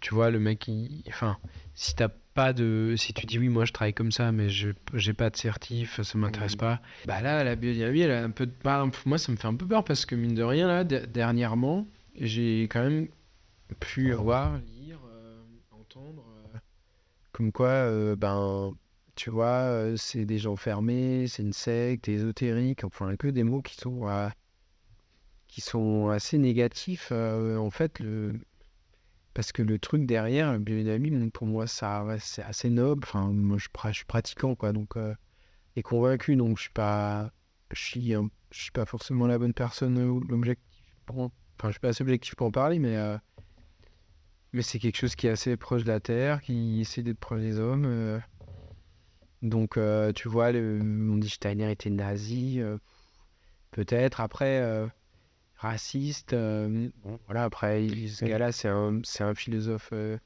tu 0.00 0.14
vois, 0.14 0.30
le 0.30 0.38
mec, 0.38 0.68
il... 0.68 1.02
enfin, 1.08 1.38
si 1.74 1.94
t'as 1.94 2.08
pas 2.08 2.52
de. 2.52 2.94
Si 2.98 3.12
tu 3.14 3.26
dis 3.26 3.38
oui, 3.38 3.48
moi 3.48 3.64
je 3.64 3.72
travaille 3.72 3.94
comme 3.94 4.12
ça, 4.12 4.32
mais 4.32 4.48
je 4.50 4.70
j'ai 4.92 5.14
pas 5.14 5.30
de 5.30 5.36
certif, 5.36 6.00
ça 6.02 6.18
m'intéresse 6.18 6.56
pas. 6.56 6.82
Bah 7.06 7.20
là, 7.22 7.42
la 7.44 7.56
biodynamie, 7.56 8.00
elle 8.00 8.10
a 8.10 8.22
un 8.24 8.30
peu 8.30 8.46
de. 8.46 8.52
bah, 8.62 8.84
moi, 9.06 9.18
ça 9.18 9.32
me 9.32 9.36
fait 9.36 9.46
un 9.46 9.54
peu 9.54 9.66
peur 9.66 9.84
parce 9.84 10.04
que 10.04 10.14
mine 10.14 10.34
de 10.34 10.42
rien, 10.42 10.66
là, 10.68 10.84
de- 10.84 11.06
dernièrement, 11.06 11.86
j'ai 12.20 12.64
quand 12.64 12.82
même 12.82 13.08
pu 13.80 14.12
voir, 14.12 14.58
lire, 14.58 14.98
euh, 15.10 15.40
entendre. 15.70 16.24
euh, 16.54 16.58
comme 17.32 17.50
quoi, 17.52 18.16
ben. 18.16 18.72
Tu 19.16 19.30
vois, 19.30 19.92
c'est 19.96 20.24
des 20.24 20.38
gens 20.38 20.56
fermés, 20.56 21.28
c'est 21.28 21.44
une 21.44 21.52
secte, 21.52 22.08
ésotérique, 22.08 22.82
enfin 22.82 23.14
que 23.14 23.28
des 23.28 23.44
mots 23.44 23.62
qui 23.62 23.76
sont, 23.76 24.08
euh, 24.08 24.28
qui 25.54 25.60
sont 25.60 26.08
assez 26.08 26.36
négatifs. 26.38 27.10
euh, 27.12 27.56
en 27.58 27.70
fait, 27.70 28.00
le... 28.00 28.40
parce 29.34 29.52
que 29.52 29.62
le 29.62 29.78
truc 29.78 30.06
derrière, 30.06 30.52
le 30.52 30.58
biodynamie, 30.58 31.30
pour 31.30 31.46
moi, 31.46 31.66
ça, 31.66 32.04
c'est 32.20 32.42
assez 32.42 32.70
noble. 32.70 33.04
Enfin, 33.04 33.28
moi, 33.32 33.58
je, 33.58 33.68
je 33.88 33.92
suis 33.92 34.04
pratiquant, 34.04 34.54
quoi, 34.56 34.72
donc, 34.72 34.96
euh, 34.96 35.14
et 35.76 35.82
convaincu, 35.82 36.36
donc 36.36 36.58
je 36.58 36.62
suis 36.64 36.72
pas, 36.72 37.32
je 37.72 37.80
suis, 37.82 38.14
suis 38.52 38.70
pas 38.72 38.86
forcément 38.86 39.26
la 39.28 39.38
bonne 39.38 39.54
personne 39.54 39.98
ou 39.98 40.20
l'objectif 40.20 40.64
pour 41.06 41.20
en- 41.20 41.32
Enfin, 41.60 41.68
je 41.68 41.74
suis 41.74 41.80
pas 41.80 41.88
assez 41.90 42.02
objectif 42.02 42.34
pour 42.34 42.48
en 42.48 42.50
parler, 42.50 42.80
mais, 42.80 42.96
euh, 42.96 43.16
mais 44.52 44.62
c'est 44.62 44.78
quelque 44.78 44.96
chose 44.96 45.14
qui 45.16 45.26
est 45.26 45.30
assez 45.30 45.56
proche 45.56 45.82
de 45.84 45.88
la 45.88 46.00
Terre, 46.00 46.40
qui 46.40 46.80
essaie 46.80 47.02
d'être 47.02 47.18
proche 47.18 47.40
des 47.40 47.58
hommes. 47.58 47.84
euh. 47.86 48.18
Donc, 49.42 49.76
euh, 49.76 50.12
tu 50.12 50.28
vois, 50.28 50.52
le, 50.52 50.80
on 50.82 51.16
dit 51.18 51.28
Steiner 51.28 51.70
était 51.70 51.90
nazi, 51.90 52.60
euh, 52.60 52.78
peut-être. 53.72 54.20
Après, 54.20 54.60
euh, 54.60 54.86
raciste. 55.64 56.32
euh, 56.32 56.88
bon, 57.02 57.18
voilà, 57.26 57.44
après, 57.44 57.84
il- 57.86 58.10
ce 58.10 58.24
Ouais. 58.24 58.30
gars-là, 58.30 58.52
c'est 58.52 58.68
un, 58.68 59.00
un 59.20 59.34
philosophe 59.34 59.90
euh, 59.92 60.16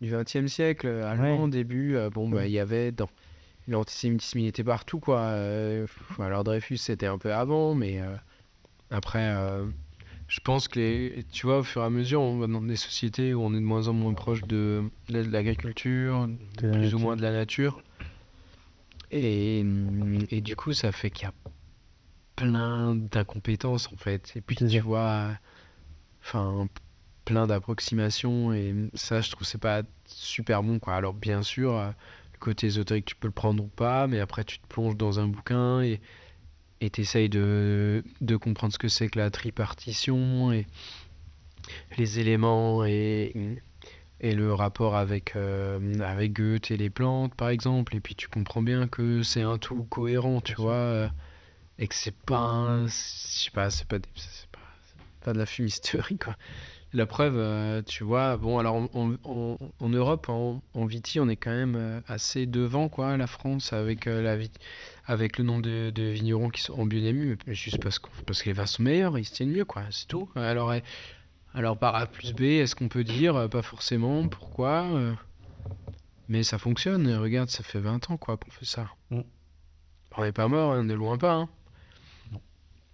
du 0.00 0.10
XXe 0.10 0.46
siècle, 0.46 0.86
euh, 0.86 1.06
allemand 1.06 1.44
au 1.44 1.48
début. 1.48 1.96
bon, 2.12 2.28
bah, 2.28 2.46
il 2.46 2.52
y 2.52 2.58
avait 2.58 2.92
dans 2.92 3.08
l'antisémitisme, 3.68 4.38
il 4.40 4.46
était 4.46 4.64
partout, 4.64 5.00
quoi. 5.00 5.34
alors, 6.18 6.44
Dreyfus, 6.44 6.78
c'était 6.78 7.06
un 7.06 7.18
peu 7.18 7.32
avant, 7.32 7.74
mais 7.74 8.00
après, 8.90 9.34
je 10.28 10.40
pense 10.40 10.68
que, 10.68 10.78
les, 10.78 11.24
tu 11.32 11.46
vois, 11.46 11.58
au 11.58 11.62
fur 11.62 11.82
et 11.82 11.86
à 11.86 11.90
mesure, 11.90 12.20
on 12.20 12.38
va 12.38 12.46
dans 12.46 12.62
des 12.62 12.76
sociétés 12.76 13.34
où 13.34 13.42
on 13.42 13.52
est 13.52 13.60
de 13.60 13.60
moins 13.60 13.88
en 13.88 13.92
moins 13.92 14.14
proche 14.14 14.42
de, 14.44 14.82
de 15.08 15.20
l'agriculture, 15.22 16.28
la 16.60 16.70
plus 16.72 16.94
ou 16.94 16.98
moins 16.98 17.16
de 17.16 17.22
la 17.22 17.32
nature. 17.32 17.82
Et, 19.10 19.64
et 20.30 20.40
du 20.40 20.56
coup, 20.56 20.72
ça 20.72 20.90
fait 20.92 21.10
qu'il 21.10 21.26
y 21.26 21.28
a 21.28 21.34
plein 22.36 22.94
d'incompétences, 22.94 23.88
en 23.92 23.96
fait. 23.96 24.32
Et 24.36 24.40
puis, 24.40 24.56
tu 24.56 24.80
vois, 24.80 25.30
enfin, 26.22 26.68
plein 27.24 27.46
d'approximations. 27.46 28.52
Et 28.52 28.74
ça, 28.94 29.20
je 29.20 29.30
trouve 29.30 29.40
que 29.42 29.46
c'est 29.50 29.58
pas 29.60 29.82
super 30.06 30.62
bon, 30.62 30.78
quoi. 30.78 30.94
Alors, 30.94 31.14
bien 31.14 31.42
sûr, 31.42 31.72
le 31.74 32.38
côté 32.38 32.66
ésotérique, 32.68 33.06
tu 33.06 33.16
peux 33.16 33.28
le 33.28 33.32
prendre 33.32 33.64
ou 33.64 33.68
pas, 33.68 34.06
mais 34.06 34.20
après, 34.20 34.44
tu 34.44 34.58
te 34.58 34.66
plonges 34.66 34.96
dans 34.96 35.20
un 35.20 35.28
bouquin 35.28 35.82
et 35.82 36.00
et 36.80 36.90
t'essayes 36.90 37.28
de, 37.28 38.04
de 38.20 38.36
comprendre 38.36 38.72
ce 38.72 38.78
que 38.78 38.88
c'est 38.88 39.08
que 39.08 39.18
la 39.18 39.30
tripartition 39.30 40.52
et 40.52 40.66
les 41.98 42.20
éléments 42.20 42.84
et, 42.84 43.60
et 44.20 44.34
le 44.34 44.52
rapport 44.52 44.96
avec, 44.96 45.36
euh, 45.36 45.98
avec 46.00 46.34
Goethe 46.34 46.70
et 46.70 46.76
les 46.76 46.90
plantes, 46.90 47.34
par 47.34 47.48
exemple. 47.48 47.96
Et 47.96 48.00
puis 48.00 48.14
tu 48.14 48.28
comprends 48.28 48.62
bien 48.62 48.88
que 48.88 49.22
c'est 49.22 49.42
un 49.42 49.58
tout 49.58 49.84
cohérent, 49.84 50.40
tu 50.40 50.54
vois, 50.54 50.74
euh, 50.74 51.08
et 51.78 51.88
que 51.88 51.94
c'est 51.94 52.14
pas, 52.14 52.38
un- 52.38 52.86
je 52.86 52.92
sais 52.92 53.50
pas, 53.50 53.70
c'est 53.70 53.86
pas, 53.86 53.98
pas, 53.98 54.58
pas 55.22 55.32
de 55.32 55.38
la 55.38 55.46
fumisterie, 55.46 56.18
quoi. 56.18 56.36
La 56.92 57.04
preuve, 57.04 57.36
euh, 57.36 57.82
tu 57.82 58.04
vois, 58.04 58.36
bon, 58.38 58.58
alors 58.58 58.76
en, 58.94 59.88
Europe, 59.88 60.28
en, 60.30 60.62
en 60.72 60.86
Viti, 60.86 61.20
on 61.20 61.28
est 61.28 61.36
quand 61.36 61.50
même 61.50 61.74
euh, 61.76 62.00
assez 62.06 62.46
devant, 62.46 62.88
quoi, 62.88 63.16
la 63.16 63.26
France, 63.26 63.72
avec, 63.72 64.06
euh, 64.06 64.22
la, 64.22 64.42
avec 65.04 65.36
le 65.36 65.44
nombre 65.44 65.62
de, 65.62 65.90
de 65.90 66.04
vignerons 66.04 66.48
qui 66.48 66.62
sont 66.62 66.80
en 66.80 66.86
mais 66.86 67.54
juste 67.54 67.82
parce, 67.82 67.98
qu'on- 67.98 68.10
parce 68.24 68.42
que 68.42 68.48
les 68.48 68.52
vins 68.54 68.66
sont 68.66 68.82
meilleurs, 68.82 69.18
ils 69.18 69.24
se 69.24 69.34
tiennent 69.34 69.50
mieux, 69.50 69.64
quoi, 69.66 69.82
c'est 69.90 70.06
tout. 70.06 70.30
Alors, 70.36 70.72
eh, 70.72 70.82
alors 71.52 71.76
par 71.76 71.96
A 71.96 72.06
plus 72.06 72.32
B, 72.32 72.42
est-ce 72.42 72.74
qu'on 72.74 72.88
peut 72.88 73.04
dire 73.04 73.48
Pas 73.50 73.62
forcément, 73.62 74.26
pourquoi 74.28 74.84
euh, 74.84 75.12
Mais 76.28 76.44
ça 76.44 76.56
fonctionne, 76.56 77.06
et 77.08 77.16
regarde, 77.16 77.50
ça 77.50 77.62
fait 77.62 77.80
20 77.80 78.10
ans, 78.10 78.16
quoi, 78.16 78.36
qu'on 78.38 78.50
fait 78.50 78.64
ça. 78.64 78.88
Mm. 79.10 79.20
On 80.16 80.22
n'est 80.22 80.32
pas 80.32 80.48
mort, 80.48 80.70
on 80.78 80.82
ne 80.84 80.94
loin 80.94 81.18
pas, 81.18 81.34
hein. 81.34 81.48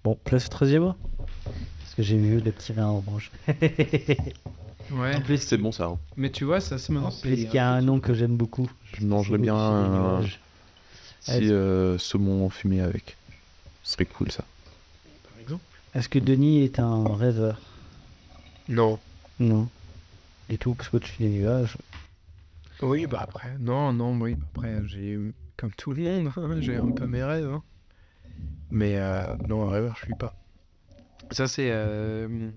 Bon, 0.05 0.19
place 0.25 0.47
au 0.47 0.49
13 0.49 0.75
mois 0.77 0.97
Parce 1.45 1.95
que 1.97 2.03
j'ai 2.03 2.17
vu 2.19 2.41
le 2.41 2.53
petit 2.53 2.73
vin 2.73 2.89
orange. 2.89 3.31
Ouais. 4.91 5.15
En 5.15 5.23
plus, 5.23 5.39
C'est 5.39 5.57
bon 5.57 5.73
ça. 5.73 5.87
hein. 5.87 5.99
Mais 6.17 6.31
tu 6.31 6.45
vois, 6.45 6.61
ça, 6.61 6.77
ça 6.77 6.93
me 6.93 6.99
en 6.99 7.05
rappelle. 7.05 7.21
plus, 7.21 7.33
il 7.43 7.53
y 7.55 7.59
a 7.59 7.71
un 7.71 7.81
nom 7.81 7.99
que 7.99 8.13
j'aime 8.13 8.37
beaucoup. 8.37 8.71
Je 8.93 9.07
mangerais 9.07 9.39
bien 9.39 9.55
un 9.55 10.19
nuages. 10.21 10.39
si 11.21 11.31
euh, 11.51 11.97
saumon 11.97 12.51
fumé 12.51 12.83
avec. 12.83 13.17
Ce 13.85 13.93
serait 13.95 14.05
cool 14.05 14.31
ça. 14.31 14.45
Par 15.31 15.41
exemple 15.41 15.63
Est-ce 15.95 16.11
que 16.11 16.19
Denis 16.19 16.63
est 16.65 16.79
un 16.79 17.05
rêveur? 17.17 17.59
Non. 18.69 18.99
Non. 19.39 19.67
Et 20.51 20.59
tout, 20.59 20.75
parce 20.75 20.91
que 20.91 20.99
tu 20.99 21.13
des 21.23 21.29
nuages. 21.31 21.79
Oui, 22.83 23.07
bah 23.07 23.21
après, 23.23 23.57
non, 23.61 23.95
non, 23.95 24.19
oui, 24.21 24.35
bah 24.35 24.47
après, 24.55 24.83
j'ai, 24.89 25.19
comme 25.57 25.71
tout 25.73 25.93
le 25.93 26.03
monde, 26.03 26.33
hein, 26.37 26.57
j'ai 26.61 26.77
un 26.77 26.91
peu 26.91 27.07
mes 27.07 27.23
rêves. 27.25 27.49
hein. 27.51 27.63
Mais 28.75 28.97
euh, 28.97 29.23
non, 29.49 29.69
un 29.69 29.71
rêveur, 29.71 29.95
je 30.01 30.07
suis 30.07 30.15
pas. 30.15 30.35
Ça, 31.31 31.47
c'est. 31.47 31.69
euh, 31.71 32.51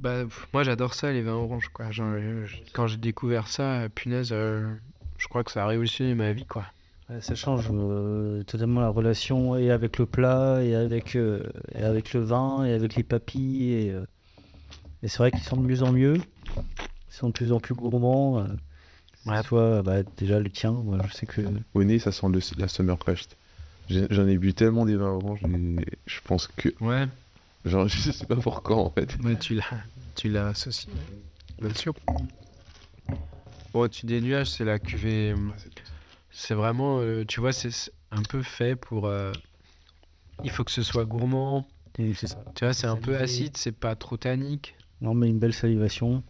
Bah, 0.00 0.24
pff, 0.24 0.46
moi, 0.52 0.62
j'adore 0.64 0.92
ça, 0.92 1.10
les 1.12 1.22
vins 1.22 1.32
oranges, 1.32 1.68
quoi. 1.72 1.90
Genre, 1.90 2.14
quand 2.74 2.86
j'ai 2.86 2.98
découvert 2.98 3.48
ça, 3.48 3.80
euh, 3.80 3.88
punaise, 3.88 4.28
euh, 4.32 4.74
je 5.16 5.28
crois 5.28 5.44
que 5.44 5.50
ça 5.50 5.64
a 5.64 5.66
révolutionné 5.66 6.14
ma 6.14 6.32
vie, 6.32 6.44
quoi. 6.44 6.66
Ça 7.20 7.34
change 7.34 7.68
euh, 7.72 8.42
totalement 8.44 8.80
la 8.80 8.88
relation 8.88 9.56
et 9.56 9.70
avec 9.70 9.98
le 9.98 10.06
plat, 10.06 10.62
et 10.62 10.74
avec, 10.74 11.16
euh, 11.16 11.42
et 11.74 11.82
avec 11.82 12.12
le 12.12 12.20
vin, 12.20 12.64
et 12.64 12.72
avec 12.72 12.96
les 12.96 13.02
papilles. 13.02 13.72
Et, 13.72 13.90
euh, 13.92 14.04
et 15.02 15.08
c'est 15.08 15.18
vrai 15.18 15.30
qu'ils 15.30 15.40
sont 15.42 15.56
de 15.56 15.66
mieux 15.66 15.82
en 15.82 15.92
mieux. 15.92 16.16
Ils 16.56 17.14
sont 17.14 17.28
de 17.28 17.32
plus 17.32 17.52
en 17.52 17.60
plus 17.60 17.74
gourmands. 17.74 18.40
euh. 18.40 18.46
Ouais. 19.26 19.42
Toi, 19.42 19.82
bah, 19.82 20.02
déjà 20.18 20.38
le 20.38 20.50
tien, 20.50 20.72
moi, 20.72 20.98
je 21.08 21.14
sais 21.14 21.24
que. 21.26 21.40
Au 21.72 21.82
nez, 21.84 21.98
ça 21.98 22.12
sent 22.12 22.26
le- 22.28 22.40
la 22.58 22.68
Summer 22.68 22.98
Crest. 22.98 23.36
J'en 23.88 24.26
ai 24.26 24.38
bu 24.38 24.54
tellement 24.54 24.86
des 24.86 24.96
vins 24.96 25.10
oranges, 25.10 25.42
et 25.44 25.84
je 26.06 26.20
pense 26.24 26.46
que. 26.48 26.70
Ouais, 26.80 27.06
Genre, 27.64 27.86
je 27.88 28.10
sais 28.10 28.26
pas 28.26 28.36
pourquoi 28.36 28.76
en 28.76 28.90
fait. 28.90 29.16
ouais 29.22 29.36
tu 29.36 29.54
l'as, 29.54 29.84
tu 30.14 30.28
l'as 30.28 30.48
associé. 30.48 30.92
Bien 31.60 31.72
sûr. 31.74 31.94
Bon, 33.72 33.88
tu 33.88 34.06
des 34.06 34.20
nuages, 34.20 34.50
c'est 34.50 34.64
la 34.64 34.78
cuvée. 34.78 35.34
C'est 36.30 36.54
vraiment, 36.54 37.00
euh, 37.00 37.24
tu 37.26 37.40
vois, 37.40 37.52
c'est 37.52 37.92
un 38.10 38.22
peu 38.22 38.42
fait 38.42 38.76
pour. 38.76 39.06
euh, 39.06 39.32
il 40.42 40.50
faut 40.50 40.64
que 40.64 40.70
ce 40.70 40.82
soit 40.82 41.04
gourmand. 41.04 41.66
et 41.98 42.14
c'est 42.14 42.26
ça. 42.28 42.44
Tu 42.54 42.64
vois, 42.64 42.74
c'est 42.74 42.86
un 42.86 42.96
peu 42.96 43.16
acide, 43.16 43.56
c'est 43.56 43.72
pas 43.72 43.96
trop 43.96 44.16
tannique. 44.16 44.76
Non, 45.00 45.14
mais 45.14 45.28
une 45.28 45.38
belle 45.38 45.54
salivation. 45.54 46.22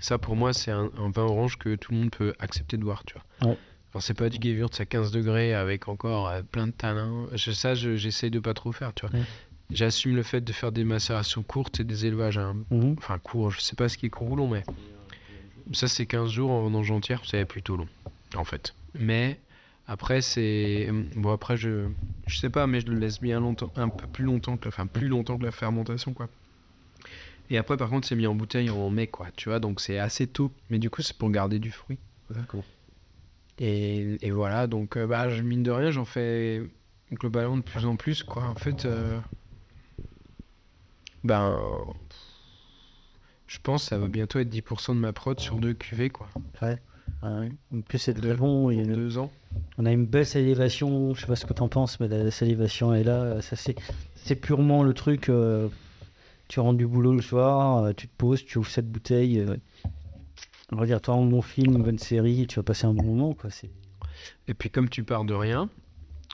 Ça, 0.00 0.18
pour 0.18 0.36
moi, 0.36 0.52
c'est 0.52 0.70
un, 0.70 0.90
un 0.98 1.10
vin 1.10 1.22
orange 1.22 1.58
que 1.58 1.74
tout 1.76 1.92
le 1.92 1.98
monde 1.98 2.10
peut 2.10 2.34
accepter 2.38 2.76
de 2.76 2.84
boire, 2.84 3.04
tu 3.04 3.14
vois. 3.40 3.50
Ouais. 3.50 3.58
Alors, 3.92 4.02
c'est 4.02 4.14
pas 4.14 4.28
du 4.28 4.38
Gewürz 4.40 4.70
à 4.80 4.84
15 4.86 5.10
degrés 5.10 5.52
avec 5.54 5.88
encore 5.88 6.28
euh, 6.28 6.42
plein 6.42 6.66
de 6.68 6.72
tanins. 6.72 7.26
Je, 7.34 7.50
ça, 7.50 7.74
je- 7.74 7.96
j'essaye 7.96 8.30
de 8.30 8.38
pas 8.38 8.54
trop 8.54 8.70
faire, 8.72 8.92
tu 8.94 9.06
vois. 9.06 9.18
Ouais. 9.18 9.24
J'assume 9.72 10.16
le 10.16 10.22
fait 10.22 10.40
de 10.40 10.52
faire 10.52 10.72
des 10.72 10.84
macérations 10.84 11.42
courtes 11.42 11.80
et 11.80 11.84
des 11.84 12.06
élevages, 12.06 12.38
hein. 12.38 12.56
Mhm. 12.70 12.96
enfin 12.98 13.18
courts, 13.18 13.50
je 13.52 13.60
sais 13.60 13.76
pas 13.76 13.88
ce 13.88 13.96
qui 13.98 14.06
est 14.06 14.10
court 14.10 14.30
ou 14.32 14.36
long, 14.36 14.48
mais 14.48 14.64
ça, 15.72 15.86
c'est 15.88 16.06
15 16.06 16.30
jours 16.30 16.50
en 16.50 16.62
vendange 16.62 16.90
entière, 16.90 17.22
c'est 17.24 17.44
plutôt 17.44 17.76
long, 17.76 17.86
en 18.34 18.44
fait. 18.44 18.74
Mais 18.98 19.38
après, 19.86 20.20
c'est. 20.22 20.88
Bon, 21.14 21.32
après, 21.32 21.56
je. 21.56 21.88
Je 22.26 22.38
sais 22.38 22.50
pas, 22.50 22.66
mais 22.66 22.80
je 22.80 22.86
le 22.86 22.98
laisse 22.98 23.20
bien 23.20 23.38
longtemps, 23.40 23.72
un 23.76 23.88
peu 23.88 24.06
plus 24.08 24.24
longtemps 24.24 24.56
que. 24.56 24.68
Enfin, 24.68 24.86
plus 24.86 25.06
longtemps 25.08 25.38
que 25.38 25.44
la 25.44 25.52
fermentation, 25.52 26.12
quoi. 26.12 26.28
Et 27.48 27.58
après, 27.58 27.76
par 27.76 27.88
contre, 27.90 28.06
c'est 28.08 28.16
mis 28.16 28.26
en 28.26 28.34
bouteille 28.34 28.70
en 28.70 28.90
mai, 28.90 29.06
quoi, 29.08 29.28
tu 29.36 29.48
vois, 29.48 29.58
donc 29.60 29.80
c'est 29.80 29.98
assez 29.98 30.26
tôt. 30.26 30.52
Mais 30.70 30.78
du 30.78 30.90
coup, 30.90 31.02
c'est 31.02 31.16
pour 31.16 31.30
garder 31.30 31.58
du 31.60 31.70
fruit. 31.70 31.98
D'accord. 32.30 32.62
Et, 33.60 34.16
et 34.26 34.30
voilà, 34.30 34.66
donc, 34.66 34.96
euh, 34.96 35.06
bah, 35.06 35.28
mine 35.42 35.62
de 35.62 35.70
rien, 35.70 35.90
j'en 35.90 36.04
fais 36.06 36.62
globalement 37.12 37.58
de 37.58 37.62
plus 37.62 37.84
en 37.84 37.96
plus, 37.96 38.22
quoi. 38.22 38.44
En 38.44 38.54
fait, 38.54 38.84
euh, 38.86 39.18
ben. 41.24 41.50
euh, 41.50 41.92
je 43.46 43.58
pense 43.62 43.82
que 43.84 43.88
ça 43.90 43.98
va 43.98 44.06
bientôt 44.06 44.38
être 44.38 44.48
10% 44.48 44.94
de 44.94 45.00
ma 45.00 45.12
prod 45.12 45.38
sur 45.38 45.56
deux 45.56 45.74
cuvées, 45.74 46.08
quoi. 46.10 46.28
Ouais. 46.62 46.78
Ouais. 47.22 47.50
En 47.74 47.80
plus, 47.82 47.98
c'est 47.98 48.14
très 48.14 48.34
bon. 48.34 48.70
il 48.70 48.76
y 48.78 48.80
a 48.80 48.82
En 48.82 48.86
une- 48.86 48.94
deux 48.94 49.18
ans. 49.18 49.30
On 49.76 49.84
a 49.84 49.92
une 49.92 50.06
belle 50.06 50.24
salivation, 50.26 51.12
je 51.14 51.20
sais 51.22 51.26
pas 51.26 51.34
ce 51.36 51.44
que 51.44 51.52
t'en 51.52 51.68
penses, 51.68 51.98
mais 52.00 52.06
la 52.08 52.30
salivation 52.30 52.94
est 52.94 53.02
là. 53.02 53.42
Ça 53.42 53.56
c'est, 53.56 53.74
c'est 54.14 54.36
purement 54.36 54.82
le 54.84 54.94
truc. 54.94 55.28
euh, 55.28 55.68
tu 56.48 56.60
rentres 56.60 56.78
du 56.78 56.86
boulot 56.86 57.12
le 57.12 57.22
soir, 57.22 57.78
euh, 57.84 57.92
tu 57.92 58.08
te 58.08 58.16
poses, 58.16 58.44
tu 58.44 58.58
ouvres 58.58 58.68
cette 58.70 58.90
bouteille. 58.90 59.40
euh, 59.40 59.56
on 60.72 60.76
va 60.76 60.86
dire, 60.86 61.00
toi, 61.00 61.14
un 61.14 61.24
bon 61.26 61.42
film, 61.42 61.74
une 61.76 61.82
bonne 61.82 61.98
série, 61.98 62.46
tu 62.46 62.56
vas 62.56 62.62
passer 62.62 62.86
un 62.86 62.94
bon 62.94 63.02
moment, 63.04 63.34
quoi. 63.34 63.50
C'est... 63.50 63.70
Et 64.48 64.54
puis 64.54 64.70
comme 64.70 64.88
tu 64.88 65.02
pars 65.04 65.24
de 65.24 65.34
rien, 65.34 65.68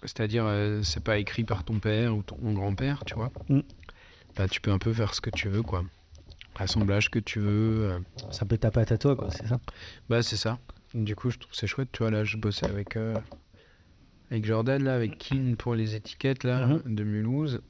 c'est-à-dire 0.02 0.44
euh, 0.46 0.82
c'est 0.82 1.02
pas 1.02 1.18
écrit 1.18 1.44
par 1.44 1.64
ton 1.64 1.78
père 1.78 2.16
ou 2.16 2.22
ton 2.22 2.36
grand-père, 2.52 3.04
tu 3.04 3.14
vois, 3.14 3.30
Mm. 3.48 3.60
bah, 4.36 4.48
tu 4.48 4.60
peux 4.60 4.70
un 4.72 4.78
peu 4.78 4.92
faire 4.92 5.14
ce 5.14 5.20
que 5.20 5.30
tu 5.30 5.48
veux, 5.48 5.62
quoi. 5.62 5.84
Assemblage 6.58 7.10
que 7.10 7.18
tu 7.18 7.38
veux. 7.38 7.90
euh, 7.92 7.98
Ça 8.30 8.44
peut 8.46 8.56
ta 8.58 8.70
patte 8.70 8.90
à 8.92 8.98
toi, 8.98 9.14
quoi. 9.14 9.30
C'est 9.30 9.46
ça? 9.46 9.60
Bah 10.08 10.22
c'est 10.22 10.36
ça. 10.36 10.58
Du 10.94 11.14
coup 11.14 11.30
je 11.30 11.38
trouve 11.38 11.52
c'est 11.54 11.66
chouette, 11.66 11.90
tu 11.92 11.98
vois, 12.02 12.10
là 12.10 12.24
je 12.24 12.36
bossais 12.38 12.64
avec, 12.66 12.96
euh, 12.96 13.14
avec 14.30 14.44
Jordan, 14.46 14.82
là, 14.82 14.94
avec 14.94 15.18
King 15.18 15.56
pour 15.56 15.74
les 15.74 15.94
étiquettes, 15.94 16.44
là, 16.44 16.66
Mhm. 16.66 16.94
de 16.94 17.04
Mulhouse. 17.04 17.60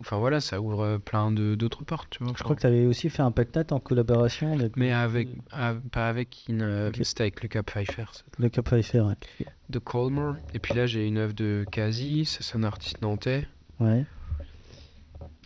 Enfin 0.00 0.16
voilà, 0.18 0.40
ça 0.40 0.60
ouvre 0.60 0.80
euh, 0.82 0.98
plein 0.98 1.32
de 1.32 1.54
d'autres 1.56 1.82
portes, 1.84 2.08
tu 2.10 2.22
vois. 2.22 2.32
Je 2.36 2.42
crois 2.44 2.54
que 2.54 2.60
tu 2.60 2.66
avais 2.68 2.86
aussi 2.86 3.10
fait 3.10 3.22
un 3.22 3.32
pactate 3.32 3.72
en 3.72 3.80
collaboration 3.80 4.52
avec 4.54 4.76
Mais 4.76 4.92
avec, 4.92 5.28
pas 5.90 6.08
avec 6.08 6.30
King, 6.30 6.60
euh, 6.62 6.88
Ok. 6.90 7.00
c'était 7.02 7.22
avec 7.22 7.42
Lucas 7.42 7.62
Pfeiffer, 7.64 8.04
ça. 8.12 8.22
le 8.38 8.48
Cap 8.48 8.64
Pfeiffer. 8.68 9.00
Ouais. 9.00 9.14
de 9.70 9.78
Colmar. 9.80 10.36
Et 10.54 10.60
puis 10.60 10.74
là 10.74 10.86
j'ai 10.86 11.06
une 11.06 11.18
œuvre 11.18 11.32
de 11.34 11.64
Kazi, 11.70 12.24
c'est 12.26 12.56
un 12.56 12.62
artiste 12.62 13.02
nantais. 13.02 13.46
Ouais. 13.80 14.04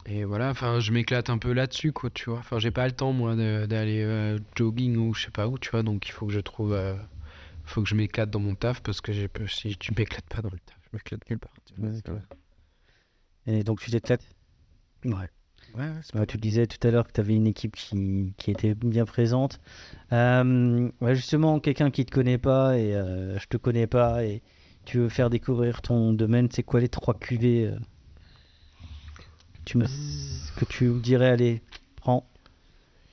Et 0.06 0.24
voilà, 0.24 0.50
enfin, 0.50 0.80
je 0.80 0.90
m'éclate 0.92 1.30
un 1.30 1.38
peu 1.38 1.52
là-dessus, 1.52 1.92
quoi, 1.92 2.10
tu 2.10 2.28
vois. 2.28 2.40
Enfin, 2.40 2.58
j'ai 2.58 2.72
pas 2.72 2.86
le 2.86 2.92
temps, 2.92 3.12
moi, 3.12 3.36
de- 3.36 3.66
d'aller 3.66 4.02
euh, 4.02 4.36
jogging 4.56 4.96
ou 4.96 5.14
je 5.14 5.26
sais 5.26 5.30
pas 5.30 5.46
où, 5.46 5.58
tu 5.58 5.70
vois. 5.70 5.84
Donc, 5.84 6.08
il 6.08 6.10
faut 6.10 6.26
que 6.26 6.32
je 6.32 6.40
trouve. 6.40 6.72
euh, 6.72 6.96
faut 7.64 7.82
que 7.82 7.88
je 7.88 7.94
m'éclate 7.94 8.28
dans 8.28 8.40
mon 8.40 8.56
taf 8.56 8.82
parce 8.82 9.00
que 9.00 9.12
j'ai 9.12 9.30
si 9.48 9.76
tu 9.76 9.94
m'éclates 9.96 10.26
pas 10.28 10.42
dans 10.42 10.50
le 10.50 10.58
taf, 10.58 10.76
je 10.82 10.88
m'éclate 10.96 11.30
nulle 11.30 11.38
part. 11.38 11.52
Et 13.46 13.62
donc 13.62 13.80
tu 13.80 13.90
t'éclates 13.92 14.24
Ouais. 15.04 15.28
Tu 16.28 16.36
disais 16.36 16.66
tout 16.66 16.86
à 16.86 16.90
l'heure 16.90 17.06
que 17.06 17.12
tu 17.12 17.20
avais 17.20 17.34
une 17.34 17.46
équipe 17.46 17.76
qui, 17.76 18.34
qui 18.36 18.50
était 18.50 18.74
bien 18.74 19.06
présente. 19.06 19.58
Euh, 20.12 20.90
ouais, 21.00 21.14
justement, 21.14 21.60
quelqu'un 21.60 21.90
qui 21.90 22.04
te 22.04 22.12
connaît 22.12 22.38
pas 22.38 22.78
et 22.78 22.94
euh, 22.94 23.38
je 23.38 23.46
te 23.46 23.56
connais 23.56 23.86
pas 23.86 24.24
et 24.24 24.42
tu 24.84 24.98
veux 24.98 25.08
faire 25.08 25.30
découvrir 25.30 25.80
ton 25.80 26.12
domaine, 26.12 26.48
c'est 26.50 26.62
quoi 26.62 26.80
les 26.80 26.88
trois 26.88 27.14
cuvées 27.14 27.68
euh, 27.68 27.78
tu 29.64 29.78
me... 29.78 29.86
que 30.56 30.64
tu 30.64 30.84
me 30.84 31.00
dirais, 31.00 31.28
allez, 31.28 31.62
prends, 31.96 32.28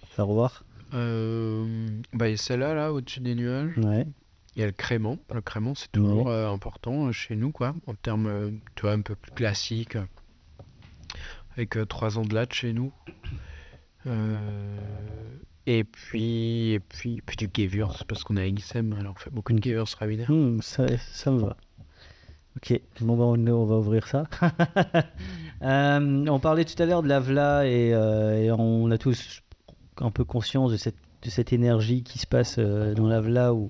faire 0.10 0.28
voir. 0.28 0.66
Euh, 0.94 1.88
bah, 2.14 2.28
il 2.28 2.32
y 2.32 2.34
a 2.34 2.38
celle-là, 2.38 2.74
là, 2.74 2.92
au-dessus 2.92 3.20
des 3.20 3.36
nuages. 3.36 3.78
Ouais. 3.78 4.08
Il 4.56 4.60
y 4.60 4.64
a 4.64 4.66
le 4.66 4.72
crément. 4.72 5.18
Le 5.34 5.42
crément, 5.42 5.76
c'est 5.76 5.92
toujours 5.92 6.30
euh, 6.30 6.52
important 6.52 7.12
chez 7.12 7.36
nous, 7.36 7.52
quoi. 7.52 7.76
En 7.86 7.94
termes, 7.94 8.28
euh, 8.28 8.50
tu 8.76 8.82
vois, 8.82 8.94
un 8.94 9.02
peu 9.02 9.16
plus 9.16 9.32
classique. 9.32 9.98
Avec 11.60 11.76
euh, 11.76 11.86
trois 11.86 12.18
ans 12.18 12.24
de 12.24 12.34
latte 12.34 12.54
chez 12.54 12.72
nous. 12.72 12.94
Euh, 14.08 14.38
et 15.66 15.84
puis, 15.84 16.72
et 16.72 16.80
puis, 16.80 17.22
puis 17.26 17.36
du 17.36 17.50
Gewürz, 17.54 18.06
parce 18.08 18.24
qu'on 18.24 18.38
à 18.38 18.46
Ixem, 18.46 18.94
alors 18.94 19.14
on 19.18 19.20
fait 19.20 19.30
beaucoup 19.30 19.52
de 19.52 19.62
Gewürz 19.62 19.94
Rabiner. 19.96 20.26
Hmm, 20.30 20.62
ça, 20.62 20.86
ça 21.12 21.32
me 21.32 21.40
va. 21.40 21.58
Ok, 22.56 22.80
bon, 23.02 23.18
bah, 23.18 23.26
on, 23.26 23.48
on 23.48 23.66
va 23.66 23.76
ouvrir 23.76 24.08
ça. 24.08 24.24
Euh, 25.62 26.26
on 26.30 26.40
parlait 26.40 26.64
tout 26.64 26.82
à 26.82 26.86
l'heure 26.86 27.04
de 27.04 27.10
la 27.10 27.20
vla 27.20 27.68
et, 27.68 27.90
et 27.90 28.50
on 28.50 28.90
a 28.92 28.98
tous 28.98 29.42
un 29.98 30.10
peu 30.10 30.24
conscience 30.24 30.72
de 30.72 30.78
cette, 30.78 30.96
de 31.22 31.30
cette 31.30 31.52
énergie 31.52 32.02
qui 32.02 32.18
se 32.18 32.26
passe 32.26 32.58
dans 32.60 33.10
la 33.10 33.20
vla 33.20 33.54
où 33.54 33.70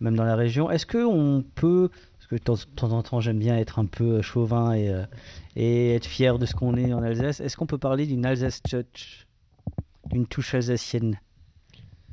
Même 0.00 0.16
dans 0.16 0.24
la 0.24 0.36
région. 0.36 0.70
Est-ce 0.70 0.86
qu'on 0.86 1.44
peut, 1.54 1.90
parce 2.18 2.26
que 2.26 2.34
de 2.36 2.66
temps, 2.74 2.92
en 2.92 3.02
temps 3.02 3.20
j'aime 3.20 3.38
bien 3.38 3.56
être 3.56 3.78
un 3.78 3.86
peu 3.86 4.18
euh, 4.18 4.22
chauvin 4.22 4.72
et, 4.72 4.88
euh, 4.88 5.04
et 5.56 5.94
être 5.94 6.06
fier 6.06 6.38
de 6.38 6.46
ce 6.46 6.54
qu'on 6.54 6.76
est 6.76 6.92
en 6.92 7.02
Alsace, 7.02 7.40
est-ce 7.40 7.56
qu'on 7.56 7.66
peut 7.66 7.78
parler 7.78 8.06
d'une 8.06 8.24
Alsace 8.26 8.62
Touch, 8.62 9.26
d'une 10.10 10.26
touche 10.26 10.54
alsacienne? 10.54 11.18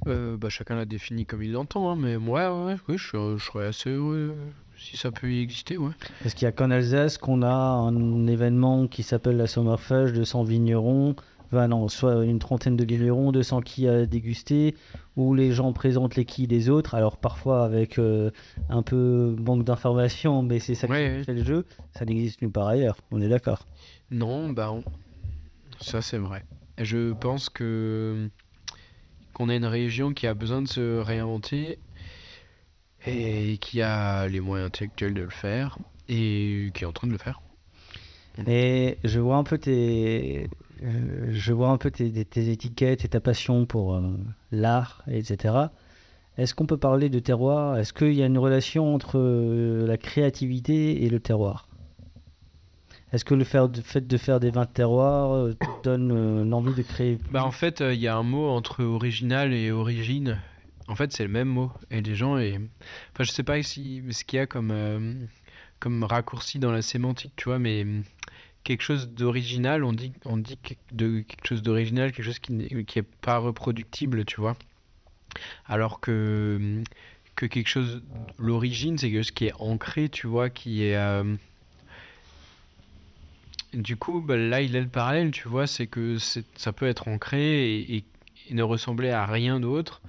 Euh, 0.05 0.37
bah, 0.37 0.49
chacun 0.49 0.75
l'a 0.75 0.85
défini 0.85 1.25
comme 1.25 1.43
il 1.43 1.53
l'entend, 1.53 1.89
hein, 1.91 1.97
mais 1.99 2.17
moi, 2.17 2.53
ouais, 2.53 2.73
ouais, 2.73 2.79
oui, 2.87 2.97
je, 2.97 3.37
je 3.37 3.43
serais 3.43 3.67
assez 3.67 3.89
heureux 3.89 4.35
si 4.77 4.95
ça 4.95 5.11
peut 5.11 5.31
y 5.31 5.41
exister, 5.41 5.77
ouais. 5.77 5.91
Parce 6.21 6.35
qu'il 6.35 6.45
n'y 6.45 6.49
a 6.49 6.51
qu'en 6.51 6.69
Alsace 6.69 7.17
qu'on 7.17 7.41
a 7.41 7.49
un 7.49 8.27
événement 8.27 8.87
qui 8.87 9.03
s'appelle 9.03 9.37
la 9.37 9.47
Sommerfest 9.47 10.13
de 10.13 10.23
100 10.23 10.43
vignerons, 10.43 11.15
enfin 11.47 11.67
non, 11.67 11.87
soit 11.87 12.23
une 12.25 12.39
trentaine 12.39 12.75
de 12.75 12.85
vignerons, 12.85 13.31
200 13.31 13.61
quilles 13.61 13.87
à 13.87 14.05
déguster, 14.05 14.75
où 15.15 15.33
les 15.33 15.51
gens 15.51 15.73
présentent 15.73 16.15
les 16.15 16.25
quilles 16.25 16.47
des 16.47 16.69
autres, 16.69 16.95
alors 16.95 17.17
parfois 17.17 17.63
avec 17.63 17.97
euh, 17.99 18.31
un 18.69 18.81
peu 18.83 19.35
manque 19.39 19.63
d'informations, 19.63 20.41
mais 20.43 20.59
c'est 20.59 20.75
ça 20.75 20.87
qui 20.87 20.93
Ouais, 20.93 21.09
ouais. 21.17 21.23
fait 21.23 21.33
le 21.33 21.43
jeu, 21.43 21.65
ça 21.95 22.05
n'existe 22.05 22.41
nulle 22.41 22.51
part 22.51 22.67
ailleurs, 22.67 22.97
on 23.11 23.21
est 23.21 23.29
d'accord. 23.29 23.65
Non, 24.11 24.49
bah, 24.49 24.71
on- 24.71 24.83
ça 25.81 26.01
c'est 26.01 26.17
vrai. 26.17 26.43
Je 26.79 27.13
pense 27.13 27.49
que 27.49 28.29
qu'on 29.33 29.49
a 29.49 29.55
une 29.55 29.65
région 29.65 30.13
qui 30.13 30.27
a 30.27 30.33
besoin 30.33 30.61
de 30.61 30.67
se 30.67 30.99
réinventer 30.99 31.77
et 33.05 33.57
qui 33.59 33.81
a 33.81 34.27
les 34.27 34.39
moyens 34.39 34.67
intellectuels 34.67 35.13
de 35.13 35.21
le 35.21 35.29
faire 35.29 35.77
et 36.09 36.71
qui 36.73 36.83
est 36.83 36.87
en 36.87 36.91
train 36.91 37.07
de 37.07 37.11
le 37.13 37.17
faire. 37.17 37.41
Et 38.47 38.97
je 39.03 39.19
vois 39.19 39.37
un 39.37 39.43
peu 39.43 39.57
tes, 39.57 40.49
euh, 40.83 41.27
je 41.31 41.53
vois 41.53 41.69
un 41.69 41.77
peu 41.77 41.91
tes, 41.91 42.11
tes- 42.11 42.25
tes 42.25 42.49
étiquettes 42.51 43.05
et 43.05 43.07
ta 43.07 43.19
passion 43.19 43.65
pour 43.65 43.95
euh, 43.95 44.01
l'art, 44.51 45.03
etc. 45.07 45.55
Est-ce 46.37 46.53
qu'on 46.53 46.65
peut 46.65 46.77
parler 46.77 47.09
de 47.09 47.19
terroir? 47.19 47.77
Est-ce 47.77 47.93
qu'il 47.93 48.13
y 48.13 48.21
a 48.21 48.25
une 48.25 48.37
relation 48.37 48.93
entre 48.93 49.17
euh, 49.17 49.87
la 49.87 49.97
créativité 49.97 51.03
et 51.03 51.09
le 51.09 51.19
terroir? 51.19 51.67
Est-ce 53.13 53.23
que 53.23 53.33
le 53.33 53.43
fait 53.45 54.05
de 54.05 54.17
faire 54.17 54.39
des 54.39 54.51
vins 54.51 54.65
de 54.65 54.69
terroir 54.69 55.49
te 55.55 55.65
donne 55.83 56.47
l'envie 56.49 56.73
de 56.73 56.81
créer 56.81 57.17
Bah 57.31 57.43
en 57.45 57.51
fait, 57.51 57.79
il 57.81 57.99
y 57.99 58.07
a 58.07 58.15
un 58.17 58.23
mot 58.23 58.49
entre 58.49 58.83
original 58.83 59.53
et 59.53 59.71
origine. 59.71 60.39
En 60.89 60.95
fait, 60.95 61.11
c'est 61.13 61.23
le 61.23 61.29
même 61.29 61.47
mot. 61.47 61.71
Et 61.89 62.01
les 62.01 62.15
gens, 62.15 62.37
et... 62.37 62.55
enfin, 63.13 63.23
je 63.23 63.31
sais 63.31 63.43
pas 63.43 63.61
si, 63.63 64.03
ce 64.11 64.23
qu'il 64.23 64.37
y 64.37 64.41
a 64.41 64.45
comme, 64.45 64.73
comme 65.79 66.03
raccourci 66.03 66.59
dans 66.59 66.71
la 66.71 66.81
sémantique, 66.81 67.33
tu 67.35 67.45
vois, 67.45 67.59
mais 67.59 67.85
quelque 68.67 68.81
chose 68.81 69.07
d'original, 69.07 69.85
on 69.85 69.93
dit, 69.93 70.11
on 70.25 70.35
dit 70.35 70.57
de 70.91 71.21
quelque 71.21 71.47
chose 71.47 71.61
d'original, 71.61 72.11
quelque 72.11 72.25
chose 72.25 72.39
qui 72.39 72.51
n'est 72.51 72.83
qui 72.83 72.99
est 72.99 73.09
pas 73.21 73.37
reproductible, 73.37 74.25
tu 74.25 74.41
vois. 74.41 74.57
Alors 75.67 76.01
que, 76.01 76.83
que 77.37 77.45
quelque 77.45 77.69
chose, 77.69 78.03
l'origine, 78.37 78.97
c'est 78.97 79.09
quelque 79.09 79.23
chose 79.23 79.31
qui 79.31 79.45
est 79.45 79.53
ancré, 79.59 80.09
tu 80.09 80.27
vois, 80.27 80.49
qui 80.49 80.83
est. 80.83 80.97
euh, 80.97 81.35
du 83.73 83.95
coup, 83.95 84.19
bah, 84.19 84.35
là, 84.35 84.61
il 84.61 84.75
est 84.75 84.81
le 84.81 84.89
parallèle, 84.89 85.31
tu 85.31 85.47
vois, 85.47 85.65
c'est 85.65 85.87
que 85.87 86.17
ça 86.17 86.73
peut 86.73 86.87
être 86.87 87.07
ancré 87.07 87.79
et 87.79 88.03
ne 88.51 88.63
ressembler 88.63 89.11
à 89.11 89.25
rien 89.25 89.61
d'autre 89.61 90.01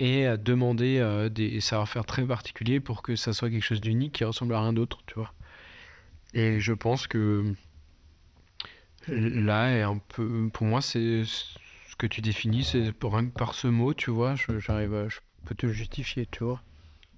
et 0.00 0.26
à 0.26 0.38
demander 0.38 0.98
euh, 0.98 1.28
des 1.28 1.60
savoir-faire 1.60 2.06
très 2.06 2.24
particuliers 2.24 2.80
pour 2.80 3.02
que 3.02 3.16
ça 3.16 3.34
soit 3.34 3.50
quelque 3.50 3.64
chose 3.64 3.82
d'unique 3.82 4.14
qui 4.14 4.24
ressemble 4.24 4.54
à 4.54 4.62
rien 4.62 4.72
d'autre, 4.72 5.00
tu 5.06 5.14
vois. 5.14 5.34
Et 6.32 6.58
je 6.60 6.72
pense 6.72 7.06
que 7.06 7.54
là, 9.08 9.70
est 9.70 9.82
un 9.82 9.98
peu, 9.98 10.48
pour 10.52 10.66
moi, 10.66 10.80
c'est 10.82 11.24
ce 11.24 11.96
que 11.96 12.06
tu 12.06 12.20
définis, 12.20 12.64
c'est 12.64 12.92
pour 12.92 13.14
rien 13.14 13.26
que 13.26 13.36
par 13.36 13.54
ce 13.54 13.68
mot, 13.68 13.94
tu 13.94 14.10
vois, 14.10 14.34
je- 14.34 14.58
j'arrive 14.58 14.94
à, 14.94 15.08
je 15.08 15.18
peux 15.44 15.54
te 15.54 15.66
le 15.66 15.72
justifier, 15.72 16.26
tu 16.30 16.44
vois. 16.44 16.60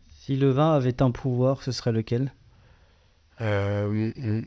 Si 0.09 0.37
le 0.37 0.51
vin 0.51 0.75
avait 0.75 1.03
un 1.03 1.11
pouvoir, 1.11 1.63
ce 1.63 1.73
serait 1.73 1.93
lequel? 1.93 2.33
Euh, 3.41 4.43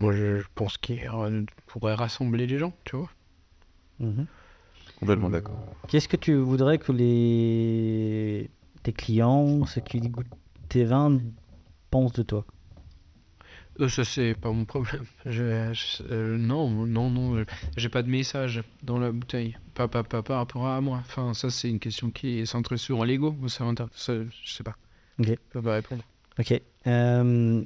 moi, 0.00 0.12
je 0.12 0.42
pense 0.54 0.78
qu'il 0.78 1.00
pourrait 1.66 1.94
rassembler 1.94 2.46
les 2.46 2.58
gens, 2.58 2.72
tu 2.84 2.96
vois. 2.96 3.10
Mhm. 4.00 4.26
Complètement 4.98 5.30
d'accord. 5.30 5.58
Qu'est-ce 5.88 6.08
que 6.08 6.16
tu 6.16 6.34
voudrais 6.34 6.78
que 6.78 6.92
les 6.92 8.50
tes 8.82 8.92
clients, 8.92 9.64
ceux 9.66 9.80
qui 9.82 10.00
goûtent 10.00 10.26
tes 10.68 10.84
vins, 10.84 11.18
pensent 11.90 12.12
de 12.14 12.22
toi? 12.22 12.44
Ça, 13.88 14.04
c'est 14.04 14.34
pas 14.34 14.50
mon 14.52 14.64
problème. 14.64 15.04
Je, 15.26 15.72
je- 15.72 16.02
euh, 16.10 16.36
non, 16.36 16.68
non, 16.86 17.10
non, 17.10 17.36
euh, 17.36 17.44
j'ai 17.76 17.88
pas 17.88 18.02
de 18.02 18.08
message 18.10 18.62
dans 18.82 18.98
la 18.98 19.10
bouteille. 19.12 19.56
Pas, 19.74 19.88
pas, 19.88 20.02
pas 20.02 20.22
par 20.22 20.38
rapport 20.38 20.66
à 20.66 20.80
moi. 20.80 20.98
Enfin, 21.00 21.34
ça, 21.34 21.50
c'est 21.50 21.68
une 21.70 21.78
question 21.80 22.10
qui 22.10 22.38
est 22.40 22.46
centrée 22.46 22.76
sur 22.76 23.04
l'ego. 23.04 23.36
ou 23.40 23.48
Ça, 23.48 23.64
je 23.74 24.24
sais 24.44 24.62
pas. 24.64 24.76
Ok. 25.18 25.26
Je 25.28 25.34
peux 25.50 25.62
pas 25.62 25.74
répondre. 25.74 26.04
Ok. 26.38 26.60
euh, 26.86 27.64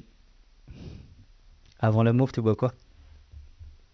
Avant 1.80 2.02
la 2.02 2.12
mauve, 2.12 2.32
tu 2.32 2.40
bois 2.40 2.56
quoi? 2.56 2.72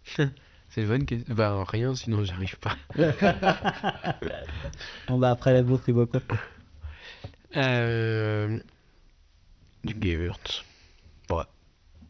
C'est 0.16 0.82
une 0.82 0.86
bonne 0.88 1.04
question. 1.04 1.34
Bah, 1.34 1.64
rien, 1.66 1.94
sinon 1.94 2.24
j'arrive 2.24 2.56
pas. 2.58 2.76
Bon 5.08 5.18
bah 5.18 5.30
après 5.30 5.52
la 5.52 5.62
mauve, 5.64 5.82
tu 5.84 5.92
bois 5.92 6.06
quoi? 6.06 6.20
Euh, 7.56 8.60
du 9.84 9.94
Gewürz. 10.00 10.62
Ouais. 11.30 11.42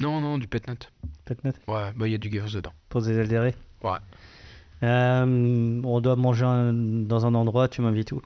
Non, 0.00 0.20
non, 0.20 0.38
du 0.38 0.46
Petnat. 0.48 0.76
Petnat 1.24 1.52
Ouais, 1.68 1.92
bah, 1.94 2.08
il 2.08 2.12
y 2.12 2.14
a 2.14 2.18
du 2.18 2.30
Gewürz 2.30 2.52
dedans. 2.54 2.72
Pour 2.88 3.02
des 3.02 3.18
altérés 3.18 3.54
Ouais. 3.82 3.98
Euh, 4.82 5.80
On 5.84 6.00
doit 6.00 6.16
manger 6.16 6.44
un- 6.46 6.72
dans 6.72 7.26
un 7.26 7.34
endroit, 7.34 7.68
tu 7.68 7.82
m'invites 7.82 8.12
où? 8.12 8.22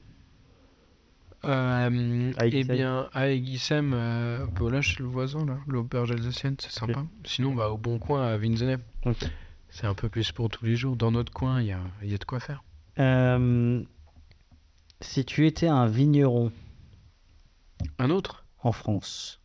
Euh, 1.45 2.33
À 2.39 2.47
eh 2.47 2.61
Ixelles. 2.61 2.77
bien, 2.77 3.09
à 3.13 3.29
Aiguissem, 3.29 3.93
euh, 3.93 4.47
bah, 4.47 4.71
là, 4.71 4.81
chez 4.81 5.03
le 5.03 5.09
voisin, 5.09 5.45
là, 5.45 5.59
l'auberge 5.67 6.13
alsacienne, 6.13 6.57
c'est 6.59 6.71
sympa. 6.71 7.05
Sinon, 7.25 7.55
bah, 7.55 7.69
au 7.71 7.77
bon 7.77 7.99
coin, 7.99 8.27
à 8.33 8.37
Winsenep. 8.37 8.81
Ok. 9.05 9.27
C'est 9.69 9.87
un 9.87 9.95
peu 9.95 10.09
plus 10.09 10.31
pour 10.33 10.49
tous 10.49 10.65
les 10.65 10.77
jours. 10.77 10.97
Dans 10.97 11.11
notre 11.11 11.33
coin, 11.33 11.61
il 11.61 11.67
y 11.67 11.73
a, 11.73 11.81
il 12.03 12.11
y 12.11 12.15
a 12.15 12.19
de 12.19 12.25
quoi 12.25 12.39
faire. 12.41 12.63
Euh, 13.01 13.83
Si 15.01 15.25
tu 15.25 15.47
étais 15.47 15.67
un 15.67 15.87
vigneron 15.87 16.51
Un 17.99 18.09
autre? 18.11 18.45
en 18.63 18.73
France, 18.73 19.41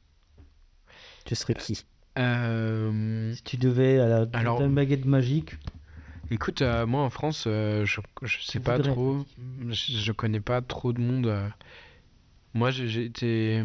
tu 1.25 1.36
serais 1.36 1.55
qui? 1.55 1.84
Euh, 2.20 3.34
Si 3.34 3.43
tu 3.43 3.57
devais, 3.57 3.99
à 3.99 4.07
la 4.07 4.26
Alors- 4.34 4.61
baguette 4.70 5.05
magique, 5.05 5.57
Écoute, 6.32 6.61
euh, 6.61 6.86
moi 6.86 7.01
en 7.01 7.09
France, 7.09 7.45
euh, 7.47 7.86
je, 7.86 8.01
je 8.22 8.38
sais 8.43 8.59
pas 8.59 8.76
voudrais. 8.78 8.91
trop. 8.91 9.26
Je, 9.67 9.74
je 9.97 10.11
connais 10.11 10.39
pas 10.41 10.61
trop 10.61 10.93
de 10.93 11.01
monde. 11.01 11.34
Moi, 12.53 12.70
j'ai 12.70 13.05
été, 13.05 13.63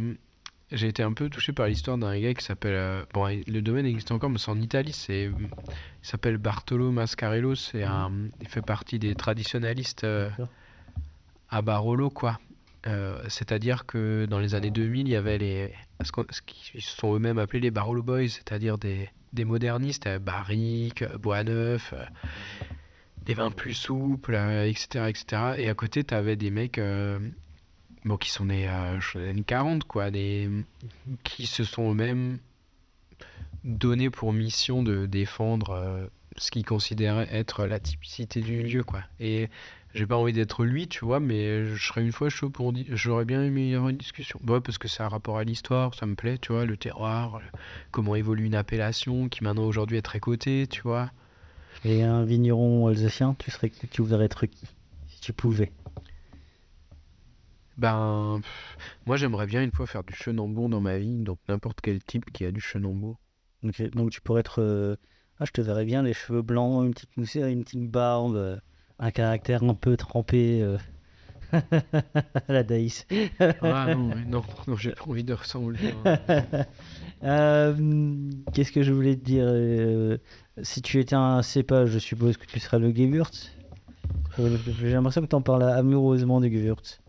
j'ai 0.73 0.89
été 0.89 1.03
un 1.03 1.13
peu 1.13 1.29
touché 1.29 1.53
par 1.53 1.67
l'histoire 1.67 1.99
d'un 1.99 2.19
gars 2.19 2.33
qui 2.33 2.43
s'appelle. 2.43 3.05
bon, 3.13 3.27
le 3.47 3.61
domaine 3.61 3.85
existe 3.85 4.13
encore, 4.13 4.31
mais 4.31 4.39
c'est 4.39 4.51
en 4.51 4.61
Italie. 4.63 4.93
C'est, 4.93 5.25
il 5.25 5.49
s'appelle 6.01 6.39
Bartolo 6.39 6.91
Mascarello. 6.91 7.55
C'est 7.55 7.83
un, 7.83 8.11
il 8.41 8.49
fait 8.49 8.63
partie 8.63 8.99
des 8.99 9.15
traditionalistes 9.15 10.07
à 11.51 11.61
Barolo, 11.63 12.09
quoi. 12.09 12.39
Euh, 12.87 13.18
c'est-à-dire 13.28 13.87
que 13.87 14.26
dans 14.26 14.39
les 14.39 14.55
années 14.55 14.70
2000, 14.70 15.09
il 15.09 15.11
y 15.11 15.16
avait 15.16 15.39
les, 15.39 15.72
ce 16.03 16.41
qu'ils 16.43 16.82
se 16.82 16.97
sont 16.97 17.14
eux-mêmes 17.14 17.39
appelés 17.39 17.61
les 17.61 17.70
Barolo 17.70 18.03
Boys, 18.03 18.28
c'est-à-dire 18.28 18.76
des, 18.78 19.09
des 19.32 19.45
modernistes, 19.45 20.07
euh, 20.07 20.18
Barrique, 20.18 21.03
euh, 21.03 21.18
Bois-Neuf, 21.18 21.95
euh, 21.95 22.05
des 23.24 23.35
vins 23.35 23.51
plus 23.51 23.74
souples, 23.74 24.35
euh, 24.35 24.68
etc., 24.68 25.07
etc. 25.09 25.43
Et 25.59 25.68
à 25.68 25.74
côté, 25.74 26.05
tu 26.05 26.14
avais 26.14 26.37
des 26.37 26.51
mecs 26.51 26.78
euh, 26.78 27.18
bon, 28.05 28.16
qui 28.16 28.30
sont 28.30 28.47
nés 28.47 28.68
euh, 28.68 28.99
les 29.14 29.28
années 29.30 29.45
40, 29.45 29.85
quoi, 29.85 30.11
des, 30.11 30.51
qui 31.22 31.47
se 31.47 31.64
sont 31.64 31.93
eux-mêmes 31.93 32.39
donnés 33.64 34.11
pour 34.11 34.32
mission 34.32 34.82
de 34.82 35.07
défendre 35.07 35.70
euh, 35.70 36.07
ce 36.37 36.51
qu'ils 36.51 36.66
considéraient 36.66 37.28
être 37.30 37.66
la 37.66 37.80
typicité 37.80 38.41
du 38.41 38.62
lieu, 38.62 38.85
quoi. 38.85 39.01
Et 39.20 39.49
j'ai 39.95 40.07
pas 40.07 40.17
envie 40.17 40.33
d'être 40.33 40.65
lui, 40.65 40.89
tu 40.89 41.05
vois, 41.05 41.21
mais 41.21 41.67
je 41.67 41.87
serais 41.87 42.03
une 42.03 42.13
fois 42.13 42.29
chaud 42.29 42.51
pour 42.51 42.73
dire. 42.73 42.85
J'aurais 42.91 43.25
bien 43.25 43.43
aimé 43.43 43.69
y 43.71 43.75
avoir 43.75 43.91
une 43.91 43.97
discussion. 43.97 44.41
Ouais, 44.47 44.61
parce 44.61 44.79
que 44.79 44.89
ça 44.89 45.07
a 45.07 45.09
rapport 45.09 45.39
à 45.39 45.45
l'histoire, 45.45 45.95
ça 45.95 46.07
me 46.07 46.15
plaît, 46.17 46.39
tu 46.39 46.53
vois, 46.53 46.65
le 46.67 46.77
terroir, 46.77 47.39
le- 47.39 47.45
comment 47.93 48.15
évolue 48.17 48.45
une 48.45 48.55
appellation 48.57 49.29
qui 49.29 49.45
maintenant 49.45 49.65
aujourd'hui 49.65 49.97
est 49.99 50.03
très 50.03 50.21
cotée, 50.21 50.67
tu 50.69 50.83
vois. 50.83 51.11
Et 51.85 52.03
un 52.03 52.25
vigneron 52.25 52.87
alsacien, 52.89 53.35
tu 53.39 53.51
serais, 53.51 53.71
tu 53.71 54.03
voudrais 54.03 54.25
être 54.25 54.47
qui 54.47 54.67
si 55.09 55.21
tu 55.21 55.33
pouvais? 55.33 55.73
Ben, 57.77 58.41
pff, 58.43 58.77
moi 59.07 59.17
j'aimerais 59.17 59.47
bien 59.47 59.63
une 59.63 59.73
fois 59.73 59.87
faire 59.87 60.05
du 60.05 60.15
chenambour 60.15 60.69
dans 60.69 60.81
ma 60.81 60.99
vie, 60.99 61.19
donc 61.19 61.39
n'importe 61.49 61.81
quel 61.81 62.03
type 62.03 62.31
qui 62.33 62.45
a 62.45 62.53
du 62.53 62.61
chenambour. 62.61 63.19
Donc, 63.63 63.81
donc 63.93 64.11
tu 64.11 64.21
pourrais 64.21 64.41
être. 64.41 64.61
euh, 64.61 64.97
Ah, 65.39 65.45
je 65.45 65.51
te 65.51 65.61
verrais 65.61 65.85
bien, 65.85 66.03
les 66.03 66.13
cheveux 66.15 66.43
blancs, 66.43 66.85
une 66.87 66.95
petite 66.95 67.17
moussette, 67.17 67.53
une 67.53 67.65
petite 67.65 67.91
barbe, 67.91 68.37
euh, 68.37 68.57
un 68.99 69.11
caractère 69.11 69.63
un 69.63 69.75
peu 69.75 69.97
trempé. 69.97 70.61
euh, 70.63 70.79
à 71.53 71.63
la 72.53 72.63
Daïs. 72.65 73.07
Ah 73.63 73.87
non, 73.95 74.09
mais 74.09 74.25
non, 74.25 74.43
non 74.67 74.77
j'ai 74.77 74.91
pas 74.93 75.05
envie 75.09 75.23
de 75.25 75.35
ressembler. 75.35 75.79
hein. 76.05 76.65
Euh, 77.23 77.75
Qu'est-ce 78.53 78.71
que 78.71 78.83
je 78.83 78.93
voulais 78.93 79.17
te 79.17 79.25
dire 79.25 79.47
euh, 79.49 80.19
Si 80.63 80.83
tu 80.83 81.01
étais 81.01 81.15
un 81.15 81.41
cépage, 81.41 81.89
je 81.91 81.99
suppose 81.99 82.37
que 82.37 82.45
tu 82.45 82.61
seras 82.61 82.77
le 82.79 82.95
Gewürz. 82.95 83.51
Euh, 84.39 84.59
J'ai 84.79 84.91
l'impression 84.93 85.23
que 85.23 85.29
tu 85.29 85.35
en 85.35 85.41
parles 85.41 85.63
amoureusement 85.63 86.39
du 86.43 86.51
Gewürz. 86.51 87.01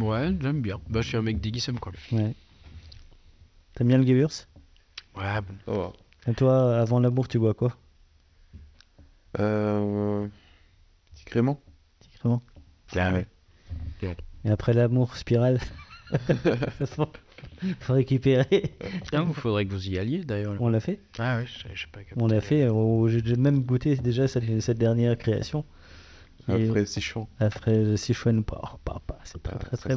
Ouais, 0.00 0.32
j'aime 0.40 0.62
bien. 0.62 0.80
Bah, 0.88 1.02
je 1.02 1.08
suis 1.08 1.16
un 1.18 1.22
mec 1.22 1.38
déguisem, 1.40 1.78
quoi. 1.78 1.92
Ouais. 2.12 2.34
T'aimes 3.74 3.88
bien 3.88 3.98
le 3.98 4.06
Gewürz? 4.06 4.46
Ouais, 5.16 5.40
bon. 5.42 5.54
Ça 5.66 5.72
va. 5.72 5.92
Et 6.28 6.34
toi, 6.34 6.78
avant 6.78 7.00
l'amour, 7.00 7.28
tu 7.28 7.38
bois 7.38 7.52
quoi? 7.52 7.76
Euh... 9.38 10.26
Crément 11.30 12.42
Ah 12.96 13.12
ouais. 13.12 13.26
Et 14.44 14.50
après 14.50 14.72
l'amour, 14.72 15.16
spirale 15.16 15.58
Faut 17.80 17.92
récupérer. 17.92 18.74
Tiens, 19.10 19.26
il 19.28 19.34
faudrait 19.34 19.66
que 19.66 19.72
vous 19.72 19.88
y 19.88 19.98
alliez 19.98 20.24
d'ailleurs. 20.24 20.56
On 20.60 20.68
l'a 20.68 20.80
fait 20.80 21.00
Ah 21.18 21.38
ouais, 21.38 21.46
je 21.46 21.58
sais- 21.80 21.86
pas. 21.92 22.00
On 22.16 22.26
l'a 22.26 22.40
fait. 22.40 22.66
J'ai 23.08 23.36
même 23.36 23.62
goûté 23.62 23.96
déjà 23.96 24.26
cette, 24.26 24.60
cette 24.60 24.78
dernière 24.78 25.16
création. 25.18 25.64
Après, 26.48 26.86
c'est 26.86 27.00
chaud. 27.02 27.28
après 27.40 27.76
le 27.84 27.96
Sichuan, 27.98 28.42
pas, 28.42 28.78
pas, 28.84 29.02
pas, 29.06 29.18
c'est 29.24 29.42
très 29.42 29.54
Ah, 29.54 29.58
très 29.58 29.76
ça, 29.76 29.82
très 29.82 29.90
c'est 29.90 29.96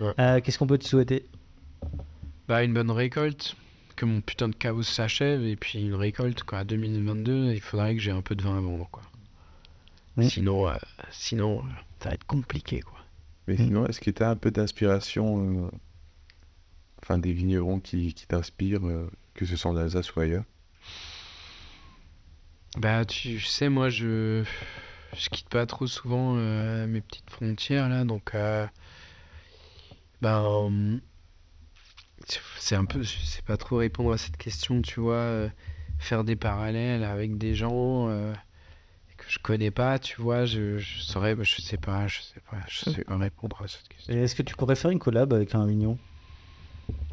bon. 0.00 0.14
Euh, 0.18 0.40
Qu'est-ce 0.40 0.58
qu'on 0.58 0.66
peut 0.66 0.78
te 0.78 0.86
souhaiter? 0.88 1.26
Bah, 2.48 2.64
une 2.64 2.74
bonne 2.74 2.90
récolte. 2.90 3.54
Que 3.94 4.04
mon 4.06 4.20
putain 4.22 4.48
de 4.48 4.56
chaos 4.56 4.82
s'achève. 4.82 5.44
Et 5.44 5.54
puis 5.54 5.80
une 5.80 5.94
récolte, 5.94 6.42
quoi. 6.42 6.58
À 6.60 6.64
2022, 6.64 7.52
il 7.52 7.60
faudrait 7.60 7.94
que 7.94 8.00
j'ai 8.00 8.10
un 8.10 8.22
peu 8.22 8.34
de 8.34 8.42
vin 8.42 8.56
à 8.56 8.60
vendre, 8.60 8.88
quoi. 8.90 9.02
Sinon, 10.20 10.68
euh, 10.68 10.76
sinon 11.10 11.62
ça 12.00 12.10
va 12.10 12.14
être 12.14 12.26
compliqué, 12.26 12.80
quoi. 12.80 12.98
Mais 13.46 13.56
sinon, 13.56 13.86
est-ce 13.86 14.00
que 14.00 14.10
tu 14.10 14.22
as 14.22 14.30
un 14.30 14.36
peu 14.36 14.50
d'inspiration, 14.50 15.66
euh, 15.66 15.70
enfin 17.02 17.18
des 17.18 17.32
vignerons 17.32 17.80
qui, 17.80 18.14
qui 18.14 18.26
t'inspirent, 18.26 18.86
euh, 18.86 19.10
que 19.34 19.44
ce 19.46 19.56
soit 19.56 19.70
en 19.70 19.76
Alsace 19.76 20.14
ou 20.14 20.20
ailleurs? 20.20 20.44
Bah, 22.76 23.04
tu 23.04 23.38
sais, 23.40 23.68
moi, 23.68 23.90
je, 23.90 24.44
je 25.14 25.28
quitte 25.28 25.48
pas 25.48 25.66
trop 25.66 25.86
souvent 25.86 26.36
euh, 26.36 26.86
mes 26.86 27.00
petites 27.00 27.30
frontières, 27.30 27.88
là, 27.88 28.04
donc, 28.04 28.34
euh, 28.34 28.66
ben, 30.22 30.42
euh, 30.44 30.98
c'est 32.58 32.76
un 32.76 32.84
peu, 32.84 33.02
je 33.02 33.18
sais 33.18 33.42
pas 33.42 33.56
trop 33.56 33.76
répondre 33.78 34.12
à 34.12 34.18
cette 34.18 34.36
question, 34.36 34.80
tu 34.82 35.00
vois, 35.00 35.14
euh, 35.14 35.48
faire 35.98 36.24
des 36.24 36.36
parallèles 36.36 37.04
avec 37.04 37.36
des 37.38 37.54
gens 37.54 38.08
euh, 38.08 38.32
je 39.32 39.38
connais 39.38 39.70
pas, 39.70 39.98
tu 39.98 40.20
vois, 40.20 40.44
je, 40.44 40.76
je 40.76 41.00
saurais, 41.00 41.34
bah, 41.34 41.42
je 41.42 41.62
sais 41.62 41.78
pas, 41.78 42.06
je 42.06 42.20
sais 42.20 42.40
pas, 42.50 42.58
je 42.68 42.90
sais 42.90 43.02
pas 43.04 43.16
répondre 43.16 43.56
à 43.64 43.66
cette 43.66 43.88
question. 43.88 44.12
Est-ce 44.14 44.34
que 44.34 44.42
tu 44.42 44.54
pourrais 44.56 44.76
faire 44.76 44.90
une 44.90 44.98
collab 44.98 45.32
avec 45.32 45.54
un 45.54 45.66
vignon 45.66 45.96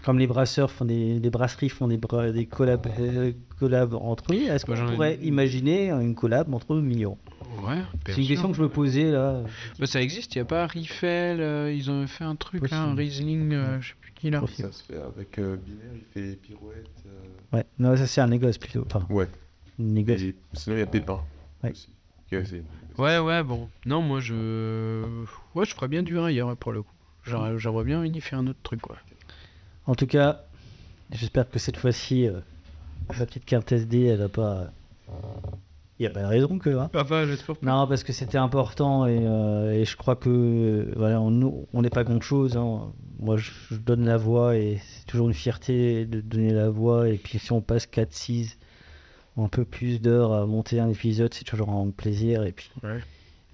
Comme 0.03 0.20
les 0.20 0.28
brasseurs 0.28 0.70
font 0.70 0.84
des, 0.84 1.17
les 1.17 1.30
brasseries 1.30 1.70
font 1.70 1.88
des, 1.88 1.95
bra- 1.95 2.30
des 2.32 2.45
collabs, 2.45 2.88
euh, 2.99 3.32
collabs 3.57 3.93
entre 3.93 4.34
eux, 4.34 4.36
est-ce 4.36 4.65
Moi, 4.67 4.76
qu'on 4.76 4.82
j'en 4.86 4.89
ai- 4.91 4.95
pourrait 4.95 5.15
imaginer 5.22 5.91
une 5.91 6.13
collab 6.13 6.53
entre 6.53 6.76
vignerons 6.76 7.17
Ouais, 7.65 7.82
C'est 8.05 8.22
une 8.22 8.28
question 8.28 8.49
que 8.51 8.57
je 8.57 8.63
me 8.63 8.70
posais 8.70 9.11
là. 9.11 9.41
Bah, 9.80 9.86
ça 9.86 10.01
existe, 10.01 10.36
il 10.36 10.39
y 10.39 10.41
a 10.41 10.45
pas 10.45 10.67
Riffel, 10.67 11.39
euh, 11.39 11.72
ils 11.72 11.89
ont 11.89 12.05
fait 12.05 12.26
un 12.26 12.36
truc 12.36 12.70
là, 12.70 12.82
un 12.84 12.95
Riesling, 12.95 13.53
euh, 13.53 13.80
je 13.80 13.89
sais 13.89 13.95
plus 14.01 14.11
qui 14.13 14.30
là. 14.30 14.43
Ça 14.57 14.72
se 14.74 14.84
fait 14.84 14.97
avec 15.01 15.39
euh, 15.39 15.55
Binaire, 15.55 15.91
il 15.95 16.03
fait 16.13 16.36
pirouette. 16.36 16.86
euh, 17.05 17.57
Ouais, 17.57 17.65
non, 17.80 17.95
ça 17.95 18.07
c'est 18.07 18.20
un 18.20 18.28
négoce 18.28 18.57
plutôt. 18.57 18.84
Enfin, 18.86 19.05
Ouais. 19.09 19.28
une 19.78 19.93
négoce. 19.93 20.20
Et 20.22 20.36
sinon, 20.53 20.76
il 20.76 20.80
y 20.80 20.84
a 20.84 20.86
Pépin. 20.86 21.24
Ouais. 21.63 21.72
aussi, 21.72 21.89
Ouais, 22.97 23.17
ouais, 23.19 23.43
bon. 23.43 23.69
Non, 23.86 24.01
moi, 24.01 24.19
je... 24.19 25.03
Ouais, 25.55 25.65
je 25.65 25.73
ferais 25.73 25.88
bien 25.88 26.03
du 26.03 26.15
vin 26.15 26.25
ailleurs, 26.25 26.55
pour 26.57 26.71
le 26.71 26.82
coup. 26.84 26.93
J'aimerais 27.25 27.84
bien 27.84 28.03
unifier 28.03 28.38
un 28.38 28.47
autre 28.47 28.59
truc, 28.63 28.82
quoi. 28.82 28.97
En 29.86 29.95
tout 29.95 30.07
cas, 30.07 30.41
j'espère 31.11 31.49
que 31.49 31.59
cette 31.59 31.77
fois-ci, 31.77 32.27
euh, 32.27 32.39
la 33.17 33.25
petite 33.25 33.45
carte 33.45 33.71
SD, 33.71 34.03
elle 34.05 34.19
va 34.19 34.30
pas. 34.30 34.71
Il 35.97 36.03
n'y 36.03 36.07
a 36.07 36.11
pas 36.11 36.21
de 36.21 36.27
raison 36.27 36.57
que. 36.59 36.69
hein. 36.69 36.89
Papa, 36.93 37.25
j'espère 37.25 37.55
Non, 37.61 37.86
parce 37.88 38.03
que 38.03 38.13
c'était 38.13 38.38
important 38.38 39.05
et, 39.05 39.19
euh, 39.21 39.73
et 39.73 39.84
je 39.86 39.97
crois 39.97 40.15
que 40.15 40.30
euh, 40.30 40.93
voilà, 40.95 41.19
on 41.19 41.67
on 41.73 41.82
n'est 41.82 41.89
pas 41.89 42.03
grand 42.05 42.21
chose. 42.21 42.55
hein. 42.55 42.93
Moi, 43.19 43.36
je, 43.38 43.51
je 43.71 43.75
donne 43.75 44.05
la 44.05 44.15
voix 44.15 44.55
et 44.55 44.80
c'est 44.82 45.05
toujours 45.05 45.27
une 45.27 45.34
fierté 45.34 46.05
de 46.05 46.21
donner 46.21 46.53
la 46.53 46.69
voix. 46.69 47.09
Et 47.09 47.17
puis, 47.17 47.38
si 47.38 47.51
on 47.51 47.59
passe 47.61 47.86
4, 47.86 48.13
6, 48.13 48.57
ou 48.57 48.59
un 49.44 49.48
peu 49.50 49.66
plus 49.66 50.02
d'heures 50.02 50.34
à 50.34 50.46
monter 50.46 50.80
un 50.80 50.90
épisode, 50.90 51.34
c'est 51.34 51.44
toujours 51.46 51.70
un 51.70 51.90
plaisir. 51.90 52.44
Et 52.44 52.52
puis, 52.52 52.70
Ouais. 52.84 53.00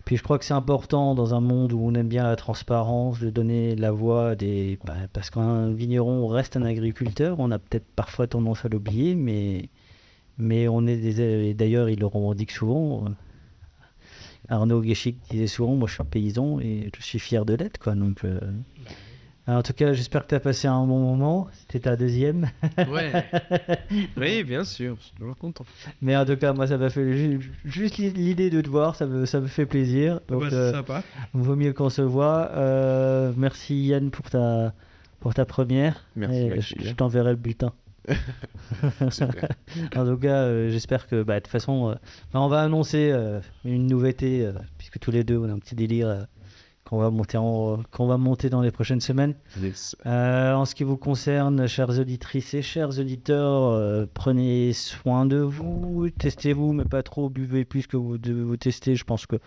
puis, 0.06 0.18
je 0.18 0.24
crois 0.24 0.38
que 0.40 0.46
c'est 0.46 0.54
important 0.54 1.16
dans 1.16 1.34
un 1.36 1.42
monde 1.42 1.74
où 1.74 1.80
on 1.82 1.94
aime 1.96 2.08
bien 2.08 2.24
la 2.24 2.36
transparence 2.36 3.20
de 3.20 3.30
donner 3.30 3.76
la 3.76 3.92
voix 3.92 4.30
à 4.32 4.36
des. 4.36 4.78
bah, 4.86 4.94
parce 5.14 5.30
qu'un 5.30 5.72
vigneron 5.72 6.28
reste 6.28 6.58
un 6.58 6.64
agriculteur, 6.64 7.40
on 7.40 7.52
a 7.52 7.60
peut-être 7.60 7.86
parfois 7.96 8.28
tendance 8.28 8.66
à 8.66 8.70
l'oublier, 8.70 9.16
mais. 9.16 9.70
Mais 10.38 10.68
on 10.68 10.86
est 10.86 10.98
des. 10.98 11.22
et 11.22 11.54
D'ailleurs, 11.54 11.90
il 11.90 12.00
le 12.00 12.06
revendique 12.08 12.52
souvent. 12.52 13.06
Arnaud 14.50 14.82
Guéchic 14.82 15.18
disait 15.32 15.48
souvent, 15.48 15.76
moi 15.76 15.88
je 15.88 15.94
suis 15.94 16.02
un 16.02 16.06
paysan 16.06 16.60
et 16.60 16.92
je 16.96 17.02
suis 17.02 17.20
fier 17.20 17.46
de 17.46 17.54
l'être. 17.56 17.80
Quoi, 17.80 17.96
donc, 17.96 18.24
euh, 18.26 18.40
En 19.48 19.62
tout 19.62 19.74
cas, 19.74 19.94
j'espère 19.94 20.24
que 20.24 20.30
tu 20.30 20.36
as 20.36 20.40
passé 20.40 20.68
un 20.68 20.86
bon 20.88 21.00
moment. 21.00 21.48
C'était 21.54 21.82
ta 21.82 21.96
deuxième. 21.96 22.50
Ouais. 22.90 23.12
oui, 24.18 24.44
bien 24.44 24.64
sûr, 24.64 24.96
je 25.00 25.04
suis 25.06 25.14
toujours 25.16 25.38
content. 25.38 25.66
Mais 26.02 26.18
en 26.18 26.26
tout 26.26 26.36
cas, 26.36 26.52
moi 26.54 26.66
ça 26.66 26.78
m'a 26.78 26.90
fait 26.90 27.16
ju- 27.16 27.54
juste 27.64 27.98
l'idée 27.98 28.50
de 28.50 28.62
te 28.62 28.70
voir, 28.70 28.96
ça 28.96 29.06
me, 29.06 29.26
ça 29.28 29.40
me 29.40 29.48
fait 29.48 29.68
plaisir. 29.68 30.20
Donc, 30.30 30.44
euh, 30.52 30.72
sympa. 30.72 31.04
vaut 31.34 31.56
mieux 31.56 31.74
qu'on 31.74 31.90
se 31.92 32.02
voit. 32.02 32.50
Euh, 32.56 33.32
merci 33.38 33.76
Yann 33.86 34.10
pour 34.10 34.28
ta, 34.32 34.74
pour 35.20 35.34
ta 35.36 35.46
première. 35.46 36.04
Merci, 36.16 36.36
Et 36.38 36.50
merci, 36.50 36.76
je, 36.82 36.92
t'enverrai 36.94 37.30
le 37.32 37.36
bulletin. 37.38 37.72
En 39.96 40.06
tout 40.06 40.18
cas, 40.18 40.44
euh, 40.44 40.70
j'espère 40.70 41.08
que 41.08 41.24
bah, 41.24 41.36
de 41.36 41.40
toute 41.40 41.52
façon, 41.52 41.90
euh, 41.90 41.96
bah, 42.34 42.40
on 42.42 42.48
va 42.48 42.62
annoncer 42.62 43.10
euh, 43.12 43.40
une 43.64 43.88
nouveauté, 43.88 44.46
euh, 44.46 44.54
puisque 44.78 45.00
tous 45.00 45.12
les 45.12 45.24
deux 45.24 45.38
on 45.38 45.50
a 45.50 45.54
un 45.54 45.60
petit 45.60 45.76
délire 45.76 46.08
euh, 46.08 46.22
qu'on 46.86 47.00
va 47.00 47.10
monter 47.10 47.38
en- 47.38 47.80
va 48.00 48.18
monter 48.18 48.50
dans 48.50 48.62
les 48.62 48.72
prochaines 48.72 49.02
semaines. 49.02 49.34
Yes. 49.62 49.96
Euh, 50.06 50.54
en 50.54 50.66
ce 50.66 50.76
qui 50.76 50.84
vous 50.84 50.98
concerne, 50.98 51.68
chères 51.68 52.00
auditrices 52.00 52.54
et 52.54 52.62
chers 52.62 53.00
auditeurs, 53.00 53.64
euh, 53.72 54.06
prenez 54.14 54.72
soin 54.74 55.26
de 55.26 55.38
vous, 55.38 56.10
testez-vous, 56.18 56.74
mais 56.74 56.86
pas 56.86 57.02
trop, 57.04 57.30
buvez 57.30 57.66
plus 57.66 57.88
que 57.88 57.98
vous 57.98 58.18
devez 58.18 58.44
vous 58.44 58.58
tester, 58.58 58.96
je 58.96 59.04
pense 59.04 59.26
que 59.26 59.38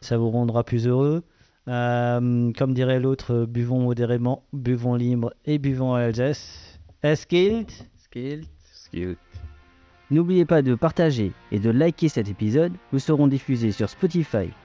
ça 0.00 0.18
vous 0.18 0.30
rendra 0.30 0.64
plus 0.64 0.86
heureux. 0.86 1.22
Euh, 1.68 2.52
comme 2.58 2.74
dirait 2.74 3.00
l'autre, 3.00 3.46
buvons 3.46 3.80
modérément, 3.82 4.42
buvons 4.52 4.94
libre 4.96 5.32
et 5.44 5.58
buvons 5.58 5.94
à 5.94 6.00
Alsace. 6.00 6.78
Es 7.02 7.14
gilt 7.28 7.88
Skill. 7.96 8.44
Skill. 8.72 9.16
N'oubliez 10.10 10.44
pas 10.44 10.60
de 10.60 10.74
partager 10.74 11.32
et 11.52 11.58
de 11.58 11.70
liker 11.70 12.08
cet 12.10 12.28
épisode. 12.28 12.72
Nous 12.92 12.98
serons 12.98 13.28
diffusés 13.28 13.72
sur 13.72 13.88
Spotify, 13.88 14.50